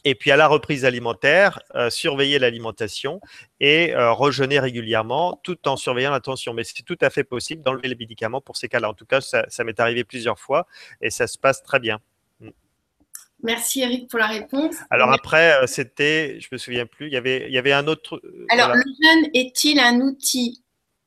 Et 0.07 0.13
puis 0.13 0.29
à 0.29 0.37
la 0.37 0.47
reprise 0.47 0.85
alimentaire, 0.85 1.59
euh, 1.73 1.89
surveiller 1.89 2.37
l'alimentation 2.37 3.19
et 3.59 3.95
euh, 3.95 4.13
rejeûner 4.13 4.59
régulièrement 4.59 5.39
tout 5.43 5.67
en 5.67 5.75
surveillant 5.77 6.11
la 6.11 6.19
tension. 6.19 6.53
Mais 6.53 6.63
c'est 6.63 6.83
tout 6.83 6.97
à 7.01 7.09
fait 7.09 7.23
possible 7.23 7.63
d'enlever 7.63 7.87
les 7.87 7.95
médicaments 7.95 8.39
pour 8.39 8.55
ces 8.55 8.69
cas-là. 8.69 8.89
En 8.89 8.93
tout 8.93 9.07
cas, 9.07 9.19
ça 9.19 9.63
m'est 9.63 9.79
arrivé 9.79 10.03
plusieurs 10.03 10.39
fois 10.39 10.67
et 11.01 11.09
ça 11.09 11.25
se 11.25 11.39
passe 11.39 11.63
très 11.63 11.79
bien. 11.79 11.99
Merci 13.43 13.81
Eric 13.81 14.09
pour 14.09 14.19
la 14.19 14.27
réponse. 14.27 14.75
Alors 14.89 15.11
après, 15.11 15.61
euh, 15.61 15.67
c'était, 15.67 16.39
je 16.39 16.47
me 16.51 16.57
souviens 16.57 16.85
plus, 16.85 17.07
il 17.07 17.13
y 17.13 17.17
avait, 17.17 17.45
il 17.47 17.53
y 17.53 17.57
avait 17.57 17.73
un 17.73 17.87
autre. 17.87 18.21
Euh, 18.23 18.45
Alors 18.49 18.73
le 18.73 18.81
jeûne 18.81 19.29
est-il 19.33 19.79
un 19.79 19.99
outil 20.01 20.63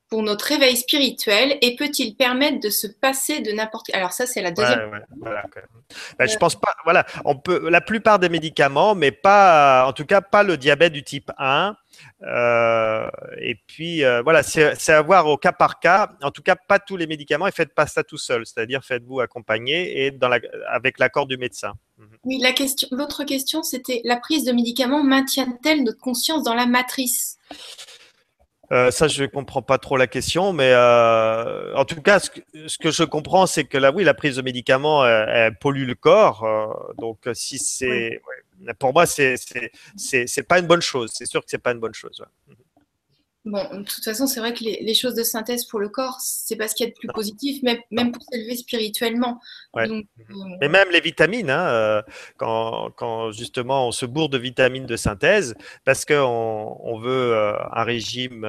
pour 0.08 0.22
notre 0.22 0.46
réveil 0.46 0.76
spirituel 0.76 1.58
et 1.60 1.76
peut-il 1.76 2.16
permettre 2.16 2.60
de 2.60 2.70
se 2.70 2.86
passer 2.86 3.40
de 3.40 3.52
n'importe 3.52 3.90
alors 3.92 4.14
ça 4.14 4.24
c'est 4.24 4.40
la 4.40 4.50
deuxième 4.52 5.04
voilà, 5.18 5.44
ben, 6.18 6.26
je 6.26 6.36
pense 6.38 6.58
pas 6.58 6.74
voilà 6.84 7.04
on 7.26 7.36
peut 7.36 7.68
la 7.68 7.82
plupart 7.82 8.18
des 8.18 8.30
médicaments 8.30 8.94
mais 8.94 9.10
pas 9.10 9.84
en 9.86 9.92
tout 9.92 10.06
cas 10.06 10.22
pas 10.22 10.42
le 10.42 10.56
diabète 10.56 10.94
du 10.94 11.02
type 11.02 11.30
1 11.36 11.76
euh, 12.22 13.10
et 13.38 13.56
puis 13.66 14.02
voilà 14.24 14.42
c'est 14.42 14.88
à 14.88 15.02
voir 15.02 15.26
au 15.26 15.36
cas 15.36 15.52
par 15.52 15.78
cas. 15.78 16.12
En 16.22 16.30
tout 16.30 16.42
cas 16.42 16.56
pas 16.56 16.78
tous 16.78 16.96
les 16.96 17.06
médicaments 17.06 17.46
et 17.46 17.52
faites 17.52 17.74
pas 17.74 17.86
ça 17.86 18.02
tout 18.02 18.16
seul 18.16 18.46
c'est-à-dire 18.46 18.82
faites-vous 18.82 19.20
accompagner 19.20 20.06
et 20.06 20.10
dans 20.10 20.28
la, 20.28 20.40
avec 20.70 20.98
l'accord 20.98 21.26
du 21.26 21.36
médecin 21.36 21.74
oui, 22.24 22.38
la 22.38 22.52
question, 22.52 22.88
l'autre 22.90 23.24
question, 23.24 23.62
c'était 23.62 24.00
la 24.04 24.16
prise 24.16 24.44
de 24.44 24.52
médicaments 24.52 25.02
maintient-elle 25.02 25.84
notre 25.84 26.00
conscience 26.00 26.42
dans 26.42 26.54
la 26.54 26.66
matrice? 26.66 27.38
Euh, 28.70 28.90
ça, 28.90 29.08
je 29.08 29.22
ne 29.22 29.28
comprends 29.28 29.62
pas 29.62 29.78
trop 29.78 29.96
la 29.96 30.06
question, 30.06 30.52
mais 30.52 30.72
euh, 30.72 31.74
en 31.74 31.86
tout 31.86 32.02
cas, 32.02 32.20
ce 32.20 32.30
que, 32.78 32.90
je 32.90 33.04
comprends, 33.04 33.46
c'est 33.46 33.64
que 33.64 33.78
là, 33.78 33.92
oui, 33.92 34.04
la 34.04 34.12
prise 34.12 34.36
de 34.36 34.42
médicaments 34.42 35.06
elle, 35.06 35.56
pollue 35.56 35.86
le 35.86 35.94
corps. 35.94 36.44
Euh, 36.44 36.92
donc, 36.98 37.18
si 37.32 37.58
c'est, 37.58 38.20
pour 38.78 38.92
moi, 38.92 39.06
c'est 39.06 39.36
c'est 39.96 40.42
pas 40.42 40.58
une 40.58 40.66
bonne 40.66 40.82
chose. 40.82 41.10
C'est 41.14 41.26
sûr 41.26 41.40
que 41.40 41.50
c'est 41.50 41.62
pas 41.62 41.72
une 41.72 41.80
bonne 41.80 41.94
chose. 41.94 42.22
Bon, 43.44 43.62
de 43.72 43.84
toute 43.84 44.04
façon, 44.04 44.26
c'est 44.26 44.40
vrai 44.40 44.52
que 44.52 44.62
les, 44.64 44.94
choses 44.94 45.14
de 45.14 45.22
synthèse 45.22 45.64
pour 45.64 45.78
le 45.78 45.88
corps, 45.88 46.16
c'est 46.20 46.56
pas 46.56 46.68
ce 46.68 46.74
qu'il 46.74 46.86
y 46.86 46.88
a 46.88 46.90
de 46.90 46.98
plus 46.98 47.08
positif, 47.08 47.62
même, 47.62 47.78
même 47.90 48.12
pour 48.12 48.22
s'élever 48.30 48.56
spirituellement. 48.56 49.40
Euh, 49.76 50.02
Mais 50.60 50.68
même 50.68 50.90
les 50.90 51.00
vitamines, 51.00 51.48
hein, 51.48 51.68
euh, 51.68 52.02
quand, 52.36 52.90
quand, 52.96 53.30
justement 53.30 53.88
on 53.88 53.92
se 53.92 54.06
bourre 54.06 54.28
de 54.28 54.38
vitamines 54.38 54.86
de 54.86 54.96
synthèse, 54.96 55.54
parce 55.84 56.04
qu'on 56.04 56.76
on 56.80 56.98
veut 56.98 57.32
euh, 57.32 57.54
un 57.72 57.84
régime 57.84 58.46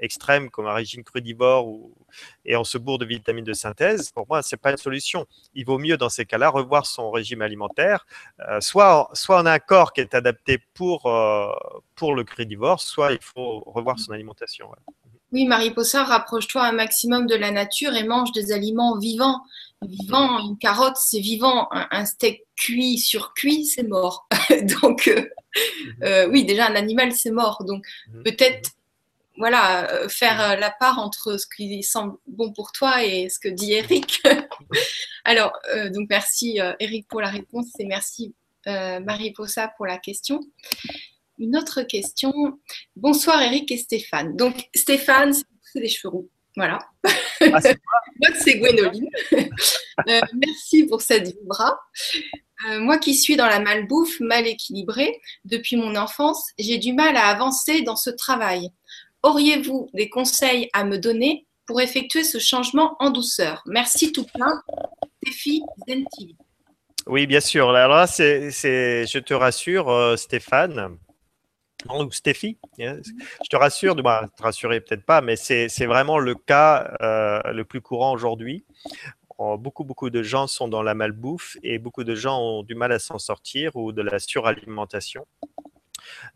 extrême 0.00 0.50
comme 0.50 0.66
un 0.66 0.74
régime 0.74 1.02
crudivore 1.02 1.66
ou, 1.66 1.94
et 2.44 2.56
on 2.56 2.64
se 2.64 2.78
bourre 2.78 2.98
de 2.98 3.06
vitamines 3.06 3.44
de 3.44 3.52
synthèse, 3.52 4.10
pour 4.10 4.26
moi, 4.28 4.42
c'est 4.42 4.56
pas 4.56 4.70
une 4.70 4.76
solution. 4.76 5.26
Il 5.54 5.64
vaut 5.64 5.78
mieux 5.78 5.96
dans 5.96 6.08
ces 6.08 6.24
cas-là 6.24 6.48
revoir 6.50 6.86
son 6.86 7.10
régime 7.10 7.42
alimentaire. 7.42 8.06
soit, 8.60 9.08
soit 9.12 9.42
on 9.42 9.46
a 9.46 9.52
un 9.52 9.58
corps 9.58 9.92
qui 9.92 10.00
est 10.00 10.14
adapté 10.14 10.58
pour, 10.74 11.10
pour 11.94 12.14
le 12.14 12.24
crudivore, 12.24 12.80
soit 12.80 13.12
il 13.12 13.22
faut 13.22 13.60
revoir 13.66 13.98
son 13.98 14.12
alimentation. 14.12 14.68
Oui, 15.32 15.44
Marie 15.44 15.72
Possard, 15.72 16.08
rapproche-toi 16.08 16.62
un 16.62 16.72
maximum 16.72 17.26
de 17.26 17.34
la 17.34 17.50
nature 17.50 17.94
et 17.94 18.04
mange 18.04 18.32
des 18.32 18.52
aliments 18.52 18.96
vivants. 18.98 19.42
Vivant, 19.82 20.38
une 20.38 20.56
carotte, 20.56 20.96
c'est 20.96 21.20
vivant. 21.20 21.68
Un, 21.72 22.06
steak 22.06 22.44
cuit 22.56 22.98
sur 22.98 23.34
cuit, 23.34 23.66
c'est 23.66 23.82
mort. 23.82 24.28
Donc, 24.82 25.08
euh, 25.08 25.28
euh, 26.02 26.28
oui, 26.30 26.44
déjà, 26.44 26.68
un 26.68 26.74
animal, 26.74 27.12
c'est 27.12 27.30
mort. 27.30 27.64
Donc, 27.64 27.84
mhm. 28.08 28.22
peut-être, 28.22 28.70
voilà, 29.38 29.90
euh, 29.92 30.08
faire 30.08 30.58
la 30.58 30.70
part 30.70 30.98
entre 30.98 31.38
ce 31.38 31.46
qui 31.46 31.82
semble 31.82 32.16
bon 32.26 32.52
pour 32.52 32.72
toi 32.72 33.04
et 33.04 33.28
ce 33.28 33.38
que 33.38 33.48
dit 33.48 33.72
Eric. 33.72 34.22
Alors, 35.24 35.52
donc, 35.92 36.06
merci 36.08 36.58
Eric 36.80 37.08
pour 37.08 37.20
la 37.20 37.28
réponse 37.28 37.66
et 37.78 37.84
merci 37.84 38.34
Marie 38.66 39.32
Possa 39.32 39.68
pour 39.76 39.86
la 39.86 39.98
question 39.98 40.40
une 41.38 41.56
autre 41.56 41.82
question. 41.82 42.32
Bonsoir 42.94 43.42
Eric 43.42 43.70
et 43.70 43.76
Stéphane. 43.76 44.36
Donc 44.36 44.68
Stéphane, 44.74 45.32
c'est 45.32 45.80
les 45.80 45.88
cheveux 45.88 46.10
roux. 46.10 46.30
Voilà. 46.56 46.78
Ah, 47.42 47.60
c'est 47.60 48.54
Gwénoline. 48.58 49.08
Euh, 50.10 50.20
merci 50.34 50.84
pour 50.84 51.00
cette 51.00 51.26
vibra. 51.26 51.80
Euh, 52.68 52.80
moi 52.80 52.98
qui 52.98 53.14
suis 53.14 53.34
dans 53.34 53.46
la 53.46 53.60
malbouffe, 53.60 54.20
mal 54.20 54.46
équilibrée, 54.46 55.22
depuis 55.46 55.76
mon 55.76 55.96
enfance, 55.96 56.50
j'ai 56.58 56.76
du 56.76 56.92
mal 56.92 57.16
à 57.16 57.28
avancer 57.28 57.80
dans 57.80 57.96
ce 57.96 58.10
travail. 58.10 58.68
Auriez-vous 59.26 59.90
des 59.92 60.08
conseils 60.08 60.70
à 60.72 60.84
me 60.84 60.98
donner 60.98 61.48
pour 61.66 61.80
effectuer 61.80 62.22
ce 62.22 62.38
changement 62.38 62.94
en 63.00 63.10
douceur? 63.10 63.60
Merci 63.66 64.12
tout 64.12 64.24
plein. 64.24 64.62
Stéphie 65.20 65.62
Zenti. 65.88 66.36
Oui, 67.08 67.26
bien 67.26 67.40
sûr. 67.40 67.70
Alors 67.70 68.06
je 68.06 69.18
te 69.18 69.34
rassure, 69.34 69.88
euh, 69.88 70.14
Stéphane, 70.14 70.96
ou 71.92 72.08
Stéphie. 72.12 72.56
Hein. 72.78 73.00
Je 73.42 73.48
te 73.48 73.56
rassure, 73.56 73.96
bah, 73.96 74.28
te 74.36 74.44
rassurer 74.44 74.80
peut-être 74.80 75.04
pas, 75.04 75.20
mais 75.22 75.34
c'est 75.34 75.86
vraiment 75.86 76.20
le 76.20 76.36
cas 76.36 76.96
euh, 77.02 77.52
le 77.52 77.64
plus 77.64 77.80
courant 77.80 78.12
aujourd'hui. 78.12 78.64
Beaucoup, 79.40 79.82
beaucoup 79.82 80.08
de 80.08 80.22
gens 80.22 80.46
sont 80.46 80.68
dans 80.68 80.84
la 80.84 80.94
malbouffe 80.94 81.56
et 81.64 81.80
beaucoup 81.80 82.04
de 82.04 82.14
gens 82.14 82.40
ont 82.40 82.62
du 82.62 82.76
mal 82.76 82.92
à 82.92 83.00
s'en 83.00 83.18
sortir 83.18 83.74
ou 83.74 83.90
de 83.90 84.02
la 84.02 84.20
suralimentation. 84.20 85.26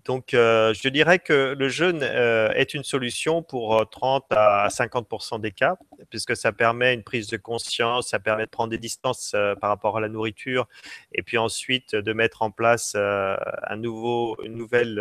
Donc, 0.04 0.34
euh, 0.34 0.74
je 0.74 0.88
dirais 0.88 1.18
que 1.18 1.54
le 1.58 1.68
jeûne 1.68 2.00
euh, 2.02 2.50
est 2.52 2.74
une 2.74 2.84
solution 2.84 3.42
pour 3.42 3.88
30 3.90 4.26
à 4.30 4.68
50% 4.68 5.40
des 5.40 5.52
cas, 5.52 5.76
puisque 6.10 6.36
ça 6.36 6.52
permet 6.52 6.94
une 6.94 7.02
prise 7.02 7.28
de 7.28 7.36
conscience, 7.36 8.08
ça 8.08 8.18
permet 8.18 8.46
de 8.46 8.50
prendre 8.50 8.70
des 8.70 8.78
distances 8.78 9.34
par 9.60 9.70
rapport 9.70 9.98
à 9.98 10.00
la 10.00 10.08
nourriture, 10.08 10.66
et 11.12 11.22
puis 11.22 11.38
ensuite 11.38 11.94
de 11.94 12.12
mettre 12.12 12.42
en 12.42 12.50
place 12.50 12.94
un 12.94 13.76
nouveau, 13.76 14.36
un 14.42 14.48
nouvel 14.48 14.98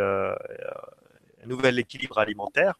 équilibre 1.79 2.17
alimentaire. 2.17 2.75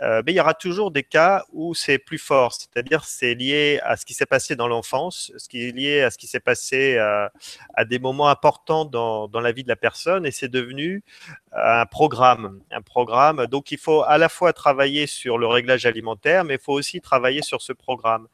Euh, 0.00 0.22
mais 0.24 0.32
il 0.32 0.36
y 0.36 0.40
aura 0.40 0.54
toujours 0.54 0.90
des 0.90 1.02
cas 1.02 1.44
où 1.52 1.74
c'est 1.74 1.98
plus 1.98 2.18
fort, 2.18 2.54
c'est-à-dire 2.54 3.04
c'est 3.04 3.34
lié 3.34 3.80
à 3.82 3.96
ce 3.96 4.06
qui 4.06 4.14
s'est 4.14 4.26
passé 4.26 4.56
dans 4.56 4.68
l'enfance, 4.68 5.30
ce 5.36 5.48
qui 5.48 5.68
est 5.68 5.72
lié 5.72 6.02
à 6.02 6.10
ce 6.10 6.16
qui 6.16 6.26
s'est 6.26 6.40
passé 6.40 6.96
euh, 6.96 7.28
à 7.74 7.84
des 7.84 7.98
moments 7.98 8.28
importants 8.28 8.84
dans, 8.84 9.28
dans, 9.28 9.40
la 9.40 9.52
vie 9.52 9.62
de 9.62 9.68
la 9.68 9.76
personne, 9.76 10.24
et 10.24 10.30
c'est 10.30 10.48
devenu 10.48 11.02
un 11.52 11.84
programme, 11.84 12.60
un 12.70 12.80
programme. 12.80 13.46
Donc 13.46 13.72
il 13.72 13.78
faut 13.78 14.02
à 14.02 14.16
la 14.16 14.28
fois 14.28 14.52
travailler 14.52 15.06
sur 15.06 15.36
le 15.36 15.46
réglage 15.46 15.84
alimentaire, 15.84 16.44
mais 16.44 16.54
il 16.54 16.60
faut 16.60 16.72
aussi 16.72 17.00
travailler 17.00 17.42
sur 17.42 17.60
ce 17.60 17.72
programme. 17.72 18.26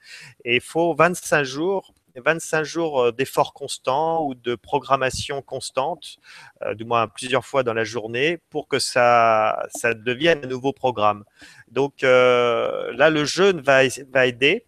Et 0.45 0.57
il 0.57 0.61
faut 0.61 0.95
25 0.95 1.43
jours 1.43 1.95
25 2.21 2.64
jours 2.64 3.01
euh, 3.01 3.12
d'efforts 3.12 3.55
constants 3.55 4.25
ou 4.25 4.35
de 4.35 4.55
programmation 4.55 5.43
constante, 5.43 6.17
euh, 6.62 6.75
du 6.75 6.85
moins 6.85 7.09
plusieurs 7.09 7.45
fois 7.45 7.62
dans 7.62 7.75
la 7.75 7.85
journée, 7.85 8.39
pour 8.51 8.69
que 8.69 8.79
ça, 8.79 9.67
ça 9.71 9.95
devienne 9.95 10.45
un 10.45 10.49
nouveau 10.49 10.73
programme. 10.73 11.25
Donc 11.71 12.03
euh, 12.03 12.93
là, 12.93 13.11
le 13.11 13.25
jeûne 13.25 13.61
va, 13.61 13.83
va 14.12 14.27
aider 14.27 14.66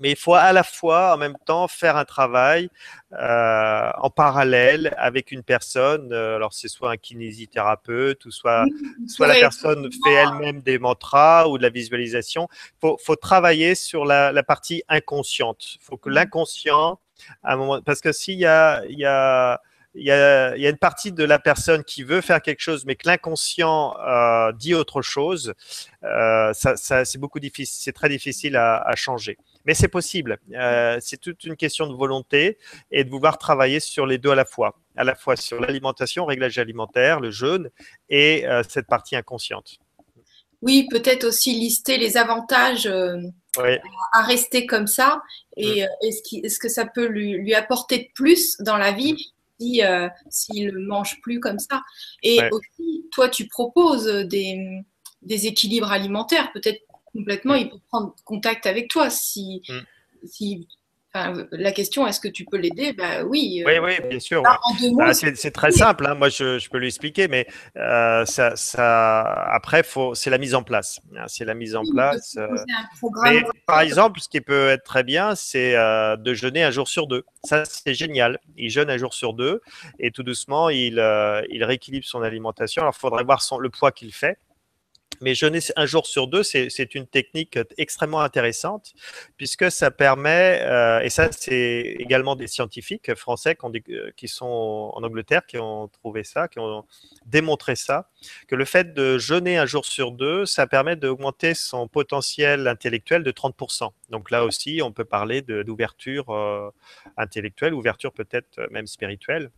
mais 0.00 0.10
il 0.10 0.16
faut 0.16 0.34
à 0.34 0.52
la 0.52 0.62
fois 0.62 1.14
en 1.14 1.16
même 1.16 1.36
temps 1.44 1.68
faire 1.68 1.96
un 1.96 2.04
travail 2.04 2.68
euh, 3.12 3.90
en 3.98 4.10
parallèle 4.10 4.94
avec 4.98 5.32
une 5.32 5.42
personne. 5.42 6.12
Euh, 6.12 6.36
alors 6.36 6.52
c'est 6.52 6.68
soit 6.68 6.90
un 6.90 6.96
kinésithérapeute 6.96 8.24
ou 8.24 8.30
soit, 8.30 8.66
soit 9.06 9.26
la 9.26 9.34
personne 9.34 9.88
fait 10.04 10.12
elle-même 10.12 10.60
des 10.60 10.78
mantras 10.78 11.48
ou 11.48 11.58
de 11.58 11.62
la 11.62 11.70
visualisation. 11.70 12.48
Il 12.52 12.80
faut, 12.80 12.98
faut, 13.02 13.16
travailler 13.16 13.74
sur 13.74 14.04
la, 14.04 14.32
la 14.32 14.42
partie 14.42 14.82
inconsciente. 14.88 15.76
Il 15.76 15.82
faut 15.82 15.96
que 15.96 16.10
l'inconscient, 16.10 17.00
à 17.42 17.54
un 17.54 17.56
moment, 17.56 17.82
parce 17.82 18.00
que 18.00 18.12
s'il 18.12 18.38
y 18.38 18.46
a, 18.46 18.84
il 18.88 18.98
y 18.98 19.06
a 19.06 19.60
il 19.96 20.04
y, 20.04 20.10
a, 20.10 20.54
il 20.56 20.62
y, 20.62 20.66
a, 20.66 20.70
une 20.70 20.76
partie 20.76 21.10
de 21.10 21.24
la 21.24 21.38
personne 21.38 21.82
qui 21.82 22.02
veut 22.02 22.20
faire 22.20 22.42
quelque 22.42 22.60
chose, 22.60 22.84
mais 22.84 22.96
que 22.96 23.08
l'inconscient 23.08 23.96
euh, 24.06 24.52
dit 24.52 24.74
autre 24.74 25.00
chose. 25.00 25.54
Euh, 26.04 26.52
ça, 26.52 26.76
ça 26.76 27.04
c'est 27.06 27.18
beaucoup 27.18 27.40
difficile, 27.40 27.82
c'est 27.82 27.92
très 27.92 28.10
difficile 28.10 28.56
à, 28.56 28.76
à 28.76 28.94
changer. 28.94 29.38
Mais 29.66 29.74
c'est 29.74 29.88
possible. 29.88 30.38
Euh, 30.54 30.98
c'est 31.00 31.20
toute 31.20 31.44
une 31.44 31.56
question 31.56 31.88
de 31.88 31.94
volonté 31.94 32.56
et 32.92 33.02
de 33.02 33.10
vouloir 33.10 33.36
travailler 33.36 33.80
sur 33.80 34.06
les 34.06 34.16
deux 34.16 34.30
à 34.30 34.36
la 34.36 34.44
fois, 34.44 34.78
à 34.96 35.02
la 35.02 35.16
fois 35.16 35.36
sur 35.36 35.60
l'alimentation, 35.60 36.24
réglage 36.24 36.58
alimentaire, 36.58 37.18
le 37.20 37.32
jeûne 37.32 37.70
et 38.08 38.46
euh, 38.46 38.62
cette 38.66 38.86
partie 38.86 39.16
inconsciente. 39.16 39.78
Oui, 40.62 40.86
peut-être 40.88 41.24
aussi 41.24 41.52
lister 41.52 41.98
les 41.98 42.16
avantages 42.16 42.86
euh, 42.86 43.18
à 44.12 44.22
rester 44.22 44.66
comme 44.66 44.86
ça 44.86 45.20
et 45.56 45.82
mm. 45.82 46.42
est-ce, 46.42 46.58
que 46.58 46.68
ça 46.68 46.86
peut 46.86 47.06
lui, 47.06 47.52
apporter 47.54 47.98
de 47.98 48.08
plus 48.14 48.56
dans 48.60 48.76
la 48.76 48.92
vie 48.92 49.32
si, 49.58 49.82
s'il 50.30 50.66
ne 50.66 50.86
mange 50.86 51.20
plus 51.22 51.40
comme 51.40 51.58
ça? 51.58 51.82
Et 52.22 52.38
aussi, 52.50 53.06
toi, 53.10 53.28
tu 53.28 53.48
proposes 53.48 54.06
des, 54.06 54.84
des 55.22 55.46
équilibres 55.46 55.90
alimentaires, 55.90 56.50
peut-être 56.52 56.80
complètement, 57.16 57.54
il 57.54 57.70
peut 57.70 57.78
prendre 57.88 58.14
contact 58.24 58.66
avec 58.66 58.88
toi. 58.88 59.10
Si, 59.10 59.62
mm. 59.68 60.26
si 60.26 60.68
la 61.52 61.72
question, 61.72 62.06
est-ce 62.06 62.20
que 62.20 62.28
tu 62.28 62.44
peux 62.44 62.56
l'aider? 62.56 62.92
Bah, 62.92 63.24
Oui. 63.24 63.62
Euh, 63.66 63.80
oui, 63.80 63.96
oui, 64.00 64.08
bien 64.08 64.20
sûr. 64.20 64.42
Bah, 64.42 65.14
c'est 65.14 65.50
très 65.50 65.70
simple. 65.70 66.06
Hein. 66.06 66.14
Moi, 66.14 66.28
je, 66.28 66.68
peux 66.68 66.78
lui 66.78 66.88
expliquer, 66.88 67.28
mais 67.28 67.46
euh, 67.76 68.24
ça, 68.24 68.56
ça, 68.56 69.22
après, 69.52 69.82
c'est 70.14 70.30
la 70.30 70.38
mise 70.38 70.54
en 70.54 70.62
place. 70.62 71.00
Hein. 71.16 71.24
C'est 71.26 71.44
la 71.44 71.54
mise 71.54 71.76
en 71.76 71.82
place. 71.90 72.36
Euh, 72.36 73.42
par 73.66 73.80
exemple, 73.80 74.20
ce 74.20 74.28
qui 74.28 74.40
peut 74.40 74.68
être 74.68 74.84
très 74.84 75.04
bien, 75.04 75.34
c'est 75.34 75.74
de 75.74 76.34
jeûner 76.34 76.62
un 76.62 76.70
jour 76.70 76.88
sur 76.88 77.06
deux. 77.06 77.24
Ça, 77.44 77.64
c'est 77.64 77.94
génial. 77.94 78.38
Il 78.56 78.70
jeûne 78.70 78.90
un 78.90 78.96
jour 78.96 79.14
sur 79.14 79.34
deux 79.34 79.60
et 79.98 80.10
tout 80.10 80.22
doucement, 80.22 80.68
il, 80.68 80.94
il 81.50 81.64
rééquilibre 81.64 82.06
son 82.06 82.22
alimentation. 82.22 82.82
Alors, 82.82 82.94
il 82.96 83.00
faudrait 83.00 83.24
voir 83.24 83.42
son, 83.42 83.58
le 83.58 83.70
poids 83.70 83.92
qu'il 83.92 84.12
fait. 84.12 84.38
Mais 85.20 85.34
jeûner 85.34 85.60
un 85.76 85.86
jour 85.86 86.06
sur 86.06 86.28
deux, 86.28 86.42
c'est 86.42 86.94
une 86.94 87.06
technique 87.06 87.58
extrêmement 87.78 88.20
intéressante 88.20 88.94
puisque 89.36 89.70
ça 89.70 89.90
permet, 89.90 90.60
euh, 90.62 91.00
et 91.00 91.10
ça 91.10 91.28
c'est 91.32 91.96
également 91.98 92.36
des 92.36 92.46
scientifiques 92.46 93.14
français 93.14 93.56
euh, 93.64 94.10
qui, 94.16 94.28
sont 94.28 94.92
en 94.94 95.02
Angleterre 95.02 95.46
qui 95.46 95.58
ont 95.58 95.88
trouvé 95.88 96.24
ça, 96.24 96.48
qui 96.48 96.58
ont 96.58 96.84
démontré 97.26 97.76
ça, 97.76 98.10
que 98.48 98.54
le 98.54 98.64
fait 98.64 98.94
de 98.94 99.18
jeûner 99.18 99.58
un 99.58 99.66
jour 99.66 99.84
sur 99.84 100.12
deux, 100.12 100.46
ça 100.46 100.66
permet 100.66 100.96
d'augmenter 100.96 101.54
son 101.54 101.88
potentiel 101.88 102.68
intellectuel 102.68 103.22
de 103.22 103.30
30%. 103.30 103.90
Donc 104.10 104.30
là 104.30 104.44
aussi, 104.44 104.80
on 104.82 104.92
peut 104.92 105.04
parler 105.04 105.42
d'ouverture 105.42 106.30
euh, 106.30 106.70
intellectuelle, 107.16 107.74
ouverture 107.74 108.12
peut-être 108.12 108.68
même 108.70 108.86
spirituelle 108.86 109.50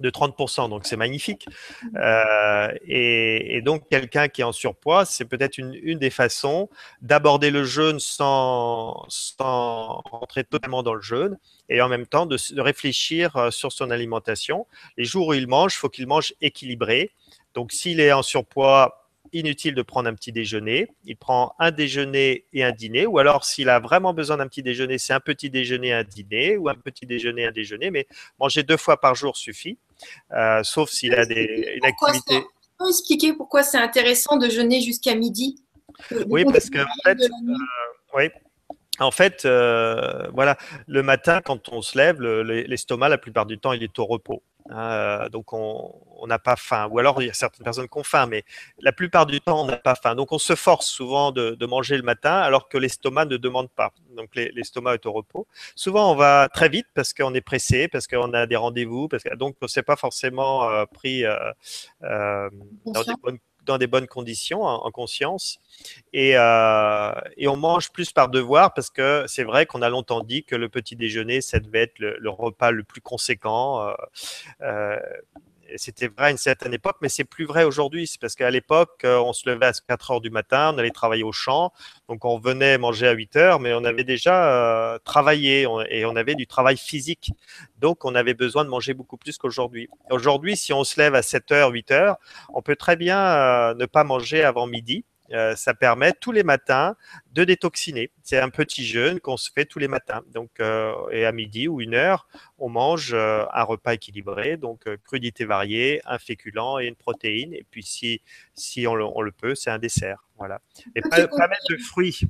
de 0.00 0.10
30%, 0.10 0.68
donc 0.68 0.86
c'est 0.86 0.96
magnifique. 0.96 1.46
Mmh. 1.82 1.88
Euh, 1.96 2.68
et, 2.86 3.62
donc 3.62 3.88
quelqu'un 3.88 4.28
qui 4.28 4.40
est 4.40 4.44
en 4.44 4.52
surpoids, 4.52 5.04
c'est 5.04 5.24
peut-être 5.24 5.58
une, 5.58 5.98
des 5.98 6.10
façons 6.10 6.68
d'aborder 7.00 7.50
le 7.50 7.64
jeûne 7.64 8.00
sans, 8.00 9.04
sans 9.08 10.02
rentrer 10.10 10.44
totalement 10.44 10.82
dans 10.82 10.94
le 10.94 11.02
jeûne 11.02 11.38
et 11.68 11.80
en 11.80 11.88
même 11.88 12.06
temps 12.06 12.26
de, 12.26 12.36
de 12.54 12.60
réfléchir 12.60 13.36
euh, 13.36 13.50
sur 13.50 13.72
son 13.72 13.90
alimentation. 13.90 14.66
Les 14.96 15.04
jours 15.04 15.28
où 15.28 15.34
il 15.34 15.46
mange, 15.46 15.74
il 15.74 15.78
faut 15.78 15.88
qu'il 15.88 16.06
mange 16.06 16.34
équilibré. 16.40 17.12
Donc 17.54 17.72
s'il 17.72 18.00
est 18.00 18.12
en 18.12 18.22
surpoids, 18.22 19.04
inutile 19.34 19.74
de 19.74 19.82
prendre 19.82 20.08
un 20.08 20.14
petit 20.14 20.32
déjeuner. 20.32 20.88
Il 21.04 21.16
prend 21.16 21.54
un 21.58 21.70
déjeuner 21.70 22.46
et 22.52 22.64
un 22.64 22.72
dîner, 22.72 23.06
ou 23.06 23.18
alors 23.18 23.44
s'il 23.44 23.68
a 23.68 23.80
vraiment 23.80 24.14
besoin 24.14 24.36
d'un 24.36 24.46
petit 24.46 24.62
déjeuner, 24.62 24.98
c'est 24.98 25.12
un 25.12 25.20
petit 25.20 25.50
déjeuner 25.50 25.92
un 25.92 26.04
dîner, 26.04 26.56
ou 26.56 26.68
un 26.68 26.74
petit 26.74 27.06
déjeuner 27.06 27.46
un 27.46 27.52
déjeuner, 27.52 27.90
mais 27.90 28.06
manger 28.38 28.62
deux 28.62 28.76
fois 28.76 29.00
par 29.00 29.14
jour 29.14 29.36
suffit, 29.36 29.78
sauf 30.62 30.90
s'il 30.90 31.14
a 31.14 31.26
des, 31.26 31.74
une 31.76 31.84
activité. 31.84 32.40
Tu 32.40 32.68
peux 32.78 32.88
expliquer 32.88 33.32
pourquoi 33.34 33.62
c'est 33.62 33.78
intéressant 33.78 34.36
de 34.36 34.48
jeûner 34.48 34.80
jusqu'à 34.80 35.14
midi 35.14 35.62
Oui, 36.28 36.44
parce 36.44 36.70
que 36.70 36.78
en 36.78 37.02
fait, 37.04 37.22
euh, 37.22 37.54
oui. 38.14 38.30
En 39.00 39.10
fait, 39.10 39.44
euh, 39.44 40.28
voilà, 40.32 40.56
le 40.86 41.02
matin, 41.02 41.40
quand 41.44 41.68
on 41.70 41.82
se 41.82 41.98
lève, 41.98 42.20
l'estomac, 42.22 43.08
la 43.08 43.18
plupart 43.18 43.46
du 43.46 43.58
temps, 43.58 43.72
il 43.72 43.82
est 43.82 43.98
au 43.98 44.06
repos. 44.06 44.42
Hein, 44.70 45.28
donc 45.30 45.52
on 45.52 46.26
n'a 46.26 46.38
pas 46.38 46.56
faim. 46.56 46.88
Ou 46.90 46.98
alors 46.98 47.20
il 47.20 47.26
y 47.26 47.30
a 47.30 47.34
certaines 47.34 47.64
personnes 47.64 47.88
qui 47.88 47.98
ont 47.98 48.04
faim, 48.04 48.26
mais 48.26 48.44
la 48.80 48.92
plupart 48.92 49.26
du 49.26 49.40
temps 49.40 49.62
on 49.62 49.66
n'a 49.66 49.76
pas 49.76 49.94
faim. 49.94 50.14
Donc 50.14 50.32
on 50.32 50.38
se 50.38 50.54
force 50.54 50.86
souvent 50.86 51.32
de, 51.32 51.66
manger 51.66 51.96
le 51.96 52.02
matin 52.02 52.32
alors 52.32 52.68
que 52.68 52.78
l'estomac 52.78 53.26
ne 53.26 53.36
demande 53.36 53.70
pas. 53.70 53.92
Donc 54.16 54.34
l'estomac 54.34 54.94
est 54.94 55.06
au 55.06 55.12
repos. 55.12 55.46
Souvent 55.74 56.12
on 56.12 56.14
va 56.14 56.48
très 56.48 56.68
vite 56.68 56.86
parce 56.94 57.12
qu'on 57.12 57.34
est 57.34 57.42
pressé, 57.42 57.88
parce 57.88 58.06
qu'on 58.06 58.32
a 58.32 58.46
des 58.46 58.56
rendez-vous, 58.56 59.08
parce 59.08 59.22
que 59.22 59.34
donc 59.34 59.56
on 59.60 59.66
ne 59.66 59.68
s'est 59.68 59.82
pas 59.82 59.96
forcément 59.96 60.68
euh, 60.70 60.86
pris 60.86 61.24
euh, 61.24 61.36
euh, 62.02 62.48
dans 62.86 63.02
des 63.02 63.14
bonnes 63.22 63.38
dans 63.64 63.78
des 63.78 63.86
bonnes 63.86 64.06
conditions, 64.06 64.62
en, 64.62 64.90
conscience. 64.90 65.58
Et, 66.12 66.32
euh, 66.36 67.12
et, 67.36 67.48
on 67.48 67.56
mange 67.56 67.90
plus 67.90 68.12
par 68.12 68.28
devoir 68.28 68.74
parce 68.74 68.90
que 68.90 69.24
c'est 69.26 69.44
vrai 69.44 69.66
qu'on 69.66 69.82
a 69.82 69.88
longtemps 69.88 70.22
dit 70.22 70.44
que 70.44 70.56
le 70.56 70.68
petit 70.68 70.96
déjeuner, 70.96 71.40
ça 71.40 71.60
devait 71.60 71.82
être 71.82 71.98
le, 71.98 72.30
repas 72.30 72.70
le 72.70 72.84
plus 72.84 73.00
conséquent. 73.00 73.88
Euh, 73.88 73.94
euh, 74.62 74.98
c'était 75.76 76.08
vrai 76.08 76.26
à 76.26 76.30
une 76.30 76.36
certaine 76.36 76.74
époque, 76.74 76.96
mais 77.00 77.08
c'est 77.08 77.24
plus 77.24 77.44
vrai 77.44 77.64
aujourd'hui. 77.64 78.06
C'est 78.06 78.20
parce 78.20 78.34
qu'à 78.34 78.50
l'époque, 78.50 79.02
euh, 79.04 79.18
on 79.18 79.32
se 79.32 79.48
levait 79.48 79.66
à 79.66 79.72
4 79.72 80.10
heures 80.12 80.20
du 80.20 80.30
matin, 80.30 80.72
on 80.74 80.78
allait 80.78 80.90
travailler 80.90 81.24
au 81.24 81.32
champ, 81.32 81.72
donc 82.08 82.24
on 82.24 82.38
venait 82.38 82.78
manger 82.78 83.08
à 83.08 83.12
8 83.12 83.36
heures, 83.36 83.60
mais 83.60 83.72
on 83.74 83.84
avait 83.84 84.04
déjà 84.04 84.94
euh, 84.94 84.98
travaillé 85.04 85.66
et 85.90 86.04
on 86.04 86.16
avait 86.16 86.34
du 86.34 86.46
travail 86.46 86.76
physique. 86.76 87.32
Donc 87.78 88.04
on 88.04 88.14
avait 88.14 88.34
besoin 88.34 88.64
de 88.64 88.70
manger 88.70 88.94
beaucoup 88.94 89.16
plus 89.16 89.38
qu'aujourd'hui. 89.38 89.88
Aujourd'hui, 90.10 90.56
si 90.56 90.72
on 90.72 90.84
se 90.84 91.00
lève 91.00 91.14
à 91.14 91.22
7 91.22 91.52
heures, 91.52 91.70
8 91.70 91.90
heures, 91.90 92.16
on 92.52 92.62
peut 92.62 92.76
très 92.76 92.96
bien 92.96 93.18
euh, 93.18 93.74
ne 93.74 93.86
pas 93.86 94.04
manger 94.04 94.44
avant 94.44 94.66
midi 94.66 95.04
euh, 95.34 95.56
ça 95.56 95.74
permet 95.74 96.12
tous 96.12 96.32
les 96.32 96.44
matins 96.44 96.96
de 97.32 97.44
détoxiner. 97.44 98.10
C'est 98.22 98.38
un 98.38 98.50
petit 98.50 98.84
jeûne 98.84 99.18
qu'on 99.20 99.36
se 99.36 99.50
fait 99.50 99.64
tous 99.64 99.78
les 99.78 99.88
matins. 99.88 100.22
Donc, 100.32 100.50
euh, 100.60 100.92
et 101.10 101.26
à 101.26 101.32
midi 101.32 101.66
ou 101.66 101.80
une 101.80 101.94
heure, 101.94 102.28
on 102.58 102.68
mange 102.68 103.12
euh, 103.14 103.44
un 103.52 103.64
repas 103.64 103.94
équilibré, 103.94 104.56
donc 104.56 104.88
crudité 105.04 105.44
variée, 105.44 106.00
un 106.04 106.18
féculent 106.18 106.80
et 106.80 106.86
une 106.86 106.94
protéine. 106.94 107.52
Et 107.52 107.66
puis, 107.68 107.82
si, 107.82 108.22
si 108.54 108.86
on, 108.86 108.94
le, 108.94 109.32
peut, 109.32 109.54
c'est 109.54 109.70
un 109.70 109.78
dessert. 109.78 110.24
Voilà. 110.38 110.60
Et 110.94 111.00
pas, 111.00 111.18
mettre 111.18 111.68
de 111.70 111.76
fruits. 111.78 112.20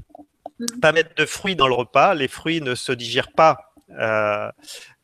Mhm. 0.59 0.81
Pas 0.81 0.93
mettre 0.93 1.15
de 1.15 1.27
fruits 1.27 1.57
dans 1.57 1.69
le 1.69 1.75
repas. 1.75 2.15
Les 2.15 2.29
fruits 2.29 2.63
ne 2.63 2.75
se 2.75 2.93
digèrent 2.93 3.33
pas 3.33 3.75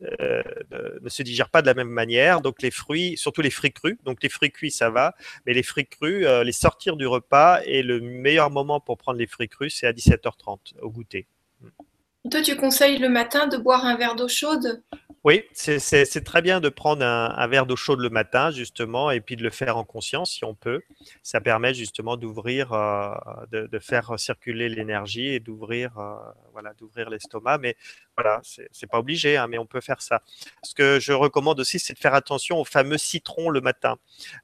ne 0.00 1.08
se 1.08 1.22
digèrent 1.22 1.50
pas 1.50 1.62
de 1.62 1.66
la 1.66 1.74
même 1.74 1.88
manière. 1.88 2.40
Donc 2.40 2.62
les 2.62 2.70
fruits, 2.70 3.16
surtout 3.16 3.42
les 3.42 3.50
fruits 3.50 3.72
crus, 3.72 3.96
donc 4.04 4.22
les 4.22 4.28
fruits 4.28 4.50
cuits 4.50 4.70
ça 4.70 4.90
va, 4.90 5.14
mais 5.46 5.52
les 5.52 5.62
fruits 5.62 5.86
crus, 5.86 6.26
les 6.26 6.52
sortir 6.52 6.96
du 6.96 7.06
repas 7.06 7.60
et 7.64 7.82
le 7.82 8.00
meilleur 8.00 8.50
moment 8.50 8.80
pour 8.80 8.98
prendre 8.98 9.18
les 9.18 9.26
fruits 9.26 9.48
crus, 9.48 9.76
c'est 9.78 9.86
à 9.86 9.92
17h30 9.92 10.58
au 10.80 10.90
goûter. 10.90 11.26
Toi, 12.30 12.42
tu 12.42 12.54
conseilles 12.56 12.98
le 12.98 13.08
matin 13.08 13.46
de 13.46 13.56
boire 13.56 13.86
un 13.86 13.96
verre 13.96 14.14
d'eau 14.14 14.28
chaude? 14.28 14.82
Oui, 15.24 15.44
c'est 15.52 16.24
très 16.24 16.40
bien 16.40 16.60
de 16.60 16.70
prendre 16.70 17.04
un, 17.04 17.46
verre 17.46 17.66
d'eau 17.66 17.76
chaude 17.76 18.00
le 18.00 18.08
matin, 18.08 18.50
justement, 18.50 19.10
et 19.10 19.20
puis 19.20 19.36
de 19.36 19.42
le 19.42 19.50
faire 19.50 19.76
en 19.76 19.84
conscience 19.84 20.32
si 20.32 20.44
on 20.44 20.54
peut. 20.54 20.80
Ça 21.22 21.42
permet 21.42 21.74
justement 21.74 22.16
d'ouvrir, 22.16 22.72
euh, 22.72 23.14
de, 23.52 23.78
faire 23.78 24.18
circuler 24.18 24.70
l'énergie 24.70 25.28
et 25.28 25.40
d'ouvrir 25.40 25.98
euh, 25.98 26.16
voilà, 26.52 26.72
d'ouvrir 26.74 27.10
l'estomac. 27.10 27.58
Mais 27.58 27.76
voilà, 28.22 28.40
c'est 28.42 28.86
pas 28.86 28.98
obligé, 28.98 29.36
hein, 29.36 29.46
mais 29.48 29.58
on 29.58 29.66
peut 29.66 29.80
faire 29.80 30.02
ça. 30.02 30.22
Ce 30.62 30.74
que 30.74 30.98
je 31.00 31.12
recommande 31.12 31.60
aussi, 31.60 31.78
c'est 31.78 31.94
de 31.94 31.98
faire 31.98 32.14
attention 32.14 32.58
au 32.58 32.64
fameux 32.64 32.98
citron 32.98 33.48
le 33.50 33.60
matin. 33.60 33.96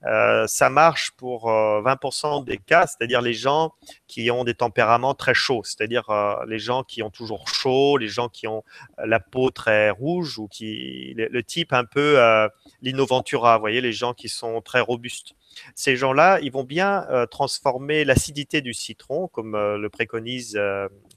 Euh, 0.04 0.46
ça 0.46 0.70
marche 0.70 1.12
pour 1.12 1.50
20% 1.50 2.44
des 2.44 2.58
cas, 2.58 2.86
c'est-à-dire 2.86 3.20
les 3.20 3.34
gens 3.34 3.72
qui 4.06 4.30
ont 4.30 4.44
des 4.44 4.54
tempéraments 4.54 5.14
très 5.14 5.34
chauds, 5.34 5.62
c'est-à-dire 5.64 6.04
les 6.46 6.58
gens 6.58 6.82
qui 6.82 7.02
ont 7.02 7.10
toujours 7.10 7.48
chaud, 7.48 7.98
les 7.98 8.08
gens 8.08 8.28
qui 8.28 8.46
ont 8.46 8.62
la 8.98 9.20
peau 9.20 9.50
très 9.50 9.90
rouge 9.90 10.38
ou 10.38 10.48
qui 10.48 11.14
le, 11.16 11.42
type 11.42 11.72
un 11.72 11.84
peu 11.84 12.18
euh, 12.18 12.48
l'Innoventura, 12.82 13.58
voyez, 13.58 13.80
les 13.80 13.92
gens 13.92 14.14
qui 14.14 14.28
sont 14.28 14.60
très 14.60 14.80
robustes. 14.80 15.34
Ces 15.74 15.96
gens-là, 15.96 16.38
ils 16.40 16.52
vont 16.52 16.64
bien 16.64 17.06
euh, 17.10 17.26
transformer 17.26 18.04
l'acidité 18.04 18.60
du 18.60 18.74
citron, 18.74 19.28
comme 19.28 19.54
euh, 19.54 19.78
le 19.78 19.88
préconise 19.88 20.58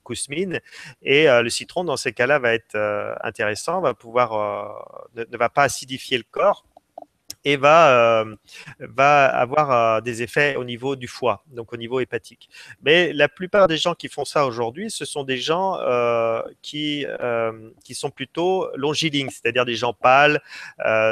Kousmine, 0.04 0.60
et 1.02 1.28
le 1.28 1.50
citron, 1.50 1.84
dans 1.84 1.98
ces 1.98 2.14
cas-là, 2.14 2.40
va 2.40 2.54
être 2.54 2.76
intéressant, 3.22 3.82
va 3.82 3.94
pouvoir, 3.94 5.08
ne, 5.16 5.38
va 5.38 5.50
pas 5.50 5.64
acidifier 5.64 6.18
le 6.18 6.24
corps, 6.30 6.66
et 7.46 7.56
va, 7.56 8.22
euh, 8.22 8.36
va 8.80 9.26
avoir 9.26 9.72
euh, 9.72 10.02
des 10.02 10.22
effets 10.22 10.56
au 10.56 10.64
niveau 10.64 10.96
du 10.96 11.08
foie, 11.08 11.44
donc 11.48 11.74
au 11.74 11.78
niveau 11.78 12.00
hépatique. 12.00 12.50
Mais 12.82 13.14
la 13.14 13.30
plupart 13.30 13.68
des 13.68 13.78
gens 13.78 13.96
qui 13.96 14.10
font 14.10 14.26
ça 14.26 14.46
aujourd'hui, 14.46 14.92
ce 14.92 15.06
sont 15.06 15.24
des 15.24 15.38
gens 15.38 15.78
euh, 15.80 16.42
qui, 16.62 17.06
qui 17.84 17.96
sont 17.96 18.10
plutôt 18.10 18.70
longilignes, 18.76 19.30
c'est-à-dire 19.30 19.66
des 19.66 19.76
gens 19.76 19.94
pâles, 19.94 20.42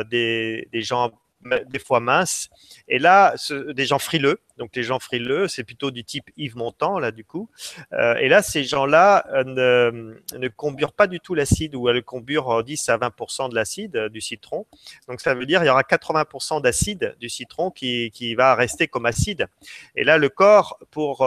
des, 0.09 0.67
des 0.71 0.81
gens 0.81 1.11
des 1.41 1.79
fois 1.79 1.99
minces. 1.99 2.49
Et 2.87 2.99
là, 2.99 3.35
des 3.73 3.85
gens 3.85 3.99
frileux. 3.99 4.39
Donc 4.57 4.75
les 4.75 4.83
gens 4.83 4.99
frileux, 4.99 5.47
c'est 5.47 5.63
plutôt 5.63 5.91
du 5.91 6.03
type 6.03 6.29
Yves 6.35 6.57
Montand, 6.57 6.99
là, 6.99 7.11
du 7.11 7.23
coup. 7.23 7.49
Euh, 7.93 8.15
et 8.15 8.27
là, 8.27 8.41
ces 8.41 8.63
gens-là 8.63 9.25
euh, 9.29 9.43
ne, 9.43 10.37
ne 10.37 10.47
comburent 10.47 10.93
pas 10.93 11.07
du 11.07 11.19
tout 11.19 11.35
l'acide 11.35 11.75
ou 11.75 11.89
elles 11.89 12.03
comburent 12.03 12.63
10 12.63 12.89
à 12.89 12.97
20% 12.97 13.49
de 13.49 13.55
l'acide 13.55 13.95
euh, 13.95 14.09
du 14.09 14.19
citron. 14.19 14.65
Donc 15.07 15.21
ça 15.21 15.35
veut 15.35 15.45
dire 15.45 15.59
qu'il 15.59 15.67
y 15.67 15.71
aura 15.71 15.83
80% 15.83 16.61
d'acide 16.61 17.15
du 17.19 17.29
citron 17.29 17.69
qui, 17.71 18.11
qui, 18.11 18.35
va 18.35 18.55
rester 18.55 18.87
comme 18.87 19.05
acide. 19.05 19.47
Et 19.95 20.03
là, 20.03 20.17
le 20.17 20.29
corps, 20.29 20.79
pour 20.91 21.25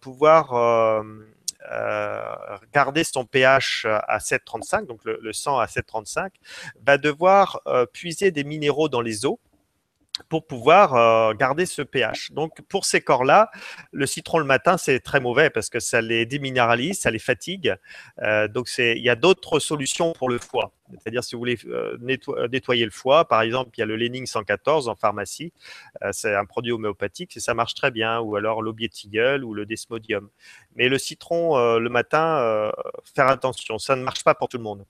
pouvoir 0.00 1.04
garder 2.72 3.04
son 3.04 3.24
pH 3.24 3.86
à 3.86 4.18
7,35, 4.18 4.86
donc 4.86 5.00
le, 5.04 5.32
sang 5.32 5.58
à 5.58 5.66
7,35, 5.66 6.30
va 6.84 6.98
devoir 6.98 7.62
puiser 7.92 8.30
des 8.30 8.44
minéraux 8.44 8.88
dans 8.88 9.00
les 9.00 9.24
os 9.24 9.36
pour 10.28 10.46
pouvoir 10.46 10.94
euh, 10.94 11.34
garder 11.34 11.66
ce 11.66 11.82
pH. 11.82 12.32
Donc 12.32 12.60
pour 12.68 12.84
ces 12.84 13.00
corps-là, 13.00 13.50
le 13.92 14.06
citron 14.06 14.38
le 14.38 14.44
matin, 14.44 14.76
c'est 14.76 15.00
très 15.00 15.20
mauvais 15.20 15.50
parce 15.50 15.68
que 15.68 15.80
ça 15.80 16.00
les 16.00 16.26
déminéralise, 16.26 17.00
ça 17.00 17.10
les 17.10 17.18
fatigue. 17.18 17.74
Euh, 18.22 18.48
donc 18.48 18.68
il 18.78 18.98
y 18.98 19.08
a 19.08 19.16
d'autres 19.16 19.58
solutions 19.58 20.12
pour 20.12 20.28
le 20.28 20.38
foie. 20.38 20.72
C'est-à-dire 20.98 21.22
si 21.22 21.34
vous 21.34 21.40
voulez 21.40 21.58
euh, 21.66 21.96
nettoyer 22.50 22.84
le 22.84 22.90
foie, 22.90 23.26
par 23.26 23.42
exemple, 23.42 23.70
il 23.76 23.80
y 23.80 23.82
a 23.82 23.86
le 23.86 23.96
Lening 23.96 24.26
114 24.26 24.88
en 24.88 24.96
pharmacie, 24.96 25.52
c'est 26.10 26.34
un 26.34 26.44
produit 26.44 26.72
homéopathique 26.72 27.36
et 27.36 27.40
ça 27.40 27.54
marche 27.54 27.74
très 27.74 27.92
bien, 27.92 28.18
ou 28.20 28.34
alors 28.34 28.60
l'aubier 28.60 28.88
tilleul 28.88 29.44
ou 29.44 29.54
le 29.54 29.66
desmodium. 29.66 30.28
Mais 30.74 30.88
le 30.88 30.98
citron 30.98 31.78
le 31.78 31.88
matin, 31.88 32.72
faire 33.14 33.28
attention, 33.28 33.78
ça 33.78 33.94
ne 33.94 34.02
marche 34.02 34.24
pas 34.24 34.34
pour 34.34 34.48
tout 34.48 34.56
le 34.56 34.64
monde. 34.64 34.84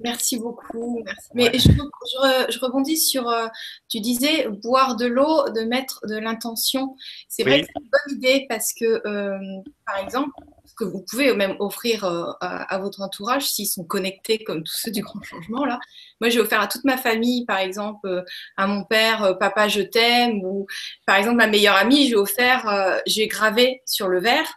Merci 0.00 0.38
beaucoup. 0.38 1.04
Mais 1.34 1.50
je, 1.54 2.58
rebondis 2.60 2.98
sur, 2.98 3.28
euh, 3.28 3.46
tu 3.88 4.00
disais, 4.00 4.48
boire 4.48 4.96
de 4.96 5.06
l'eau, 5.06 5.48
de 5.50 5.62
mettre 5.62 6.00
de 6.06 6.16
l'intention. 6.16 6.96
C'est 7.28 7.42
vrai 7.42 7.62
que 7.62 7.66
c'est 7.66 7.82
une 7.82 7.90
bonne 7.90 8.16
idée 8.16 8.46
parce 8.48 8.72
que, 8.72 9.06
euh, 9.06 9.38
par 9.86 9.98
exemple, 9.98 10.30
ce 10.66 10.74
que 10.74 10.84
vous 10.84 11.04
pouvez 11.08 11.34
même 11.34 11.56
offrir 11.58 12.04
euh, 12.04 12.30
à, 12.40 12.78
votre 12.78 13.00
entourage 13.00 13.46
s'ils 13.46 13.66
sont 13.66 13.84
connectés 13.84 14.44
comme 14.44 14.62
tous 14.62 14.76
ceux 14.76 14.90
du 14.90 15.02
grand 15.02 15.22
changement, 15.22 15.64
là. 15.64 15.80
Moi, 16.20 16.30
j'ai 16.30 16.40
offert 16.40 16.60
à 16.60 16.66
toute 16.66 16.84
ma 16.84 16.96
famille, 16.96 17.44
par 17.46 17.58
exemple, 17.58 18.24
à 18.56 18.66
mon 18.66 18.84
père, 18.84 19.36
papa, 19.38 19.68
je 19.68 19.82
t'aime, 19.82 20.40
ou 20.44 20.66
par 21.06 21.16
exemple, 21.16 21.36
ma 21.36 21.46
meilleure 21.46 21.76
amie, 21.76 22.08
j'ai 22.08 22.16
offert, 22.16 23.00
j'ai 23.06 23.28
gravé 23.28 23.82
sur 23.86 24.08
le 24.08 24.20
verre. 24.20 24.48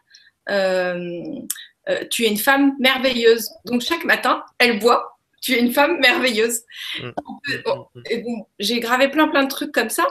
tu 2.10 2.26
es 2.26 2.28
une 2.28 2.38
femme 2.38 2.76
merveilleuse. 2.80 3.48
Donc 3.66 3.82
chaque 3.82 4.06
matin, 4.06 4.44
elle 4.58 4.80
boit 4.80 5.11
tu 5.42 5.54
es 5.54 5.60
une 5.60 5.74
femme 5.74 6.00
merveilleuse. 6.00 6.62
Mm. 7.02 7.08
Mm, 7.08 8.42
j'ai 8.60 8.80
gravé 8.80 9.10
plein, 9.10 9.28
plein 9.28 9.44
de 9.44 9.50
trucs 9.50 9.72
comme 9.72 9.89
ça. 9.89 10.08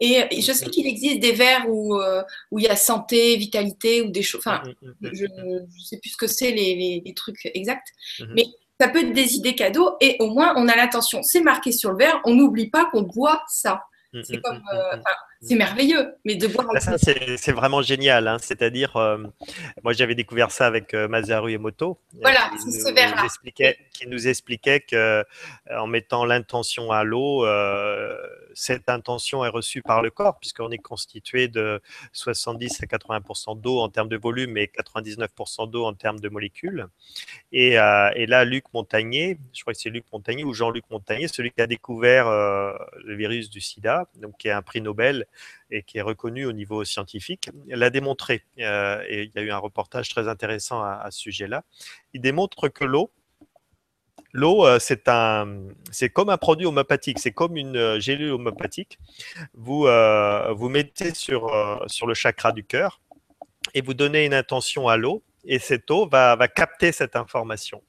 Et 0.00 0.40
je 0.40 0.52
sais 0.52 0.66
qu'il 0.66 0.88
existe 0.88 1.20
des 1.20 1.30
vers 1.30 1.68
où, 1.68 1.96
euh, 1.96 2.24
où 2.50 2.58
il 2.58 2.64
y 2.64 2.68
a 2.68 2.74
santé, 2.74 3.36
vitalité 3.36 4.02
ou 4.02 4.10
des 4.10 4.22
choses. 4.22 4.40
Enfin, 4.44 4.62
je 5.00 5.26
ne 5.26 5.60
sais 5.78 5.98
plus 5.98 6.10
ce 6.10 6.16
que 6.16 6.26
c'est 6.26 6.50
les, 6.50 7.00
les, 7.04 7.14
trucs 7.14 7.48
exacts. 7.54 7.86
Mm-hmm. 8.18 8.32
Mais 8.34 8.46
ça 8.80 8.88
peut 8.88 8.98
être 8.98 9.12
des 9.12 9.36
idées 9.36 9.54
cadeaux 9.54 9.96
et 10.00 10.16
au 10.18 10.26
moins 10.26 10.54
on 10.56 10.66
a 10.66 10.74
l'attention. 10.74 11.22
C'est 11.22 11.40
marqué 11.40 11.70
sur 11.70 11.92
le 11.92 11.98
verre, 11.98 12.20
on 12.24 12.34
n'oublie 12.34 12.68
pas 12.68 12.86
qu'on 12.86 13.02
boit 13.02 13.44
ça. 13.46 13.84
C'est 14.24 14.42
comme. 14.42 14.62
Euh, 14.74 14.96
c'est 15.42 15.56
merveilleux, 15.56 16.14
mais 16.24 16.36
de 16.36 16.46
voir. 16.46 16.66
Ça, 16.80 16.96
c'est 16.98 17.52
vraiment 17.52 17.82
génial. 17.82 18.28
Hein. 18.28 18.36
C'est-à-dire, 18.40 18.96
euh, 18.96 19.18
moi, 19.82 19.92
j'avais 19.92 20.14
découvert 20.14 20.52
ça 20.52 20.66
avec 20.66 20.94
euh, 20.94 21.08
Masaru 21.08 21.52
Emoto. 21.52 21.98
Voilà, 22.20 22.50
c'est 22.62 22.70
ce 22.70 22.94
verre-là. 22.94 23.26
Qui 23.92 24.06
nous 24.06 24.28
expliquait 24.28 24.80
que, 24.80 24.94
euh, 24.94 25.24
en 25.76 25.88
mettant 25.88 26.24
l'intention 26.24 26.92
à 26.92 27.02
l'eau, 27.02 27.44
cette 28.54 28.88
intention 28.88 29.44
est 29.44 29.48
reçue 29.48 29.82
par 29.82 30.02
le 30.02 30.10
corps, 30.10 30.38
puisqu'on 30.38 30.70
est 30.70 30.78
constitué 30.78 31.48
de 31.48 31.80
70 32.12 32.82
à 32.82 32.86
80% 32.86 33.60
d'eau 33.60 33.80
en 33.80 33.88
termes 33.88 34.08
de 34.08 34.16
volume 34.16 34.56
et 34.58 34.66
99% 34.66 35.70
d'eau 35.70 35.84
en 35.84 35.94
termes 35.94 36.20
de 36.20 36.28
molécules. 36.28 36.86
Et, 37.50 37.72
et, 37.72 38.26
là, 38.26 38.44
Luc 38.44 38.64
Montagnier, 38.74 39.38
je 39.52 39.62
crois 39.62 39.72
que 39.72 39.80
c'est 39.80 39.90
Luc 39.90 40.04
Montagnier 40.12 40.44
ou 40.44 40.52
Jean-Luc 40.52 40.84
Montagnier, 40.90 41.28
celui 41.28 41.50
qui 41.50 41.60
a 41.60 41.66
découvert 41.66 42.28
le 42.28 43.16
virus 43.16 43.50
du 43.50 43.60
sida, 43.60 44.06
donc 44.16 44.36
qui 44.36 44.50
a 44.50 44.56
un 44.56 44.62
prix 44.62 44.80
Nobel 44.80 45.26
et 45.70 45.82
qui 45.82 45.98
est 45.98 46.02
reconnu 46.02 46.44
au 46.44 46.52
niveau 46.52 46.84
scientifique, 46.84 47.50
l'a 47.68 47.90
démontré. 47.90 48.44
Euh, 48.58 49.02
et 49.08 49.24
il 49.24 49.32
y 49.34 49.38
a 49.38 49.42
eu 49.42 49.50
un 49.50 49.58
reportage 49.58 50.08
très 50.08 50.28
intéressant 50.28 50.82
à, 50.82 51.08
ce 51.10 51.20
sujet-là. 51.20 51.64
Il 52.12 52.20
démontre 52.20 52.68
que 52.68 52.84
l'eau, 52.84 53.10
L'eau, 54.34 54.66
euh, 54.66 54.78
c'est 54.78 55.08
un, 55.08 55.58
c'est 55.90 56.08
comme 56.08 56.30
un 56.30 56.38
produit 56.38 56.64
homopathique, 56.64 57.18
c'est 57.18 57.32
comme 57.32 57.58
une 57.58 57.76
euh, 57.76 58.00
gélule 58.00 58.30
homopathique. 58.32 58.98
Vous, 59.52 59.86
vous 60.54 60.68
mettez 60.70 61.12
sur, 61.12 61.52
sur 61.86 62.06
le 62.06 62.14
chakra 62.14 62.52
du 62.52 62.64
cœur 62.64 63.00
et 63.74 63.82
vous 63.82 63.92
donnez 63.92 64.24
une 64.24 64.34
intention 64.34 64.88
à 64.88 64.96
l'eau, 64.96 65.22
et 65.44 65.58
cette 65.58 65.90
eau 65.90 66.06
va, 66.06 66.36
va 66.36 66.48
capter 66.48 66.92
cette 66.92 67.16
information. 67.16 67.82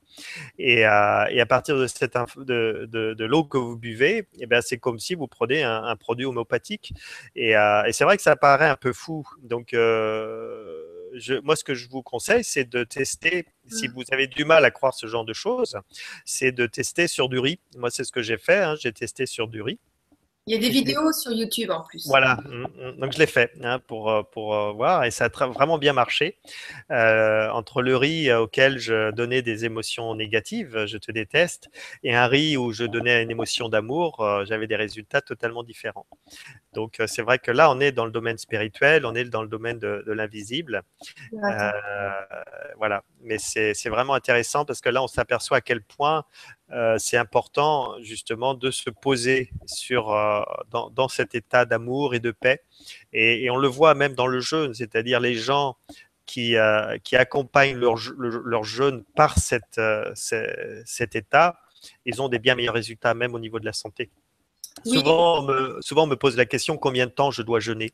Et, 0.58 0.86
euh, 0.86 1.26
et, 1.30 1.42
à 1.42 1.46
partir 1.46 1.78
de, 1.78 1.88
cette 1.88 2.18
de, 2.38 2.88
de, 2.92 3.14
de 3.14 3.26
l'eau 3.26 3.44
que 3.44 3.58
vous 3.58 3.78
buvez, 3.78 4.28
eh 4.40 4.46
bien, 4.46 4.62
c'est 4.62 4.78
comme 4.78 5.00
si 5.00 5.16
vous 5.16 5.28
prenez 5.28 5.64
un, 5.64 5.84
un 5.84 5.96
produit 5.96 6.26
homopathique. 6.26 6.94
Et, 7.36 7.56
euh, 7.56 7.84
et 7.86 7.94
c'est 7.94 8.04
vrai 8.04 8.18
que 8.18 8.24
ça 8.24 8.36
paraît 8.36 8.70
un 8.70 8.76
peu 8.76 8.94
fou. 8.94 9.28
Donc, 9.42 9.74
euh, 9.74 10.84
je, 11.16 11.36
moi, 11.36 11.56
ce 11.56 11.64
que 11.64 11.74
je 11.74 11.90
vous 11.90 12.02
conseille, 12.02 12.44
c'est 12.44 12.70
de 12.70 12.84
tester, 12.84 13.46
si 13.68 13.88
mmh. 13.88 13.92
vous 13.94 14.04
avez 14.12 14.28
du 14.28 14.46
mal 14.46 14.66
à 14.66 14.72
croire 14.72 14.94
ce 14.94 15.08
genre 15.08 15.26
de 15.26 15.34
choses, 15.34 15.78
c'est 16.26 16.52
de 16.52 16.66
tester 16.66 17.08
sur 17.08 17.30
du 17.30 17.40
riz. 17.40 17.60
Moi, 17.78 17.90
c'est 17.92 18.04
ce 18.04 18.12
que 18.12 18.22
j'ai 18.22 18.38
fait. 18.38 18.64
Hein. 18.64 18.76
J'ai 18.80 18.92
testé 18.92 19.26
sur 19.26 19.48
du 19.48 19.62
riz. 19.62 19.80
Il 20.46 20.54
y 20.54 20.58
a 20.58 20.60
des 20.60 20.70
vidéos 20.70 21.14
sur 21.14 21.32
YouTube 21.32 21.72
en 21.72 21.84
plus. 21.84 22.06
Voilà, 22.08 22.36
mm, 22.36 22.64
mm. 22.64 23.00
donc 23.00 23.14
je 23.14 23.20
l'ai 23.20 23.28
fait 23.28 23.54
hein, 23.64 23.80
pour, 23.80 24.12
euh, 24.12 24.24
pour 24.24 24.54
euh, 24.54 24.74
voir 24.74 25.06
et 25.06 25.12
ça 25.12 25.26
a 25.26 25.48
vraiment 25.48 25.78
bien 25.78 25.94
marché. 25.94 26.38
Euh, 26.92 27.50
entre 27.52 27.82
le 27.82 27.96
riz 27.96 28.32
auquel 28.34 28.78
je 28.78 29.12
donnais 29.12 29.42
des 29.42 29.64
émotions 29.64 30.14
négatives, 30.16 30.86
je 30.86 30.98
te 30.98 31.14
déteste, 31.14 31.70
et 32.04 32.14
un 32.14 32.28
riz 32.28 32.58
où 32.58 32.74
je 32.74 32.84
donnais 32.84 33.24
une 33.24 33.32
émotion 33.32 33.70
d'amour, 33.70 34.44
j'avais 34.46 34.68
des 34.68 34.76
résultats 34.76 35.22
totalement 35.22 35.64
différents. 35.64 36.08
Donc 36.74 37.02
c'est 37.08 37.22
vrai 37.22 37.40
que 37.40 37.52
là, 37.52 37.72
on 37.72 37.80
est 37.80 37.94
dans 37.94 38.06
le 38.06 38.12
domaine 38.12 38.38
spirituel, 38.38 39.06
on 39.06 39.16
est 39.16 39.24
dans 39.26 39.44
le 39.44 39.48
domaine 39.48 39.80
de, 39.80 40.04
de 40.06 40.12
l'invisible. 40.12 40.84
voilà, 42.78 43.04
mais 43.22 43.38
c'est 43.38 43.90
vraiment 43.90 44.14
intéressant 44.14 44.66
parce 44.66 44.82
que 44.82 44.90
là, 44.90 45.02
on 45.02 45.08
s'aperçoit 45.08 45.58
à 45.58 45.62
quel 45.62 45.82
point 45.82 46.26
euh, 46.72 46.98
c'est 46.98 47.18
important 47.18 48.02
justement 48.02 48.54
de 48.54 48.72
se 48.72 48.90
poser 48.90 49.52
sur, 49.66 50.12
euh, 50.12 50.42
dans, 50.72 50.90
dans, 50.90 51.08
cet 51.08 51.36
état 51.36 51.66
d'amour 51.66 52.16
et 52.16 52.20
de 52.20 52.32
paix. 52.32 52.62
Et, 53.12 53.50
on 53.50 53.58
le 53.58 53.68
voit 53.68 53.94
même 53.96 54.14
dans 54.14 54.28
le 54.28 54.40
jeûne, 54.40 54.74
c'est-à-dire 54.74 55.20
les 55.20 55.36
gens 55.36 55.78
qui, 56.26 56.56
qui 57.04 57.16
accompagnent 57.16 57.76
leur, 57.76 57.96
leur 58.18 58.64
jeûne 58.64 59.04
par 59.16 59.38
cet 59.38 59.78
état, 61.16 61.60
ils 62.06 62.22
ont 62.22 62.30
des 62.30 62.40
bien 62.40 62.56
meilleurs 62.56 62.74
résultats, 62.74 63.14
même 63.14 63.36
au 63.36 63.40
niveau 63.40 63.60
de 63.60 63.66
la 63.66 63.74
santé. 63.74 64.10
Souvent, 64.86 65.40
on 65.40 65.44
me, 65.44 65.78
souvent, 65.82 66.04
on 66.04 66.08
me 66.08 66.16
pose 66.16 66.36
la 66.36 66.46
question 66.46 66.78
combien 66.78 67.06
de 67.06 67.12
temps 67.12 67.32
je 67.32 67.42
dois 67.42 67.60
jeûner? 67.60 67.94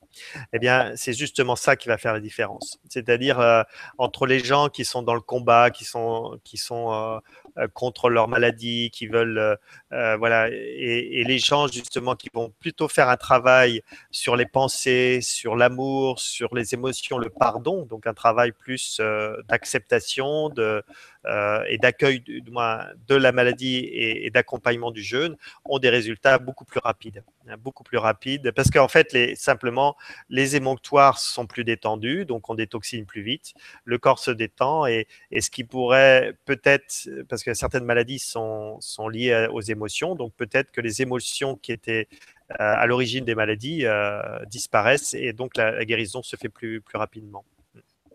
Eh 0.53 0.59
bien, 0.59 0.91
c'est 0.95 1.13
justement 1.13 1.55
ça 1.55 1.75
qui 1.75 1.87
va 1.87 1.97
faire 1.97 2.13
la 2.13 2.19
différence. 2.19 2.79
C'est-à-dire 2.89 3.39
euh, 3.39 3.63
entre 3.97 4.25
les 4.25 4.39
gens 4.39 4.69
qui 4.69 4.85
sont 4.85 5.03
dans 5.03 5.13
le 5.13 5.21
combat, 5.21 5.69
qui 5.69 5.85
sont, 5.85 6.39
qui 6.43 6.57
sont 6.57 6.91
euh, 6.91 7.19
euh, 7.57 7.67
contre 7.73 8.09
leur 8.09 8.27
maladie, 8.27 8.89
qui 8.91 9.07
veulent, 9.07 9.57
voilà, 9.91 10.49
et, 10.49 11.19
et, 11.19 11.23
les 11.23 11.37
gens 11.37 11.67
justement 11.67 12.15
qui 12.15 12.29
vont 12.33 12.51
plutôt 12.59 12.87
faire 12.87 13.09
un 13.09 13.17
travail 13.17 13.81
sur 14.09 14.35
les 14.35 14.45
pensées, 14.45 15.19
sur 15.21 15.55
l'amour, 15.55 16.19
sur 16.19 16.55
les 16.55 16.73
émotions, 16.73 17.17
le 17.17 17.29
pardon, 17.29 17.85
donc 17.85 18.07
un 18.07 18.13
travail 18.13 18.51
plus 18.51 19.01
d'acceptation, 19.47 20.49
de, 20.49 20.83
et 21.25 21.77
d'accueil 21.77 22.21
de 22.21 23.15
la 23.15 23.31
maladie 23.31 23.89
et, 23.91 24.29
d'accompagnement 24.29 24.91
du 24.91 25.03
jeûne 25.03 25.35
ont 25.65 25.79
des 25.79 25.89
résultats 25.89 26.37
beaucoup 26.37 26.65
plus 26.65 26.79
rapides. 26.79 27.23
Hein, 27.49 27.57
beaucoup 27.57 27.83
plus 27.83 27.97
rapides 27.97 28.51
parce 28.51 28.69
qu'en 28.69 28.87
fait, 28.87 29.13
les, 29.13 29.35
simplement, 29.35 29.95
les 30.29 30.55
émonctoires 30.55 31.19
sont 31.19 31.47
plus 31.47 31.63
détendus, 31.63 32.25
donc 32.25 32.49
on 32.49 32.55
détoxine 32.55 33.05
plus 33.05 33.21
vite, 33.21 33.53
le 33.85 33.97
corps 33.97 34.19
se 34.19 34.31
détend 34.31 34.85
et, 34.85 35.07
ce 35.39 35.49
qui 35.49 35.63
pourrait 35.63 36.33
peut-être, 36.45 37.09
parce 37.27 37.43
que 37.43 37.53
certaines 37.53 37.85
maladies 37.85 38.19
sont, 38.19 38.77
sont 38.81 39.09
liées 39.09 39.47
aux 39.51 39.61
émotions, 39.61 40.15
donc 40.15 40.33
peut-être 40.35 40.71
que 40.71 40.81
les 40.81 41.01
émotions 41.01 41.55
qui 41.55 41.71
étaient 41.71 42.07
euh, 42.51 42.55
à 42.59 42.85
l'origine 42.85 43.25
des 43.25 43.35
maladies 43.35 43.85
euh, 43.85 44.43
disparaissent 44.45 45.13
et 45.13 45.33
donc 45.33 45.55
la, 45.57 45.71
la, 45.71 45.85
guérison 45.85 46.23
se 46.23 46.35
fait 46.35 46.49
plus, 46.49 46.81
plus 46.81 46.97
rapidement. 46.97 47.45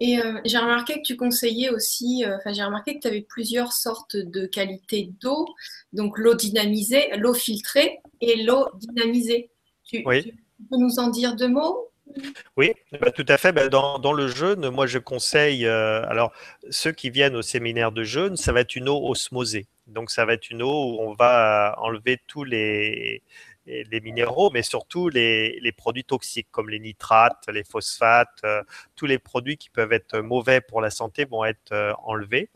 Et 0.00 0.18
euh, 0.18 0.40
j'ai 0.44 0.58
remarqué 0.58 0.94
que 0.94 1.02
tu 1.02 1.16
conseillais 1.16 1.70
aussi, 1.70 2.24
euh, 2.24 2.36
enfin 2.36 2.52
j'ai 2.52 2.64
remarqué 2.64 2.96
que 2.96 3.00
tu 3.00 3.08
avais 3.08 3.22
plusieurs 3.22 3.72
sortes 3.72 4.16
de 4.16 4.46
qualités 4.46 5.10
d'eau, 5.20 5.46
donc 5.92 6.18
l'eau 6.18 6.34
dynamisée, 6.34 7.16
l'eau 7.16 7.34
filtrée 7.34 8.00
et 8.20 8.42
l'eau 8.42 8.68
dynamisée. 8.74 9.50
Tu, 9.84 10.02
oui. 10.04 10.34
peux 10.70 10.78
nous 10.78 10.98
en 10.98 11.08
dire 11.08 11.36
deux 11.36 11.48
mots? 11.48 11.90
Oui, 12.56 12.72
bah, 13.00 13.10
tout 13.10 13.24
à 13.28 13.38
fait. 13.38 13.52
Bah, 13.52 13.68
dans, 13.68 13.98
dans, 13.98 14.12
le 14.12 14.28
jeûne, 14.28 14.68
moi 14.68 14.86
je 14.86 14.98
conseille, 14.98 15.66
euh, 15.66 16.02
alors 16.08 16.32
ceux 16.70 16.92
qui 16.92 17.10
viennent 17.10 17.36
au 17.36 17.42
séminaire 17.42 17.92
de 17.92 18.04
jeûne, 18.04 18.36
ça 18.36 18.52
va 18.52 18.60
être 18.60 18.76
une 18.76 18.88
eau 18.88 19.08
osmosée. 19.08 19.66
Donc 19.86 20.10
ça 20.10 20.24
va 20.24 20.34
être 20.34 20.50
une 20.50 20.62
eau 20.62 20.96
où 20.96 21.00
on 21.00 21.14
va 21.14 21.76
enlever 21.78 22.20
tous 22.26 22.44
les, 22.44 23.22
les 23.66 24.00
minéraux, 24.00 24.50
mais 24.50 24.62
surtout 24.62 25.08
les, 25.08 25.72
produits 25.76 26.04
toxiques 26.04 26.48
comme 26.50 26.68
les 26.70 26.80
nitrates, 26.80 27.44
les 27.48 27.64
phosphates, 27.64 28.40
euh, 28.44 28.62
tous 28.96 29.06
les 29.06 29.18
produits 29.18 29.56
qui 29.56 29.70
peuvent 29.70 29.92
être 29.92 30.20
mauvais 30.20 30.60
pour 30.60 30.80
la 30.80 30.90
santé 30.90 31.24
vont 31.24 31.44
être 31.44 31.72
euh, 31.72 31.92
enlevés. 32.04 32.50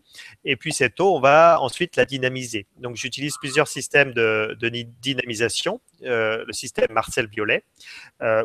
Et 0.45 0.57
puis 0.57 0.73
cette 0.73 0.99
eau, 1.01 1.17
on 1.17 1.21
va 1.21 1.61
ensuite 1.61 1.97
la 1.97 2.05
dynamiser. 2.05 2.67
Donc 2.79 2.97
j'utilise 2.97 3.37
plusieurs 3.39 3.69
systèmes 3.69 4.13
de, 4.13 4.57
dynamisation, 5.01 5.81
euh, 6.05 6.45
le 6.47 6.53
système 6.53 6.89
Marcel 6.91 7.29
Violet, 7.29 7.65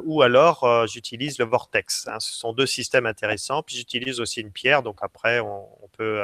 ou 0.03 0.21
alors 0.21 0.87
j'utilise 0.87 1.37
le 1.39 1.45
Vortex. 1.45 2.07
Hein. 2.07 2.19
Ce 2.19 2.33
sont 2.33 2.53
deux 2.53 2.65
systèmes 2.65 3.05
intéressants. 3.05 3.63
Puis 3.63 3.77
j'utilise 3.77 4.19
aussi 4.19 4.41
une 4.41 4.51
pierre, 4.51 4.83
donc 4.83 4.99
après 5.01 5.39
on, 5.39 5.67
peut, 5.97 6.21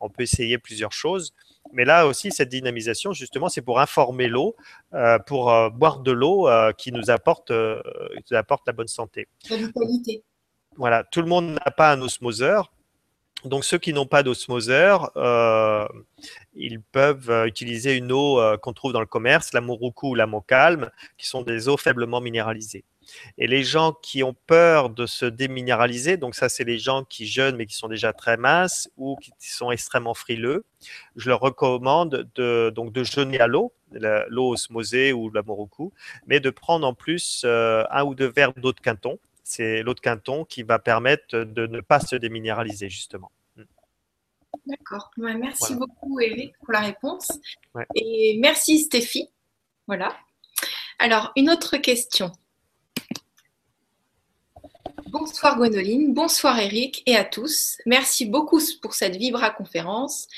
on 0.00 0.08
peut 0.08 0.22
essayer 0.22 0.58
plusieurs 0.58 0.92
choses. 0.92 1.32
Mais 1.72 1.84
là 1.84 2.06
aussi, 2.06 2.30
cette 2.32 2.48
dynamisation, 2.48 3.12
justement, 3.12 3.48
c'est 3.48 3.62
pour 3.62 3.80
informer 3.80 4.26
l'eau, 4.28 4.56
euh, 4.92 5.18
pour 5.18 5.52
euh, 5.52 5.70
boire 5.70 6.00
de 6.00 6.10
l'eau 6.10 6.48
euh, 6.48 6.72
qui 6.72 6.90
nous 6.90 7.10
apporte, 7.10 7.48
qui 7.48 8.32
nous 8.32 8.36
apporte 8.36 8.66
la 8.66 8.72
bonne 8.72 8.88
santé. 8.88 9.28
La 9.48 9.56
vitalité. 9.56 10.24
Voilà, 10.76 11.04
tout 11.04 11.20
le 11.20 11.28
monde 11.28 11.52
n'a 11.52 11.70
pas 11.70 11.92
un 11.92 12.00
osmoseur. 12.00 12.72
Donc 13.44 13.64
ceux 13.64 13.78
qui 13.78 13.92
n'ont 13.92 14.06
pas 14.06 14.22
d'osmoseur, 14.22 15.10
ils 16.54 16.80
peuvent 16.80 17.44
utiliser 17.46 17.96
une 17.96 18.12
eau 18.12 18.40
qu'on 18.62 18.72
trouve 18.72 18.92
dans 18.92 19.00
le 19.00 19.06
commerce, 19.06 19.52
la 19.52 19.60
Moruku 19.60 20.08
ou 20.08 20.14
la 20.14 20.26
Mocalme, 20.26 20.90
qui 21.16 21.26
sont 21.26 21.42
des 21.42 21.68
eaux 21.68 21.76
faiblement 21.76 22.20
minéralisées. 22.20 22.84
Et 23.38 23.46
les 23.46 23.62
gens 23.62 23.92
qui 23.92 24.22
ont 24.22 24.36
peur 24.46 24.90
de 24.90 25.06
se 25.06 25.26
déminéraliser, 25.26 26.16
donc 26.16 26.34
ça 26.34 26.48
c'est 26.48 26.64
les 26.64 26.78
gens 26.78 27.04
qui 27.04 27.26
jeûnent 27.26 27.56
mais 27.56 27.66
qui 27.66 27.74
sont 27.74 27.88
déjà 27.88 28.12
très 28.12 28.36
minces 28.36 28.90
ou 28.96 29.16
qui 29.16 29.50
sont 29.50 29.70
extrêmement 29.70 30.14
frileux, 30.14 30.64
je 31.16 31.28
leur 31.28 31.40
recommande 31.40 32.28
de, 32.34 32.70
donc 32.74 32.92
de 32.92 33.04
jeûner 33.04 33.40
à 33.40 33.46
l'eau, 33.46 33.72
l'eau 33.92 34.50
osmosée 34.50 35.12
ou 35.12 35.30
la 35.30 35.42
moroku, 35.42 35.92
mais 36.26 36.40
de 36.40 36.50
prendre 36.50 36.86
en 36.86 36.94
plus 36.94 37.42
euh, 37.44 37.84
un 37.90 38.04
ou 38.04 38.14
deux 38.14 38.28
verres 38.28 38.52
d'eau 38.54 38.72
de 38.72 38.80
quinton. 38.80 39.18
C'est 39.52 39.82
l'eau 39.82 39.94
de 39.94 40.00
quinton 40.00 40.44
qui 40.44 40.62
va 40.62 40.78
permettre 40.78 41.38
de 41.38 41.66
ne 41.66 41.80
pas 41.80 41.98
se 41.98 42.14
déminéraliser 42.14 42.88
justement. 42.88 43.32
Mm. 43.56 43.62
D'accord. 44.66 45.10
merci 45.16 45.74
beaucoup 45.74 46.20
Eric 46.20 46.54
pour 46.60 46.72
la 46.72 46.78
réponse. 46.78 47.32
Et 47.96 48.38
merci 48.40 48.78
Stéphie. 48.78 49.28
Voilà. 49.88 50.16
Alors, 51.00 51.32
une 51.34 51.50
autre 51.50 51.78
question. 51.78 52.30
Bonsoir 55.06 55.56
Gwenoline, 55.56 56.14
bonsoir 56.14 56.56
Eric 56.60 57.02
et 57.06 57.16
à 57.16 57.24
tous. 57.24 57.78
Merci 57.86 58.26
beaucoup 58.26 58.60
pour 58.80 58.94
cette 58.94 59.16
Vibra 59.16 59.50
conférence. 59.50 60.28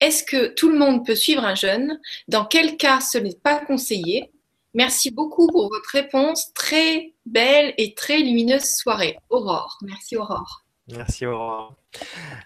Est-ce 0.00 0.24
que 0.24 0.48
tout 0.48 0.70
le 0.70 0.76
monde 0.76 1.06
peut 1.06 1.14
suivre 1.14 1.44
un 1.44 1.54
jeûne 1.54 2.00
Dans 2.26 2.44
quel 2.44 2.76
cas 2.76 3.00
ce 3.00 3.18
n'est 3.18 3.36
pas 3.36 3.64
conseillé? 3.64 4.32
Merci 4.74 5.12
beaucoup 5.12 5.46
pour 5.46 5.68
votre 5.68 5.90
réponse. 5.90 6.52
Très 6.52 7.12
belle 7.26 7.74
et 7.76 7.94
très 7.94 8.18
lumineuse 8.18 8.64
soirée. 8.64 9.18
Aurore. 9.30 9.78
Merci 9.82 10.16
Aurore. 10.16 10.64
Merci 10.88 11.26
Aurore. 11.26 11.74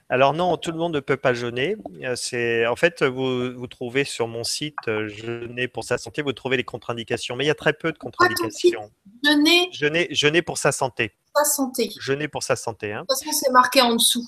Alors 0.08 0.32
non, 0.32 0.56
tout 0.56 0.72
le 0.72 0.78
monde 0.78 0.94
ne 0.94 1.00
peut 1.00 1.18
pas 1.18 1.34
jeûner. 1.34 1.76
Euh, 2.02 2.16
c'est 2.16 2.66
en 2.66 2.76
fait 2.76 3.02
vous, 3.02 3.52
vous 3.52 3.66
trouvez 3.66 4.04
sur 4.04 4.28
mon 4.28 4.44
site 4.44 4.76
euh, 4.88 5.08
jeûner 5.08 5.68
pour 5.68 5.84
sa 5.84 5.98
santé, 5.98 6.22
vous 6.22 6.32
trouvez 6.32 6.56
les 6.56 6.64
contre-indications, 6.64 7.36
mais 7.36 7.44
il 7.44 7.48
y 7.48 7.50
a 7.50 7.54
très 7.54 7.74
peu 7.74 7.92
de 7.92 7.98
contre-indications. 7.98 8.90
Jeûner. 9.22 9.68
jeûner. 9.72 10.08
Jeûner 10.10 10.40
pour 10.40 10.56
sa 10.56 10.72
santé. 10.72 11.12
Sa 11.36 11.44
santé. 11.44 11.90
Jeûner 12.00 12.28
pour 12.28 12.42
sa 12.42 12.56
santé. 12.56 12.92
Hein. 12.92 13.04
Parce 13.06 13.20
que 13.20 13.32
c'est 13.32 13.50
marqué 13.50 13.82
en 13.82 13.94
dessous. 13.94 14.26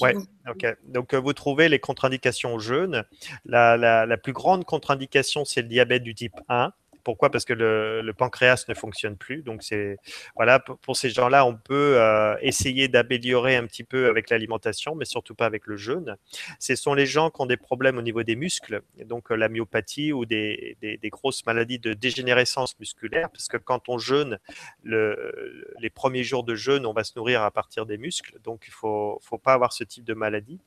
Oui, 0.00 0.10
ok. 0.48 0.66
Donc 0.84 1.12
euh, 1.12 1.20
vous 1.20 1.32
trouvez 1.32 1.68
les 1.68 1.78
contre-indications 1.78 2.54
au 2.54 2.58
jeûne. 2.58 3.04
La, 3.44 3.76
la, 3.76 4.06
la 4.06 4.16
plus 4.16 4.32
grande 4.32 4.64
contre-indication, 4.64 5.44
c'est 5.44 5.62
le 5.62 5.68
diabète 5.68 6.02
du 6.02 6.14
type 6.14 6.40
1. 6.48 6.72
Pourquoi? 7.04 7.30
Parce 7.30 7.44
que 7.44 7.52
le, 7.52 8.12
pancréas 8.12 8.64
ne 8.68 8.74
fonctionne 8.74 9.16
plus. 9.16 9.42
Donc, 9.42 9.62
c'est 9.62 9.98
voilà, 10.36 10.60
pour, 10.60 10.96
ces 10.96 11.10
gens-là, 11.10 11.44
on 11.44 11.56
peut 11.56 11.96
euh, 11.98 12.36
essayer 12.40 12.88
d'améliorer 12.88 13.56
un 13.56 13.66
petit 13.66 13.84
peu 13.84 14.08
avec 14.08 14.30
l'alimentation, 14.30 14.94
mais 14.94 15.04
surtout 15.04 15.34
pas 15.34 15.46
avec 15.46 15.66
le 15.66 15.76
jeûne. 15.76 16.16
Ce 16.58 16.74
sont 16.76 16.94
les 16.94 17.06
gens 17.06 17.30
qui 17.30 17.40
ont 17.40 17.46
des 17.46 17.56
problèmes 17.56 17.98
au 17.98 18.02
niveau 18.02 18.22
des 18.22 18.36
muscles, 18.36 18.82
donc 19.04 19.30
euh, 19.30 19.36
la 19.36 19.48
myopathie 19.48 20.12
ou 20.12 20.24
des, 20.24 20.76
grosses 21.04 21.44
maladies 21.44 21.78
de 21.78 21.94
dégénérescence 21.94 22.78
musculaire, 22.78 23.30
parce 23.30 23.48
que 23.48 23.56
quand 23.56 23.88
on 23.88 23.98
jeûne, 23.98 24.38
les 24.84 25.90
premiers 25.90 26.24
jours 26.24 26.44
de 26.44 26.54
jeûne, 26.54 26.86
on 26.86 26.92
va 26.92 27.04
se 27.04 27.12
nourrir 27.16 27.42
à 27.42 27.50
partir 27.50 27.86
des 27.86 27.98
muscles. 27.98 28.38
Donc, 28.44 28.64
il 28.66 28.72
faut, 28.72 29.18
faut 29.22 29.38
pas 29.38 29.54
avoir 29.54 29.72
ce 29.72 29.84
type 29.84 30.04
de 30.04 30.14
maladie. 30.14 30.60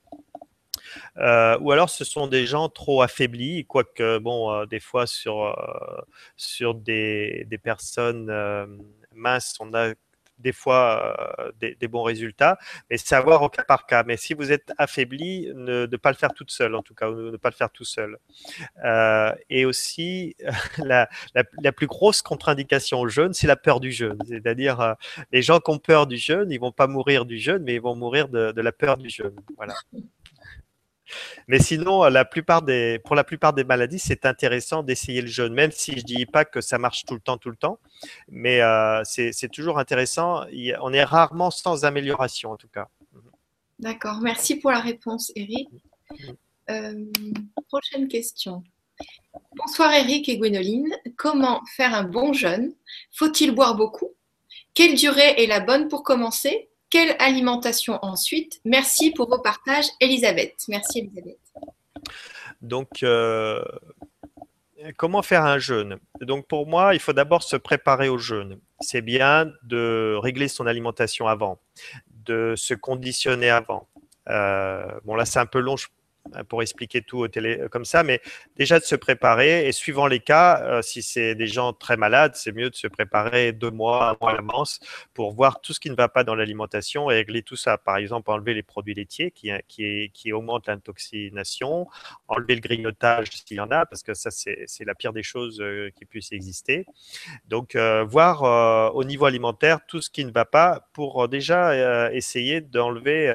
Euh, 1.17 1.57
ou 1.59 1.71
alors 1.71 1.89
ce 1.89 2.03
sont 2.03 2.27
des 2.27 2.45
gens 2.45 2.69
trop 2.69 3.01
affaiblis, 3.01 3.65
quoique, 3.65 4.17
bon, 4.19 4.51
euh, 4.51 4.65
des 4.65 4.79
fois 4.79 5.07
sur, 5.07 5.45
euh, 5.45 6.01
sur 6.37 6.75
des, 6.75 7.45
des 7.49 7.57
personnes 7.57 8.31
minces, 9.13 9.55
on 9.59 9.73
a 9.73 9.93
des 10.37 10.51
fois 10.51 11.15
des, 11.61 11.87
bons 11.87 12.03
résultats, 12.03 12.57
mais 12.89 12.97
savoir 12.97 13.41
au 13.41 13.47
cas 13.47 13.63
par 13.63 13.85
cas. 13.85 14.03
Mais 14.03 14.17
si 14.17 14.33
vous 14.33 14.51
êtes 14.51 14.73
affaibli, 14.77 15.49
ne, 15.55 15.85
pas 15.95 16.11
le 16.11 16.17
faire 16.17 16.33
toute 16.33 16.51
seule, 16.51 16.75
en 16.75 16.83
tout 16.83 16.93
cas, 16.93 17.09
ne, 17.09 17.37
pas 17.37 17.49
le 17.49 17.55
faire 17.55 17.69
tout 17.69 17.85
seul. 17.85 18.17
et 19.49 19.63
aussi, 19.63 20.35
la, 20.77 21.07
la, 21.33 21.71
plus 21.71 21.87
grosse 21.87 22.21
contre-indication 22.21 22.99
au 22.99 23.07
jeûne, 23.07 23.33
c'est 23.33 23.47
la 23.47 23.55
peur 23.55 23.79
du 23.79 23.93
jeûne. 23.93 24.19
C'est-à-dire, 24.27 24.95
les 25.31 25.41
gens 25.41 25.59
qui 25.59 25.71
ont 25.71 25.79
peur 25.79 26.05
du 26.05 26.17
jeûne, 26.17 26.51
ils 26.51 26.59
vont 26.59 26.73
pas 26.73 26.87
mourir 26.87 27.25
du 27.25 27.39
jeûne, 27.39 27.63
mais 27.63 27.75
ils 27.75 27.81
vont 27.81 27.95
mourir 27.95 28.27
de, 28.27 28.51
de 28.51 28.61
la 28.61 28.73
peur 28.73 28.97
du 28.97 29.09
jeûne. 29.09 29.35
Voilà. 29.55 29.75
Mais 31.47 31.59
sinon, 31.59 32.03
la 32.03 32.25
plupart 32.25 32.61
des, 32.61 32.99
pour 32.99 33.15
la 33.15 33.23
plupart 33.23 33.53
des 33.53 33.63
maladies, 33.63 33.99
c'est 33.99 34.25
intéressant 34.25 34.83
d'essayer 34.83 35.21
le 35.21 35.27
jeûne, 35.27 35.53
même 35.53 35.71
si 35.71 35.91
je 35.91 35.97
ne 35.97 36.01
dis 36.03 36.25
pas 36.25 36.45
que 36.45 36.61
ça 36.61 36.77
marche 36.77 37.05
tout 37.05 37.13
le 37.13 37.19
temps, 37.19 37.37
tout 37.37 37.49
le 37.49 37.55
temps. 37.55 37.79
Mais 38.29 38.61
euh, 38.61 39.01
c'est 39.03 39.51
toujours 39.51 39.79
intéressant. 39.79 40.45
On 40.81 40.93
est 40.93 41.03
rarement 41.03 41.51
sans 41.51 41.85
amélioration, 41.85 42.51
en 42.51 42.57
tout 42.57 42.69
cas. 42.69 42.87
D'accord. 43.79 44.19
Merci 44.21 44.55
pour 44.55 44.71
la 44.71 44.79
réponse, 44.79 45.31
Eric. 45.35 45.69
Euh, 46.69 47.05
prochaine 47.67 48.07
question. 48.07 48.63
Bonsoir, 49.55 49.93
Eric 49.93 50.29
et 50.29 50.37
Gwénoline. 50.37 50.95
Comment 51.17 51.61
faire 51.75 51.93
un 51.93 52.03
bon 52.03 52.33
jeûne? 52.33 52.73
Faut-il 53.11 53.53
boire 53.53 53.75
beaucoup? 53.75 54.13
Quelle 54.73 54.95
durée 54.95 55.43
est 55.43 55.47
la 55.47 55.59
bonne 55.59 55.87
pour 55.87 56.03
commencer? 56.03 56.69
Quelle 56.89 57.15
alimentation 57.19 57.99
ensuite? 58.01 58.59
Merci 58.65 59.11
pour 59.11 59.29
vos 59.29 59.39
partages, 59.39 59.87
Elisabeth. 59.99 60.55
Merci, 60.67 60.99
Elisabeth. 60.99 61.39
Donc, 62.61 63.03
euh, 63.03 63.63
comment 64.97 65.21
faire 65.21 65.43
un 65.45 65.59
jeûne? 65.59 65.97
Donc, 66.21 66.47
pour 66.47 66.67
moi, 66.67 66.93
il 66.93 66.99
faut 66.99 67.13
d'abord 67.13 67.43
se 67.43 67.55
préparer 67.55 68.09
au 68.09 68.17
jeûne. 68.17 68.59
C'est 68.79 69.01
bien 69.01 69.51
de 69.63 70.15
régler 70.21 70.47
son 70.47 70.67
alimentation 70.67 71.27
avant, 71.27 71.59
de 72.25 72.53
se 72.55 72.73
conditionner 72.73 73.49
avant. 73.49 73.87
bon, 74.27 75.15
là, 75.15 75.25
c'est 75.25 75.39
un 75.39 75.45
peu 75.45 75.59
long, 75.59 75.75
euh, 75.75 76.04
pour 76.49 76.61
expliquer 76.61 77.01
tout 77.01 77.19
au 77.19 77.27
télé 77.27 77.59
euh, 77.59 77.67
comme 77.69 77.85
ça, 77.85 78.03
mais 78.03 78.21
déjà 78.57 78.79
de 78.79 78.83
se 78.83 78.95
préparer 78.95 79.67
et 79.67 79.71
suivant 79.71 80.07
les 80.07 80.19
cas, 80.19 80.61
euh, 80.63 80.81
si 80.81 81.01
c'est 81.01 81.35
des 81.35 81.47
gens 81.47 81.73
très 81.73 81.97
malades, 81.97 82.33
c'est 82.35 82.51
mieux 82.51 82.69
de 82.69 82.75
se 82.75 82.87
préparer 82.87 83.51
deux 83.51 83.71
mois, 83.71 84.09
un 84.09 84.17
mois 84.19 84.31
à 84.31 84.35
l'avance 84.35 84.79
pour 85.13 85.33
voir 85.33 85.61
tout 85.61 85.73
ce 85.73 85.79
qui 85.79 85.89
ne 85.89 85.95
va 85.95 86.07
pas 86.07 86.23
dans 86.23 86.35
l'alimentation 86.35 87.09
et 87.11 87.15
régler 87.15 87.43
tout 87.43 87.55
ça. 87.55 87.77
Par 87.77 87.97
exemple, 87.97 88.31
enlever 88.31 88.53
les 88.53 88.63
produits 88.63 88.93
laitiers 88.93 89.31
qui, 89.31 89.51
qui, 89.67 90.11
qui 90.13 90.33
augmentent 90.33 90.67
l'intoxination, 90.67 91.87
enlever 92.27 92.55
le 92.55 92.61
grignotage 92.61 93.29
s'il 93.31 93.57
y 93.57 93.59
en 93.59 93.71
a, 93.71 93.85
parce 93.85 94.03
que 94.03 94.13
ça, 94.13 94.31
c'est 94.31 94.85
la 94.85 94.95
pire 94.95 95.13
des 95.13 95.23
choses 95.23 95.63
qui 95.95 96.05
puissent 96.05 96.31
exister. 96.31 96.85
Donc, 97.47 97.75
voir 97.75 98.95
au 98.95 99.03
niveau 99.03 99.25
alimentaire 99.25 99.79
tout 99.87 100.01
ce 100.01 100.09
qui 100.09 100.25
ne 100.25 100.31
va 100.31 100.45
pas 100.45 100.87
pour 100.93 101.27
déjà 101.27 102.11
essayer 102.11 102.61
d'enlever 102.61 103.33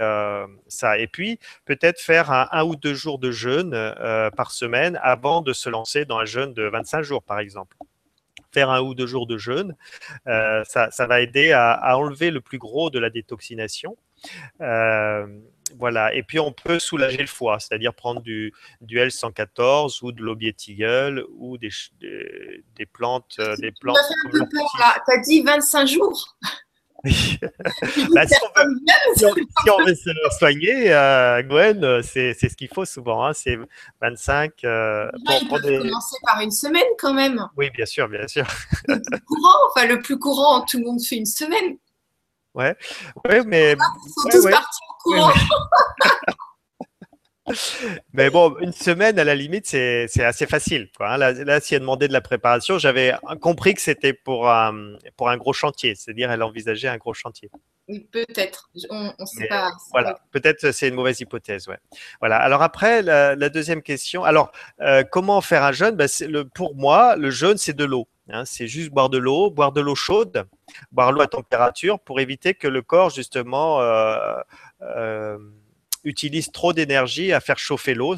ça. 0.69 0.99
Et 0.99 1.07
puis, 1.07 1.39
peut-être 1.65 2.01
faire 2.01 2.31
un, 2.31 2.49
un 2.53 2.65
ou 2.65 2.77
deux 2.81 2.95
jours 2.95 3.19
de 3.19 3.31
jeûne 3.31 3.73
euh, 3.75 4.31
par 4.31 4.51
semaine 4.53 4.99
avant 5.03 5.43
de 5.43 5.53
se 5.53 5.69
lancer 5.69 6.05
dans 6.05 6.19
un 6.19 6.25
jeûne 6.25 6.55
de 6.55 6.65
25 6.65 7.03
jours, 7.03 7.23
par 7.23 7.39
exemple 7.39 7.77
faire 8.53 8.71
un 8.71 8.81
ou 8.81 8.95
deux 8.95 9.07
jours 9.07 9.29
de 9.29 9.39
jeûne, 9.39 9.77
euh, 10.27 10.65
ça, 10.65 11.07
va 11.07 11.21
aider 11.21 11.53
à, 11.53 11.97
enlever 11.97 12.33
le 12.33 12.41
plus 12.41 12.59
gros 12.59 12.91
de 12.91 12.99
la 12.99 13.09
détoxination. 13.09 13.97
Euh, 14.61 15.27
voilà, 15.79 16.13
et 16.15 16.25
puis 16.25 16.41
on 16.41 16.53
peut 16.53 16.81
soulager 16.81 17.19
le 17.19 17.29
foie, 17.29 17.61
c'est-à-dire 17.61 17.95
prendre 17.95 18.21
du, 18.21 18.53
du 18.81 18.99
L114 18.99 20.01
ou 20.03 20.11
de 20.11 20.21
l'obiétigueule 20.21 21.25
ou 21.37 21.59
des, 21.59 21.71
des, 22.01 22.87
plantes. 22.87 23.41
Des 23.59 23.71
plantes 23.71 23.97
tu 24.33 25.13
as 25.13 25.19
dit 25.19 25.43
25 25.43 25.87
jours? 25.87 26.37
Bah, 28.15 28.27
si, 28.27 28.35
on 29.25 29.85
veut, 29.85 29.95
se 29.95 30.11
soigner, 30.39 30.93
euh, 30.93 31.43
Gwen, 31.43 31.83
euh, 31.83 32.03
c'est 32.03 32.35
ce 32.35 32.55
qu'il 32.57 32.69
faut 32.69 32.85
souvent. 32.85 33.25
Hein, 33.25 33.33
c'est 33.33 33.59
25. 34.03 34.53
Euh, 34.65 35.11
pour, 35.49 35.61
commencer 35.61 36.17
par 36.27 36.41
une 36.41 36.51
semaine 36.51 36.85
quand 36.99 37.15
même. 37.15 37.49
Oui, 37.57 37.71
bien 37.71 37.87
sûr, 37.87 38.09
bien 38.09 38.27
sûr. 38.29 38.45
Le 38.87 39.01
plus 39.01 39.21
courant, 39.21 39.59
enfin 39.69 39.87
le 39.87 40.01
plus 40.01 40.19
courant, 40.19 40.65
tout 40.67 40.79
le 40.79 40.85
monde 40.85 41.01
fait 41.01 41.17
une 41.17 41.27
semaine. 41.27 41.79
Ouais, 42.55 42.77
ouais 43.27 43.45
mais. 43.47 43.73
Ils 43.73 44.13
sont 44.13 44.29
tous 44.29 44.51
partis 44.51 44.81
au 44.91 45.11
courant. 45.11 45.33
Mais 48.13 48.31
bon, 48.31 48.57
une 48.61 48.73
semaine 48.73 49.19
à 49.19 49.25
la 49.25 49.35
limite, 49.35 49.67
c'est 49.67 50.09
assez 50.19 50.47
facile. 50.47 50.89
Quoi. 50.97 51.11
Hein. 51.11 51.17
Là, 51.17 51.33
là, 51.33 51.61
si 51.61 51.75
elle 51.75 51.81
demandait 51.81 52.09
de 52.09 52.13
la 52.13 52.21
préparation, 52.21 52.79
j'avais 52.79 53.13
compris 53.41 53.75
que 53.75 53.81
c'était 53.81 54.13
pour 54.13 54.51
un, 54.51 54.95
pour 55.17 55.29
un 55.29 55.37
gros 55.37 55.53
chantier, 55.53 55.95
c'est-à-dire 55.95 56.31
elle 56.31 56.43
envisageait 56.43 56.89
un 56.89 56.97
gros 56.97 57.15
chantier. 57.15 57.51
Peut-être, 58.13 58.71
on 58.91 59.13
ne 59.19 59.27
sait 59.27 59.49
pas. 59.49 59.73
Voilà, 59.91 60.21
peut-être 60.31 60.71
c'est 60.73 60.89
une 60.89 60.95
mauvaise 60.95 61.21
hypothèse. 61.21 61.67
Ouais. 61.69 61.79
Voilà. 62.21 62.37
Alors 62.37 62.63
après, 62.63 63.03
la, 63.03 63.49
deuxième 63.49 63.83
question. 63.83 64.25
Alors, 64.25 64.53
euh, 64.81 65.03
comment 65.03 65.41
faire 65.41 65.65
un 65.65 65.73
jeûne? 65.73 65.97
Ben, 65.97 66.09
le, 66.29 66.45
Pour 66.45 66.77
moi, 66.77 67.17
le 67.17 67.31
jeûne, 67.31 67.57
c'est 67.57 67.77
de 67.77 67.85
l'eau. 67.85 68.07
Hein. 68.33 68.45
c'est 68.45 68.69
juste 68.69 68.91
boire 68.91 69.11
de 69.11 69.19
l'eau, 69.19 69.51
boire 69.51 69.73
de 69.73 69.81
l'eau 69.81 69.97
chaude, 69.97 70.47
boire 70.93 71.11
l'eau 71.11 71.21
à 71.21 71.27
température 71.27 71.99
pour 71.99 72.21
éviter 72.21 72.55
que 72.55 72.69
le 72.69 72.81
corps, 72.81 73.11
justement, 73.11 73.81
euh, 73.81 74.37
euh, 74.83 75.39
utilise 76.05 76.51
trop 76.51 76.73
d'énergie 76.73 77.33
à 77.33 77.41
faire 77.41 77.59
chauffer 77.59 77.95
l'eau, 77.95 78.17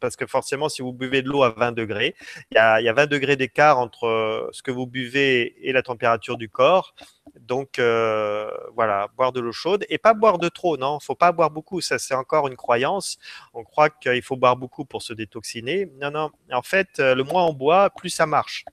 parce 0.00 0.16
que 0.16 0.26
forcément, 0.26 0.68
si 0.68 0.82
vous 0.82 0.92
buvez 0.92 1.22
de 1.22 1.28
l'eau 1.28 1.42
à 1.42 1.50
20 1.50 1.72
degrés, 1.72 2.14
il 2.50 2.56
y 2.56 2.58
a, 2.58 2.92
20 2.92 3.06
degrés 3.06 3.36
d'écart 3.36 3.78
entre 3.78 4.06
euh, 4.06 4.48
ce 4.52 4.62
que 4.62 4.70
vous 4.70 4.86
buvez 4.86 5.56
et 5.66 5.72
la 5.72 5.82
température 5.82 6.36
du 6.36 6.48
corps. 6.48 6.94
Donc 7.40 7.78
euh, 7.78 8.50
voilà, 8.74 9.08
boire 9.16 9.32
de 9.32 9.40
l'eau 9.40 9.52
chaude 9.52 9.86
et 9.88 9.98
pas 9.98 10.14
boire 10.14 10.38
de 10.38 10.48
trop, 10.48 10.76
non, 10.76 11.00
faut 11.00 11.14
pas 11.14 11.32
boire 11.32 11.50
beaucoup. 11.50 11.80
Ça, 11.80 11.98
c'est 11.98 12.14
encore 12.14 12.48
une 12.48 12.56
croyance. 12.56 13.18
On 13.54 13.64
croit 13.64 13.90
qu'il 13.90 14.22
faut 14.22 14.36
boire 14.36 14.56
beaucoup 14.56 14.84
pour 14.84 15.02
se 15.02 15.12
détoxiner. 15.12 15.90
Non, 16.00 16.10
non. 16.10 16.30
En 16.52 16.62
fait, 16.62 16.88
euh, 16.98 17.14
le 17.14 17.24
moins 17.24 17.46
on 17.46 17.52
boit, 17.52 17.90
plus 17.90 18.10
ça 18.10 18.26
marche. 18.26 18.64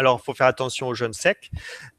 Alors, 0.00 0.18
il 0.18 0.24
faut 0.24 0.32
faire 0.32 0.46
attention 0.46 0.88
aux 0.88 0.94
jeunes 0.94 1.12
secs, 1.12 1.50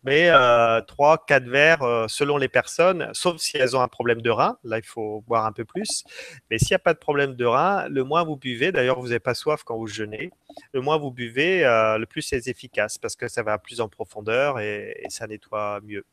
mais 0.03 0.31
euh, 0.31 0.81
3, 0.81 1.23
4 1.27 1.43
verres 1.43 1.83
euh, 1.83 2.07
selon 2.07 2.37
les 2.37 2.47
personnes, 2.47 3.07
sauf 3.13 3.37
si 3.37 3.57
elles 3.57 3.77
ont 3.77 3.81
un 3.81 3.87
problème 3.87 4.23
de 4.23 4.31
rein. 4.31 4.57
Là, 4.63 4.79
il 4.79 4.83
faut 4.83 5.23
boire 5.27 5.45
un 5.45 5.51
peu 5.51 5.65
plus. 5.65 6.03
Mais 6.49 6.57
s'il 6.57 6.69
n'y 6.71 6.77
a 6.77 6.79
pas 6.79 6.95
de 6.95 6.97
problème 6.97 7.35
de 7.35 7.45
rein, 7.45 7.87
le 7.89 8.03
moins 8.03 8.23
vous 8.23 8.37
buvez, 8.37 8.71
d'ailleurs, 8.71 8.99
vous 8.99 9.09
n'avez 9.09 9.19
pas 9.19 9.35
soif 9.35 9.61
quand 9.63 9.77
vous 9.77 9.85
jeûnez, 9.85 10.31
le 10.73 10.81
moins 10.81 10.97
vous 10.97 11.11
buvez, 11.11 11.63
euh, 11.63 11.99
le 11.99 12.07
plus 12.07 12.23
c'est 12.23 12.47
efficace 12.47 12.97
parce 12.97 13.15
que 13.15 13.27
ça 13.27 13.43
va 13.43 13.59
plus 13.59 13.81
en 13.81 13.87
profondeur 13.87 14.59
et, 14.59 15.03
ça 15.09 15.27
nettoie 15.27 15.79
mieux. 15.83 16.03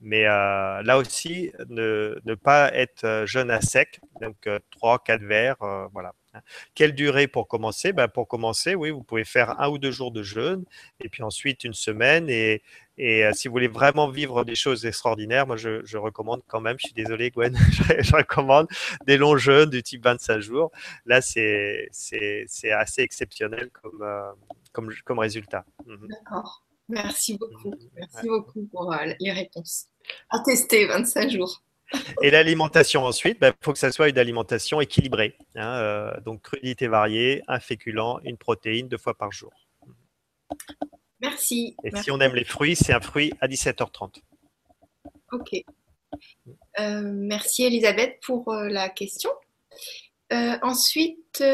Mais 0.00 0.26
euh, 0.26 0.82
là 0.84 0.98
aussi, 0.98 1.50
ne, 1.68 2.16
ne, 2.24 2.34
pas 2.36 2.72
être 2.72 3.24
jeune 3.26 3.50
à 3.50 3.60
sec, 3.60 3.98
donc 4.20 4.48
3, 4.70 5.00
4 5.00 5.20
verres, 5.24 5.88
voilà. 5.92 6.12
Quelle 6.74 6.94
durée 6.94 7.26
pour 7.26 7.48
commencer? 7.48 7.92
Ben, 7.92 8.08
Pour 8.08 8.28
commencer, 8.28 8.74
oui, 8.74 8.90
vous 8.90 9.02
pouvez 9.02 9.24
faire 9.24 9.60
un 9.60 9.68
ou 9.68 9.78
deux 9.78 9.90
jours 9.90 10.10
de 10.10 10.22
jeûne 10.22 10.64
et 11.00 11.08
puis 11.08 11.22
ensuite 11.22 11.64
une 11.64 11.74
semaine. 11.74 12.28
Et, 12.28 12.62
et 12.96 13.24
euh, 13.24 13.32
si 13.32 13.48
vous 13.48 13.52
voulez 13.52 13.68
vraiment 13.68 14.08
vivre 14.08 14.44
des 14.44 14.54
choses 14.54 14.86
extraordinaires, 14.86 15.46
moi 15.46 15.56
je, 15.56 15.96
recommande 15.96 16.42
quand 16.46 16.60
même, 16.60 16.76
je 16.78 16.86
suis 16.86 16.94
désolé 16.94 17.30
Gwen, 17.30 17.56
je, 18.00 18.14
recommande 18.14 18.68
des 19.06 19.16
longs 19.16 19.36
jeûnes 19.36 19.70
du 19.70 19.82
type 19.82 20.04
25 20.04 20.40
jours. 20.40 20.70
Là, 21.06 21.20
c'est 21.20 21.88
assez 22.72 23.02
exceptionnel 23.02 23.70
comme, 23.70 24.02
euh, 24.02 24.30
comme, 24.72 24.90
comme 25.04 25.18
résultat. 25.18 25.64
Mhm. 25.86 26.08
D'accord. 26.08 26.62
Merci 26.88 27.38
beaucoup. 27.38 27.70
Mhm. 27.70 27.90
Merci 27.96 28.28
beaucoup 28.28 28.66
pour 28.70 28.92
euh, 28.92 28.96
les 29.18 29.32
réponses. 29.32 29.86
À 30.30 30.40
tester 30.40 30.86
25 30.86 31.30
jours. 31.30 31.62
Et 32.22 32.30
l'alimentation 32.30 33.04
ensuite, 33.04 33.36
il 33.36 33.40
ben, 33.40 33.54
faut 33.60 33.72
que 33.72 33.78
ça 33.78 33.92
soit 33.92 34.08
une 34.08 34.18
alimentation 34.18 34.80
équilibrée. 34.80 35.36
Hein, 35.54 35.76
euh, 35.78 36.20
donc 36.20 36.42
crudité 36.42 36.88
variée, 36.88 37.42
un 37.48 37.60
féculent, 37.60 38.20
une 38.24 38.36
protéine 38.36 38.88
deux 38.88 38.98
fois 38.98 39.14
par 39.14 39.32
jour. 39.32 39.52
Merci. 41.20 41.76
Et 41.84 41.94
si 41.96 42.10
on 42.10 42.20
aime 42.20 42.34
les 42.34 42.44
fruits, 42.44 42.76
c'est 42.76 42.92
un 42.92 43.00
fruit 43.00 43.32
à 43.40 43.48
17h30. 43.48 44.20
Ok. 45.32 45.64
Euh, 46.78 47.02
merci 47.02 47.64
Elisabeth 47.64 48.20
pour 48.24 48.52
euh, 48.52 48.68
la 48.68 48.88
question. 48.88 49.30
ensuite, 50.30 51.44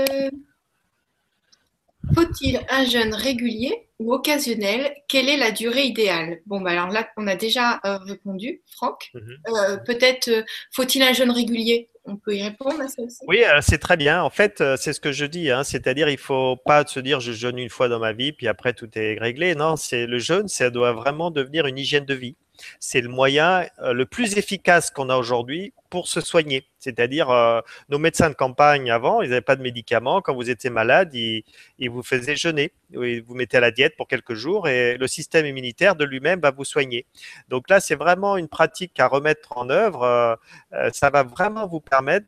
faut-il 2.14 2.60
un 2.68 2.84
jeûne 2.84 3.14
régulier 3.14 3.89
ou 4.00 4.14
occasionnel 4.14 4.92
Quelle 5.06 5.28
est 5.28 5.36
la 5.36 5.52
durée 5.52 5.84
idéale? 5.84 6.38
Bon, 6.46 6.60
bah 6.60 6.70
alors 6.70 6.88
là, 6.88 7.06
on 7.16 7.26
a 7.26 7.36
déjà 7.36 7.80
euh, 7.84 7.98
répondu, 7.98 8.62
Franck. 8.74 9.10
Mhm. 9.14 9.36
Euh, 9.48 9.76
peut-être 9.76 10.28
euh, 10.28 10.42
faut-il 10.72 11.02
un 11.02 11.12
jeûne 11.12 11.30
régulier? 11.30 11.90
On 12.06 12.16
peut 12.16 12.34
y 12.34 12.42
répondre 12.42 12.80
à 12.80 12.88
ça 12.88 13.02
aussi? 13.02 13.18
Oui, 13.28 13.42
c'est 13.60 13.78
très 13.78 13.98
bien. 13.98 14.22
En 14.22 14.30
fait, 14.30 14.64
c'est 14.78 14.94
ce 14.94 15.00
que 15.00 15.12
je 15.12 15.26
dis. 15.26 15.50
Hein. 15.50 15.64
C'est-à-dire, 15.64 16.08
il 16.08 16.14
ne 16.14 16.18
faut 16.18 16.56
pas 16.56 16.84
se 16.86 16.98
dire 16.98 17.20
je 17.20 17.30
jeûne 17.30 17.58
une 17.58 17.68
fois 17.68 17.88
dans 17.88 17.98
ma 17.98 18.14
vie, 18.14 18.32
puis 18.32 18.48
après 18.48 18.72
tout 18.72 18.88
est 18.98 19.18
réglé. 19.20 19.54
Non, 19.54 19.76
c'est 19.76 20.06
le 20.06 20.18
jeûne, 20.18 20.48
ça 20.48 20.70
doit 20.70 20.92
vraiment 20.92 21.30
devenir 21.30 21.66
une 21.66 21.78
hygiène 21.78 22.06
de 22.06 22.14
vie 22.14 22.36
c'est 22.78 23.00
le 23.00 23.08
moyen 23.08 23.66
le 23.82 24.04
plus 24.06 24.36
efficace 24.36 24.90
qu'on 24.90 25.08
a 25.08 25.16
aujourd'hui 25.16 25.72
pour 25.90 26.06
se 26.06 26.20
soigner. 26.20 26.64
C'est-à-dire, 26.78 27.30
euh, 27.30 27.60
nos 27.90 27.98
médecins 27.98 28.30
de 28.30 28.34
campagne 28.34 28.90
avant, 28.90 29.20
ils 29.20 29.28
n'avaient 29.28 29.42
pas 29.42 29.56
de 29.56 29.62
médicaments. 29.62 30.22
Quand 30.22 30.34
vous 30.34 30.48
étiez 30.48 30.70
malade, 30.70 31.12
ils, 31.12 31.44
vous 31.90 32.02
faisaient 32.02 32.36
jeûner. 32.36 32.72
Ils 32.92 33.22
vous 33.22 33.34
mettaient 33.34 33.58
à 33.58 33.60
la 33.60 33.72
diète 33.72 33.96
pour 33.96 34.08
quelques 34.08 34.34
jours 34.34 34.68
et 34.68 34.96
le 34.96 35.06
système 35.06 35.44
immunitaire 35.44 35.96
de 35.96 36.04
lui-même 36.04 36.40
va 36.40 36.52
vous 36.52 36.64
soigner. 36.64 37.04
Donc 37.48 37.68
là, 37.68 37.80
c'est 37.80 37.96
vraiment 37.96 38.36
une 38.36 38.48
pratique 38.48 38.98
à 38.98 39.08
remettre 39.08 39.58
en 39.58 39.68
œuvre. 39.68 40.02
Euh, 40.04 40.36
euh, 40.72 40.90
ça 40.92 41.10
va 41.10 41.22
vraiment 41.24 41.66
vous 41.66 41.80
permettre 41.80 42.26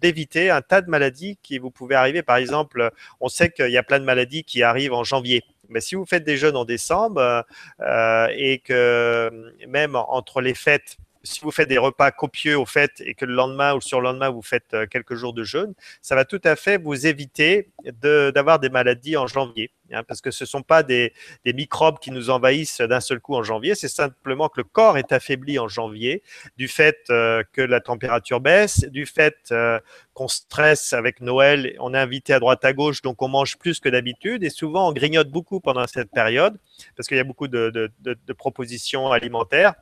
d'éviter 0.00 0.50
un 0.50 0.62
tas 0.62 0.80
de 0.80 0.88
maladies 0.88 1.38
qui 1.42 1.58
vous 1.58 1.70
pouvez 1.70 1.96
arriver. 1.96 2.22
Par 2.22 2.36
exemple, 2.36 2.90
on 3.20 3.28
sait 3.28 3.50
qu'il 3.50 3.70
y 3.70 3.76
a 3.76 3.82
plein 3.82 3.98
de 3.98 4.04
maladies 4.04 4.44
qui 4.44 4.62
arrivent 4.62 4.94
en 4.94 5.04
janvier. 5.04 5.42
Mais 5.72 5.80
si 5.80 5.94
vous 5.94 6.04
faites 6.06 6.24
des 6.24 6.36
jeûnes 6.36 6.56
en 6.56 6.64
décembre 6.64 7.44
et 7.80 8.60
que 8.64 9.30
même 9.66 9.96
entre 9.96 10.40
les 10.40 10.54
fêtes, 10.54 10.98
si 11.24 11.40
vous 11.40 11.50
faites 11.50 11.68
des 11.68 11.78
repas 11.78 12.10
copieux 12.10 12.58
au 12.58 12.66
fait 12.66 13.00
et 13.00 13.14
que 13.14 13.24
le 13.24 13.34
lendemain 13.34 13.74
ou 13.74 13.80
sur 13.80 14.00
le 14.00 14.04
lendemain 14.04 14.30
vous 14.30 14.42
faites 14.42 14.74
euh, 14.74 14.86
quelques 14.86 15.14
jours 15.14 15.32
de 15.32 15.44
jeûne, 15.44 15.74
ça 16.00 16.14
va 16.14 16.24
tout 16.24 16.40
à 16.44 16.56
fait 16.56 16.78
vous 16.78 17.06
éviter 17.06 17.70
d'avoir 17.84 18.58
des 18.58 18.70
maladies 18.70 19.16
en 19.16 19.26
janvier. 19.26 19.70
Hein, 19.92 20.04
parce 20.04 20.20
que 20.22 20.30
ce 20.30 20.44
ne 20.44 20.48
sont 20.48 20.62
pas 20.62 20.82
des, 20.82 21.12
microbes 21.44 21.98
qui 21.98 22.10
nous 22.10 22.30
envahissent 22.30 22.80
d'un 22.80 23.00
seul 23.00 23.20
coup 23.20 23.34
en 23.34 23.42
janvier, 23.42 23.74
c'est 23.74 23.88
simplement 23.88 24.48
que 24.48 24.60
le 24.60 24.64
corps 24.64 24.96
est 24.96 25.12
affaibli 25.12 25.58
en 25.58 25.68
janvier 25.68 26.22
du 26.56 26.66
fait 26.66 26.98
euh, 27.10 27.42
que 27.52 27.60
la 27.60 27.80
température 27.80 28.40
baisse, 28.40 28.80
du 28.80 29.04
fait 29.04 29.36
euh, 29.50 29.78
qu'on 30.14 30.28
stresse 30.28 30.92
avec 30.94 31.20
Noël, 31.20 31.76
on 31.78 31.92
est 31.92 31.98
invité 31.98 32.32
à 32.32 32.40
droite 32.40 32.64
à 32.64 32.72
gauche, 32.72 33.02
donc 33.02 33.20
on 33.20 33.28
mange 33.28 33.58
plus 33.58 33.80
que 33.80 33.88
d'habitude 33.88 34.44
et 34.44 34.50
souvent 34.50 34.88
on 34.88 34.92
grignote 34.92 35.28
beaucoup 35.28 35.60
pendant 35.60 35.86
cette 35.86 36.10
période 36.10 36.58
parce 36.96 37.06
qu'il 37.06 37.18
y 37.18 37.20
a 37.20 37.24
beaucoup 37.24 37.48
de 37.48 37.90
propositions 38.38 39.12
alimentaires. 39.12 39.74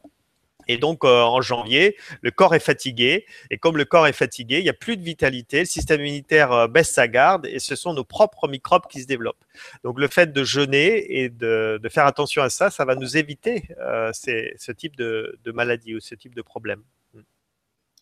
Et 0.70 0.78
donc, 0.78 1.04
euh, 1.04 1.22
en 1.22 1.40
janvier, 1.40 1.96
le 2.22 2.30
corps 2.30 2.54
est 2.54 2.60
fatigué. 2.60 3.26
Et 3.50 3.58
comme 3.58 3.76
le 3.76 3.84
corps 3.84 4.06
est 4.06 4.12
fatigué, 4.12 4.58
il 4.58 4.62
n'y 4.62 4.68
a 4.68 4.72
plus 4.72 4.96
de 4.96 5.02
vitalité. 5.02 5.58
Le 5.58 5.64
système 5.64 6.00
immunitaire 6.00 6.52
euh, 6.52 6.68
baisse 6.68 6.92
sa 6.92 7.08
garde 7.08 7.44
et 7.46 7.58
ce 7.58 7.74
sont 7.74 7.92
nos 7.92 8.04
propres 8.04 8.46
microbes 8.46 8.86
qui 8.88 9.02
se 9.02 9.08
développent. 9.08 9.44
Donc, 9.82 9.98
le 9.98 10.06
fait 10.06 10.32
de 10.32 10.44
jeûner 10.44 11.22
et 11.22 11.28
de, 11.28 11.80
faire 11.90 12.06
attention 12.06 12.40
à 12.42 12.50
ça, 12.50 12.70
ça 12.70 12.84
va 12.84 12.94
nous 12.94 13.16
éviter 13.16 13.64
euh, 13.80 14.12
ce 14.12 14.70
type 14.70 14.94
de, 14.94 15.36
de, 15.42 15.50
maladie 15.50 15.96
ou 15.96 16.00
ce 16.00 16.14
type 16.14 16.36
de 16.36 16.42
problème. 16.42 16.84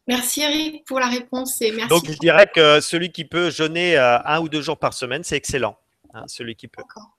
Merci 0.07 0.43
Eric 0.43 0.85
pour 0.85 1.01
la 1.01 1.09
réponse 1.09 1.63
et 1.63 1.71
merci. 1.71 1.89
Donc 1.89 2.07
je 2.07 2.19
dirais 2.19 2.51
que 2.55 2.81
celui 2.81 3.13
qui 3.13 3.25
peut 3.25 3.51
jeûner 3.51 3.97
un 3.97 4.41
ou 4.41 4.51
deux 4.51 4.63
jours 4.63 4.79
par 4.79 4.93
semaine, 4.93 5.25
c'est 5.25 5.37
excellent. 5.37 5.79
Hein, 6.13 6.25
celui 6.27 6.55
qui 6.55 6.69
peut. 6.69 6.83
D'accord. 6.83 7.17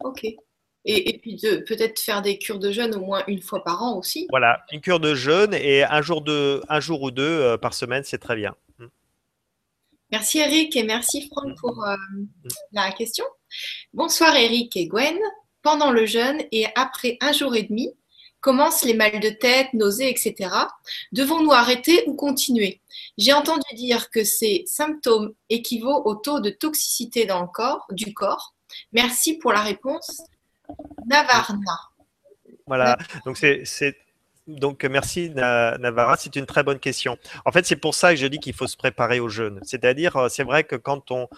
Ok. 0.00 0.26
Et, 0.88 1.18
puis 1.18 1.36
peut-être 1.66 1.98
faire 1.98 2.22
des 2.22 2.38
cures 2.38 2.60
de 2.60 2.70
jeûne 2.70 2.94
au 2.94 3.00
moins 3.00 3.24
une 3.26 3.42
fois 3.42 3.64
par 3.64 3.82
an 3.82 3.98
aussi. 3.98 4.26
Voilà, 4.30 4.64
une 4.70 4.80
cure 4.80 5.00
de 5.00 5.16
jeûne 5.16 5.52
et 5.52 5.82
un 5.82 6.00
jour, 6.00 6.22
de, 6.22 6.62
un 6.68 6.78
jour 6.78 7.02
ou 7.02 7.10
deux 7.10 7.24
euh, 7.24 7.56
par 7.56 7.74
semaine, 7.74 8.04
c'est 8.04 8.18
très 8.18 8.36
bien. 8.36 8.54
Mm. 8.78 8.86
Merci 10.12 10.38
Eric 10.38 10.76
et 10.76 10.84
merci 10.84 11.28
Franck 11.28 11.58
pour 11.58 11.84
euh, 11.84 11.96
la 12.70 12.92
question. 12.92 13.24
Bonsoir 13.92 14.36
Eric 14.36 14.76
et 14.76 14.86
Gwen. 14.86 15.18
Pendant 15.62 15.90
le 15.90 16.06
jeûne 16.06 16.42
et 16.52 16.66
après 16.76 17.18
un 17.20 17.32
jour 17.32 17.56
et 17.56 17.64
demi, 17.64 17.92
commencent 18.40 18.84
les 18.84 18.94
mal 18.94 19.18
de 19.18 19.30
tête, 19.30 19.66
nausées, 19.74 20.08
etc. 20.08 20.48
Devons-nous 21.10 21.50
arrêter 21.50 22.04
ou 22.06 22.14
continuer? 22.14 22.80
J'ai 23.18 23.32
entendu 23.32 23.64
dire 23.74 24.08
que 24.10 24.22
ces 24.22 24.62
symptômes 24.66 25.34
équivaut 25.50 26.02
au 26.04 26.14
taux 26.14 26.38
de 26.38 26.50
toxicité 26.50 27.26
dans 27.26 27.40
le 27.40 27.48
corps, 27.48 27.84
du 27.90 28.14
corps. 28.14 28.54
Merci 28.92 29.38
pour 29.38 29.52
la 29.52 29.62
réponse. 29.62 30.22
Navarna. 31.06 31.76
Voilà, 32.66 32.96
donc 33.24 33.36
c'est 33.36 33.96
donc 34.46 34.84
merci 34.84 35.30
Navarra, 35.30 36.16
c'est 36.16 36.36
une 36.36 36.46
très 36.46 36.62
bonne 36.62 36.78
question. 36.78 37.18
En 37.44 37.52
fait, 37.52 37.66
c'est 37.66 37.76
pour 37.76 37.94
ça 37.94 38.10
que 38.10 38.16
je 38.16 38.26
dis 38.26 38.38
qu'il 38.38 38.54
faut 38.54 38.68
se 38.68 38.76
préparer 38.76 39.18
au 39.18 39.28
jeûne. 39.28 39.58
C'est-à-dire, 39.62 40.16
euh, 40.16 40.28
c'est 40.28 40.44
vrai 40.44 40.64
que 40.64 40.76
quand 40.76 41.10
on, 41.10 41.28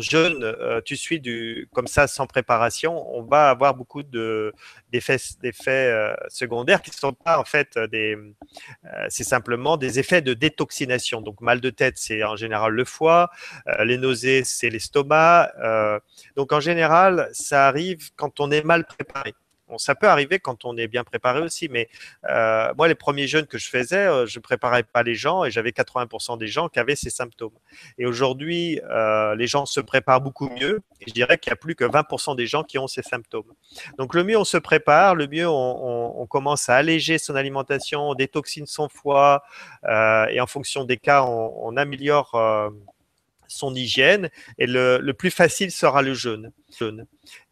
jeûne, 0.00 0.42
euh, 0.42 0.80
tu 0.84 0.96
suis 0.96 1.20
du, 1.20 1.68
comme 1.72 1.86
ça 1.86 2.06
sans 2.06 2.26
préparation, 2.26 3.16
on 3.16 3.22
va 3.22 3.50
avoir 3.50 3.74
beaucoup 3.74 4.02
d'effets 4.02 5.18
euh, 5.68 6.14
secondaires 6.28 6.82
qui 6.82 6.90
ne 6.90 6.94
sont 6.96 7.12
pas 7.12 7.38
en 7.38 7.44
fait 7.44 7.78
des, 7.90 8.18
c'est 9.08 9.24
simplement 9.24 9.76
des 9.76 9.98
effets 9.98 10.22
de 10.22 10.34
détoxination. 10.34 11.20
Donc 11.20 11.40
mal 11.40 11.60
de 11.60 11.70
tête, 11.70 11.96
c'est 11.96 12.24
en 12.24 12.36
général 12.36 12.72
le 12.72 12.84
foie, 12.84 13.30
les 13.84 13.98
nausées, 13.98 14.42
c'est 14.44 14.70
l'estomac. 14.70 15.52
donc 16.36 16.52
en 16.52 16.60
général, 16.60 17.28
ça 17.32 17.68
arrive 17.68 18.10
quand 18.16 18.40
on 18.40 18.50
est 18.50 18.64
mal 18.64 18.84
préparé 18.84 19.34
ça 19.78 19.94
peut 19.94 20.08
arriver 20.08 20.38
quand 20.38 20.64
on 20.64 20.76
est 20.76 20.88
bien 20.88 21.04
préparé 21.04 21.40
aussi, 21.40 21.68
mais 21.68 21.88
euh, 22.28 22.72
moi, 22.76 22.88
les 22.88 22.94
premiers 22.94 23.26
jeûnes 23.26 23.46
que 23.46 23.58
je 23.58 23.68
faisais, 23.68 24.06
euh, 24.06 24.26
je 24.26 24.38
préparais 24.38 24.82
pas 24.82 25.02
les 25.02 25.14
gens 25.14 25.44
et 25.44 25.50
j'avais 25.50 25.70
80% 25.70 26.38
des 26.38 26.46
gens 26.46 26.68
qui 26.68 26.78
avaient 26.78 26.96
ces 26.96 27.10
symptômes. 27.10 27.52
Et 27.98 28.06
aujourd'hui, 28.06 28.80
euh, 28.90 29.34
les 29.34 29.46
gens 29.46 29.66
se 29.66 29.80
préparent 29.80 30.20
beaucoup 30.20 30.48
mieux 30.48 30.80
je 31.06 31.14
dirais 31.14 31.38
qu'il 31.38 31.50
y 31.50 31.54
a 31.54 31.56
plus 31.56 31.74
que 31.74 31.84
20% 31.84 32.36
des 32.36 32.46
gens 32.46 32.62
qui 32.62 32.76
ont 32.76 32.86
ces 32.86 33.00
symptômes. 33.00 33.50
Donc, 33.96 34.14
le 34.14 34.22
mieux 34.22 34.36
on 34.36 34.44
se 34.44 34.58
prépare, 34.58 35.14
le 35.14 35.26
mieux 35.26 35.48
on, 35.48 36.26
commence 36.28 36.68
à 36.68 36.76
alléger 36.76 37.16
son 37.16 37.36
alimentation, 37.36 38.10
on 38.10 38.14
détoxine 38.14 38.66
son 38.66 38.90
foie 38.90 39.42
et 39.88 40.40
en 40.40 40.46
fonction 40.46 40.84
des 40.84 40.98
cas, 40.98 41.22
on, 41.22 41.74
améliore 41.78 42.36
son 43.50 43.74
hygiène 43.74 44.30
et 44.58 44.66
le, 44.66 45.12
plus 45.12 45.30
facile 45.30 45.70
sera 45.70 46.02
le 46.02 46.14
jeûne. 46.14 46.52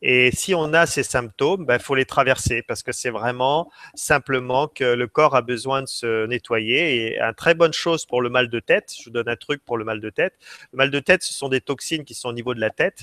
Et 0.00 0.30
si 0.32 0.54
on 0.54 0.72
a 0.72 0.86
ces 0.86 1.02
symptômes, 1.02 1.62
il 1.62 1.66
ben, 1.66 1.78
faut 1.78 1.94
les 1.94 2.04
traverser 2.04 2.62
parce 2.62 2.82
que 2.82 2.92
c'est 2.92 3.10
vraiment 3.10 3.70
simplement 3.94 4.68
que 4.68 4.84
le 4.84 5.06
corps 5.08 5.34
a 5.34 5.42
besoin 5.42 5.82
de 5.82 5.88
se 5.88 6.26
nettoyer. 6.26 6.96
Et 6.96 7.20
une 7.20 7.34
très 7.34 7.54
bonne 7.54 7.72
chose 7.72 8.06
pour 8.06 8.22
le 8.22 8.30
mal 8.30 8.48
de 8.48 8.60
tête, 8.60 8.94
je 8.96 9.04
vous 9.04 9.10
donne 9.10 9.28
un 9.28 9.36
truc 9.36 9.64
pour 9.64 9.76
le 9.76 9.84
mal 9.84 10.00
de 10.00 10.10
tête. 10.10 10.34
Le 10.72 10.76
mal 10.76 10.90
de 10.90 11.00
tête, 11.00 11.22
ce 11.24 11.34
sont 11.34 11.48
des 11.48 11.60
toxines 11.60 12.04
qui 12.04 12.14
sont 12.14 12.28
au 12.28 12.32
niveau 12.32 12.54
de 12.54 12.60
la 12.60 12.70
tête. 12.70 13.02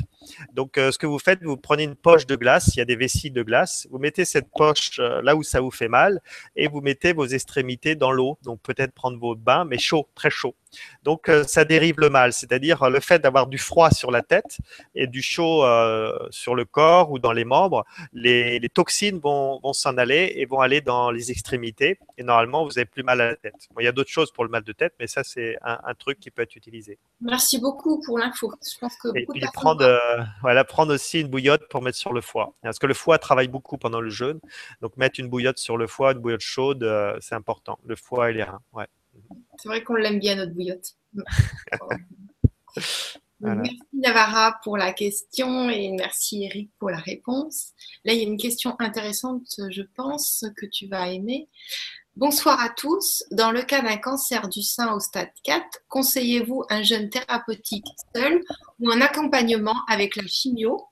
Donc, 0.54 0.78
euh, 0.78 0.92
ce 0.92 0.98
que 0.98 1.06
vous 1.06 1.20
faites, 1.20 1.44
vous 1.44 1.58
prenez 1.58 1.84
une 1.84 1.96
poche 1.96 2.26
de 2.26 2.36
glace, 2.36 2.72
il 2.76 2.80
y 2.80 2.82
a 2.82 2.86
des 2.86 2.96
vessies 2.96 3.32
de 3.32 3.44
glace, 3.44 3.88
vous 3.92 4.00
mettez 4.00 4.24
cette 4.24 4.50
poche 4.56 5.00
euh, 5.00 5.22
là 5.22 5.36
où 5.36 5.44
ça 5.44 5.60
vous 5.60 5.72
fait 5.72 5.90
mal 5.90 6.22
et 6.56 6.68
vous 6.68 6.82
mettez 6.82 7.12
vos 7.12 7.26
extrémités 7.26 7.96
dans 7.96 8.12
l'eau. 8.12 8.38
Donc, 8.44 8.62
peut-être 8.62 8.94
prendre 8.94 9.20
vos 9.20 9.36
bains, 9.36 9.66
mais 9.66 9.78
chaud, 9.78 10.08
très 10.16 10.30
chaud. 10.30 10.56
Donc, 11.04 11.30
euh, 11.30 11.44
ça 11.44 11.66
dérive 11.66 12.00
le 12.00 12.10
mal, 12.10 12.34
c'est-à-dire 12.34 12.90
le 12.90 13.00
fait 13.00 13.20
d'avoir 13.20 13.48
du 13.48 13.58
froid 13.58 13.92
sur 13.92 14.12
la 14.12 14.22
tête 14.22 14.58
et 14.94 15.08
du 15.08 15.22
chaud 15.22 15.64
sur 16.30 16.56
le 16.56 16.66
corps 16.66 17.12
ou 17.12 17.20
dans 17.20 17.32
les 17.32 17.46
membres, 17.46 17.86
les, 18.14 18.60
toxines 18.74 19.20
vont, 19.20 19.60
s'en 19.74 19.98
aller 19.98 20.34
et 20.36 20.46
vont 20.46 20.60
aller 20.60 20.82
dans 20.82 21.12
les 21.12 21.32
extrémités. 21.32 22.00
Et 22.18 22.24
normalement, 22.24 22.66
vous 22.66 22.78
avez 22.78 22.86
plus 22.86 23.04
mal 23.04 23.22
à 23.22 23.28
la 23.28 23.36
tête. 23.36 23.56
il 23.80 23.84
y 23.84 23.88
a 23.88 23.92
d'autres 23.92 24.10
choses 24.10 24.32
pour 24.32 24.44
le 24.44 24.50
mal 24.50 24.64
de 24.64 24.72
tête, 24.72 24.94
mais 25.00 25.08
ça, 25.08 25.24
c'est 25.24 25.58
un, 25.64 25.94
truc 25.98 26.20
qui 26.20 26.30
peut 26.30 26.42
être 26.42 26.56
utilisé. 26.56 26.98
Merci 27.22 27.60
beaucoup 27.60 28.02
pour 28.06 28.20
l'info. 28.20 28.54
Je 28.62 28.78
pense 28.80 28.96
que 28.98 29.10
et 29.16 29.26
puis 29.26 29.42
prendre, 29.54 30.00
voilà, 30.42 30.64
prendre 30.64 30.94
aussi 30.94 31.22
une 31.22 31.28
bouillotte 31.28 31.68
pour 31.70 31.82
mettre 31.82 31.98
sur 31.98 32.14
le 32.14 32.22
foie. 32.22 32.54
Parce 32.62 32.80
que 32.80 32.88
le 32.88 32.94
foie 32.94 33.18
travaille 33.18 33.48
beaucoup 33.48 33.78
pendant 33.78 34.02
le 34.02 34.10
jeûne. 34.10 34.40
Donc, 34.82 34.98
mettre 34.98 35.20
une 35.20 35.28
bouillotte 35.28 35.58
sur 35.58 35.78
le 35.78 35.88
foie, 35.88 36.12
une 36.12 36.20
bouillotte 36.20 36.42
chaude, 36.42 36.84
euh, 36.84 37.18
c'est 37.22 37.36
important. 37.36 37.80
Le 37.86 37.96
foie 37.96 38.32
et 38.32 38.34
les 38.34 38.44
reins. 38.44 38.62
Ouais. 38.74 38.88
C'est 39.58 39.70
vrai 39.70 39.84
qu'on 39.84 39.96
l'aime 39.96 40.20
bien, 40.20 40.36
notre 40.36 40.54
bouillotte. 40.54 40.96
Merci 43.42 43.80
Navarra 43.94 44.60
pour 44.64 44.78
la 44.78 44.94
question 44.94 45.70
et 45.70 45.92
merci 45.92 46.46
Eric 46.46 46.72
pour 46.80 46.90
la 46.90 46.98
réponse. 46.98 47.74
Là, 48.04 48.14
il 48.14 48.20
y 48.20 48.22
a 48.22 48.28
une 48.28 48.38
question 48.38 48.76
intéressante, 48.80 49.44
je 49.70 49.82
pense, 49.96 50.46
que 50.56 50.66
tu 50.66 50.88
vas 50.88 51.10
aimer. 51.12 51.48
Bonsoir 52.16 52.62
à 52.62 52.70
tous. 52.70 53.26
Dans 53.32 53.52
le 53.52 53.62
cas 53.62 53.82
d'un 53.82 53.98
cancer 53.98 54.48
du 54.48 54.62
sein 54.62 54.94
au 54.94 55.02
stade 55.02 55.32
4, 55.44 55.66
conseillez-vous 55.90 56.64
un 56.70 56.82
jeûne 56.82 57.10
thérapeutique 57.10 57.86
seul 58.16 58.42
ou 58.80 58.90
un 58.90 59.02
accompagnement 59.02 59.76
avec 59.90 60.16
la 60.16 60.26
chimio 60.26 60.88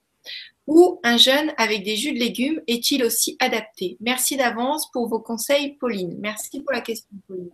ou 0.67 0.99
un 1.03 1.15
jeûne 1.15 1.53
avec 1.57 1.84
des 1.84 1.95
jus 1.95 2.13
de 2.13 2.19
légumes 2.19 2.61
est-il 2.67 3.03
aussi 3.03 3.38
adapté? 3.39 3.97
Merci 4.01 4.36
d'avance 4.36 4.91
pour 4.91 5.07
vos 5.07 5.19
conseils, 5.19 5.77
Pauline. 5.77 6.17
Merci 6.19 6.61
pour 6.61 6.73
la 6.73 6.81
question, 6.81 7.15
Pauline. 7.27 7.51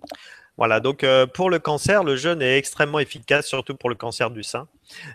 Voilà, 0.59 0.81
donc 0.81 1.05
euh, 1.05 1.25
pour 1.25 1.49
le 1.49 1.57
cancer, 1.57 2.03
le 2.03 2.17
jeûne 2.17 2.41
est 2.41 2.57
extrêmement 2.57 2.99
efficace, 2.99 3.47
surtout 3.47 3.75
pour 3.75 3.89
le 3.89 3.95
cancer 3.95 4.29
du 4.29 4.43
sein. 4.43 4.67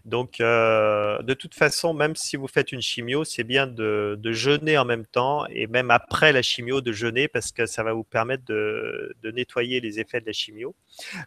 Donc, 0.07 0.40
euh, 0.40 1.20
de 1.20 1.34
toute 1.34 1.55
façon, 1.55 1.92
même 1.92 2.16
si 2.16 2.36
vous 2.36 2.49
faites 2.49 2.72
une 2.72 2.80
chimio, 2.80 3.24
c'est 3.24 3.45
bien 3.45 3.66
de, 3.66 4.18
jeûner 4.24 4.78
en 4.78 4.86
même 4.86 5.05
temps 5.05 5.45
et 5.51 5.66
même 5.66 5.90
après 5.90 6.32
la 6.32 6.40
chimio 6.40 6.80
de 6.80 6.92
jeûner 6.92 7.28
parce 7.28 7.53
que 7.53 7.66
ça 7.66 7.82
va 7.82 7.92
vous 7.92 8.05
permettre 8.05 8.45
de, 8.47 9.14
nettoyer 9.34 9.80
les 9.80 10.01
effets 10.01 10.22
de 10.22 10.26
la 10.26 10.32
chimio. 10.32 10.74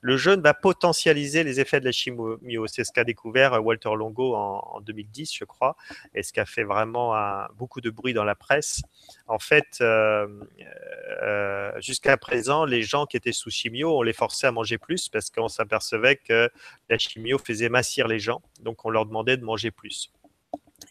Le 0.02 0.18
jeûne 0.18 0.42
va 0.42 0.56
potentialiser 0.56 1.44
les 1.44 1.60
effets 1.60 1.80
de 1.80 1.86
la 1.86 1.92
chimio. 1.92 2.66
C'est 2.66 2.86
ce 2.86 2.92
qu'a 2.92 3.04
découvert 3.04 3.64
Walter 3.64 3.94
Longo 3.96 4.34
en, 4.34 4.82
2010, 4.82 5.32
je 5.32 5.46
crois, 5.46 5.76
et 6.16 6.24
ce 6.24 6.34
qui 6.34 6.40
a 6.40 6.46
fait 6.48 6.64
vraiment 6.64 7.14
beaucoup 7.56 7.82
de 7.82 7.92
bruit 7.92 8.14
dans 8.14 8.24
la 8.24 8.34
presse. 8.34 8.82
En 9.28 9.40
fait, 9.40 9.80
euh, 9.82 10.26
euh, 11.22 11.72
jusqu'à 11.82 12.16
présent, 12.16 12.64
les 12.64 12.82
gens 12.82 13.06
qui 13.06 13.18
étaient 13.18 13.34
sous 13.34 13.50
chimio, 13.50 13.98
on 13.98 14.02
les 14.02 14.14
forçait 14.14 14.48
à 14.48 14.52
manger 14.52 14.78
plus 14.78 15.10
parce 15.10 15.30
qu'on 15.30 15.50
s'apercevait 15.50 16.16
que 16.16 16.50
la 16.90 16.98
chimio 16.98 17.38
faisait 17.38 17.68
massir 17.68 18.08
les 18.08 18.20
gens, 18.20 18.42
donc 18.62 18.86
on 18.86 18.90
leur 18.90 19.06
demandait 19.06 19.36
de 19.36 19.44
manger 19.44 19.70
plus. 19.70 20.12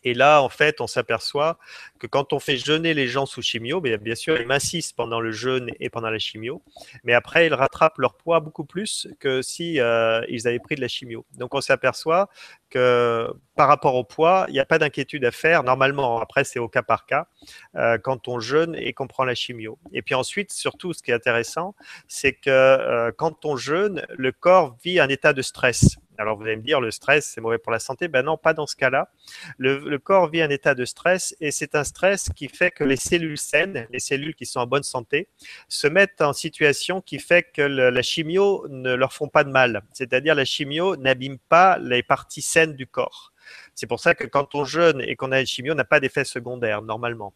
Et 0.07 0.15
là, 0.15 0.41
en 0.41 0.49
fait, 0.49 0.81
on 0.81 0.87
s'aperçoit 0.87 1.59
que 1.99 2.07
quand 2.07 2.33
on 2.33 2.39
fait 2.39 2.57
jeûner 2.57 2.95
les 2.95 3.09
gens 3.09 3.27
sous 3.27 3.43
chimio, 3.43 3.81
bien, 3.81 4.15
sûr, 4.15 4.41
ils 4.41 4.47
massissent 4.47 4.93
pendant 4.93 5.19
le 5.19 5.33
jeûne 5.33 5.73
et 5.81 5.91
pendant 5.91 6.11
la 6.11 6.21
chimio, 6.21 6.63
mais 7.03 7.13
après, 7.13 7.49
ils 7.49 7.55
rattrapent 7.55 7.99
leur 7.99 8.15
poids 8.15 8.39
beaucoup 8.39 8.65
plus 8.65 9.09
que 9.19 9.43
si 9.43 9.81
euh, 9.81 10.25
ils 10.29 10.47
avaient 10.47 10.61
pris 10.61 10.77
de 10.77 10.81
la 10.81 10.87
chimio. 10.87 11.27
Donc, 11.35 11.57
on 11.57 11.61
s'aperçoit 11.61 12.29
que 12.71 13.29
par 13.57 13.67
rapport 13.67 13.97
au 13.97 14.05
poids, 14.05 14.45
il 14.47 14.53
n'y 14.53 14.61
a 14.61 14.65
pas 14.65 14.79
d'inquiétude 14.79 15.25
à 15.25 15.33
faire. 15.33 15.65
Normalement, 15.65 16.21
après, 16.21 16.45
c'est 16.45 16.61
au 16.61 16.69
cas 16.69 16.83
par 16.83 17.05
cas 17.05 17.27
euh, 17.75 17.99
quand 17.99 18.29
on 18.29 18.39
jeûne 18.39 18.77
et 18.77 18.93
qu'on 18.93 19.09
prend 19.09 19.25
la 19.25 19.35
chimio. 19.35 19.77
Et 19.93 20.03
puis 20.03 20.15
ensuite, 20.15 20.53
surtout, 20.53 20.93
ce 20.93 21.03
qui 21.03 21.11
est 21.11 21.15
intéressant, 21.15 21.75
c'est 22.07 22.33
que 22.33 22.49
euh, 22.49 23.11
quand 23.17 23.45
on 23.45 23.57
jeûne, 23.57 24.07
le 24.11 24.31
corps 24.31 24.77
vit 24.85 25.01
un 25.01 25.09
état 25.09 25.33
de 25.33 25.43
stress. 25.43 25.97
Alors 26.19 26.37
vous 26.37 26.45
allez 26.45 26.57
me 26.57 26.63
dire, 26.63 26.81
le 26.81 26.91
stress, 26.91 27.27
c'est 27.27 27.41
mauvais 27.41 27.59
pour 27.59 27.73
la 27.73 27.79
santé. 27.79 28.09
Ben 28.09 28.23
non, 28.23 28.37
pas 28.37 28.55
dans 28.55 28.67
ce 28.67 28.77
cas-là. 28.77 29.11
Le, 29.59 29.97
corps 29.99 30.29
vit 30.29 30.43
un 30.43 30.51
état 30.51 30.75
de 30.75 30.85
stress 30.85 31.35
et 31.41 31.51
c'est 31.51 31.75
un 31.75 31.85
stress 31.85 32.29
qui 32.35 32.49
fait 32.49 32.71
que 32.71 32.85
les 32.85 32.97
cellules 32.97 33.39
saines, 33.39 33.87
les 33.91 33.99
cellules 33.99 34.35
qui 34.35 34.47
sont 34.47 34.61
en 34.61 34.67
bonne 34.67 34.83
santé, 34.83 35.29
se 35.69 35.87
mettent 35.87 36.21
en 36.21 36.33
situation 36.33 37.01
qui 37.01 37.19
fait 37.19 37.43
que 37.43 37.63
la 37.63 38.03
chimio 38.03 38.67
ne 38.69 38.95
leur 38.95 39.13
font 39.13 39.29
pas 39.29 39.45
de 39.45 39.51
mal. 39.51 39.83
C'est-à-dire 39.93 40.35
la 40.35 40.45
chimio 40.45 40.97
n'abîme 40.97 41.39
pas 41.39 41.79
les 41.79 42.03
parties 42.03 42.43
saines 42.43 42.75
du 42.75 42.87
corps. 42.87 43.33
C'est 43.75 43.87
pour 43.87 44.01
ça 44.01 44.15
que 44.15 44.27
quand 44.27 44.55
on 44.55 44.65
jeûne 44.65 45.01
et 45.03 45.17
qu'on 45.17 45.33
a 45.33 45.41
une 45.41 45.47
chimio, 45.47 45.73
on 45.73 45.77
n'a 45.77 45.85
pas 45.85 46.01
d'effet 46.01 46.25
secondaire 46.25 46.83
normalement. 46.83 47.33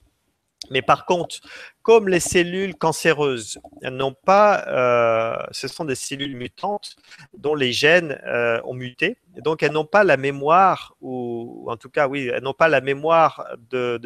Mais 0.69 0.83
par 0.83 1.07
contre, 1.07 1.41
comme 1.83 2.09
les 2.09 2.21
cellules 2.21 2.75
cancéreuses 2.75 3.59
n'ont 3.83 4.13
pas, 4.13 4.65
euh, 4.69 5.43
ce 5.53 5.69
sont 5.69 5.85
des 5.85 5.95
cellules 5.95 6.37
mutantes 6.37 6.97
dont 7.37 7.55
les 7.55 7.73
gènes 7.73 8.21
euh, 8.27 8.61
ont 8.65 8.75
muté, 8.75 9.17
donc 9.39 9.63
elles 9.63 9.73
n'ont 9.73 9.87
pas 9.87 10.05
la 10.05 10.19
mémoire, 10.19 10.95
ou 11.01 11.67
en 11.69 11.77
tout 11.77 11.89
cas, 11.89 12.09
oui, 12.09 12.31
elles 12.33 12.43
n'ont 12.43 12.53
pas 12.53 12.69
la 12.69 12.83
mémoire 12.83 13.47
de, 13.71 13.99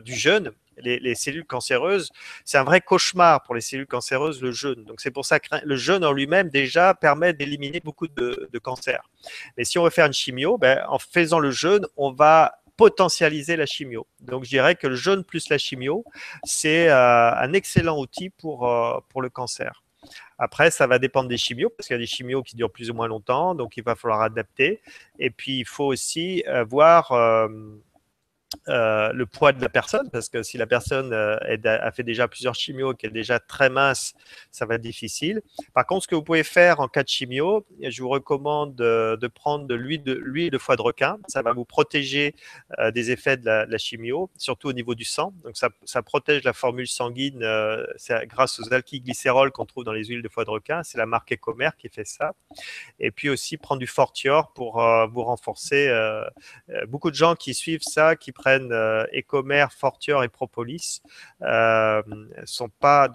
du 0.00 0.14
jeûne. 0.14 0.52
Les, 0.82 1.14
cellules 1.14 1.44
cancéreuses, 1.44 2.10
c'est 2.46 2.56
un 2.56 2.64
vrai 2.64 2.80
cauchemar 2.80 3.42
pour 3.42 3.54
les 3.54 3.60
cellules 3.60 3.86
cancéreuses, 3.86 4.40
le 4.40 4.50
jeûne. 4.50 4.84
Donc 4.84 5.02
c'est 5.02 5.10
pour 5.10 5.26
ça 5.26 5.38
que 5.38 5.48
le 5.62 5.76
jeûne 5.76 6.06
en 6.06 6.12
lui-même 6.12 6.48
déjà 6.48 6.94
permet 6.94 7.34
d'éliminer 7.34 7.80
beaucoup 7.80 8.08
de, 8.08 8.48
de, 8.50 8.58
cancers. 8.58 9.02
Mais 9.58 9.64
si 9.64 9.78
on 9.78 9.84
veut 9.84 9.90
faire 9.90 10.06
une 10.06 10.14
chimio, 10.14 10.56
ben, 10.56 10.82
en 10.88 10.98
faisant 10.98 11.38
le 11.38 11.50
jeûne, 11.50 11.86
on 11.98 12.12
va 12.12 12.59
potentialiser 12.80 13.56
la 13.56 13.66
chimio. 13.66 14.06
Donc 14.20 14.44
je 14.44 14.48
dirais 14.48 14.74
que 14.74 14.86
le 14.86 14.94
jeûne 14.94 15.22
plus 15.22 15.50
la 15.50 15.58
chimio, 15.58 16.02
c'est 16.44 16.88
euh, 16.88 17.30
un 17.34 17.52
excellent 17.52 17.98
outil 17.98 18.30
pour, 18.30 18.66
euh, 18.66 18.98
pour 19.10 19.20
le 19.20 19.28
cancer. 19.28 19.82
Après, 20.38 20.70
ça 20.70 20.86
va 20.86 20.98
dépendre 20.98 21.28
des 21.28 21.36
chimios, 21.36 21.68
parce 21.68 21.86
qu'il 21.86 21.94
y 21.94 22.00
a 22.00 22.00
des 22.00 22.06
chimios 22.06 22.42
qui 22.42 22.56
durent 22.56 22.72
plus 22.72 22.88
ou 22.90 22.94
moins 22.94 23.06
longtemps, 23.06 23.54
donc 23.54 23.76
il 23.76 23.84
va 23.84 23.94
falloir 23.96 24.22
adapter. 24.22 24.80
Et 25.18 25.28
puis, 25.28 25.58
il 25.58 25.66
faut 25.66 25.84
aussi 25.84 26.42
voir 26.70 27.12
euh, 28.68 29.12
le 29.12 29.26
poids 29.26 29.52
de 29.52 29.62
la 29.62 29.68
personne, 29.68 30.10
parce 30.10 30.28
que 30.28 30.42
si 30.42 30.58
la 30.58 30.66
personne 30.66 31.12
euh, 31.12 31.36
a 31.64 31.92
fait 31.92 32.02
déjà 32.02 32.26
plusieurs 32.26 32.56
chimios, 32.56 32.94
qu'elle 32.94 33.10
est 33.10 33.14
déjà 33.14 33.38
très 33.38 33.70
mince, 33.70 34.12
ça 34.50 34.66
va 34.66 34.74
être 34.74 34.80
difficile. 34.80 35.40
Par 35.72 35.86
contre, 35.86 36.02
ce 36.02 36.08
que 36.08 36.16
vous 36.16 36.22
pouvez 36.22 36.42
faire 36.42 36.80
en 36.80 36.88
cas 36.88 37.04
de 37.04 37.08
chimio, 37.08 37.64
je 37.80 38.02
vous 38.02 38.08
recommande 38.08 38.74
de, 38.74 39.26
prendre 39.28 39.66
de 39.66 39.74
l'huile 39.74 40.02
de, 40.02 40.48
de, 40.48 40.58
foie 40.58 40.74
de 40.74 40.82
requin. 40.82 41.18
Ça 41.28 41.42
va 41.42 41.52
vous 41.52 41.64
protéger 41.64 42.34
euh, 42.80 42.90
des 42.90 43.12
effets 43.12 43.36
de 43.36 43.46
la, 43.46 43.78
chimio, 43.78 44.28
surtout 44.36 44.68
au 44.68 44.72
niveau 44.72 44.96
du 44.96 45.04
sang. 45.04 45.32
Donc, 45.44 45.56
ça, 45.56 46.02
protège 46.02 46.42
la 46.42 46.52
formule 46.52 46.88
sanguine 46.88 47.46
grâce 48.24 48.58
aux 48.58 48.74
alkylglycérols 48.74 49.52
qu'on 49.52 49.64
trouve 49.64 49.84
dans 49.84 49.92
les 49.92 50.06
huiles 50.06 50.22
de 50.22 50.28
foie 50.28 50.44
de 50.44 50.50
requin. 50.50 50.82
C'est 50.82 50.98
la 50.98 51.06
marque 51.06 51.32
Ecomer 51.32 51.70
qui 51.78 51.88
fait 51.88 52.04
ça. 52.04 52.34
Et 52.98 53.12
puis 53.12 53.28
aussi 53.28 53.58
prendre 53.58 53.78
du 53.78 53.86
Fortior 53.86 54.52
pour 54.52 54.82
vous 55.12 55.22
renforcer. 55.22 55.88
beaucoup 56.88 57.10
de 57.10 57.16
gens 57.16 57.36
qui 57.36 57.54
suivent 57.54 57.82
ça, 57.82 58.16
qui 58.16 58.32
prennent 58.40 58.72
euh, 58.72 59.04
Ecomer, 59.12 59.66
Fortior 59.70 60.24
et 60.24 60.28
Propolis 60.28 61.02
euh, 61.42 62.02
sont 62.44 62.68
pas, 62.68 63.08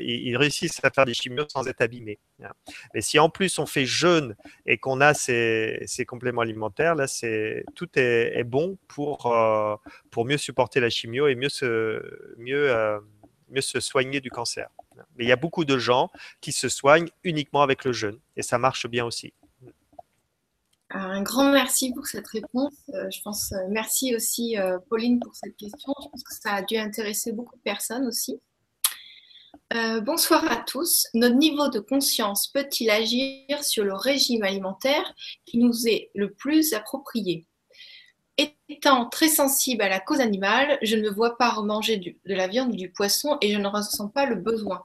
ils, 0.00 0.36
réussissent 0.36 0.80
à 0.82 0.90
faire 0.90 1.04
des 1.04 1.14
chimios 1.14 1.46
sans 1.48 1.66
être 1.68 1.80
abîmés. 1.80 2.18
Mais 2.92 3.00
si 3.00 3.20
en 3.20 3.30
plus 3.30 3.60
on 3.60 3.66
fait 3.66 3.86
jeûne 3.86 4.34
et 4.66 4.78
qu'on 4.78 5.00
a 5.00 5.14
ces, 5.14 6.04
compléments 6.06 6.42
alimentaires, 6.42 6.96
là, 6.96 7.06
c'est 7.06 7.64
tout 7.76 7.88
est, 7.94 8.42
bon 8.44 8.76
pour 8.88 9.26
euh, 9.26 9.76
pour 10.10 10.24
mieux 10.24 10.38
supporter 10.38 10.80
la 10.80 10.90
chimio 10.90 11.28
et 11.28 11.36
mieux 11.36 11.48
se 11.48 12.02
mieux 12.38 12.68
mieux 13.50 13.60
se 13.60 13.78
soigner 13.78 14.20
du 14.20 14.30
cancer. 14.30 14.68
Mais 15.16 15.24
il 15.24 15.28
y 15.28 15.32
a 15.32 15.36
beaucoup 15.36 15.64
de 15.64 15.78
gens 15.78 16.10
qui 16.40 16.50
se 16.52 16.68
soignent 16.68 17.08
uniquement 17.22 17.62
avec 17.62 17.84
le 17.84 17.92
jeûne 17.92 18.18
et 18.36 18.42
ça 18.42 18.58
marche 18.58 18.88
bien 18.88 19.04
aussi. 19.04 19.32
Un 20.94 21.22
grand 21.22 21.50
merci 21.50 21.92
pour 21.94 22.06
cette 22.06 22.26
réponse. 22.26 22.74
Euh, 22.92 23.08
je 23.10 23.22
pense, 23.22 23.52
euh, 23.52 23.66
merci 23.70 24.14
aussi 24.14 24.58
euh, 24.58 24.78
Pauline 24.90 25.20
pour 25.20 25.34
cette 25.34 25.56
question. 25.56 25.94
Je 26.02 26.08
pense 26.08 26.22
que 26.22 26.34
ça 26.34 26.54
a 26.54 26.62
dû 26.62 26.76
intéresser 26.76 27.32
beaucoup 27.32 27.56
de 27.56 27.62
personnes 27.62 28.06
aussi. 28.06 28.38
bonsoir 30.02 30.44
à 30.52 30.56
tous. 30.56 31.06
Notre 31.14 31.36
niveau 31.36 31.68
de 31.68 31.80
conscience 31.80 32.48
peut-il 32.48 32.90
agir 32.90 33.64
sur 33.64 33.84
le 33.84 33.94
régime 33.94 34.42
alimentaire 34.42 35.14
qui 35.46 35.56
nous 35.58 35.88
est 35.88 36.10
le 36.14 36.32
plus 36.32 36.74
approprié? 36.74 37.46
Étant 38.68 39.08
très 39.08 39.28
sensible 39.28 39.82
à 39.82 39.88
la 39.88 40.00
cause 40.00 40.20
animale, 40.20 40.78
je 40.82 40.96
ne 40.96 41.08
vois 41.08 41.38
pas 41.38 41.54
manger 41.62 41.96
de 41.96 42.34
la 42.34 42.48
viande 42.48 42.72
ou 42.72 42.76
du 42.76 42.90
poisson 42.90 43.38
et 43.40 43.50
je 43.50 43.58
ne 43.58 43.68
ressens 43.68 44.08
pas 44.08 44.26
le 44.26 44.36
besoin. 44.36 44.82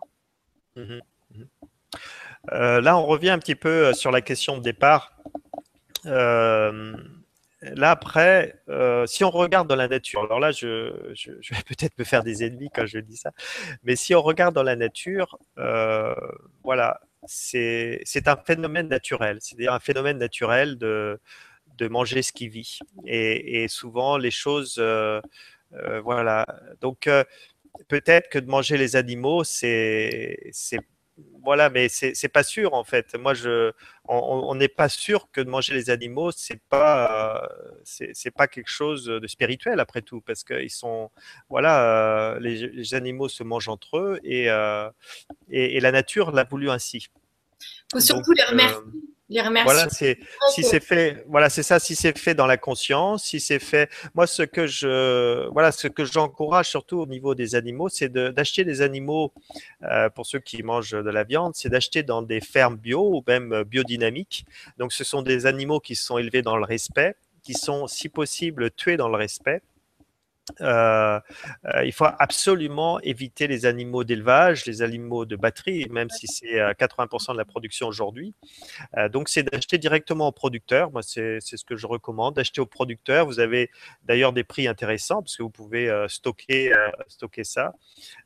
Mmh 0.77 0.99
mmh 1.31 1.43
là, 2.49 2.97
on 2.97 3.05
revient 3.05 3.31
un 3.31 3.39
petit 3.39 3.55
peu 3.55 3.93
sur 3.93 4.09
la 4.09 4.21
question 4.21 4.57
de 4.57 4.61
départ 4.61 5.17
euh, 6.07 6.95
là, 7.61 7.91
après, 7.91 8.61
euh, 8.69 9.05
si 9.05 9.23
on 9.23 9.29
regarde 9.29 9.67
dans 9.67 9.75
la 9.75 9.87
nature, 9.87 10.23
alors 10.23 10.39
là, 10.39 10.51
je, 10.51 10.93
vais 11.51 11.63
peut-être 11.67 11.97
me 11.97 12.03
faire 12.03 12.23
des 12.23 12.43
ennemis 12.43 12.69
quand 12.73 12.85
je 12.85 12.99
dis 12.99 13.17
ça, 13.17 13.31
mais 13.83 13.95
si 13.95 14.15
on 14.15 14.21
regarde 14.21 14.55
dans 14.55 14.63
la 14.63 14.75
nature, 14.75 15.37
euh, 15.57 16.15
voilà, 16.63 17.01
c'est 17.25 18.27
un 18.27 18.37
phénomène 18.37 18.87
naturel, 18.87 19.39
c'est-à-dire 19.41 19.73
un 19.73 19.79
phénomène 19.79 20.17
naturel 20.17 20.77
de, 20.77 21.19
de 21.77 21.87
manger 21.87 22.21
ce 22.21 22.31
qui 22.31 22.47
vit. 22.47 22.79
Et, 23.05 23.67
souvent, 23.67 24.17
les 24.17 24.31
choses, 24.31 24.81
voilà. 26.03 26.45
Donc, 26.79 27.09
peut-être 27.87 28.29
que 28.29 28.39
de 28.39 28.49
manger 28.49 28.77
les 28.77 28.95
animaux, 28.95 29.43
c'est 29.43 30.51
voilà, 31.43 31.69
mais 31.69 31.87
c'est 31.89 32.27
pas 32.27 32.43
sûr 32.43 32.73
en 32.73 32.83
fait. 32.83 33.15
Moi, 33.15 33.33
je, 33.33 33.71
on 34.07 34.53
n'est 34.55 34.67
pas 34.67 34.89
sûr 34.89 35.29
que 35.31 35.41
de 35.41 35.49
manger 35.49 35.73
les 35.73 35.89
animaux, 35.89 36.31
c'est 36.31 36.61
pas, 36.69 37.49
c'est 37.83 38.31
pas 38.31 38.47
quelque 38.47 38.69
chose 38.69 39.05
de 39.05 39.27
spirituel 39.27 39.79
après 39.79 40.01
tout, 40.01 40.21
parce 40.21 40.43
qu'ils 40.43 40.69
sont, 40.69 41.09
voilà, 41.49 42.35
euh, 42.35 42.39
les, 42.39 42.93
animaux 42.93 43.29
se 43.29 43.43
mangent 43.43 43.69
entre 43.69 43.97
eux 43.97 44.19
et, 44.23 44.49
euh, 44.49 44.89
et, 45.49 45.79
la 45.79 45.91
nature 45.91 46.31
l'a 46.31 46.43
voulu 46.43 46.69
ainsi. 46.69 47.07
Il 47.59 47.93
faut 47.93 47.99
surtout 47.99 48.33
les 48.33 48.43
remercier. 48.43 48.81
Euh, 49.29 49.63
voilà, 49.63 49.89
c'est 49.89 50.19
si 50.53 50.63
c'est 50.63 50.79
fait, 50.79 51.25
voilà, 51.27 51.49
c'est 51.49 51.63
ça. 51.63 51.79
Si 51.79 51.95
c'est 51.95 52.17
fait 52.17 52.33
dans 52.33 52.45
la 52.45 52.57
conscience, 52.57 53.25
si 53.25 53.39
c'est 53.39 53.59
fait, 53.59 53.89
moi, 54.15 54.25
ce 54.25 54.43
que 54.43 54.67
je, 54.67 55.47
voilà, 55.49 55.71
ce 55.71 55.87
que 55.87 56.05
j'encourage 56.05 56.69
surtout 56.69 56.99
au 56.99 57.05
niveau 57.05 57.35
des 57.35 57.55
animaux, 57.55 57.89
c'est 57.89 58.09
d'acheter 58.09 58.63
des 58.63 58.81
animaux 58.81 59.33
euh, 59.83 60.09
pour 60.09 60.25
ceux 60.25 60.39
qui 60.39 60.63
mangent 60.63 60.91
de 60.91 61.09
la 61.09 61.23
viande, 61.23 61.53
c'est 61.55 61.69
d'acheter 61.69 62.03
dans 62.03 62.21
des 62.21 62.39
fermes 62.39 62.77
bio 62.77 63.17
ou 63.17 63.23
même 63.27 63.63
biodynamiques. 63.63 64.45
Donc, 64.77 64.93
ce 64.93 65.03
sont 65.03 65.21
des 65.21 65.45
animaux 65.45 65.81
qui 65.81 65.95
sont 65.95 66.17
élevés 66.17 66.41
dans 66.41 66.55
le 66.55 66.63
respect, 66.63 67.15
qui 67.43 67.53
sont, 67.53 67.87
si 67.87 68.07
possible, 68.07 68.71
tués 68.71 68.97
dans 68.97 69.09
le 69.09 69.17
respect. 69.17 69.61
Euh, 70.61 71.19
euh, 71.65 71.85
il 71.85 71.91
faut 71.91 72.07
absolument 72.19 72.99
éviter 73.01 73.47
les 73.47 73.65
animaux 73.65 74.03
d'élevage, 74.03 74.65
les 74.65 74.81
animaux 74.81 75.25
de 75.25 75.35
batterie, 75.35 75.87
même 75.89 76.09
si 76.09 76.27
c'est 76.27 76.57
80% 76.73 77.33
de 77.33 77.37
la 77.37 77.45
production 77.45 77.87
aujourd'hui. 77.87 78.33
Euh, 78.97 79.09
donc, 79.09 79.29
c'est 79.29 79.43
d'acheter 79.43 79.77
directement 79.77 80.27
au 80.27 80.31
producteur. 80.31 80.91
Moi, 80.91 81.01
c'est 81.03 81.39
ce 81.41 81.65
que 81.65 81.75
je 81.75 81.87
recommande, 81.87 82.35
d'acheter 82.35 82.61
au 82.61 82.65
producteur. 82.65 83.25
Vous 83.25 83.39
avez 83.39 83.69
d'ailleurs 84.03 84.33
des 84.33 84.43
prix 84.43 84.67
intéressants 84.67 85.21
parce 85.21 85.35
que 85.35 85.43
vous 85.43 85.49
pouvez 85.49 86.05
stocker, 86.07 86.73
stocker 87.07 87.43
ça. 87.43 87.73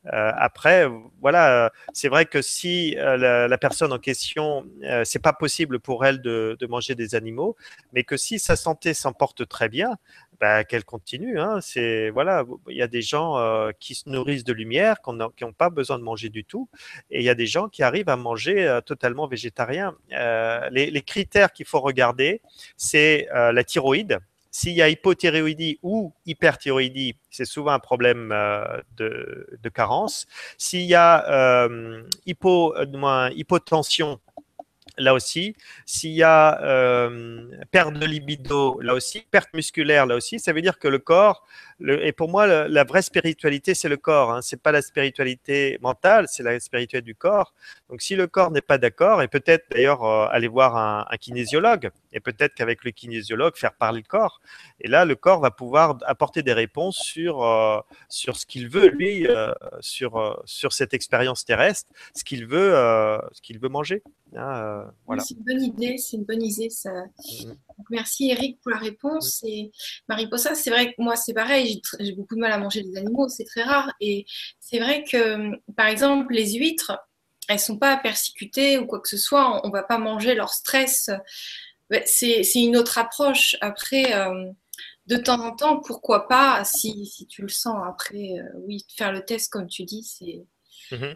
après, 0.05 0.87
voilà, 1.19 1.71
c'est 1.93 2.09
vrai 2.09 2.25
que 2.25 2.41
si 2.41 2.95
la, 2.95 3.57
personne 3.57 3.93
en 3.93 3.99
question, 3.99 4.65
c'est 5.03 5.21
pas 5.21 5.33
possible 5.33 5.79
pour 5.79 6.05
elle 6.05 6.21
de, 6.21 6.57
de 6.59 6.65
manger 6.67 6.95
des 6.95 7.15
animaux, 7.15 7.55
mais 7.93 8.03
que 8.03 8.17
si 8.17 8.39
sa 8.39 8.55
santé 8.55 8.93
s'en 8.93 9.13
porte 9.13 9.47
très 9.47 9.69
bien, 9.69 9.97
bah, 10.41 10.63
qu'elle 10.63 10.83
continue. 10.83 11.39
Hein. 11.39 11.59
C'est 11.61 12.09
voilà, 12.09 12.43
il 12.67 12.75
y 12.75 12.81
a 12.81 12.87
des 12.87 13.03
gens 13.03 13.37
euh, 13.37 13.69
qui 13.79 13.93
se 13.93 14.09
nourrissent 14.09 14.43
de 14.43 14.53
lumière, 14.53 14.97
qui 14.99 15.43
n'ont 15.43 15.53
pas 15.53 15.69
besoin 15.69 15.99
de 15.99 16.03
manger 16.03 16.29
du 16.29 16.43
tout, 16.43 16.67
et 17.11 17.19
il 17.19 17.23
y 17.23 17.29
a 17.29 17.35
des 17.35 17.45
gens 17.45 17.69
qui 17.69 17.83
arrivent 17.83 18.09
à 18.09 18.15
manger 18.15 18.67
euh, 18.67 18.81
totalement 18.81 19.27
végétarien. 19.27 19.95
Euh, 20.13 20.67
les, 20.71 21.01
critères 21.03 21.53
qu'il 21.53 21.67
faut 21.67 21.79
regarder, 21.79 22.41
c'est 22.75 23.27
la 23.31 23.63
thyroïde. 23.63 24.17
S'il 24.49 24.73
y 24.73 24.81
a 24.81 24.89
hypothyroïdie 24.89 25.79
ou 25.83 26.11
hyperthyroïdie, 26.25 27.15
c'est 27.29 27.45
souvent 27.45 27.71
un 27.71 27.79
problème 27.79 28.29
de, 28.97 29.69
carence. 29.73 30.25
S'il 30.57 30.81
y 30.81 30.95
a 30.95 31.67
hypo, 32.25 32.75
hypotension, 33.35 34.19
là 35.01 35.13
aussi. 35.13 35.55
S'il 35.85 36.11
y 36.11 36.23
a 36.23 36.61
euh, 36.61 37.47
perte 37.71 37.93
de 37.93 38.05
libido, 38.05 38.79
là 38.81 38.93
aussi, 38.93 39.25
perte 39.31 39.53
musculaire, 39.53 40.05
là 40.05 40.15
aussi, 40.15 40.39
ça 40.39 40.53
veut 40.53 40.61
dire 40.61 40.79
que 40.79 40.87
le 40.87 40.99
corps, 40.99 41.45
et 41.87 42.11
pour 42.11 42.29
moi, 42.29 42.67
la, 42.67 42.83
vraie 42.83 43.01
spiritualité, 43.01 43.73
c'est 43.73 43.89
le 43.89 43.97
corps. 43.97 44.31
Hein. 44.31 44.41
C'est 44.41 44.61
pas 44.61 44.71
la 44.71 44.81
spiritualité 44.81 45.77
mentale, 45.81 46.27
c'est 46.27 46.43
la 46.43 46.59
spiritualité 46.59 47.01
du 47.01 47.15
corps. 47.15 47.53
Donc, 47.91 48.01
si 48.01 48.15
le 48.15 48.25
corps 48.25 48.51
n'est 48.51 48.61
pas 48.61 48.77
d'accord, 48.77 49.21
et 49.21 49.27
peut-être 49.27 49.65
d'ailleurs 49.69 50.05
euh, 50.05 50.25
aller 50.31 50.47
voir 50.47 50.77
un, 50.77 51.05
un, 51.09 51.17
kinésiologue, 51.17 51.91
et 52.13 52.21
peut-être 52.21 52.55
qu'avec 52.55 52.85
le 52.85 52.91
kinésiologue 52.91 53.57
faire 53.57 53.73
parler 53.73 53.99
le 53.99 54.07
corps. 54.07 54.39
Et 54.79 54.87
là, 54.87 55.03
le 55.03 55.15
corps 55.15 55.41
va 55.41 55.51
pouvoir 55.51 55.97
apporter 56.05 56.41
des 56.41 56.53
réponses 56.53 56.97
sur 56.97 57.43
euh, 57.43 57.81
sur 58.07 58.37
ce 58.37 58.45
qu'il 58.45 58.69
veut 58.69 58.87
lui, 58.87 59.27
sur 59.81 60.41
sur 60.45 60.71
cette 60.71 60.93
expérience 60.93 61.43
terrestre, 61.43 61.91
ce 62.15 62.23
qu'il 62.23 62.45
veut, 62.45 62.71
ce 63.33 63.41
qu'il 63.41 63.59
veut 63.59 63.69
manger. 63.69 64.01
Hein, 64.37 64.85
voilà. 65.05 65.21
C'est 65.21 65.33
une 65.33 65.43
bonne 65.43 65.61
idée, 65.61 65.97
c'est 65.97 66.15
une 66.15 66.23
bonne 66.23 66.41
idée. 66.41 66.69
Ça. 66.69 66.91
Mmh. 66.93 67.51
merci 67.89 68.29
Eric 68.29 68.61
pour 68.61 68.71
la 68.71 68.77
réponse. 68.77 69.43
Et 69.45 69.71
Marie-Possa, 70.07 70.55
c'est 70.55 70.69
vrai 70.69 70.93
que 70.93 71.01
moi 71.01 71.17
c'est 71.17 71.33
pareil, 71.33 71.81
j'ai 71.99 72.13
beaucoup 72.13 72.35
de 72.35 72.39
mal 72.39 72.53
à 72.53 72.57
manger 72.57 72.83
des 72.83 72.95
animaux, 72.97 73.27
c'est 73.27 73.43
très 73.43 73.63
rare. 73.63 73.91
Et 73.99 74.25
c'est 74.61 74.79
vrai 74.79 75.03
que 75.03 75.57
par 75.75 75.87
exemple 75.87 76.33
les 76.33 76.53
huîtres, 76.53 76.97
elles 77.47 77.59
sont 77.59 77.77
pas 77.77 77.97
persécutées 77.97 78.77
ou 78.77 78.85
quoi 78.85 78.99
que 78.99 79.09
ce 79.09 79.17
soit, 79.17 79.61
on, 79.63 79.67
ne 79.67 79.73
va 79.73 79.83
pas 79.83 79.97
manger 79.97 80.35
leur 80.35 80.49
stress. 80.53 81.09
C'est 82.05 82.43
une 82.55 82.77
autre 82.77 82.97
approche. 82.97 83.55
Après, 83.61 84.15
euh, 84.15 84.51
de 85.07 85.17
temps 85.17 85.43
en 85.43 85.55
temps, 85.55 85.79
pourquoi 85.79 86.27
pas, 86.27 86.63
si, 86.63 87.05
si 87.05 87.27
tu 87.27 87.41
le 87.41 87.49
sens. 87.49 87.77
Après, 87.85 88.39
euh, 88.39 88.43
oui, 88.65 88.85
faire 88.95 89.11
le 89.11 89.25
test 89.25 89.51
comme 89.51 89.67
tu 89.67 89.83
dis, 89.83 90.03
c'est 90.03 90.45
Mhm. 90.91 91.15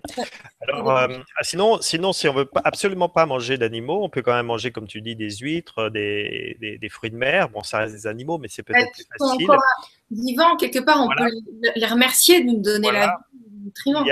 Alors, 0.61 0.97
euh, 0.97 1.07
ah, 1.37 1.43
sinon, 1.43 1.81
sinon, 1.81 2.13
si 2.13 2.27
on 2.27 2.33
veut 2.33 2.49
absolument 2.63 3.09
pas 3.09 3.25
manger 3.25 3.57
d'animaux, 3.57 4.03
on 4.03 4.09
peut 4.09 4.21
quand 4.21 4.33
même 4.33 4.45
manger, 4.45 4.71
comme 4.71 4.87
tu 4.87 5.01
dis, 5.01 5.15
des 5.15 5.29
huîtres, 5.37 5.89
des, 5.89 6.77
des, 6.81 6.89
fruits 6.89 7.11
de 7.11 7.17
mer. 7.17 7.49
Bon, 7.49 7.63
ça 7.63 7.79
reste 7.79 7.93
des 7.93 8.07
animaux, 8.07 8.37
mais 8.37 8.47
c'est 8.47 8.63
peut-être 8.63 8.91
plus 8.91 9.05
facile. 9.17 9.45
Encore 9.45 9.63
vivants, 10.11 10.55
quelque 10.55 10.79
part, 10.79 11.03
on 11.03 11.09
peut 11.15 11.31
les 11.75 11.85
remercier 11.85 12.43
de 12.43 12.51
nous 12.51 12.61
donner 12.61 12.91
la 12.91 13.19
il 13.85 14.07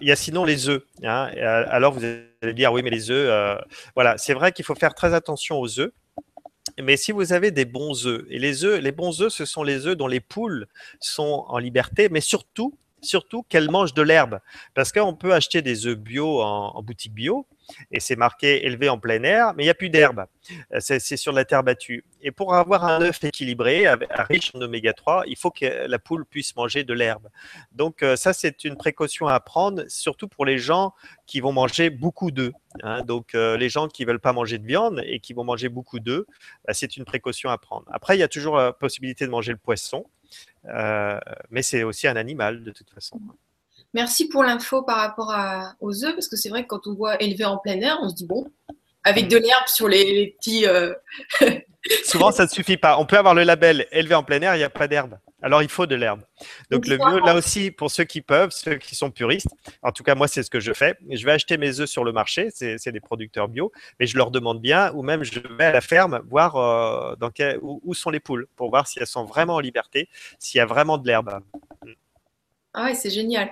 y, 0.00 0.10
a, 0.10 0.16
sinon 0.16 0.44
les 0.44 0.68
œufs. 0.68 0.82
Hein. 1.02 1.30
Alors 1.68 1.92
vous 1.92 2.04
allez 2.04 2.54
dire, 2.54 2.72
oui, 2.72 2.82
mais 2.82 2.90
les 2.90 3.10
œufs, 3.10 3.28
euh, 3.30 3.56
voilà, 3.94 4.16
c'est 4.18 4.34
vrai 4.34 4.52
qu'il 4.52 4.64
faut 4.64 4.74
faire 4.74 4.94
très 4.94 5.14
attention 5.14 5.58
aux 5.58 5.80
œufs. 5.80 5.92
Mais 6.82 6.96
si 6.96 7.12
vous 7.12 7.32
avez 7.32 7.50
des 7.50 7.64
bons 7.64 8.06
œufs, 8.06 8.24
et 8.28 8.38
les 8.38 8.64
œufs, 8.64 8.80
les 8.80 8.92
bons 8.92 9.22
œufs, 9.22 9.32
ce 9.32 9.44
sont 9.44 9.62
les 9.62 9.86
œufs 9.86 9.96
dont 9.96 10.08
les 10.08 10.20
poules 10.20 10.66
sont 11.00 11.44
en 11.48 11.58
liberté, 11.58 12.08
mais 12.10 12.20
surtout, 12.20 12.76
surtout 13.06 13.44
qu'elle 13.48 13.70
mange 13.70 13.94
de 13.94 14.02
l'herbe. 14.02 14.40
Parce 14.74 14.92
qu'on 14.92 15.14
peut 15.14 15.32
acheter 15.32 15.62
des 15.62 15.86
œufs 15.86 15.96
bio 15.96 16.42
en 16.42 16.82
boutique 16.82 17.14
bio, 17.14 17.46
et 17.90 18.00
c'est 18.00 18.16
marqué 18.16 18.66
élevé 18.66 18.88
en 18.88 18.98
plein 18.98 19.22
air, 19.22 19.52
mais 19.54 19.64
il 19.64 19.66
n'y 19.66 19.70
a 19.70 19.74
plus 19.74 19.90
d'herbe. 19.90 20.26
Euh, 20.72 20.78
c'est 20.80 21.16
sur 21.16 21.32
la 21.32 21.44
terre 21.44 21.62
battue. 21.62 22.04
Et 22.22 22.30
pour 22.30 22.54
avoir 22.54 22.84
un 22.84 23.00
œuf 23.02 23.22
équilibré, 23.24 23.86
riche 24.28 24.52
en 24.54 24.60
oméga 24.60 24.92
3, 24.92 25.24
il 25.26 25.36
faut 25.36 25.50
que 25.50 25.86
la 25.86 25.98
poule 25.98 26.24
puisse 26.24 26.54
manger 26.56 26.84
de 26.84 26.94
l'herbe. 26.94 27.28
Donc 27.72 28.02
euh, 28.02 28.16
ça, 28.16 28.32
c'est 28.32 28.64
une 28.64 28.76
précaution 28.76 29.26
à 29.26 29.40
prendre, 29.40 29.84
surtout 29.88 30.28
pour 30.28 30.44
les 30.44 30.58
gens 30.58 30.92
qui 31.26 31.40
vont 31.40 31.52
manger 31.52 31.90
beaucoup 31.90 32.30
d'œufs. 32.30 32.52
Hein. 32.82 33.02
Donc 33.02 33.34
euh, 33.34 33.56
les 33.56 33.68
gens 33.68 33.88
qui 33.88 34.02
ne 34.02 34.08
veulent 34.08 34.20
pas 34.20 34.32
manger 34.32 34.58
de 34.58 34.66
viande 34.66 35.02
et 35.04 35.20
qui 35.20 35.32
vont 35.32 35.44
manger 35.44 35.68
beaucoup 35.68 36.00
d'œufs, 36.00 36.24
bah, 36.66 36.74
c'est 36.74 36.96
une 36.96 37.04
précaution 37.04 37.50
à 37.50 37.58
prendre. 37.58 37.86
Après, 37.92 38.16
il 38.16 38.20
y 38.20 38.24
a 38.24 38.28
toujours 38.28 38.56
la 38.56 38.72
possibilité 38.72 39.24
de 39.26 39.30
manger 39.30 39.52
le 39.52 39.58
poisson, 39.58 40.06
mais 41.50 41.62
c'est 41.62 41.82
aussi 41.82 42.08
un 42.08 42.16
animal 42.16 42.62
de 42.64 42.70
toute 42.70 42.90
façon. 42.90 43.20
Merci 43.94 44.28
pour 44.28 44.44
l'info 44.44 44.82
par 44.82 44.98
rapport 44.98 45.34
aux 45.80 46.04
œufs, 46.04 46.14
parce 46.14 46.28
que 46.28 46.36
c'est 46.36 46.48
vrai 46.48 46.62
que 46.62 46.68
quand 46.68 46.86
on 46.86 46.94
voit 46.94 47.20
élever 47.22 47.44
en 47.44 47.56
plein 47.56 47.80
air, 47.80 47.98
on 48.02 48.10
se 48.10 48.14
dit 48.14 48.26
bon, 48.26 48.46
avec 49.06 49.28
de 49.28 49.36
l'herbe 49.36 49.66
sur 49.66 49.88
les, 49.88 50.34
petits. 50.38 50.66
Euh, 50.66 50.92
Souvent, 52.04 52.32
ça 52.32 52.44
ne 52.44 52.48
suffit 52.48 52.76
pas. 52.76 52.98
On 52.98 53.06
peut 53.06 53.16
avoir 53.16 53.34
le 53.34 53.44
label 53.44 53.86
élevé 53.92 54.14
en 54.14 54.24
plein 54.24 54.40
air, 54.42 54.54
il 54.54 54.58
n'y 54.58 54.64
a 54.64 54.70
pas 54.70 54.88
d'herbe. 54.88 55.16
Alors, 55.46 55.62
il 55.62 55.68
faut 55.68 55.86
de 55.86 55.94
l'herbe. 55.94 56.22
Donc, 56.72 56.88
le 56.88 56.98
mieux, 56.98 57.20
là 57.20 57.36
aussi, 57.36 57.70
pour 57.70 57.88
ceux 57.88 58.02
qui 58.02 58.20
peuvent, 58.20 58.50
ceux 58.50 58.78
qui 58.78 58.96
sont 58.96 59.12
puristes, 59.12 59.46
en 59.80 59.92
tout 59.92 60.02
cas, 60.02 60.16
moi, 60.16 60.26
c'est 60.26 60.42
ce 60.42 60.50
que 60.50 60.58
je 60.58 60.72
fais. 60.72 60.98
Je 61.08 61.24
vais 61.24 61.30
acheter 61.30 61.56
mes 61.56 61.78
œufs 61.78 61.88
sur 61.88 62.02
le 62.02 62.10
marché, 62.10 62.48
c'est 62.50 62.90
des 62.90 62.98
producteurs 62.98 63.46
bio, 63.46 63.70
mais 64.00 64.08
je 64.08 64.16
leur 64.16 64.32
demande 64.32 64.60
bien, 64.60 64.92
ou 64.94 65.04
même 65.04 65.22
je 65.22 65.38
vais 65.38 65.66
à 65.66 65.70
la 65.70 65.80
ferme 65.80 66.20
voir 66.28 66.56
euh, 66.56 67.14
dans 67.20 67.30
où, 67.62 67.80
où, 67.84 67.94
sont 67.94 68.10
les 68.10 68.18
poules, 68.18 68.48
pour 68.56 68.70
voir 68.70 68.88
si 68.88 68.98
elles 68.98 69.06
sont 69.06 69.24
vraiment 69.24 69.54
en 69.54 69.60
liberté, 69.60 70.08
s'il 70.40 70.58
y 70.58 70.60
a 70.60 70.66
vraiment 70.66 70.98
de 70.98 71.06
l'herbe. 71.06 71.38
Ah 72.74 72.86
ouais, 72.86 72.94
c'est 72.94 73.10
génial. 73.10 73.48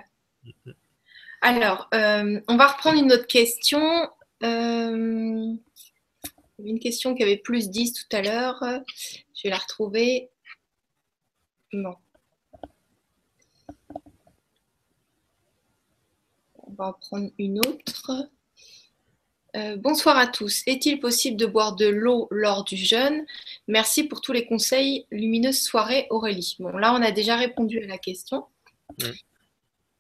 Alors, 1.43 1.89
euh, 1.95 2.41
on 2.49 2.57
va 2.57 2.67
reprendre 2.73 2.99
une 2.99 3.13
autre 3.13 3.29
question. 3.29 4.11
Euh, 4.43 5.47
une 6.59 6.81
question 6.81 7.15
qui 7.15 7.23
avait 7.23 7.37
plus 7.37 7.71
10 7.71 7.93
tout 7.93 8.17
à 8.17 8.21
l'heure. 8.21 8.59
Je 9.33 9.43
vais 9.45 9.51
la 9.51 9.59
retrouver. 9.59 10.33
On 16.67 16.73
va 16.77 16.89
en 16.89 16.93
prendre 16.93 17.31
une 17.39 17.59
autre. 17.61 18.31
Euh, 19.57 19.77
bonsoir 19.77 20.17
à 20.17 20.27
tous. 20.27 20.63
Est-il 20.67 21.01
possible 21.01 21.37
de 21.37 21.47
boire 21.47 21.77
de 21.77 21.87
l'eau 21.87 22.29
lors 22.31 22.65
du 22.65 22.77
jeûne? 22.77 23.25
Merci 23.69 24.05
pour 24.05 24.21
tous 24.21 24.33
les 24.33 24.47
conseils. 24.47 25.07
Lumineuse 25.11 25.61
soirée, 25.61 26.07
Aurélie. 26.11 26.57
Bon, 26.59 26.71
là, 26.71 26.93
on 26.95 27.03
a 27.03 27.11
déjà 27.11 27.37
répondu 27.37 27.83
à 27.83 27.87
la 27.87 27.99
question. 27.99 28.47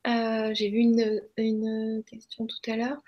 Euh, 0.06 0.54
j'ai 0.54 0.68
vu 0.70 0.78
une, 0.78 2.02
question 2.04 2.46
tout 2.46 2.70
à 2.70 2.76
l'heure. 2.76 3.02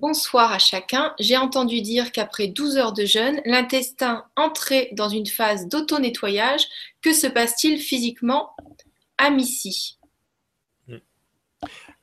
Bonsoir 0.00 0.52
à 0.52 0.60
chacun. 0.60 1.12
J'ai 1.18 1.36
entendu 1.36 1.80
dire 1.80 2.12
qu'après 2.12 2.46
12 2.46 2.76
heures 2.76 2.92
de 2.92 3.04
jeûne, 3.04 3.40
l'intestin 3.44 4.24
entrait 4.36 4.90
dans 4.92 5.08
une 5.08 5.26
phase 5.26 5.66
d'auto-nettoyage. 5.66 6.68
Que 7.02 7.12
se 7.12 7.26
passe-t-il 7.26 7.80
physiquement 7.80 8.50
à 9.16 9.30
Missy? 9.30 9.98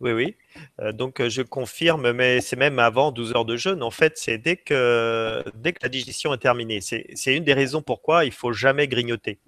Oui, 0.02 0.12
oui. 0.12 0.36
Euh, 0.82 0.92
donc 0.92 1.22
euh, 1.22 1.30
je 1.30 1.42
confirme, 1.42 2.12
mais 2.12 2.42
c'est 2.42 2.58
même 2.58 2.80
avant 2.80 3.14
12 3.14 3.34
heures 3.34 3.46
de 3.46 3.56
jeûne. 3.56 3.82
En 3.82 3.92
fait, 3.92 4.18
c'est 4.18 4.38
dès 4.38 4.58
que, 4.58 5.42
dès 5.56 5.72
que 5.72 5.80
la 5.82 5.88
digestion 5.88 6.34
est 6.34 6.40
terminée. 6.40 6.82
C'est 6.82 7.34
une 7.34 7.46
des 7.46 7.54
raisons 7.54 7.82
pourquoi 7.82 8.26
il 8.26 8.34
faut 8.34 8.52
jamais 8.52 8.90
grignoter. 8.90 9.40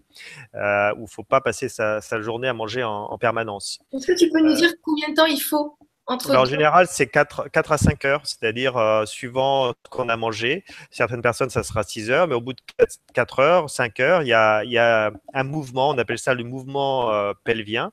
Euh, 0.55 0.93
où 0.93 0.99
il 0.99 1.01
ne 1.01 1.07
faut 1.07 1.23
pas 1.23 1.41
passer 1.41 1.67
sa, 1.67 1.99
journée 2.21 2.47
à 2.47 2.53
manger 2.53 2.81
en, 2.81 3.17
permanence. 3.17 3.79
Est-ce 3.91 4.07
que 4.07 4.17
tu 4.17 4.29
peux 4.29 4.39
nous 4.39 4.55
dire 4.55 4.71
combien 4.81 5.09
de 5.09 5.15
temps 5.15 5.25
il 5.25 5.41
faut? 5.41 5.77
Entre 6.07 6.35
en 6.35 6.45
général, 6.45 6.87
c'est 6.89 7.07
4, 7.07 7.49
4, 7.49 7.71
à 7.71 7.77
5 7.77 8.05
heures, 8.05 8.21
c'est-à-dire 8.25 9.03
suivant 9.05 9.69
ce 9.69 9.89
qu'on 9.89 10.09
a 10.09 10.17
mangé. 10.17 10.63
Certaines 10.89 11.21
personnes, 11.21 11.49
ça 11.49 11.63
sera 11.63 11.83
6 11.83 12.09
heures, 12.09 12.27
mais 12.27 12.35
au 12.35 12.41
bout 12.41 12.53
de 12.53 12.61
4, 13.13 13.39
heures, 13.39 13.69
5 13.69 13.99
heures, 13.99 14.21
il 14.21 14.29
y 14.29 14.33
a, 14.33 14.63
il 14.63 14.71
y 14.71 14.77
a 14.77 15.11
un 15.33 15.43
mouvement, 15.43 15.89
on 15.89 15.97
appelle 15.97 16.19
ça 16.19 16.33
le 16.33 16.43
mouvement 16.43 17.11
pelvien, 17.43 17.91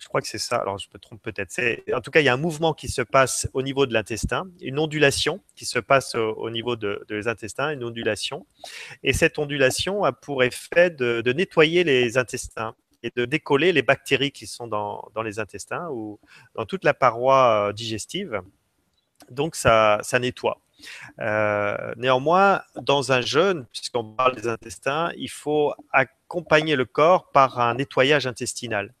je 0.00 0.08
crois 0.08 0.20
que 0.20 0.28
c'est 0.28 0.38
ça, 0.38 0.56
alors 0.56 0.78
je 0.78 0.88
me 0.92 0.98
trompe 0.98 1.20
peut-être. 1.22 1.52
En 1.94 2.00
tout 2.00 2.10
cas, 2.10 2.20
il 2.20 2.24
y 2.24 2.28
a 2.28 2.32
un 2.32 2.38
mouvement 2.38 2.72
qui 2.72 2.88
se 2.88 3.02
passe 3.02 3.48
au 3.52 3.62
niveau 3.62 3.86
de 3.86 3.92
l'intestin, 3.92 4.46
une 4.60 4.78
ondulation 4.78 5.40
qui 5.54 5.66
se 5.66 5.78
passe 5.78 6.14
au, 6.14 6.50
niveau 6.50 6.74
de, 6.74 7.04
des 7.08 7.28
intestins, 7.28 7.70
une 7.70 7.84
ondulation. 7.84 8.46
Et 9.02 9.12
cette 9.12 9.38
ondulation 9.38 10.04
a 10.04 10.12
pour 10.12 10.42
effet 10.42 10.90
de, 10.90 11.32
nettoyer 11.32 11.84
les 11.84 12.16
intestins 12.16 12.74
et 13.02 13.12
de 13.14 13.24
décoller 13.24 13.72
les 13.72 13.82
bactéries 13.82 14.32
qui 14.32 14.46
sont 14.46 14.66
dans, 14.66 15.10
les 15.24 15.38
intestins 15.38 15.88
ou 15.90 16.18
dans 16.54 16.66
toute 16.66 16.84
la 16.84 16.94
paroi 16.94 17.68
euh, 17.68 17.72
digestive. 17.72 18.40
Donc, 19.30 19.54
ça, 19.54 19.98
ça 20.02 20.18
nettoie. 20.18 20.60
Euh, 21.20 21.92
néanmoins, 21.96 22.62
dans 22.76 23.12
un 23.12 23.20
jeûne, 23.20 23.66
puisqu'on 23.72 24.04
parle 24.04 24.34
des 24.34 24.48
intestins, 24.48 25.12
il 25.16 25.30
faut 25.30 25.74
accompagner 25.92 26.76
le 26.76 26.84
corps 26.84 27.30
par 27.30 27.58
un 27.60 27.74
nettoyage 27.74 28.26
intestinal. 28.26 28.94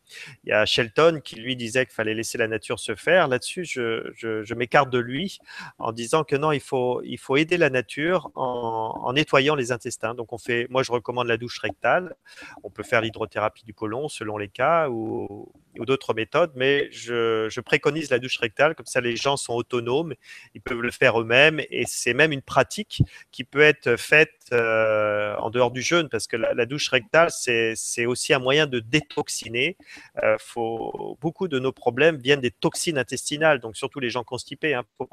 Il 0.44 0.50
y 0.50 0.52
a 0.52 0.64
Shelton 0.66 1.20
qui 1.22 1.36
lui 1.36 1.56
disait 1.56 1.84
qu'il 1.86 1.94
fallait 1.94 2.14
laisser 2.14 2.38
la 2.38 2.48
nature 2.48 2.78
se 2.78 2.94
faire. 2.94 3.28
Là-dessus, 3.28 3.64
je, 3.64 4.54
m'écarte 4.54 4.90
de 4.90 4.98
lui 4.98 5.38
en 5.78 5.92
disant 5.92 6.24
que 6.24 6.36
non, 6.36 6.52
il 6.52 6.60
faut, 6.60 7.02
aider 7.36 7.56
la 7.56 7.70
nature 7.70 8.30
en, 8.34 9.12
nettoyant 9.12 9.54
les 9.54 9.72
intestins. 9.72 10.14
Donc, 10.14 10.32
on 10.32 10.38
fait, 10.38 10.66
moi, 10.70 10.82
je 10.82 10.92
recommande 10.92 11.26
la 11.26 11.36
douche 11.36 11.58
rectale. 11.58 12.14
On 12.62 12.70
peut 12.70 12.82
faire 12.82 13.00
l'hydrothérapie 13.00 13.64
du 13.64 13.74
côlon 13.74 14.08
selon 14.08 14.38
les 14.38 14.48
cas 14.48 14.88
ou, 14.88 15.52
d'autres 15.78 16.12
méthodes, 16.12 16.52
mais 16.56 16.90
je, 16.90 17.60
préconise 17.60 18.10
la 18.10 18.18
douche 18.18 18.38
rectale. 18.38 18.74
Comme 18.74 18.86
ça, 18.86 19.00
les 19.00 19.16
gens 19.16 19.36
sont 19.36 19.54
autonomes, 19.54 20.14
ils 20.54 20.60
peuvent 20.60 20.80
le 20.80 20.90
faire 20.90 21.20
eux-mêmes 21.20 21.60
et 21.70 21.84
c'est 21.86 22.14
même 22.14 22.32
une 22.32 22.42
pratique 22.42 23.02
qui 23.30 23.44
peut 23.44 23.60
être 23.60 23.96
faite 23.96 24.30
euh, 24.52 25.36
en 25.36 25.50
dehors 25.50 25.70
du 25.70 25.80
jeûne 25.80 26.08
parce 26.08 26.26
que 26.26 26.36
la 26.36 26.66
douche 26.66 26.88
rectale, 26.88 27.30
c'est 27.30 28.06
aussi 28.06 28.34
un 28.34 28.38
moyen 28.38 28.66
de 28.66 28.80
détoxiner 28.80 29.76
faut, 30.38 31.16
beaucoup 31.20 31.48
de 31.48 31.58
nos 31.58 31.72
problèmes 31.72 32.16
viennent 32.16 32.40
des 32.40 32.50
toxines 32.50 32.98
intestinales, 32.98 33.60
donc 33.60 33.76
surtout 33.76 34.00
les 34.00 34.10
gens 34.10 34.24
constipés. 34.24 34.70
Il 34.70 34.74
hein, 34.74 34.84
faut 34.98 35.08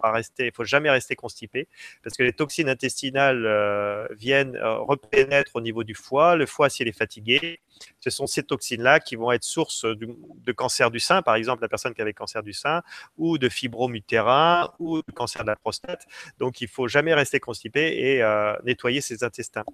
faut 0.53 0.63
jamais 0.63 0.89
rester 0.89 1.15
constipé, 1.15 1.67
parce 2.03 2.15
que 2.15 2.23
les 2.23 2.33
toxines 2.33 2.69
intestinales 2.69 3.45
euh, 3.45 4.07
viennent 4.11 4.55
euh, 4.55 4.77
repénètrent 4.79 5.55
au 5.55 5.61
niveau 5.61 5.83
du 5.83 5.93
foie. 5.93 6.35
Le 6.35 6.45
foie, 6.45 6.69
s'il 6.69 6.87
est 6.87 6.97
fatigué, 6.97 7.59
ce 7.99 8.09
sont 8.09 8.27
ces 8.27 8.43
toxines-là 8.43 8.99
qui 8.99 9.15
vont 9.15 9.31
être 9.31 9.43
source 9.43 9.85
de 9.85 10.51
cancer 10.51 10.91
du 10.91 10.99
sein, 10.99 11.21
par 11.21 11.35
exemple 11.35 11.61
la 11.61 11.69
personne 11.69 11.93
qui 11.93 12.01
avait 12.01 12.13
cancer 12.13 12.43
du 12.43 12.53
sein, 12.53 12.81
ou 13.17 13.37
de 13.37 13.49
fibrome 13.49 13.95
utérin, 13.95 14.71
ou 14.79 15.01
de 15.01 15.11
cancer 15.13 15.43
de 15.43 15.47
la 15.47 15.55
prostate. 15.55 16.05
Donc 16.39 16.61
il 16.61 16.67
faut 16.67 16.87
jamais 16.87 17.13
rester 17.13 17.39
constipé 17.39 17.81
et 17.81 18.23
nettoyer 18.63 19.01
ses 19.01 19.23
intestins. 19.23 19.65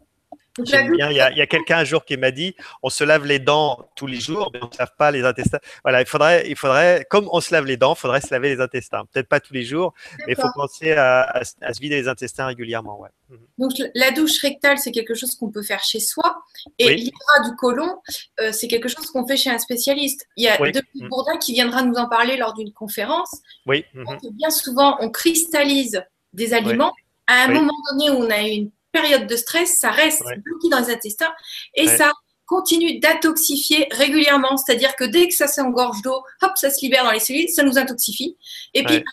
Il 0.60 0.70
y 0.70 1.42
a, 1.42 1.48
quelqu'un 1.48 1.80
un 1.80 1.84
jour 1.84 2.06
qui 2.06 2.16
m'a 2.16 2.30
dit 2.30 2.56
on 2.84 2.90
se 2.90 3.04
lave 3.04 3.26
les 3.26 3.40
dents 3.40 3.90
tous 3.96 4.06
les 4.06 4.20
jours, 4.20 4.52
mais 4.54 4.60
on 4.62 4.68
ne 4.68 4.72
se 4.72 4.78
lave 4.78 4.94
pas 4.98 5.10
les 5.10 5.24
intestins. 5.24 5.60
Voilà, 5.84 6.02
il 6.02 6.08
faudrait, 6.08 6.48
il 6.48 6.56
faudrait, 6.56 7.06
comme 7.10 7.28
on 7.32 7.42
se 7.42 7.54
lave 7.54 7.66
les 7.66 7.76
dents, 7.76 7.94
il 7.94 8.00
faudrait 8.00 8.22
se 8.22 8.32
laver 8.32 8.50
les 8.50 8.62
intestins. 8.62 9.04
Peut-être 9.12 9.28
pas 9.28 9.40
tous 9.40 9.54
les 9.54 9.64
jours, 9.64 9.94
mais 10.20 10.34
il 10.34 10.36
faut 10.36 10.52
penser 10.54 10.92
à, 10.92 11.42
se 11.44 11.80
vider 11.80 11.96
les 11.96 12.08
intestins 12.08 12.46
régulièrement. 12.46 13.00
Ouais. 13.00 13.10
Mhm. 13.30 13.40
Donc 13.58 13.72
la 13.96 14.12
douche 14.12 14.40
rectale, 14.42 14.78
c'est 14.78 14.92
quelque 14.92 15.16
chose 15.16 15.36
qu'on 15.36 15.50
peut 15.50 15.64
faire 15.64 15.84
chez 15.84 16.00
soi. 16.00 16.44
Et 16.78 16.94
l'hydra 16.94 17.50
du 17.50 17.56
côlon, 17.56 17.98
euh, 18.40 18.52
c'est 18.52 18.68
quelque 18.68 18.90
chose 18.90 19.08
qu'on 19.08 19.26
fait 19.26 19.38
chez 19.38 19.50
un 19.50 19.58
spécialiste. 19.58 20.28
Il 20.38 20.44
y 20.44 20.50
a 20.50 20.62
oui. 20.62 20.72
Mhm. 20.96 21.10
Bourdin 21.10 21.38
qui 21.38 21.54
viendra 21.54 21.82
nous 21.82 21.96
en 21.96 22.08
parler 22.08 22.38
lors 22.38 22.54
d'une 22.54 22.72
conférence. 22.72 23.42
Oui. 23.66 23.86
Mhm. 23.96 24.18
Bien 24.34 24.52
souvent, 24.52 24.98
on 25.00 25.10
cristallise 25.10 26.04
des 26.34 26.54
aliments. 26.54 26.94
À 27.26 27.46
un 27.46 27.48
moment 27.48 27.74
donné 27.92 28.10
où 28.10 28.16
on 28.16 28.30
a 28.30 28.42
une 28.42 28.70
période 28.94 29.28
de 29.28 29.36
stress, 29.36 29.80
ça 29.80 29.92
reste 29.92 30.24
bloqué 30.24 30.70
dans 30.70 30.80
les 30.80 30.94
intestins 30.94 31.34
et 31.74 31.88
ça 31.88 32.14
continue 32.46 33.00
d'intoxifier 33.00 33.88
régulièrement. 33.92 34.56
C'est-à-dire 34.58 34.96
que 34.96 35.04
dès 35.04 35.28
que 35.28 35.34
ça 35.34 35.48
s'engorge 35.48 36.02
d'eau, 36.02 36.22
hop, 36.42 36.52
ça 36.56 36.70
se 36.70 36.82
libère 36.82 37.04
dans 37.04 37.12
les 37.12 37.20
cellules, 37.20 37.50
ça 37.50 37.64
nous 37.64 37.78
intoxifie. 37.78 38.38
Et 38.74 38.84
puis, 38.84 39.04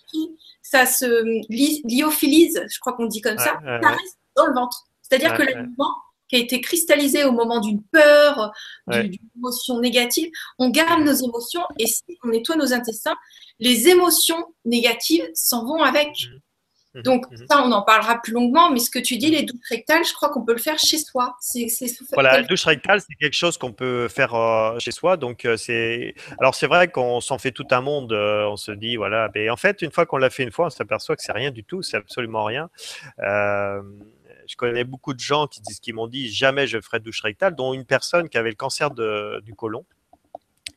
ça 0.62 0.86
se 0.86 1.24
lyophilise, 1.84 2.62
je 2.70 2.78
crois 2.78 2.92
qu'on 2.92 3.06
dit 3.06 3.20
comme 3.20 3.38
ça, 3.38 3.58
ça 3.64 3.88
reste 3.88 4.18
dans 4.36 4.46
le 4.46 4.54
ventre. 4.54 4.86
C'est-à-dire 5.02 5.34
que 5.34 5.42
l'aliment 5.42 5.94
qui 6.28 6.36
a 6.36 6.38
été 6.38 6.60
cristallisé 6.60 7.24
au 7.24 7.32
moment 7.32 7.58
d'une 7.58 7.82
peur, 7.82 8.52
d'une 8.86 9.16
émotion 9.36 9.80
négative, 9.80 10.30
on 10.58 10.70
garde 10.70 11.02
nos 11.02 11.12
émotions 11.12 11.62
et 11.78 11.86
si 11.86 12.04
on 12.22 12.28
nettoie 12.28 12.54
nos 12.54 12.72
intestins, 12.72 13.16
les 13.58 13.88
émotions 13.88 14.46
négatives 14.64 15.28
s'en 15.34 15.64
vont 15.64 15.82
avec. 15.82 16.28
Mhm, 16.94 17.02
Donc, 17.02 17.30
mhm. 17.30 17.46
ça, 17.48 17.62
on 17.64 17.70
en 17.70 17.82
parlera 17.82 18.20
plus 18.20 18.32
longuement, 18.32 18.70
mais 18.70 18.80
ce 18.80 18.90
que 18.90 18.98
tu 18.98 19.16
dis, 19.16 19.30
les 19.30 19.42
douches 19.42 19.60
rectales, 19.68 20.04
je 20.04 20.12
crois 20.12 20.28
qu'on 20.30 20.44
peut 20.44 20.52
le 20.52 20.58
faire 20.58 20.78
chez 20.78 20.98
soi. 20.98 21.36
C'est, 21.40 21.68
voilà, 22.12 22.40
la 22.40 22.42
douche 22.42 22.64
rectale, 22.64 23.00
c'est 23.00 23.14
quelque 23.14 23.34
chose 23.34 23.58
qu'on 23.58 23.72
peut 23.72 24.08
faire 24.08 24.34
euh, 24.34 24.78
chez 24.80 24.90
soi. 24.90 25.16
Donc, 25.16 25.44
euh, 25.44 25.56
c'est. 25.56 26.14
Alors, 26.40 26.54
c'est 26.54 26.66
vrai 26.66 26.88
qu'on 26.88 27.20
s'en 27.20 27.38
fait 27.38 27.52
tout 27.52 27.66
un 27.70 27.80
monde. 27.80 28.12
Euh, 28.12 28.46
on 28.46 28.56
se 28.56 28.72
dit, 28.72 28.96
voilà. 28.96 29.30
Mais 29.34 29.50
en 29.50 29.56
fait, 29.56 29.82
une 29.82 29.92
fois 29.92 30.04
qu'on 30.04 30.16
l'a 30.16 30.30
fait 30.30 30.42
une 30.42 30.50
fois, 30.50 30.66
on 30.66 30.70
s'aperçoit 30.70 31.14
que 31.14 31.22
c'est 31.22 31.32
rien 31.32 31.52
du 31.52 31.62
tout. 31.62 31.82
C'est 31.82 31.96
absolument 31.96 32.44
rien. 32.44 32.68
je 33.18 34.56
connais 34.56 34.82
beaucoup 34.82 35.14
de 35.14 35.20
gens 35.20 35.46
qui 35.46 35.60
disent, 35.60 35.78
qui 35.78 35.92
m'ont 35.92 36.08
dit, 36.08 36.28
jamais 36.28 36.66
je 36.66 36.80
ferai 36.80 36.98
douche 36.98 37.20
rectale, 37.22 37.54
dont 37.54 37.72
une 37.72 37.84
personne 37.84 38.28
qui 38.28 38.36
avait 38.36 38.50
le 38.50 38.56
cancer 38.56 38.90
du 38.90 39.54
côlon 39.54 39.84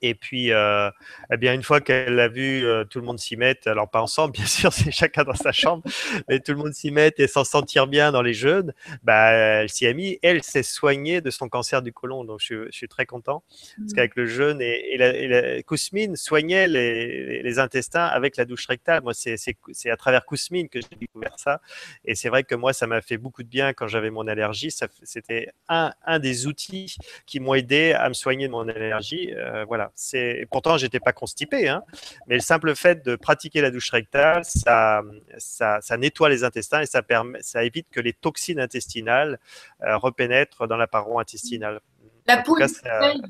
Et 0.03 0.15
puis, 0.15 0.51
euh, 0.51 0.91
eh 1.31 1.37
bien, 1.37 1.53
une 1.53 1.63
fois 1.63 1.79
qu'elle 1.79 2.19
a 2.19 2.27
vu 2.27 2.65
euh, 2.65 2.83
tout 2.83 2.99
le 2.99 3.05
monde 3.05 3.19
s'y 3.19 3.37
mettre, 3.37 3.69
alors 3.69 3.89
pas 3.89 4.01
ensemble, 4.01 4.33
bien 4.37 4.45
sûr, 4.45 4.73
c'est 4.73 4.91
chacun 4.91 5.23
dans 5.23 5.33
sa 5.33 5.53
chambre, 5.53 5.81
mais 6.29 6.41
tout 6.41 6.51
le 6.51 6.57
monde 6.57 6.73
s'y 6.73 6.91
mettre 6.91 7.21
et 7.21 7.27
s'en 7.27 7.45
sentir 7.45 7.87
bien 7.87 8.11
dans 8.11 8.21
les 8.21 8.33
jeûnes, 8.33 8.73
bah, 9.03 9.31
elle 9.31 9.69
s'y 9.69 9.87
a 9.87 9.93
mis. 9.93 10.19
Elle 10.21 10.43
s'est 10.43 10.61
soignée 10.61 11.21
de 11.21 11.29
son 11.29 11.47
cancer 11.47 11.81
du 11.81 11.93
côlon, 11.93 12.25
donc 12.25 12.41
je, 12.41 12.69
suis 12.69 12.89
très 12.89 13.05
content. 13.05 13.43
Parce 13.77 13.93
mmh. 13.93 13.95
qu'avec 13.95 14.15
le 14.17 14.25
jeûne, 14.25 14.61
et, 14.61 14.97
la, 14.97 15.63
Kousmine 15.63 16.17
soignait 16.17 16.67
les, 16.67 17.59
intestins 17.59 18.05
avec 18.05 18.35
la 18.35 18.43
douche 18.43 18.65
rectale. 18.67 19.03
Moi, 19.03 19.13
c'est 19.13 19.89
à 19.89 19.95
travers 19.95 20.25
Kousmine 20.25 20.67
que 20.67 20.81
j'ai 20.81 20.97
découvert 20.99 21.39
ça. 21.39 21.61
Et 22.03 22.15
c'est 22.15 22.27
vrai 22.27 22.43
que 22.43 22.55
moi, 22.55 22.73
ça 22.73 22.87
m'a 22.87 22.99
fait 22.99 23.17
beaucoup 23.17 23.43
de 23.43 23.47
bien 23.47 23.71
quand 23.71 23.87
j'avais 23.87 24.09
mon 24.09 24.27
allergie. 24.27 24.71
C'était 25.03 25.49
un, 25.69 25.93
un, 26.05 26.19
des 26.19 26.45
outils 26.45 26.97
qui 27.25 27.39
m'ont 27.39 27.53
aidé 27.53 27.93
à 27.93 28.09
me 28.09 28.13
soigner 28.13 28.47
de 28.47 28.51
mon 28.51 28.67
allergie. 28.67 29.31
Euh, 29.33 29.63
voilà 29.65 29.92
c'est 29.95 30.47
pourtant 30.51 30.77
j'étais 30.77 30.99
pas 30.99 31.13
constipé, 31.13 31.67
hein, 31.69 31.83
mais 32.27 32.35
le 32.35 32.41
simple 32.41 32.75
fait 32.75 33.05
de 33.05 33.15
pratiquer 33.15 33.61
la 33.61 33.71
douche 33.71 33.89
rectale, 33.91 34.43
ça, 34.45 35.01
ça, 35.37 35.97
nettoie 35.97 36.29
les 36.29 36.43
intestins 36.43 36.81
et 36.81 36.85
ça 36.85 37.01
permet, 37.01 37.41
ça 37.41 37.63
évite 37.63 37.87
que 37.89 37.99
les 37.99 38.13
toxines 38.13 38.59
intestinales 38.59 39.39
euh, 39.83 39.97
repénètrent 39.97 40.67
dans 40.67 40.77
la 40.77 40.87
paroi 40.87 41.21
intestinale. 41.21 41.79
La 42.25 42.41
peau, 42.41 42.57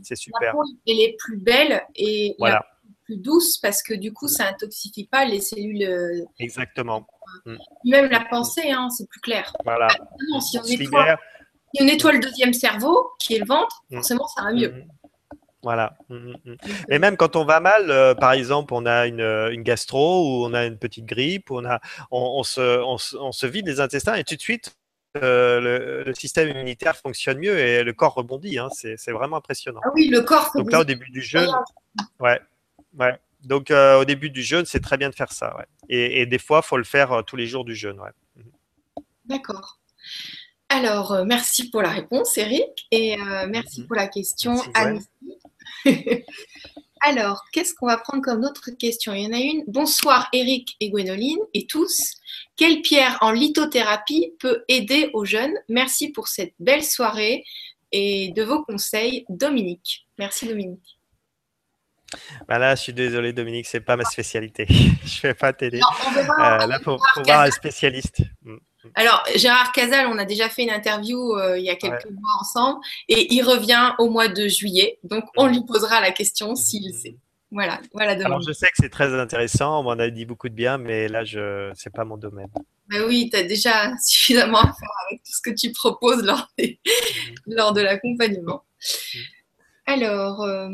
c'est 0.04 0.16
super. 0.16 0.40
La 0.42 0.52
peau, 0.52 0.64
elle 0.88 1.00
est 1.00 1.16
plus 1.18 1.38
belle 1.38 1.84
et 1.96 2.36
plus 3.04 3.18
douce 3.18 3.58
parce 3.58 3.84
que 3.84 3.94
du 3.94 4.14
coup, 4.14 4.28
ça 4.28 4.48
intoxifie 4.48 5.08
pas 5.08 5.26
les 5.26 5.42
cellules. 5.42 5.84
Euh, 5.84 6.26
Exactement. 6.40 7.06
Mm. 7.46 7.56
Même 7.86 8.10
la 8.10 8.22
pensée, 8.22 8.72
hein, 8.72 8.90
c'est 8.90 9.08
plus 9.10 9.20
clair. 9.20 9.54
Voilà. 9.66 9.88
si, 10.42 10.58
on 10.58 10.64
nettoie, 10.64 11.18
si 11.74 11.82
on 11.82 11.86
nettoie 11.86 12.14
le 12.14 12.20
deuxième 12.20 12.54
cerveau, 12.54 13.12
qui 13.20 13.36
est 13.36 13.40
le 13.40 13.46
ventre, 13.46 13.84
mm. 13.90 13.96
forcément, 13.96 14.28
ça 14.28 14.44
va 14.44 14.54
mieux. 14.54 14.86
Voilà. 15.64 15.96
Mmh, 16.10 16.16
mmh, 16.16 16.34
mmh. 16.46 16.56
Et 16.90 17.00
même 17.00 17.16
quand 17.16 17.38
on 17.38 17.46
va 17.46 17.62
mal, 17.62 17.90
euh, 17.90 18.14
par 18.14 18.34
exemple, 18.34 18.74
on 18.74 18.86
a 18.86 19.08
une, 19.08 19.22
une, 19.22 19.64
gastro 19.64 20.28
ou 20.28 20.46
on 20.46 20.54
a 20.54 20.66
une 20.66 20.78
petite 20.78 21.06
grippe, 21.06 21.52
on, 21.52 21.66
a, 21.66 21.80
on, 22.12 22.44
se, 22.44 22.82
on, 22.82 23.32
se, 23.32 23.48
vide 23.48 23.68
les 23.68 23.80
intestins 23.80 24.16
et 24.16 24.26
tout 24.26 24.36
de 24.36 24.42
suite, 24.42 24.76
euh, 25.18 26.04
le, 26.06 26.14
système 26.14 26.50
immunitaire 26.50 26.98
fonctionne 26.98 27.40
mieux 27.40 27.58
et 27.58 27.84
le 27.84 27.94
corps 27.94 28.14
rebondit. 28.14 28.60
Hein. 28.60 28.68
c'est 28.72 29.12
vraiment 29.12 29.38
impressionnant. 29.38 29.80
Ah 29.86 29.90
oui, 29.96 30.10
le 30.10 30.22
corps. 30.22 30.52
Donc 30.54 30.70
là, 30.72 30.82
au 30.82 30.84
début 30.84 31.10
du 31.10 31.22
jeûne, 31.22 31.52
ouais, 32.20 32.42
ouais. 33.00 33.18
Donc 33.42 33.72
euh, 33.72 34.00
au 34.00 34.06
début 34.06 34.30
du 34.30 34.42
jeûne, 34.42 34.66
c'est 34.66 34.82
très 34.82 34.98
bien 34.98 35.10
de 35.10 35.16
faire 35.16 35.32
ça. 35.32 35.56
Ouais. 35.58 35.66
Et, 35.88 36.22
et, 36.22 36.26
des 36.26 36.40
fois, 36.40 36.62
il 36.64 36.68
faut 36.68 36.78
le 36.78 36.84
faire 36.84 37.24
tous 37.26 37.38
les 37.38 37.48
jours 37.48 37.64
du 37.64 37.76
jeûne. 37.76 38.00
Ouais. 38.02 38.12
D'accord. 39.26 39.80
Alors, 40.74 41.24
merci 41.24 41.70
pour 41.70 41.84
la 41.84 41.92
réponse, 41.92 42.36
Eric, 42.36 42.88
et 42.90 43.16
merci 43.48 43.84
pour 43.86 43.96
la 43.96 44.08
question, 44.08 44.56
Anne. 44.74 45.00
Alors, 47.02 47.44
qu'est-ce 47.52 47.76
qu'on 47.76 47.86
va 47.86 47.98
prendre 47.98 48.24
comme 48.24 48.44
autre 48.44 48.72
question? 48.80 49.14
Il 49.14 49.24
y 49.24 49.28
en 49.28 49.34
a 49.34 49.40
une. 49.40 49.64
Bonsoir 49.68 50.30
Eric 50.34 50.76
et 50.80 50.90
Gwénoline 50.90 51.38
et 51.54 51.68
tous. 51.68 52.16
Quelle 52.56 52.82
pierre 52.82 53.20
en 53.22 53.32
lithothérapie 53.32 54.34
peut 54.40 54.64
aider 54.68 55.12
aux 55.14 55.26
jeunes? 55.26 55.54
Merci 55.70 56.12
pour 56.12 56.28
cette 56.28 56.56
belle 56.60 56.84
soirée 56.84 57.44
et 57.92 58.32
de 58.36 58.42
vos 58.42 58.64
conseils, 58.64 59.26
Dominique. 59.30 60.08
Merci 60.18 60.48
Dominique. 60.48 60.98
Bah 62.48 62.58
là, 62.58 62.74
je 62.74 62.82
suis 62.82 62.94
désolé 62.94 63.32
Dominique, 63.32 63.68
c'est 63.68 63.82
pas 63.82 63.96
ma 63.96 64.06
spécialité. 64.06 64.66
je 65.06 65.22
vais 65.22 65.36
pas 65.36 65.54
t'aider. 65.54 65.82
Euh, 66.18 66.66
là, 66.66 66.80
pour, 66.84 67.06
voir 67.26 67.42
un 67.42 67.52
spécialiste. 67.52 68.24
Alors, 68.96 69.24
Gérard 69.36 69.72
Casal, 69.72 70.08
on 70.08 70.18
a 70.18 70.26
déjà 70.26 70.50
fait 70.50 70.64
une 70.64 70.70
interview 70.70 71.36
euh, 71.38 71.58
il 71.58 71.66
y 71.66 71.70
a 71.70 71.76
quelques 71.76 72.10
mois 72.10 72.32
ensemble 72.40 72.80
et 73.08 73.34
il 73.34 73.44
revient 73.44 73.94
au 74.00 74.10
mois 74.10 74.28
de 74.28 74.48
juillet. 74.48 75.00
Donc, 75.04 75.24
on 75.38 75.48
lui 75.48 75.64
posera 75.66 76.02
la 76.02 76.12
question 76.12 76.56
s'il 76.56 76.88
mhm. 76.88 76.94
sait. 76.94 77.16
Voilà, 77.52 77.80
voilà. 77.94 78.14
Alors, 78.26 78.42
je 78.42 78.52
sais 78.52 78.66
que 78.68 78.74
c'est 78.78 78.90
très 78.90 79.14
intéressant. 79.20 79.82
On 79.82 79.84
m'en 79.84 79.92
a 79.92 80.10
dit 80.10 80.26
beaucoup 80.26 80.50
de 80.50 80.56
bien, 80.56 80.80
mais 80.80 81.08
là, 81.08 81.24
je 81.24 81.70
n'est 81.70 81.92
pas 81.94 82.04
mon 82.04 82.18
domaine. 82.18 82.50
Ben 82.88 83.04
oui, 83.08 83.30
tu 83.32 83.38
as 83.38 83.44
déjà 83.44 83.96
suffisamment 84.04 84.60
à 84.60 84.74
faire 84.74 84.92
avec 85.08 85.24
tout 85.24 85.32
ce 85.32 85.42
que 85.42 85.56
tu 85.56 85.72
proposes 85.72 86.24
lors, 86.24 86.48
mhm. 86.60 86.76
lors 87.48 87.74
de 87.74 87.82
l'accompagnement. 87.82 88.64
Mhm. 89.14 89.22
Alors, 89.86 90.42
euh, 90.42 90.70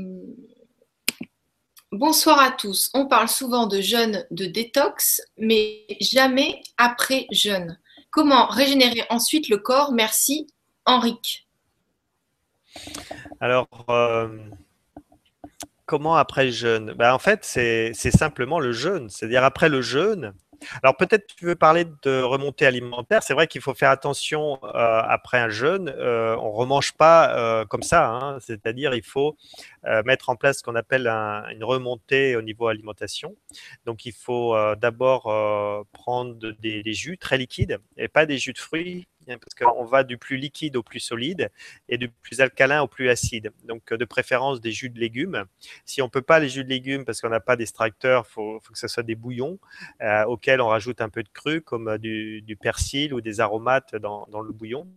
bonsoir 1.92 2.40
à 2.40 2.52
tous. 2.52 2.90
On 2.94 3.08
parle 3.08 3.28
souvent 3.28 3.68
de 3.68 3.82
jeûne 3.82 4.26
de 4.32 4.46
détox, 4.46 5.22
mais 5.38 5.86
jamais 6.00 6.62
après 6.78 7.28
jeûne. 7.32 7.78
Comment 8.20 8.48
régénérer 8.48 9.06
ensuite 9.10 9.48
le 9.48 9.60
corps? 9.60 9.94
Merci, 9.94 10.46
Henrique. 10.84 11.48
Alors, 13.40 13.70
euh, 13.88 14.28
comment 15.86 16.18
après 16.18 16.44
le 16.44 16.52
jeûne? 16.52 16.92
Ben, 16.98 17.14
En 17.14 17.18
fait, 17.18 17.46
c'est 17.46 17.94
simplement 17.94 18.60
le 18.60 18.74
jeûne. 18.74 19.10
C'est-à-dire 19.10 19.46
après 19.46 19.70
le 19.70 19.82
jeûne, 19.82 20.34
alors 20.84 20.98
peut-être 20.98 21.28
tu 21.36 21.46
veux 21.46 21.56
parler 21.56 21.86
de 22.04 22.22
remontée 22.22 22.66
alimentaire. 22.66 23.24
C'est 23.24 23.34
vrai 23.34 23.48
qu'il 23.48 23.62
faut 23.62 23.74
faire 23.74 23.90
attention 23.90 24.60
euh, 24.64 25.02
après 25.08 25.40
un 25.40 25.50
jeûne. 25.50 25.94
Euh, 25.98 26.36
on 26.38 26.52
ne 26.52 26.58
remange 26.58 26.94
pas 26.94 27.36
euh, 27.36 27.66
comme 27.66 27.84
ça. 27.84 28.10
Hein. 28.10 28.38
C'est-à-dire 28.40 28.94
il 28.94 29.04
faut 29.04 29.38
mettre 30.06 30.30
en 30.30 30.36
place 30.36 30.60
ce 30.60 30.64
qu'on 30.64 30.76
appelle 30.76 31.08
une 31.08 31.64
remontée 31.64 32.36
au 32.36 32.42
niveau 32.42 32.68
alimentation. 32.68 33.36
Donc 33.86 34.06
il 34.06 34.12
faut 34.12 34.56
d'abord 34.76 35.24
prendre 35.94 36.36
des, 36.60 36.84
des, 36.84 36.94
jus 36.94 37.18
très 37.18 37.38
liquides 37.38 37.80
et 37.98 38.08
pas 38.08 38.26
des 38.26 38.38
jus 38.38 38.54
de 38.54 38.58
fruits 38.58 39.08
parce 39.38 39.54
qu'on 39.56 39.84
va 39.86 40.04
du 40.04 40.18
plus 40.18 40.38
liquide 40.38 40.76
au 40.76 40.84
plus 40.84 41.00
solide 41.00 41.50
et 41.88 41.98
du 41.98 42.10
plus 42.10 42.42
alcalin 42.42 42.82
au 42.82 42.88
plus 42.88 43.10
acide. 43.10 43.52
Donc, 43.66 43.94
de 43.94 44.06
préférence 44.06 44.62
des 44.62 44.72
jus 44.72 44.90
de 44.90 45.00
légumes. 45.00 45.46
Si 45.86 46.02
on 46.02 46.06
ne 46.06 46.10
peut 46.10 46.22
pas 46.22 46.40
les 46.40 46.50
jus 46.50 46.64
de 46.64 46.70
légumes 46.70 47.06
parce 47.06 47.22
qu'on 47.22 47.30
n'a 47.30 47.40
pas 47.40 47.56
d'extracteur, 47.56 48.26
il 48.28 48.32
faut, 48.32 48.60
que 48.60 48.78
ce 48.78 48.88
soit 48.88 49.04
des 49.04 49.16
bouillons 49.16 49.60
euh, 50.02 50.24
auxquels 50.26 50.62
on 50.62 50.68
rajoute 50.68 51.02
un 51.02 51.10
peu 51.10 51.24
de 51.24 51.30
cru, 51.30 51.62
comme 51.62 51.88
euh, 51.90 51.98
du, 51.98 52.58
persil 52.60 53.14
ou 53.14 53.22
des 53.22 53.40
aromates 53.40 53.96
dans 53.96 54.42
le 54.42 54.52
bouillon. 54.52 54.88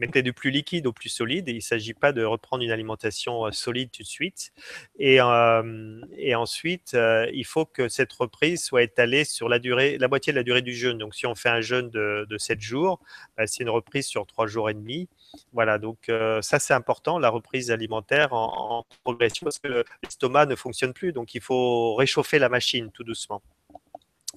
Mettez 0.00 0.22
du 0.22 0.32
plus 0.32 0.50
liquide 0.50 0.86
au 0.86 0.92
plus 0.92 1.08
solide. 1.08 1.48
il 1.48 1.56
ne 1.56 1.60
s'agit 1.60 1.94
pas 1.94 2.12
de 2.12 2.24
reprendre 2.24 2.64
une 2.64 2.70
alimentation 2.70 3.46
euh, 3.46 3.52
solide 3.52 3.90
tout 3.92 4.02
de 4.02 4.08
suite. 4.08 4.52
Et, 4.98 5.20
euh, 5.20 6.00
ensuite, 6.34 6.94
euh, 6.94 7.28
il 7.32 7.44
faut 7.44 7.64
que 7.64 7.88
cette 7.88 8.12
reprise 8.12 8.62
soit 8.62 8.82
étalée 8.82 9.24
sur 9.24 9.48
la 9.48 9.58
durée, 9.58 9.96
la 9.98 10.08
moitié 10.08 10.32
de 10.32 10.38
la 10.38 10.42
durée 10.42 10.62
du 10.62 10.74
jeûne. 10.74 10.98
Donc, 10.98 11.14
si 11.14 11.26
on 11.26 11.34
fait 11.34 11.48
un 11.48 11.60
jeûne 11.60 11.90
de, 11.90 12.26
de 12.28 12.38
7 12.38 12.60
jours, 12.60 13.00
c'est 13.46 13.62
une 13.62 13.70
reprise 13.70 14.06
sur 14.06 14.26
3 14.26 14.46
jours 14.46 14.70
et 14.70 14.74
demi. 14.74 15.08
Voilà, 15.52 15.78
donc 15.78 16.10
ça 16.40 16.58
c'est 16.58 16.74
important, 16.74 17.18
la 17.18 17.28
reprise 17.28 17.70
alimentaire 17.70 18.32
en, 18.32 18.80
en 18.80 18.86
progression, 19.04 19.44
parce 19.44 19.58
que 19.58 19.84
l'estomac 20.02 20.46
ne 20.46 20.56
fonctionne 20.56 20.92
plus. 20.92 21.12
Donc, 21.12 21.34
il 21.34 21.40
faut 21.40 21.94
réchauffer 21.94 22.38
la 22.38 22.48
machine 22.48 22.90
tout 22.90 23.04
doucement. 23.04 23.42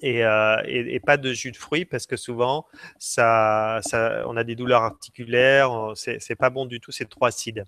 Euh, 0.04 0.56
et, 0.66 1.00
pas 1.00 1.16
de 1.16 1.32
jus 1.32 1.52
de 1.52 1.56
fruits 1.56 1.84
parce 1.84 2.06
que 2.06 2.16
souvent 2.16 2.66
ça 2.98 3.80
on 4.26 4.36
a 4.36 4.44
des 4.44 4.56
douleurs 4.56 4.82
articulaires, 4.82 5.92
c'est 5.94 6.34
pas 6.36 6.50
bon 6.50 6.66
du 6.66 6.80
tout, 6.80 6.92
c'est 6.92 7.08
trop 7.08 7.26
acide. 7.26 7.64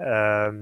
Euh, 0.00 0.52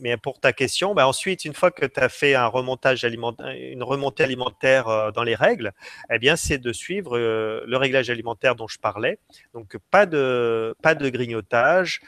mais 0.00 0.16
pour 0.16 0.40
ta 0.40 0.52
question, 0.52 0.94
bah 0.94 1.06
ensuite, 1.06 1.44
une 1.44 1.54
fois 1.54 1.70
que 1.70 1.86
tu 1.86 2.00
as 2.00 2.08
fait 2.08 2.34
un 2.34 2.46
remontage 2.46 3.04
alimentaire, 3.04 3.48
une 3.48 3.82
remontée 3.82 4.24
alimentaire 4.24 4.88
euh, 4.88 5.10
dans 5.10 5.22
les 5.22 5.34
règles, 5.34 5.72
eh 6.10 6.18
bien, 6.18 6.36
c'est 6.36 6.58
de 6.58 6.72
suivre 6.72 7.18
le 7.18 7.76
réglage 7.76 8.10
alimentaire 8.10 8.54
dont 8.54 8.68
je 8.68 8.78
parlais. 8.78 9.18
Donc, 9.52 9.76
pas 9.90 10.06
de, 10.06 10.74
pas 10.82 10.94
de 10.94 11.08
grignotage, 11.08 12.00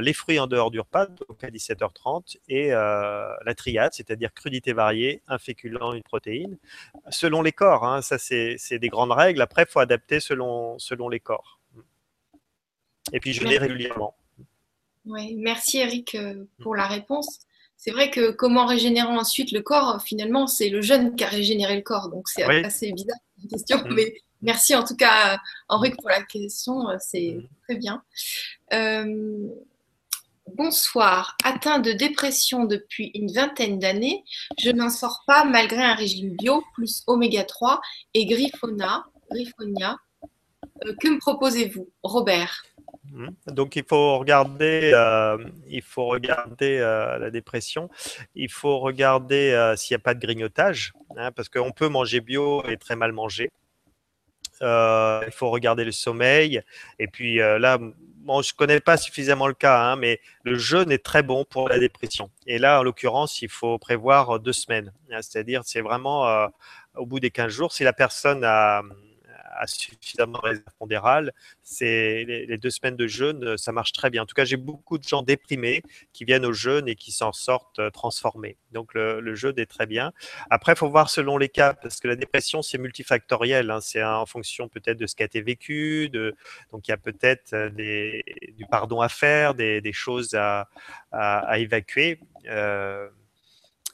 les 0.00 0.12
fruits 0.12 0.38
en 0.38 0.46
dehors 0.46 0.70
du 0.70 0.80
repas, 0.80 1.06
donc 1.06 1.42
à 1.44 1.48
17h30, 1.48 2.36
et 2.48 2.70
la 2.70 3.54
triade, 3.56 3.92
c'est-à-dire 3.92 4.32
crudité 4.32 4.72
variée, 4.72 5.22
un 5.28 5.38
féculent, 5.38 5.94
une 5.94 6.02
protéine, 6.02 6.58
selon 7.10 7.42
les 7.42 7.52
corps. 7.52 7.84
Hein, 7.84 8.01
ça, 8.02 8.18
c'est 8.18 8.78
des 8.78 8.88
grandes 8.88 9.12
règles. 9.12 9.40
Après, 9.40 9.62
il 9.62 9.70
faut 9.70 9.80
adapter 9.80 10.20
selon, 10.20 10.78
selon 10.78 11.08
les 11.08 11.20
corps. 11.20 11.60
Et 13.12 13.20
puis, 13.20 13.32
je 13.32 13.44
l'ai 13.44 13.58
régulièrement. 13.58 14.16
Oui, 15.06 15.34
merci 15.36 15.78
Eric 15.78 16.14
euh, 16.14 16.44
pour 16.60 16.76
la 16.76 16.86
réponse. 16.86 17.40
C'est 17.76 17.90
vrai 17.90 18.10
que 18.10 18.30
comment 18.30 18.66
régénérer 18.66 19.08
ensuite 19.08 19.50
le 19.50 19.60
corps, 19.60 20.00
finalement, 20.02 20.46
c'est 20.46 20.68
le 20.68 20.80
jeune 20.80 21.16
qui 21.16 21.24
a 21.24 21.28
régénéré 21.28 21.74
le 21.74 21.82
corps. 21.82 22.08
Donc, 22.10 22.28
c'est 22.28 22.44
assez 22.44 22.92
bizarre 22.92 23.18
la 23.42 23.48
question. 23.48 23.78
Mm. 23.78 23.94
Mais 23.94 24.14
merci 24.40 24.76
en 24.76 24.84
tout 24.84 24.94
cas, 24.94 25.38
Henrique, 25.68 25.96
pour 25.96 26.08
la 26.08 26.22
question. 26.22 26.86
C'est 27.00 27.38
mm. 27.38 27.48
très 27.64 27.76
bien. 27.76 28.02
Euh, 28.72 29.48
bonsoir. 30.56 31.36
Atteint 31.44 31.78
de 31.78 31.92
dépression 31.92 32.64
depuis 32.64 33.10
une 33.14 33.32
vingtaine 33.32 33.78
d'années, 33.78 34.24
je 34.58 34.70
n'en 34.70 34.90
sors 34.90 35.22
pas 35.26 35.44
malgré 35.44 35.82
un 35.82 35.94
régime 35.94 36.34
bio 36.36 36.62
plus 36.74 37.02
oméga 37.06 37.44
3 37.44 37.80
et 38.14 38.26
Griffonia. 38.26 39.04
Griffonia. 39.30 39.96
Euh, 40.86 40.94
que 41.00 41.08
me 41.08 41.18
proposez-vous, 41.18 41.90
Robert? 42.02 42.64
Mmh. 43.10 43.28
Donc 43.48 43.76
il 43.76 43.84
faut 43.84 44.18
regarder, 44.18 44.92
euh, 44.94 45.38
il 45.68 45.82
faut 45.82 46.06
regarder 46.06 46.78
euh, 46.78 47.18
la 47.18 47.30
dépression, 47.30 47.90
il 48.34 48.50
faut 48.50 48.78
regarder 48.78 49.74
s'il 49.76 49.94
n'y 49.94 50.00
a 50.00 50.04
pas 50.04 50.14
de 50.14 50.20
grignotage, 50.20 50.92
hein, 51.16 51.30
parce 51.32 51.48
qu'on 51.48 51.72
peut 51.72 51.88
manger 51.88 52.20
bio 52.20 52.64
et 52.68 52.76
très 52.76 52.96
mal 52.96 53.12
manger. 53.12 53.50
il 54.60 55.32
faut 55.32 55.50
regarder 55.50 55.84
le 55.84 55.92
sommeil. 55.92 56.62
Et 56.98 57.08
puis 57.08 57.36
là, 57.36 57.78
bon, 58.22 58.42
je 58.42 58.54
connais 58.54 58.80
pas 58.80 58.96
suffisamment 58.96 59.46
le 59.46 59.54
cas, 59.54 59.80
hein, 59.80 59.96
mais 59.96 60.20
le 60.44 60.56
jeûne 60.56 60.90
est 60.90 61.04
très 61.04 61.22
bon 61.22 61.44
pour 61.44 61.68
la 61.68 61.78
dépression. 61.78 62.30
Et 62.46 62.58
là, 62.58 62.80
en 62.80 62.82
l'occurrence, 62.82 63.42
il 63.42 63.48
faut 63.48 63.78
prévoir 63.78 64.40
deux 64.40 64.52
semaines. 64.52 64.92
C'est-à-dire, 65.20 65.62
c'est 65.64 65.80
vraiment 65.80 66.48
au 66.94 67.06
bout 67.06 67.20
des 67.20 67.30
15 67.30 67.52
jours, 67.52 67.72
si 67.72 67.84
la 67.84 67.92
personne 67.92 68.44
a 68.44 68.82
a 69.52 69.66
suffisamment 69.66 70.38
de 70.38 70.48
réserve 70.48 70.74
pondérale, 70.78 71.32
c'est 71.62 72.24
les, 72.24 72.58
deux 72.58 72.70
semaines 72.70 72.96
de 72.96 73.06
jeûne, 73.06 73.56
ça 73.56 73.72
marche 73.72 73.92
très 73.92 74.10
bien. 74.10 74.22
En 74.22 74.26
tout 74.26 74.34
cas, 74.34 74.44
j'ai 74.44 74.56
beaucoup 74.56 74.98
de 74.98 75.04
gens 75.04 75.22
déprimés 75.22 75.82
qui 76.12 76.24
viennent 76.24 76.46
au 76.46 76.52
jeûne 76.52 76.88
et 76.88 76.94
qui 76.94 77.12
s'en 77.12 77.32
sortent 77.32 77.78
euh, 77.78 77.90
transformés. 77.90 78.56
Donc 78.72 78.94
le, 78.94 79.34
jeûne 79.34 79.58
est 79.58 79.66
très 79.66 79.86
bien. 79.86 80.12
Après, 80.50 80.72
il 80.72 80.78
faut 80.78 80.88
voir 80.88 81.10
selon 81.10 81.38
les 81.38 81.48
cas, 81.48 81.74
parce 81.74 82.00
que 82.00 82.08
la 82.08 82.16
dépression, 82.16 82.62
c'est 82.62 82.78
multifactoriel. 82.78 83.70
Hein. 83.70 83.80
c'est 83.80 84.02
en 84.02 84.26
fonction 84.26 84.68
peut-être 84.68 84.98
de 84.98 85.06
ce 85.06 85.14
qui 85.14 85.22
a 85.22 85.26
été 85.26 85.42
vécu. 85.42 86.08
Donc 86.08 86.88
il 86.88 86.90
y 86.90 86.94
a 86.94 86.96
peut-être 86.96 87.52
euh, 87.54 87.70
du 87.70 88.66
pardon 88.70 89.00
à 89.00 89.08
faire, 89.08 89.54
des, 89.54 89.92
choses 89.92 90.34
à, 90.34 90.68
évacuer. 91.58 92.18
Euh, 92.46 93.08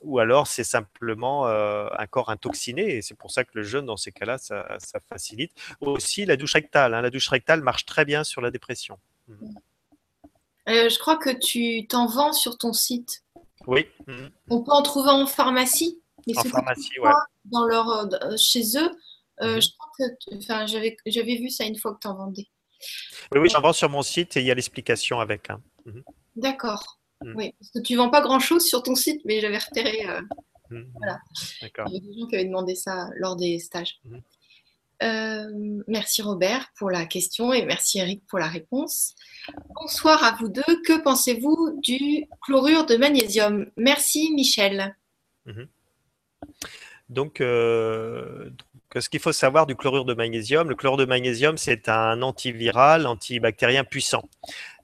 ou 0.02 0.18
alors 0.18 0.46
c'est 0.46 0.64
simplement 0.64 1.46
euh, 1.46 1.88
un 1.98 2.06
corps 2.06 2.30
intoxiné, 2.30 2.96
et 2.96 3.02
c'est 3.02 3.14
pour 3.14 3.30
ça 3.30 3.44
que 3.44 3.50
le 3.54 3.62
jeûne, 3.62 3.86
dans 3.86 3.96
ces 3.96 4.12
cas-là, 4.12 4.38
ça, 4.38 4.78
facilite. 5.08 5.52
Aussi 5.80 6.24
la 6.24 6.36
douche 6.36 6.54
rectale, 6.54 6.94
hein. 6.94 7.00
la 7.00 7.10
douche 7.10 7.28
rectale 7.28 7.62
marche 7.62 7.84
très 7.84 8.04
bien 8.04 8.24
sur 8.24 8.40
la 8.40 8.50
dépression. 8.50 8.98
Mmh. 9.28 9.34
Euh, 10.68 10.88
je 10.88 10.98
crois 10.98 11.16
que 11.16 11.30
tu 11.30 11.86
t'en 11.86 12.06
vends 12.06 12.32
sur 12.32 12.58
ton 12.58 12.72
site. 12.72 13.24
Oui. 13.66 13.86
Mmh. 14.06 14.26
On 14.50 14.62
peut 14.62 14.72
en 14.72 14.82
trouver 14.82 15.10
en 15.10 15.26
pharmacie. 15.26 16.00
en 16.36 16.44
pharmacie, 16.44 16.92
oui. 17.02 17.10
Dans 17.46 17.64
leur, 17.64 17.88
euh, 17.88 18.36
chez 18.36 18.62
eux, 18.76 18.90
mmh. 19.40 19.60
je 19.60 19.68
crois 19.76 19.90
que 19.98 21.00
j'avais 21.06 21.36
vu 21.36 21.50
ça 21.50 21.64
une 21.64 21.78
fois 21.78 21.94
que 21.94 22.00
tu 22.00 22.08
en 22.08 22.14
vendais. 22.14 22.46
Oui, 23.32 23.40
oui, 23.40 23.48
j'en 23.48 23.60
vends 23.60 23.72
sur 23.72 23.88
mon 23.88 24.02
site 24.02 24.36
et 24.36 24.40
il 24.40 24.46
y 24.46 24.50
a 24.50 24.54
l'explication 24.54 25.18
avec. 25.20 25.50
Hein. 25.50 25.60
D'accord. 26.36 26.97
Mm. 27.24 27.35
Oui, 27.36 27.55
parce 27.59 27.70
que 27.70 27.78
tu 27.81 27.97
vends 27.97 28.11
pas 28.11 28.20
grand-chose 28.20 28.65
sur 28.65 28.82
ton 28.82 28.95
site, 28.95 29.23
mais 29.24 29.40
j'avais 29.40 29.59
repéré. 29.59 30.07
Euh, 30.09 30.20
mm. 30.70 30.85
Voilà. 30.95 31.20
Il 31.62 31.66
y 31.66 31.81
avait 31.81 32.01
des 32.01 32.19
gens 32.19 32.27
qui 32.27 32.35
avaient 32.36 32.45
demandé 32.45 32.74
ça 32.74 33.09
lors 33.16 33.36
des 33.36 33.59
stages. 33.59 34.01
Mm. 34.05 34.19
Euh, 35.01 35.82
merci 35.86 36.23
Robert 36.23 36.73
pour 36.77 36.90
la 36.90 37.07
question 37.07 37.53
et 37.53 37.65
merci 37.65 38.01
Eric 38.01 38.27
pour 38.27 38.40
la 38.40 38.49
réponse. 38.49 39.15
Bonsoir 39.81 40.24
à 40.24 40.36
vous 40.40 40.49
deux. 40.49 40.62
Que 40.85 41.01
pensez-vous 41.01 41.81
du 41.82 42.27
chlorure 42.43 42.85
de 42.85 42.97
magnésium? 42.97 43.70
Merci 43.77 44.32
Michel. 44.35 44.97
Mm-hmm. 45.47 45.69
Donc, 47.09 47.40
euh, 47.40 48.51
ce 48.97 49.09
qu'il 49.09 49.20
faut 49.20 49.32
savoir 49.32 49.66
du 49.66 49.77
chlorure 49.77 50.05
de 50.05 50.15
magnésium, 50.15 50.69
le 50.69 50.74
chlorure 50.74 50.99
de 50.99 51.05
magnésium, 51.05 51.57
c'est 51.57 51.89
un 51.89 52.20
antiviral, 52.23 53.07
antibactérien 53.07 53.85
puissant. 53.85 54.28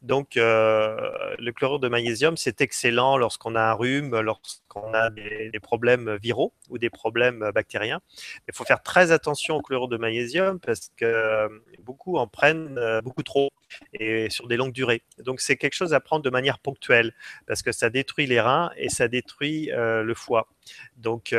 Donc, 0.05 0.37
euh, 0.37 1.35
le 1.39 1.51
chlorure 1.53 1.81
de 1.81 1.89
magnésium, 1.89 2.37
c'est 2.37 2.61
excellent 2.61 3.17
lorsqu'on 3.17 3.55
a 3.55 3.63
un 3.63 3.73
rhume, 3.73 4.21
lorsqu'on 4.21 4.93
a 4.93 5.09
des, 5.09 5.51
problèmes 5.63 6.17
viraux 6.17 6.53
ou 6.69 6.77
des 6.77 6.91
problèmes 6.91 7.51
bactériens. 7.55 8.01
Il 8.47 8.55
faut 8.55 8.65
faire 8.65 8.83
très 8.83 9.13
attention 9.13 9.57
au 9.57 9.63
chlorure 9.63 9.89
de 9.89 9.97
magnésium 9.97 10.61
parce 10.61 10.91
que 10.99 11.07
euh, 11.07 11.49
beaucoup 11.83 12.19
en 12.19 12.27
prennent 12.27 12.77
euh, 12.77 13.01
beaucoup 13.01 13.23
trop 13.23 13.49
et 13.93 14.31
sur 14.31 14.47
des 14.47 14.57
longues 14.57 14.73
durées. 14.73 15.03
Donc, 15.19 15.41
c'est 15.41 15.57
quelque 15.57 15.75
chose 15.75 15.95
à 15.95 16.01
prendre 16.01 16.23
de 16.23 16.31
manière 16.31 16.59
ponctuelle 16.59 17.15
parce 17.47 17.63
que 17.63 17.73
ça 17.73 17.91
détruit 17.91 18.27
les 18.27 18.41
reins 18.41 18.71
et 18.77 18.89
ça 18.89 19.09
détruit 19.09 19.71
le 19.75 20.15
foie. 20.15 20.49
Donc, 20.97 21.35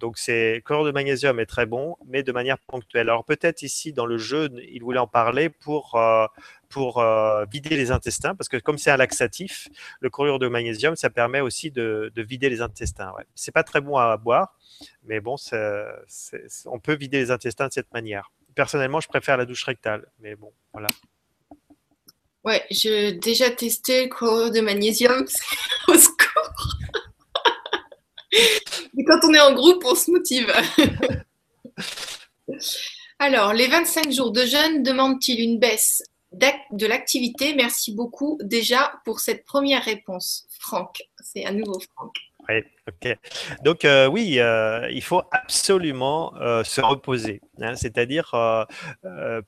donc 0.00 0.18
c'est 0.18 0.62
chlorure 0.64 0.86
de 0.86 0.90
magnésium 0.90 1.38
est 1.38 1.46
très 1.46 1.66
bon, 1.66 1.96
mais 2.06 2.22
de 2.22 2.32
manière 2.32 2.58
ponctuelle. 2.58 3.08
Alors 3.08 3.24
peut-être 3.24 3.62
ici 3.62 3.92
dans 3.92 4.06
le 4.06 4.18
jeûne, 4.18 4.60
il 4.70 4.82
voulait 4.82 4.98
en 4.98 5.06
parler 5.06 5.48
pour 5.48 5.96
pour 6.74 6.98
euh, 6.98 7.44
vider 7.52 7.76
les 7.76 7.92
intestins, 7.92 8.34
parce 8.34 8.48
que 8.48 8.56
comme 8.56 8.78
c'est 8.78 8.90
un 8.90 8.96
laxatif, 8.96 9.68
le 10.00 10.10
chlorure 10.10 10.40
de 10.40 10.48
magnésium, 10.48 10.96
ça 10.96 11.08
permet 11.08 11.40
aussi 11.40 11.70
de, 11.70 12.12
vider 12.16 12.50
les 12.50 12.62
intestins. 12.62 13.12
Ouais. 13.16 13.24
C'est 13.36 13.52
pas 13.52 13.62
très 13.62 13.80
bon 13.80 13.96
à 13.96 14.16
boire, 14.16 14.58
mais 15.04 15.20
bon, 15.20 15.36
on 16.66 16.80
peut 16.80 16.96
vider 16.96 17.18
les 17.18 17.30
intestins 17.30 17.68
de 17.68 17.72
cette 17.72 17.92
manière. 17.94 18.32
Personnellement, 18.56 18.98
je 18.98 19.06
préfère 19.06 19.36
la 19.36 19.44
douche 19.44 19.62
rectale, 19.62 20.06
mais 20.18 20.34
bon, 20.34 20.52
voilà. 20.72 20.88
Ouais, 22.44 22.62
j'ai 22.70 23.12
déjà 23.12 23.50
testé 23.50 24.04
le 24.04 24.08
chlorure 24.08 24.50
de 24.50 24.60
magnésium, 24.60 25.24
au 25.88 25.94
secours. 25.94 26.74
Et 28.32 29.04
quand 29.04 29.20
on 29.22 29.32
est 29.32 29.40
en 29.40 29.54
groupe, 29.54 29.82
on 29.86 29.94
se 29.94 30.10
motive. 30.10 30.52
Alors, 33.18 33.54
les 33.54 33.68
25 33.68 34.12
jours 34.12 34.30
de 34.32 34.44
jeûne 34.44 34.82
demandent-ils 34.82 35.40
une 35.40 35.58
baisse 35.58 36.02
de 36.32 36.86
l'activité? 36.86 37.54
Merci 37.54 37.94
beaucoup 37.94 38.38
déjà 38.42 39.00
pour 39.04 39.20
cette 39.20 39.44
première 39.44 39.84
réponse. 39.84 40.46
Franck, 40.60 41.02
c'est 41.22 41.44
à 41.44 41.52
nouveau 41.52 41.80
Franck. 41.94 42.14
Oui, 42.48 42.62
ok. 42.88 43.18
Donc 43.62 43.84
euh, 43.84 44.06
oui, 44.06 44.38
euh, 44.38 44.88
il 44.90 45.02
faut 45.02 45.22
absolument 45.30 46.34
euh, 46.36 46.62
se 46.64 46.80
reposer. 46.80 47.40
Hein. 47.60 47.74
C'est-à-dire, 47.74 48.34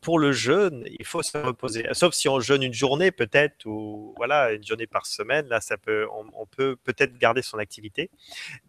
pour 0.01 0.18
le 0.18 0.32
jeûne, 0.32 0.85
il 0.98 1.05
faut 1.05 1.23
se 1.23 1.36
reposer. 1.39 1.86
Sauf 1.93 2.14
si 2.14 2.28
on 2.28 2.40
jeûne 2.40 2.62
une 2.62 2.74
journée 2.74 3.10
peut-être, 3.10 3.66
ou 3.66 4.14
voilà, 4.16 4.52
une 4.52 4.64
journée 4.64 4.86
par 4.86 5.06
semaine, 5.06 5.47
là, 5.48 5.60
ça 5.60 5.77
peut, 5.77 6.06
on 6.12 6.47
peut 6.47 6.77
peut-être 6.77 7.18
garder 7.18 7.43
son 7.43 7.59
activité. 7.59 8.10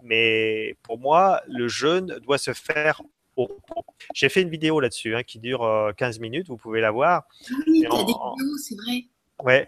Mais 0.03 0.75
pour 0.83 0.99
moi, 0.99 1.41
le 1.47 1.67
jeûne 1.67 2.19
doit 2.21 2.37
se 2.37 2.53
faire 2.53 3.01
j'ai 4.13 4.29
fait 4.29 4.41
une 4.41 4.49
vidéo 4.49 4.79
là-dessus 4.79 5.15
hein, 5.15 5.23
qui 5.23 5.39
dure 5.39 5.91
15 5.97 6.17
euh, 6.17 6.21
minutes, 6.21 6.47
vous 6.47 6.57
pouvez 6.57 6.81
la 6.81 6.91
voir. 6.91 7.23
Oui, 7.67 7.81
tu 7.81 7.87
as 7.87 8.03
des 8.03 8.05
vidéos, 8.05 8.57
c'est 8.57 8.75
vrai. 8.75 9.05
Ouais, 9.43 9.67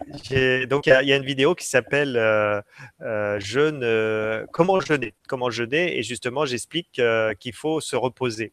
donc 0.66 0.86
il 0.86 0.92
y, 0.92 1.12
a 1.12 1.16
une 1.16 1.24
vidéo 1.24 1.54
qui 1.54 1.64
s'appelle 1.64 2.16
euh, 2.16 2.60
euh, 3.02 3.38
jeûne, 3.38 4.46
comment 4.52 4.80
jeûner, 4.80 5.14
comment 5.28 5.48
jeûner, 5.48 5.96
et 5.96 6.02
justement 6.02 6.44
j'explique 6.44 7.00
qu'il 7.38 7.54
faut 7.54 7.80
se 7.80 7.94
reposer. 7.94 8.52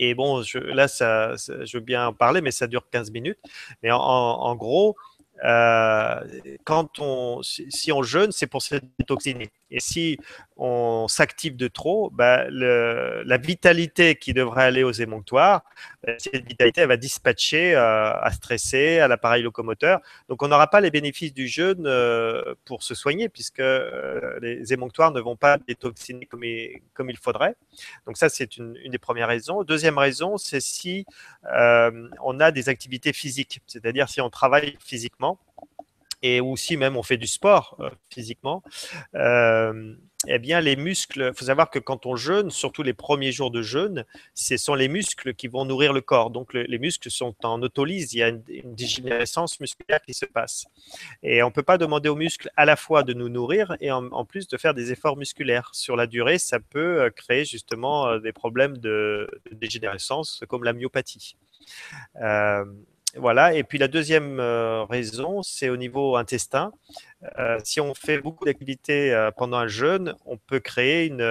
Et 0.00 0.14
bon, 0.14 0.42
je, 0.42 0.58
là, 0.58 0.88
ça, 0.88 1.36
je 1.36 1.76
veux 1.76 1.82
bien 1.82 2.08
en 2.08 2.12
parler, 2.12 2.40
mais 2.40 2.50
ça 2.50 2.66
dure 2.66 2.88
15 2.90 3.12
minutes. 3.12 3.38
Mais 3.82 3.90
en 3.92 4.56
gros, 4.56 4.96
euh, 5.44 6.20
quand 6.64 6.98
on, 6.98 7.42
si 7.42 7.92
on 7.92 8.02
jeûne, 8.02 8.32
c'est 8.32 8.46
pour 8.46 8.62
se 8.62 8.76
détoxiner. 8.98 9.50
Et 9.70 9.80
si 9.80 10.18
on 10.56 11.08
s'active 11.08 11.56
de 11.56 11.68
trop, 11.68 12.10
bah, 12.10 12.44
la 12.50 13.36
vitalité 13.38 14.14
qui 14.14 14.32
devrait 14.32 14.64
aller 14.64 14.82
aux 14.84 14.92
émonctoires, 14.92 15.62
bah, 16.04 16.12
cette 16.18 16.46
vitalité, 16.46 16.86
va 16.86 16.96
dispatcher 16.96 17.74
euh, 17.74 18.12
à 18.12 18.30
stresser, 18.30 19.00
à 19.00 19.08
l'appareil 19.08 19.42
locomoteur. 19.42 20.00
Donc, 20.28 20.42
on 20.42 20.48
n'aura 20.48 20.68
pas 20.68 20.80
les 20.80 20.90
bénéfices 20.90 21.34
du 21.34 21.48
jeûne 21.48 21.86
euh, 21.86 22.54
pour 22.64 22.82
se 22.82 22.94
soigner, 22.94 23.28
puisque 23.28 23.62
les 24.40 24.72
émonctoires 24.72 25.10
ne 25.12 25.20
vont 25.20 25.36
pas 25.36 25.58
détoxiner 25.58 26.26
comme 26.26 26.44
il, 26.44 26.80
comme 26.94 27.10
il 27.10 27.18
faudrait. 27.18 27.56
Donc, 28.06 28.16
ça, 28.16 28.28
c'est 28.28 28.56
une, 28.56 28.74
des 28.74 28.98
premières 28.98 29.28
raisons. 29.28 29.64
Deuxième 29.64 29.98
raison, 29.98 30.36
c'est 30.36 30.60
si 30.60 31.04
on 31.42 32.40
a 32.40 32.50
des 32.50 32.68
activités 32.68 33.12
physiques, 33.12 33.60
c'est-à-dire 33.66 34.08
si 34.08 34.20
on 34.20 34.30
travaille 34.30 34.76
physiquement 34.80 35.38
et 36.22 36.40
aussi 36.40 36.76
même 36.76 36.96
on 36.96 37.02
fait 37.02 37.16
du 37.16 37.26
sport 37.26 37.76
euh, 37.80 37.90
physiquement, 38.10 38.62
euh, 39.14 39.94
eh 40.28 40.38
bien 40.38 40.60
les 40.60 40.76
muscles, 40.76 41.30
il 41.32 41.38
faut 41.38 41.44
savoir 41.44 41.70
que 41.70 41.78
quand 41.78 42.06
on 42.06 42.16
jeûne, 42.16 42.50
surtout 42.50 42.82
les 42.82 42.94
premiers 42.94 43.32
jours 43.32 43.50
de 43.50 43.62
jeûne, 43.62 44.04
ce 44.34 44.56
sont 44.56 44.74
les 44.74 44.88
muscles 44.88 45.34
qui 45.34 45.46
vont 45.46 45.64
nourrir 45.64 45.92
le 45.92 46.00
corps. 46.00 46.30
Donc 46.30 46.52
les 46.54 46.78
muscles 46.78 47.10
sont 47.10 47.34
en 47.44 47.62
autolyse, 47.62 48.14
il 48.14 48.18
y 48.18 48.22
a 48.22 48.28
une, 48.28 48.42
dégénérescence 48.64 49.60
musculaire 49.60 50.00
qui 50.02 50.14
se 50.14 50.24
passe. 50.24 50.66
Et 51.22 51.42
on 51.42 51.48
ne 51.48 51.52
peut 51.52 51.62
pas 51.62 51.78
demander 51.78 52.08
aux 52.08 52.16
muscles 52.16 52.50
à 52.56 52.64
la 52.64 52.76
fois 52.76 53.02
de 53.02 53.12
nous 53.12 53.28
nourrir 53.28 53.76
et 53.80 53.92
en, 53.92 54.24
plus 54.24 54.48
de 54.48 54.56
faire 54.56 54.74
des 54.74 54.90
efforts 54.90 55.16
musculaires. 55.16 55.70
Sur 55.74 55.96
la 55.96 56.06
durée, 56.06 56.38
ça 56.38 56.58
peut 56.60 57.02
euh, 57.02 57.10
créer 57.10 57.44
justement 57.44 58.18
des 58.18 58.32
problèmes 58.32 58.78
de, 58.78 59.30
dégénérescence 59.52 60.42
comme 60.48 60.64
la 60.64 60.72
myopathie. 60.72 61.36
Voilà. 63.16 63.54
Et 63.54 63.64
puis 63.64 63.78
la 63.78 63.88
deuxième 63.88 64.40
euh, 64.40 64.84
raison, 64.84 65.42
c'est 65.42 65.68
au 65.68 65.76
niveau 65.76 66.16
intestin. 66.16 66.72
Euh, 67.38 67.58
si 67.64 67.80
on 67.80 67.94
fait 67.94 68.18
beaucoup 68.18 68.44
d'activités 68.44 69.12
euh, 69.12 69.30
pendant 69.30 69.56
un 69.56 69.68
jeûne, 69.68 70.14
on 70.26 70.36
peut 70.36 70.60
créer 70.60 71.06
une, 71.06 71.26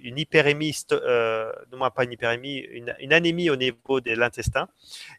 une 0.00 0.18
hyperémie, 0.18 0.76
non 0.90 1.90
pas 1.94 2.04
une 2.04 2.12
hyperémie, 2.12 2.58
une 3.00 3.12
anémie 3.12 3.50
au 3.50 3.56
niveau 3.56 4.00
de 4.00 4.12
l'intestin. 4.12 4.68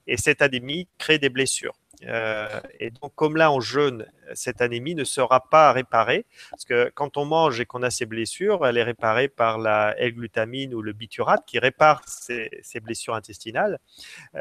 Et 0.08 0.18
cette 0.18 0.42
anémie 0.42 0.88
crée 0.98 1.20
des 1.20 1.30
blessures. 1.30 1.74
Euh, 2.06 2.60
et 2.80 2.92
donc, 2.92 3.14
comme 3.16 3.38
là, 3.38 3.52
on 3.52 3.60
jeûne, 3.60 4.08
cette 4.34 4.62
anémie 4.62 4.96
ne 4.96 5.04
sera 5.04 5.50
pas 5.50 5.72
réparée. 5.72 6.26
Parce 6.50 6.66
que 6.66 6.92
quand 6.94 7.18
on 7.18 7.26
mange 7.26 7.60
et 7.60 7.66
qu'on 7.66 7.84
a 7.84 7.90
ces 7.90 8.06
blessures, 8.06 8.66
elle 8.66 8.78
est 8.78 8.84
réparée 8.84 9.28
par 9.28 9.58
la 9.58 9.98
L-glutamine 10.00 10.74
ou 10.74 10.82
le 10.82 10.94
biturate 10.94 11.44
qui 11.46 11.60
répare 11.60 12.02
ces, 12.08 12.50
blessures 12.82 13.16
intestinales. 13.16 13.80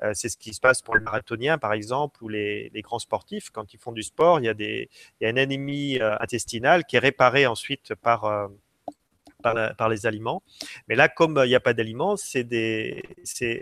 Euh, 0.02 0.12
c'est 0.14 0.28
ce 0.28 0.36
qui 0.36 0.54
se 0.54 0.60
passe 0.60 0.82
pour 0.82 0.96
les 0.96 1.02
marathoniens, 1.02 1.58
par 1.58 1.72
exemple, 1.72 2.22
ou 2.22 2.28
les, 2.28 2.70
grands 2.76 2.98
sportifs. 2.98 3.50
Quand 3.50 3.74
ils 3.74 3.78
font 3.78 3.92
du 3.92 4.02
sport, 4.02 4.40
il 4.40 4.46
y 4.46 4.48
a, 4.48 4.54
des, 4.54 4.88
il 5.20 5.24
y 5.24 5.26
a 5.26 5.30
une 5.30 5.38
anémie 5.38 5.98
euh, 6.00 6.16
intestinale 6.20 6.84
qui 6.84 6.96
est 6.96 7.00
réparée 7.00 7.46
ensuite 7.46 7.94
par 7.94 8.50
par, 9.42 9.88
les 9.88 10.06
aliments. 10.06 10.42
Mais 10.88 10.94
là, 10.94 11.08
comme 11.08 11.40
il 11.44 11.48
n'y 11.48 11.54
a 11.54 11.60
pas 11.60 11.74
d'aliments, 11.74 12.16
c'est 12.16 12.44
des, 12.44 13.02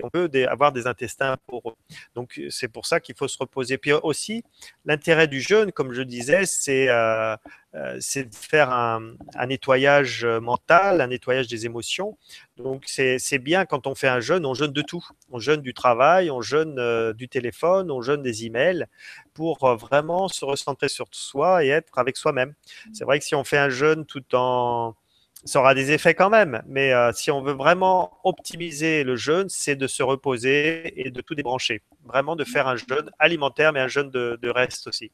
on 0.03 0.11
peut 0.11 0.31
avoir 0.49 0.73
des 0.73 0.87
intestins 0.87 1.37
pour 1.47 1.77
Donc, 2.15 2.41
c'est 2.51 2.69
pour 2.69 2.87
ça 2.87 3.01
qu'il 3.01 3.15
faut 3.17 3.29
se 3.29 3.39
reposer. 3.39 3.79
Puis 3.79 3.93
aussi, 3.93 4.45
l'intérêt 4.85 5.29
du 5.29 5.41
jeûne, 5.41 5.73
comme 5.73 5.93
je 5.93 6.03
disais, 6.03 6.47
c'est 6.47 6.89
euh, 6.89 7.37
euh, 7.77 7.97
c'est 8.01 8.25
de 8.25 8.35
faire 8.35 8.71
un, 8.71 9.15
nettoyage 9.47 10.25
mental, 10.25 11.01
un 11.01 11.07
nettoyage 11.07 11.47
des 11.47 11.67
émotions. 11.67 12.19
Donc 12.57 12.85
c'est 12.87 13.39
bien 13.39 13.65
quand 13.65 13.87
on 13.87 13.95
fait 13.95 14.09
un 14.09 14.21
jeûne, 14.21 14.45
on 14.45 14.55
jeûne 14.55 14.73
de 14.73 14.83
tout. 14.83 15.05
On 15.31 15.39
jeûne 15.39 15.61
du 15.61 15.73
travail, 15.73 16.31
on 16.31 16.41
jeûne 16.41 16.79
euh, 16.79 17.13
du 17.13 17.29
téléphone, 17.29 17.91
on 17.91 18.03
jeûne 18.03 18.23
des 18.23 18.45
emails 18.45 18.87
pour 19.35 19.65
euh, 19.65 19.77
vraiment 19.77 20.27
se 20.29 20.45
recentrer 20.45 20.89
sur 20.89 21.07
soi 21.13 21.65
et 21.65 21.69
être 21.69 21.97
avec 21.99 22.17
soi-même. 22.17 22.55
C'est 22.93 23.05
vrai 23.05 23.21
que 23.21 23.25
si 23.25 23.35
on 23.35 23.45
fait 23.45 23.59
un 23.59 23.71
jeûne 23.71 24.05
tout 24.05 24.25
en... 24.35 24.97
Ça 25.45 25.61
aura 25.61 25.75
des 25.75 25.91
effets 25.91 26.15
quand 26.15 26.31
même, 26.31 26.63
mais 26.67 26.93
si 27.15 27.31
on 27.31 27.41
veut 27.43 27.55
vraiment 27.55 28.19
optimiser 28.25 29.05
le 29.05 29.17
jeûne, 29.17 29.49
c'est 29.49 29.77
de 29.77 29.87
se 29.87 30.03
reposer 30.03 31.01
et 31.01 31.11
de 31.11 31.21
tout 31.23 31.35
débrancher. 31.35 31.83
Vraiment 32.05 32.37
de 32.37 32.45
faire 32.45 32.69
un 32.69 32.77
jeûne 32.77 33.11
alimentaire, 33.19 33.73
mais 33.73 33.81
un 33.81 33.89
jeûne 33.89 34.11
de 34.11 34.49
reste 34.51 34.87
aussi. 34.87 35.11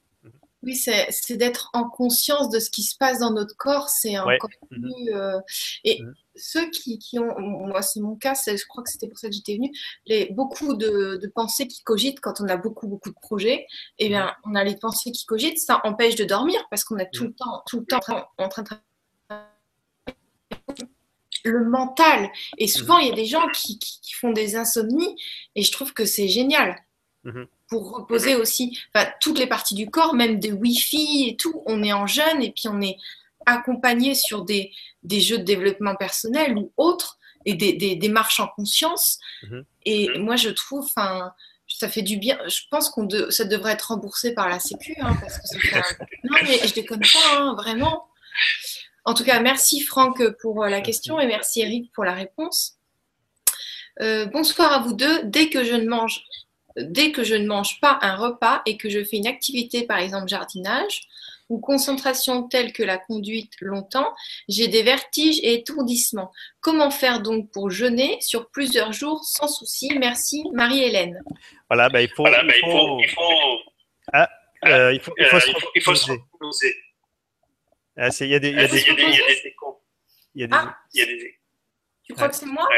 Oui, 0.67 0.75
c'est 0.75 1.37
d'être 1.37 1.71
en 1.75 1.89
conscience 1.89 2.51
de 2.51 2.59
ce 2.59 2.71
qui 2.71 2.83
se 2.83 2.97
passe 2.97 3.21
dans 3.21 3.31
notre 3.31 3.57
corps. 3.57 3.89
C'est 3.89 4.19
encore 4.19 4.51
mhm. 4.71 4.81
plus. 4.81 5.15
Euh, 5.15 5.39
et 5.85 6.03
mhm. 6.03 6.15
ceux 6.35 6.69
qui, 6.71 6.99
ont. 7.19 7.39
Moi, 7.39 7.83
c'est 7.83 8.01
mon 8.01 8.17
cas, 8.17 8.35
je 8.35 8.67
crois 8.67 8.83
que 8.83 8.91
c'était 8.91 9.07
pour 9.07 9.19
ça 9.19 9.29
que 9.29 9.35
j'étais 9.35 9.55
venue. 9.55 9.71
Les, 10.07 10.33
beaucoup 10.33 10.75
de, 10.75 11.21
pensées 11.37 11.69
qui 11.69 11.85
cogitent 11.85 12.21
quand 12.21 12.41
on 12.41 12.49
a 12.49 12.57
beaucoup, 12.57 12.89
beaucoup 12.89 13.11
de 13.11 13.19
projets. 13.23 13.67
Eh 13.99 14.09
bien, 14.09 14.27
mhm. 14.27 14.53
on 14.53 14.55
a 14.57 14.65
les 14.65 14.77
pensées 14.77 15.13
qui 15.13 15.25
cogitent. 15.25 15.59
Ça 15.59 15.81
empêche 15.85 16.17
de 16.17 16.25
dormir 16.25 16.61
parce 16.71 16.83
qu'on 16.83 16.97
est 16.97 17.11
tout 17.13 17.25
le 17.25 17.35
temps, 17.35 17.63
tout 17.67 17.81
le 17.81 17.87
temps 17.87 18.01
en 18.39 18.49
train 18.49 18.63
de 18.63 18.69
le 21.47 21.65
mental. 21.65 22.31
Et 22.59 22.69
souvent, 22.69 22.99
il 22.99 23.09
y 23.09 23.13
a 23.13 23.15
des 23.15 23.27
gens 23.27 23.49
qui, 23.49 23.79
font 24.19 24.33
des 24.33 24.57
insomnies 24.57 25.15
et 25.57 25.63
je 25.63 25.71
trouve 25.71 25.93
que 25.93 26.07
c'est 26.07 26.29
génial 26.29 26.77
pour 27.69 27.97
reposer 27.97 28.35
aussi 28.35 28.79
toutes 29.21 29.39
les 29.39 29.47
parties 29.47 29.75
du 29.75 29.91
corps, 29.91 30.15
même 30.15 30.39
des 30.39 30.53
Wi-Fi 30.53 31.29
et 31.29 31.37
tout. 31.37 31.63
On 31.67 31.83
est 31.83 31.93
en 31.93 32.07
jeûne 32.07 32.43
et 32.43 32.51
puis 32.51 32.69
on 32.69 32.81
est 32.81 32.97
accompagné 33.45 34.15
sur 34.15 34.45
des, 34.45 34.73
des 35.03 35.21
jeux 35.21 35.39
de 35.39 35.45
développement 35.45 35.97
personnel 35.97 36.57
ou 36.57 36.73
autres 36.77 37.19
et 37.45 37.55
des, 37.55 37.75
des, 37.75 38.09
marches 38.09 38.41
en 38.41 38.49
conscience. 38.49 39.19
Mhm. 39.45 39.65
Et 39.85 40.19
moi, 40.19 40.35
je 40.35 40.51
trouve, 40.51 40.91
ça 41.69 41.89
fait 41.89 42.03
du 42.03 42.17
bien. 42.19 42.39
Je 42.49 42.63
pense 42.71 42.91
qu'on 42.91 43.09
ça 43.31 43.45
devrait 43.45 43.73
être 43.73 43.89
remboursé 43.93 44.35
par 44.35 44.49
la 44.49 44.59
Sécu, 44.59 44.97
hein, 45.01 45.17
parce 45.21 45.39
que 45.39 45.47
ça 45.47 45.59
fait 45.59 45.99
Non, 46.25 46.37
mais 46.43 46.59
je 46.67 46.75
déconne 46.75 47.01
pas, 47.01 47.39
hein, 47.39 47.55
vraiment. 47.55 48.09
En 49.07 49.15
tout 49.15 49.23
cas, 49.23 49.39
merci 49.39 49.81
Franck 49.81 50.21
pour 50.41 50.65
la 50.65 50.81
question 50.81 51.21
et 51.21 51.27
merci 51.29 51.61
Eric 51.61 51.93
pour 51.93 52.05
la 52.05 52.13
réponse. 52.13 52.75
Euh, 54.03 54.27
bonsoir 54.27 54.73
à 54.73 54.79
vous 54.81 54.95
deux. 54.95 55.23
Dès 55.23 55.49
que 55.49 55.63
je 55.63 55.75
ne 55.75 55.89
mange 55.89 56.23
dès 56.77 57.13
que 57.13 57.25
je 57.25 57.37
ne 57.37 57.47
mange 57.47 57.81
pas 57.81 57.99
un 58.03 58.17
repas 58.17 58.63
et 58.67 58.77
que 58.77 58.91
je 58.91 59.03
fais 59.03 59.17
une 59.17 59.29
activité, 59.29 59.87
par 59.87 59.99
exemple 59.99 60.29
jardinage, 60.29 61.03
ou 61.49 61.61
concentration 61.61 62.49
telle 62.49 62.73
que 62.73 62.83
la 62.83 62.99
conduite 62.99 63.53
longtemps, 63.61 64.13
j'ai 64.49 64.67
des 64.67 64.83
vertiges 64.83 65.39
et 65.39 65.55
étourdissements. 65.55 66.33
Comment 66.61 66.91
faire 66.91 67.23
donc 67.23 67.51
pour 67.53 67.71
jeûner 67.71 68.19
sur 68.21 68.51
plusieurs 68.51 68.93
jours 68.93 69.25
sans 69.25 69.47
souci? 69.47 69.89
Merci 69.99 70.45
Marie-Hélène. 70.53 71.23
Voilà, 71.71 71.89
bah, 71.89 72.03
il 72.03 72.09
faut. 72.09 72.27
il 72.27 72.61
faut, 72.61 73.01
il 73.01 73.09
faut, 73.09 73.23
ah, 74.13 74.29
euh, 74.67 74.93
il 74.93 75.01
faut, 75.01 75.15
il 75.17 75.27
faut, 75.27 75.39
il 75.77 75.83
faut 75.83 75.95
se 75.95 76.11
reposer. 76.11 76.75
Ah, 77.97 78.09
il 78.21 78.27
y 78.27 78.35
a 78.35 78.39
des, 78.39 78.51
il 78.51 78.57
y 78.57 78.61
a 78.61 78.69
des, 78.69 78.77
échos. 79.47 79.83
Il 80.35 80.43
y 80.43 80.45
a 80.45 80.47
des, 80.49 80.55
ah, 80.55 80.77
il 80.93 81.01
y 81.01 81.03
a 81.03 81.07
des 81.07 81.41
Tu 82.05 82.15
crois 82.15 82.29
que 82.29 82.37
c'est 82.37 82.47
moi 82.47 82.69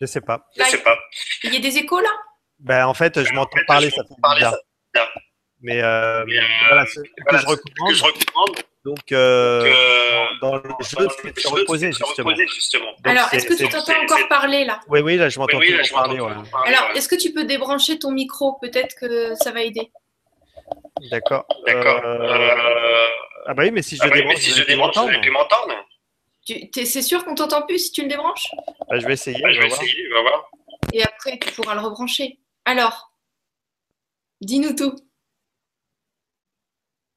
Je 0.00 0.06
sais 0.06 0.20
pas. 0.20 0.46
Je 0.56 0.62
sais 0.64 0.82
pas. 0.82 0.98
Il 1.44 1.54
y 1.54 1.56
a 1.56 1.60
des 1.60 1.78
échos 1.78 2.00
là? 2.00 2.10
Ben, 2.58 2.86
en 2.86 2.94
fait, 2.94 3.22
je 3.22 3.32
m'entends 3.32 3.58
parler, 3.66 3.90
ça 3.90 4.02
fait 4.02 4.34
bizarre. 4.34 4.56
Mais, 5.60 5.82
euh, 5.82 6.24
Mais 6.26 6.38
euh, 6.38 6.42
voilà, 6.68 6.86
ce 6.86 7.00
que, 7.00 7.06
je 7.32 7.46
recommande, 7.46 7.90
que 7.90 7.94
je 7.94 8.04
recommande. 8.04 8.56
Donc, 8.84 9.12
euh, 9.12 9.64
euh 9.66 10.24
dans, 10.40 10.56
le 10.56 10.62
jeu, 10.80 11.08
c'est 11.20 11.34
de 11.34 11.40
se 11.40 11.48
reposer, 11.48 11.92
justement. 11.92 12.34
justement. 12.36 12.92
Alors, 13.04 13.32
est-ce 13.34 13.46
que 13.46 13.54
tu 13.54 13.68
t'entends 13.68 14.02
encore 14.02 14.28
parler 14.28 14.64
là? 14.64 14.80
Oui, 14.88 15.00
oui, 15.00 15.16
là, 15.16 15.28
je 15.28 15.38
m'entends 15.38 15.58
oui, 15.58 15.74
oui, 15.76 15.88
parler. 15.90 16.20
Ouais. 16.20 16.32
Alors, 16.66 16.90
est-ce 16.94 17.08
que 17.08 17.16
tu 17.16 17.32
peux 17.32 17.44
débrancher 17.44 17.98
ton 17.98 18.12
micro? 18.12 18.58
Peut-être 18.60 18.94
que 18.94 19.34
ça 19.34 19.50
va 19.50 19.62
aider. 19.62 19.90
D'accord. 21.10 21.46
D'accord. 21.66 22.00
Euh... 22.04 23.06
Ah, 23.46 23.54
bah 23.54 23.62
oui, 23.62 23.70
mais 23.70 23.82
si 23.82 23.96
je 23.96 24.02
ah, 24.02 24.10
débranche, 24.10 24.34
oui, 24.36 24.40
si 24.42 24.50
je 24.50 24.64
débranche, 24.64 24.94
tu 25.22 25.30
m'entendre. 25.30 25.74
C'est 26.72 27.02
sûr 27.02 27.24
qu'on 27.24 27.34
t'entend 27.34 27.62
plus 27.62 27.78
si 27.78 27.92
tu 27.92 28.02
le 28.02 28.08
débranches? 28.08 28.48
Bah, 28.88 28.98
Je 28.98 29.06
vais 29.06 29.14
essayer. 29.14 29.40
Bah, 29.42 29.52
je 29.52 29.60
vais 29.60 29.66
essayer, 29.66 30.08
on 30.12 30.14
va 30.16 30.20
voir. 30.22 30.50
Et 30.92 31.02
après, 31.02 31.38
tu 31.38 31.52
pourras 31.52 31.74
le 31.74 31.80
rebrancher. 31.80 32.38
Alors, 32.64 33.12
dis-nous 34.40 34.74
tout. 34.74 34.94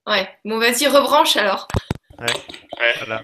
Ouais, 0.07 0.27
bon, 0.43 0.59
vas-y, 0.59 0.87
rebranche 0.87 1.37
alors. 1.37 1.67
Ouais, 2.19 2.93
voilà. 2.97 3.23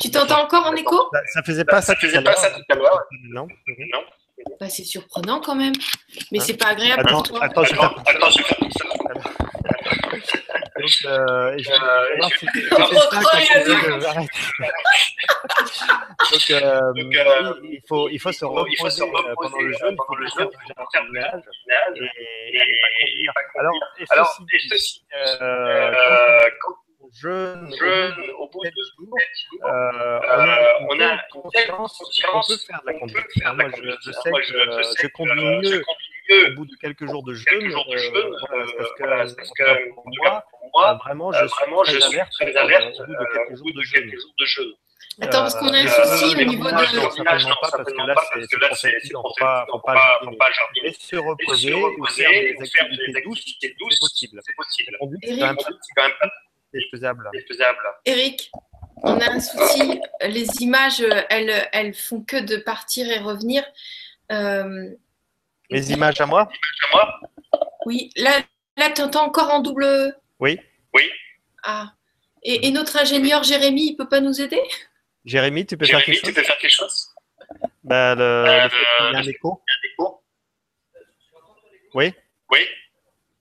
Tu 0.00 0.10
t'entends 0.10 0.44
encore 0.44 0.66
en 0.66 0.74
écho? 0.74 1.10
Ça, 1.32 1.42
faisait 1.42 1.64
pas 1.64 1.82
ça, 1.82 1.96
faisait 1.96 2.22
pas 2.22 2.34
ça 2.34 2.50
tout 2.50 2.62
à 2.70 2.74
l'heure. 2.74 3.00
Non. 3.24 3.46
non. 3.92 4.04
Bah, 4.60 4.68
c'est 4.68 4.84
surprenant 4.84 5.40
quand 5.40 5.54
même. 5.54 5.74
Mais 6.30 6.38
hein 6.38 6.42
c'est 6.46 6.56
pas 6.56 6.68
agréable 6.68 7.00
attends, 7.00 7.16
pour 7.16 7.22
toi. 7.24 7.44
Attends, 7.44 7.64
je 7.64 7.74
vais 7.74 7.80
faire, 7.80 7.98
attends, 8.06 8.30
je 8.30 8.38
vais 8.38 8.44
faire 8.44 8.58
donc, 10.18 10.90
euh, 11.04 11.56
je 11.58 11.70
euh, 11.72 12.18
euh, 16.50 17.54
il, 17.64 17.80
faut, 17.88 18.08
il 18.08 18.18
faut 18.18 18.32
se 18.32 18.44
reposer, 18.44 18.70
il 18.72 18.78
faut 18.78 18.90
se 18.90 19.02
reposer 19.02 19.34
pendant 19.36 19.58
le 19.58 19.72
jeûne, 19.72 19.96
pendant 19.96 20.18
le 20.18 20.26
jeûne, 20.26 20.50
pour 20.50 20.90
faire 20.92 21.04
et, 21.94 22.56
et, 22.56 23.28
Alors, 23.58 23.74
et 23.98 24.58
ceci, 24.70 25.04
euh, 25.14 26.42
quand 26.60 26.74
jeûne, 27.14 27.72
jeûne 27.78 28.30
au 28.38 28.48
bout 28.48 28.64
de 28.64 28.70
jours, 28.96 29.14
euh, 29.64 30.20
on 30.90 31.00
a 31.00 31.18
conscience 31.32 31.98
qu'on 32.30 32.40
peut 32.40 32.56
faire 32.66 32.80
de 32.82 32.86
la 32.86 32.98
conduite. 32.98 33.26
Moi, 33.54 33.70
je, 33.76 33.90
je 34.04 34.12
sais 34.12 34.30
que 34.30 35.02
je 35.02 35.08
conduis 35.08 35.58
mieux 35.62 35.82
au 36.30 36.54
bout 36.56 36.66
de 36.66 36.74
quelques 36.80 37.06
jours 37.06 37.24
de 37.24 37.34
jeûne, 37.34 37.72
parce 37.72 38.92
que, 38.92 39.34
parce 39.34 39.50
que 39.50 39.94
pour 39.94 40.04
moi, 40.06 40.44
moi 40.74 40.94
vraiment, 41.04 41.32
je 41.32 41.46
suis 41.46 41.56
vraiment, 41.60 41.82
très 41.82 42.02
alerte, 42.02 42.32
très 42.32 42.56
alerte 42.56 43.00
au 43.00 43.56
bout 43.62 43.72
de 43.72 43.82
quelques 43.92 44.20
jours 44.20 44.34
de 44.38 44.44
jeûne. 44.44 44.72
Attends, 45.20 45.40
parce 45.40 45.54
qu'on 45.56 45.72
a 45.72 45.78
un 45.78 45.86
souci 45.88 46.36
au 46.36 46.44
niveau 46.44 46.64
de. 46.64 46.70
Non, 46.70 47.10
certainement 47.10 48.06
pas, 48.06 48.14
parce 48.14 48.46
que 48.46 48.56
là, 48.60 48.68
c'est 48.74 48.90
prophétique, 48.90 49.12
on 49.16 49.28
ne 49.28 50.30
peut 50.30 50.36
pas 50.38 50.50
jardiner. 50.52 50.96
Se 50.98 51.16
reposer 51.16 51.74
ou 51.74 52.06
faire 52.06 52.30
des 52.30 52.56
activités 52.60 53.22
douces, 53.24 53.44
c'est 53.60 53.98
possible. 54.00 54.40
C'est 54.44 54.54
possible. 54.54 54.96
C'est 55.22 55.38
quand 55.38 56.02
même 56.02 56.30
c'est 56.72 56.82
faisable. 56.90 57.30
Eric, 58.04 58.50
on 59.02 59.18
a 59.18 59.30
un 59.30 59.40
souci. 59.40 60.00
Les 60.22 60.46
images, 60.60 61.02
elles, 61.30 61.68
elles 61.72 61.94
font 61.94 62.22
que 62.22 62.36
de 62.36 62.58
partir 62.58 63.10
et 63.10 63.18
revenir. 63.18 63.64
Euh, 64.30 64.90
Les 65.70 65.92
images 65.92 66.20
à 66.20 66.26
moi 66.26 66.48
Oui. 67.86 68.10
Là, 68.16 68.40
là 68.76 68.90
tu 68.90 69.02
entends 69.02 69.24
encore 69.24 69.50
en 69.50 69.60
double. 69.60 70.16
Oui. 70.40 70.58
Oui. 70.94 71.02
Ah. 71.62 71.92
Et, 72.42 72.70
notre 72.70 72.96
ingénieur 72.96 73.42
Jérémy, 73.42 73.90
il 73.90 73.96
peut 73.96 74.08
pas 74.08 74.20
nous 74.20 74.40
aider? 74.40 74.62
Jérémy, 75.24 75.66
tu 75.66 75.76
peux 75.76 75.84
faire 75.84 76.02
quelque 76.02 76.20
chose 76.20 76.28
tu 76.28 76.34
peux 76.34 76.42
faire 76.42 76.58
quelque 76.58 76.70
chose? 76.70 77.14
Bah, 77.82 78.14
le, 78.14 78.44
le 78.44 78.68
fait 78.68 78.76
qu'il 78.76 79.12
y 79.12 79.16
a 79.16 79.18
un 79.18 79.22
écho. 79.22 79.62
Oui. 81.94 82.14
Oui. 82.50 82.60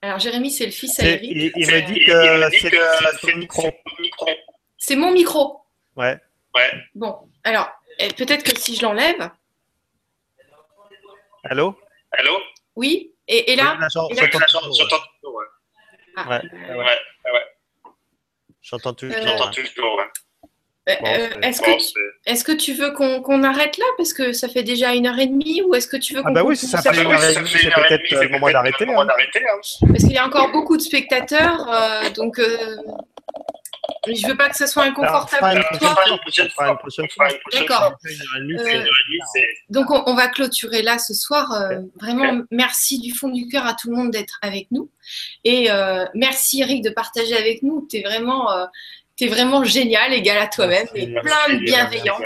Alors, 0.01 0.19
Jérémy, 0.19 0.51
c'est 0.51 0.65
le 0.65 0.71
fils 0.71 0.99
à 0.99 1.05
Eric. 1.05 1.21
Il, 1.23 1.51
il 1.55 1.67
me 1.67 1.81
dit 1.81 2.05
que 2.05 2.57
c'est 3.19 3.31
le 3.31 3.39
micro. 3.39 3.69
C'est 4.77 4.95
mon 4.95 5.11
micro. 5.11 5.61
Ouais. 5.95 6.17
Ouais. 6.55 6.71
Bon, 6.95 7.17
alors, 7.43 7.69
eh, 7.99 8.09
peut-être 8.09 8.43
que 8.43 8.57
si 8.59 8.75
je 8.75 8.83
l'enlève. 8.83 9.29
Allô? 11.43 11.77
Allô? 12.17 12.39
Oui. 12.75 13.13
Et, 13.27 13.53
et 13.53 13.55
là, 13.55 13.77
J'entends 13.93 14.07
toujours. 14.09 15.43
Ah. 16.15 16.29
Ouais. 16.29 16.41
Ouais. 16.51 16.75
ouais. 16.75 17.47
J'entends 18.61 18.93
toujours. 18.93 19.17
J'entends 19.21 19.51
toujours. 19.51 20.01
Euh, 20.89 20.93
euh, 21.05 21.27
est-ce 21.41 21.61
que, 21.61 21.71
est 22.25 22.43
que, 22.45 22.51
tu 22.53 22.73
veux 22.73 22.91
qu'on 22.91 23.43
arrête 23.43 23.77
là? 23.77 23.85
Parce 23.97 24.13
que 24.13 24.31
ça 24.31 24.47
fait 24.47 24.63
déjà 24.63 24.93
une 24.93 25.05
heure 25.05 25.19
et 25.19 25.27
demie 25.27 25.61
Ou 25.63 25.75
est-ce 25.75 25.87
que 25.87 25.97
tu 25.97 26.13
veux 26.13 26.21
qu'on. 26.21 26.29
Ah, 26.29 26.33
bah 26.33 26.43
oui, 26.43 26.55
ça, 26.55 26.81
fait 26.81 27.01
une 27.01 27.11
heure 27.11 27.23
et 27.23 27.35
demie, 27.35 27.49
c'est 27.49 27.69
peut-être 27.69 28.09
le 28.09 28.29
moment 28.29 28.49
d'arrêter. 28.49 28.85
Hein. 28.87 29.05
hein. 29.05 29.87
Parce 29.87 30.03
qu'il 30.03 30.13
y 30.13 30.17
a 30.17 30.25
encore 30.25 30.51
beaucoup 30.51 30.77
de 30.77 30.81
spectateurs. 30.81 31.67
Euh, 31.69 32.09
donc, 32.11 32.39
euh, 34.07 34.13
je 34.13 34.27
veux 34.27 34.37
pas 34.37 34.49
que 34.49 34.55
ce 34.57 34.67
soit 34.67 34.83
inconfortable 34.83 35.63
pour 35.69 35.79
toi. 35.79 35.95
D'accord. 37.53 37.93
donc, 39.69 39.87
on, 39.89 40.13
va 40.15 40.27
clôturer 40.27 40.81
là 40.81 40.97
ce 40.99 41.13
soir. 41.13 41.47
vraiment, 41.99 42.43
merci 42.51 42.99
du 42.99 43.13
fond 43.13 43.29
du 43.29 43.47
cœur 43.47 43.65
à 43.65 43.73
tout 43.73 43.89
le 43.89 43.95
monde 43.95 44.11
d'être 44.11 44.39
avec 44.41 44.67
nous. 44.71 44.89
Et 45.43 45.69
merci, 46.13 46.61
Eric, 46.61 46.83
de 46.83 46.89
partager 46.89 47.35
avec 47.35 47.63
nous. 47.63 47.87
Tu 47.89 47.97
es 47.97 48.03
vraiment 48.03 48.49
Tu 49.17 49.25
es 49.25 49.27
vraiment 49.27 49.63
génial, 49.63 50.13
égal 50.13 50.37
à 50.37 50.47
toi-même, 50.47 50.87
et 50.95 51.07
plein 51.07 51.53
de 51.53 51.63
bienveillance. 51.63 52.21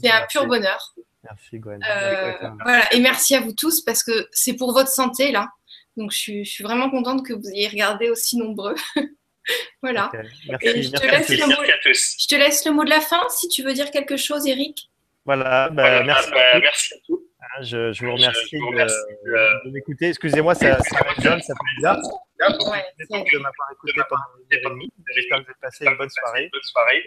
C'est 0.00 0.10
un 0.10 0.26
pur 0.26 0.46
bonheur. 0.46 0.94
Merci 1.22 1.58
Gwen. 1.58 1.84
Euh, 1.88 2.32
voilà, 2.62 2.92
et 2.94 3.00
merci 3.00 3.34
à 3.34 3.40
vous 3.40 3.52
tous 3.52 3.82
parce 3.82 4.02
que 4.02 4.28
c'est 4.32 4.54
pour 4.54 4.72
votre 4.72 4.90
santé 4.90 5.32
là. 5.32 5.48
Donc 5.96 6.12
je 6.12 6.42
suis, 6.44 6.62
vraiment 6.62 6.88
contente 6.88 7.26
que 7.26 7.32
vous 7.32 7.48
ayez 7.48 7.68
regardé 7.68 8.08
aussi 8.08 8.36
nombreux. 8.38 8.74
voilà. 9.82 10.10
Merci, 10.48 10.82
je, 10.82 10.90
te 10.90 11.06
laisse 11.06 11.28
le 11.28 11.46
mot, 11.46 11.62
je 11.84 12.26
te 12.26 12.34
laisse 12.34 12.64
le 12.66 12.72
mot 12.72 12.84
de 12.84 12.90
la 12.90 13.00
fin 13.00 13.22
si 13.30 13.48
tu 13.48 13.62
veux 13.62 13.72
dire 13.72 13.90
quelque 13.90 14.16
chose, 14.16 14.46
Eric. 14.46 14.90
Voilà, 15.24 15.68
bah, 15.70 16.02
merci, 16.02 16.30
bah, 16.30 16.60
merci 16.60 16.94
à 16.94 16.96
tous. 17.06 17.20
Hein, 17.40 17.62
je, 17.62 17.92
je, 17.92 18.04
vous 18.04 18.12
remercie, 18.14 18.56
de, 18.56 19.66
de 19.66 19.70
m'écouter. 19.70 20.08
Excusez-moi, 20.08 20.54
ça, 20.54 20.78
ça 20.80 20.98
résonne, 20.98 21.40
ça 21.40 21.54
fait 21.54 21.76
bizarre. 21.76 21.98
Ouais, 22.40 22.84
de 22.98 23.38
m'avoir 23.38 23.72
écouté 23.72 24.00
pendant 24.08 24.22
une 24.38 24.56
heure 24.56 24.70
et 24.70 24.74
demie. 24.74 24.92
J'espère 25.14 25.38
que 25.38 25.44
vous 25.44 25.50
avez 25.50 25.60
passé 25.60 25.84
une 25.84 25.96
bonne 25.96 26.08
soirée. 26.08 26.50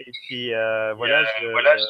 Et 0.06 0.12
puis 0.22 0.54
euh, 0.54 0.94
voilà, 0.94 1.24
je, 1.24 1.46
voilà, 1.48 1.76
je, 1.76 1.84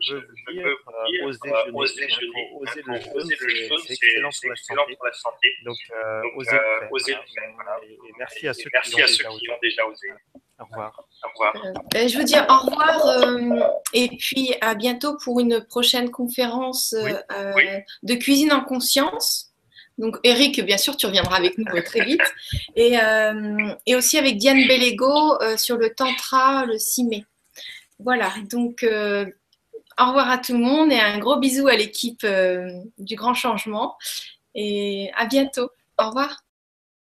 je, 0.00 0.14
veux 0.14 0.20
vous 0.20 0.52
dire, 0.52 0.66
euh, 0.66 1.72
oser 1.74 2.08
jeûner. 2.08 2.50
Oser 2.54 2.82
le 2.86 3.48
jeûne, 3.48 3.78
c'est 3.82 3.94
excellent 3.94 4.84
pour 4.96 5.06
la 5.06 5.12
santé. 5.12 5.54
Donc, 5.64 5.76
euh, 5.90 6.22
oser 6.90 7.14
le 7.14 7.20
faire. 7.34 7.52
Et 7.82 7.98
merci 8.18 8.48
à 8.48 8.54
ceux 8.54 8.70
qui 8.70 9.50
ont 9.50 9.58
déjà 9.60 9.86
osé. 9.86 10.08
Au 10.60 10.64
revoir. 10.66 11.04
Au 11.24 11.28
revoir. 11.30 11.66
Euh, 11.96 12.08
je 12.08 12.16
veux 12.16 12.24
dire 12.24 12.46
au 12.48 12.66
revoir 12.66 13.06
euh, 13.06 13.60
et 13.92 14.08
puis 14.08 14.54
à 14.60 14.74
bientôt 14.74 15.16
pour 15.16 15.40
une 15.40 15.64
prochaine 15.64 16.10
conférence 16.10 16.94
euh, 16.94 17.80
de 18.02 18.14
cuisine 18.14 18.52
en 18.52 18.62
conscience. 18.62 19.43
Donc 19.98 20.18
Eric, 20.24 20.64
bien 20.64 20.76
sûr, 20.76 20.96
tu 20.96 21.06
reviendras 21.06 21.36
avec 21.36 21.56
nous 21.58 21.64
très 21.82 22.04
vite. 22.04 22.22
Et, 22.76 22.96
et 23.86 23.94
aussi 23.94 24.18
avec 24.18 24.36
Diane 24.38 24.66
Bellego 24.66 25.38
sur 25.56 25.76
le 25.76 25.94
Tantra 25.94 26.64
le 26.66 26.78
6 26.78 27.04
mai. 27.04 27.24
Voilà, 27.98 28.32
donc 28.50 28.84
au 28.84 30.06
revoir 30.06 30.30
à 30.30 30.38
tout 30.38 30.52
le 30.52 30.58
monde 30.58 30.90
et 30.90 30.98
un 30.98 31.18
gros 31.18 31.36
bisou 31.36 31.68
à 31.68 31.76
l'équipe 31.76 32.26
du 32.98 33.14
Grand 33.14 33.34
Changement. 33.34 33.96
Et 34.54 35.10
à 35.16 35.26
bientôt. 35.26 35.70
Au 35.98 36.08
revoir. 36.08 36.43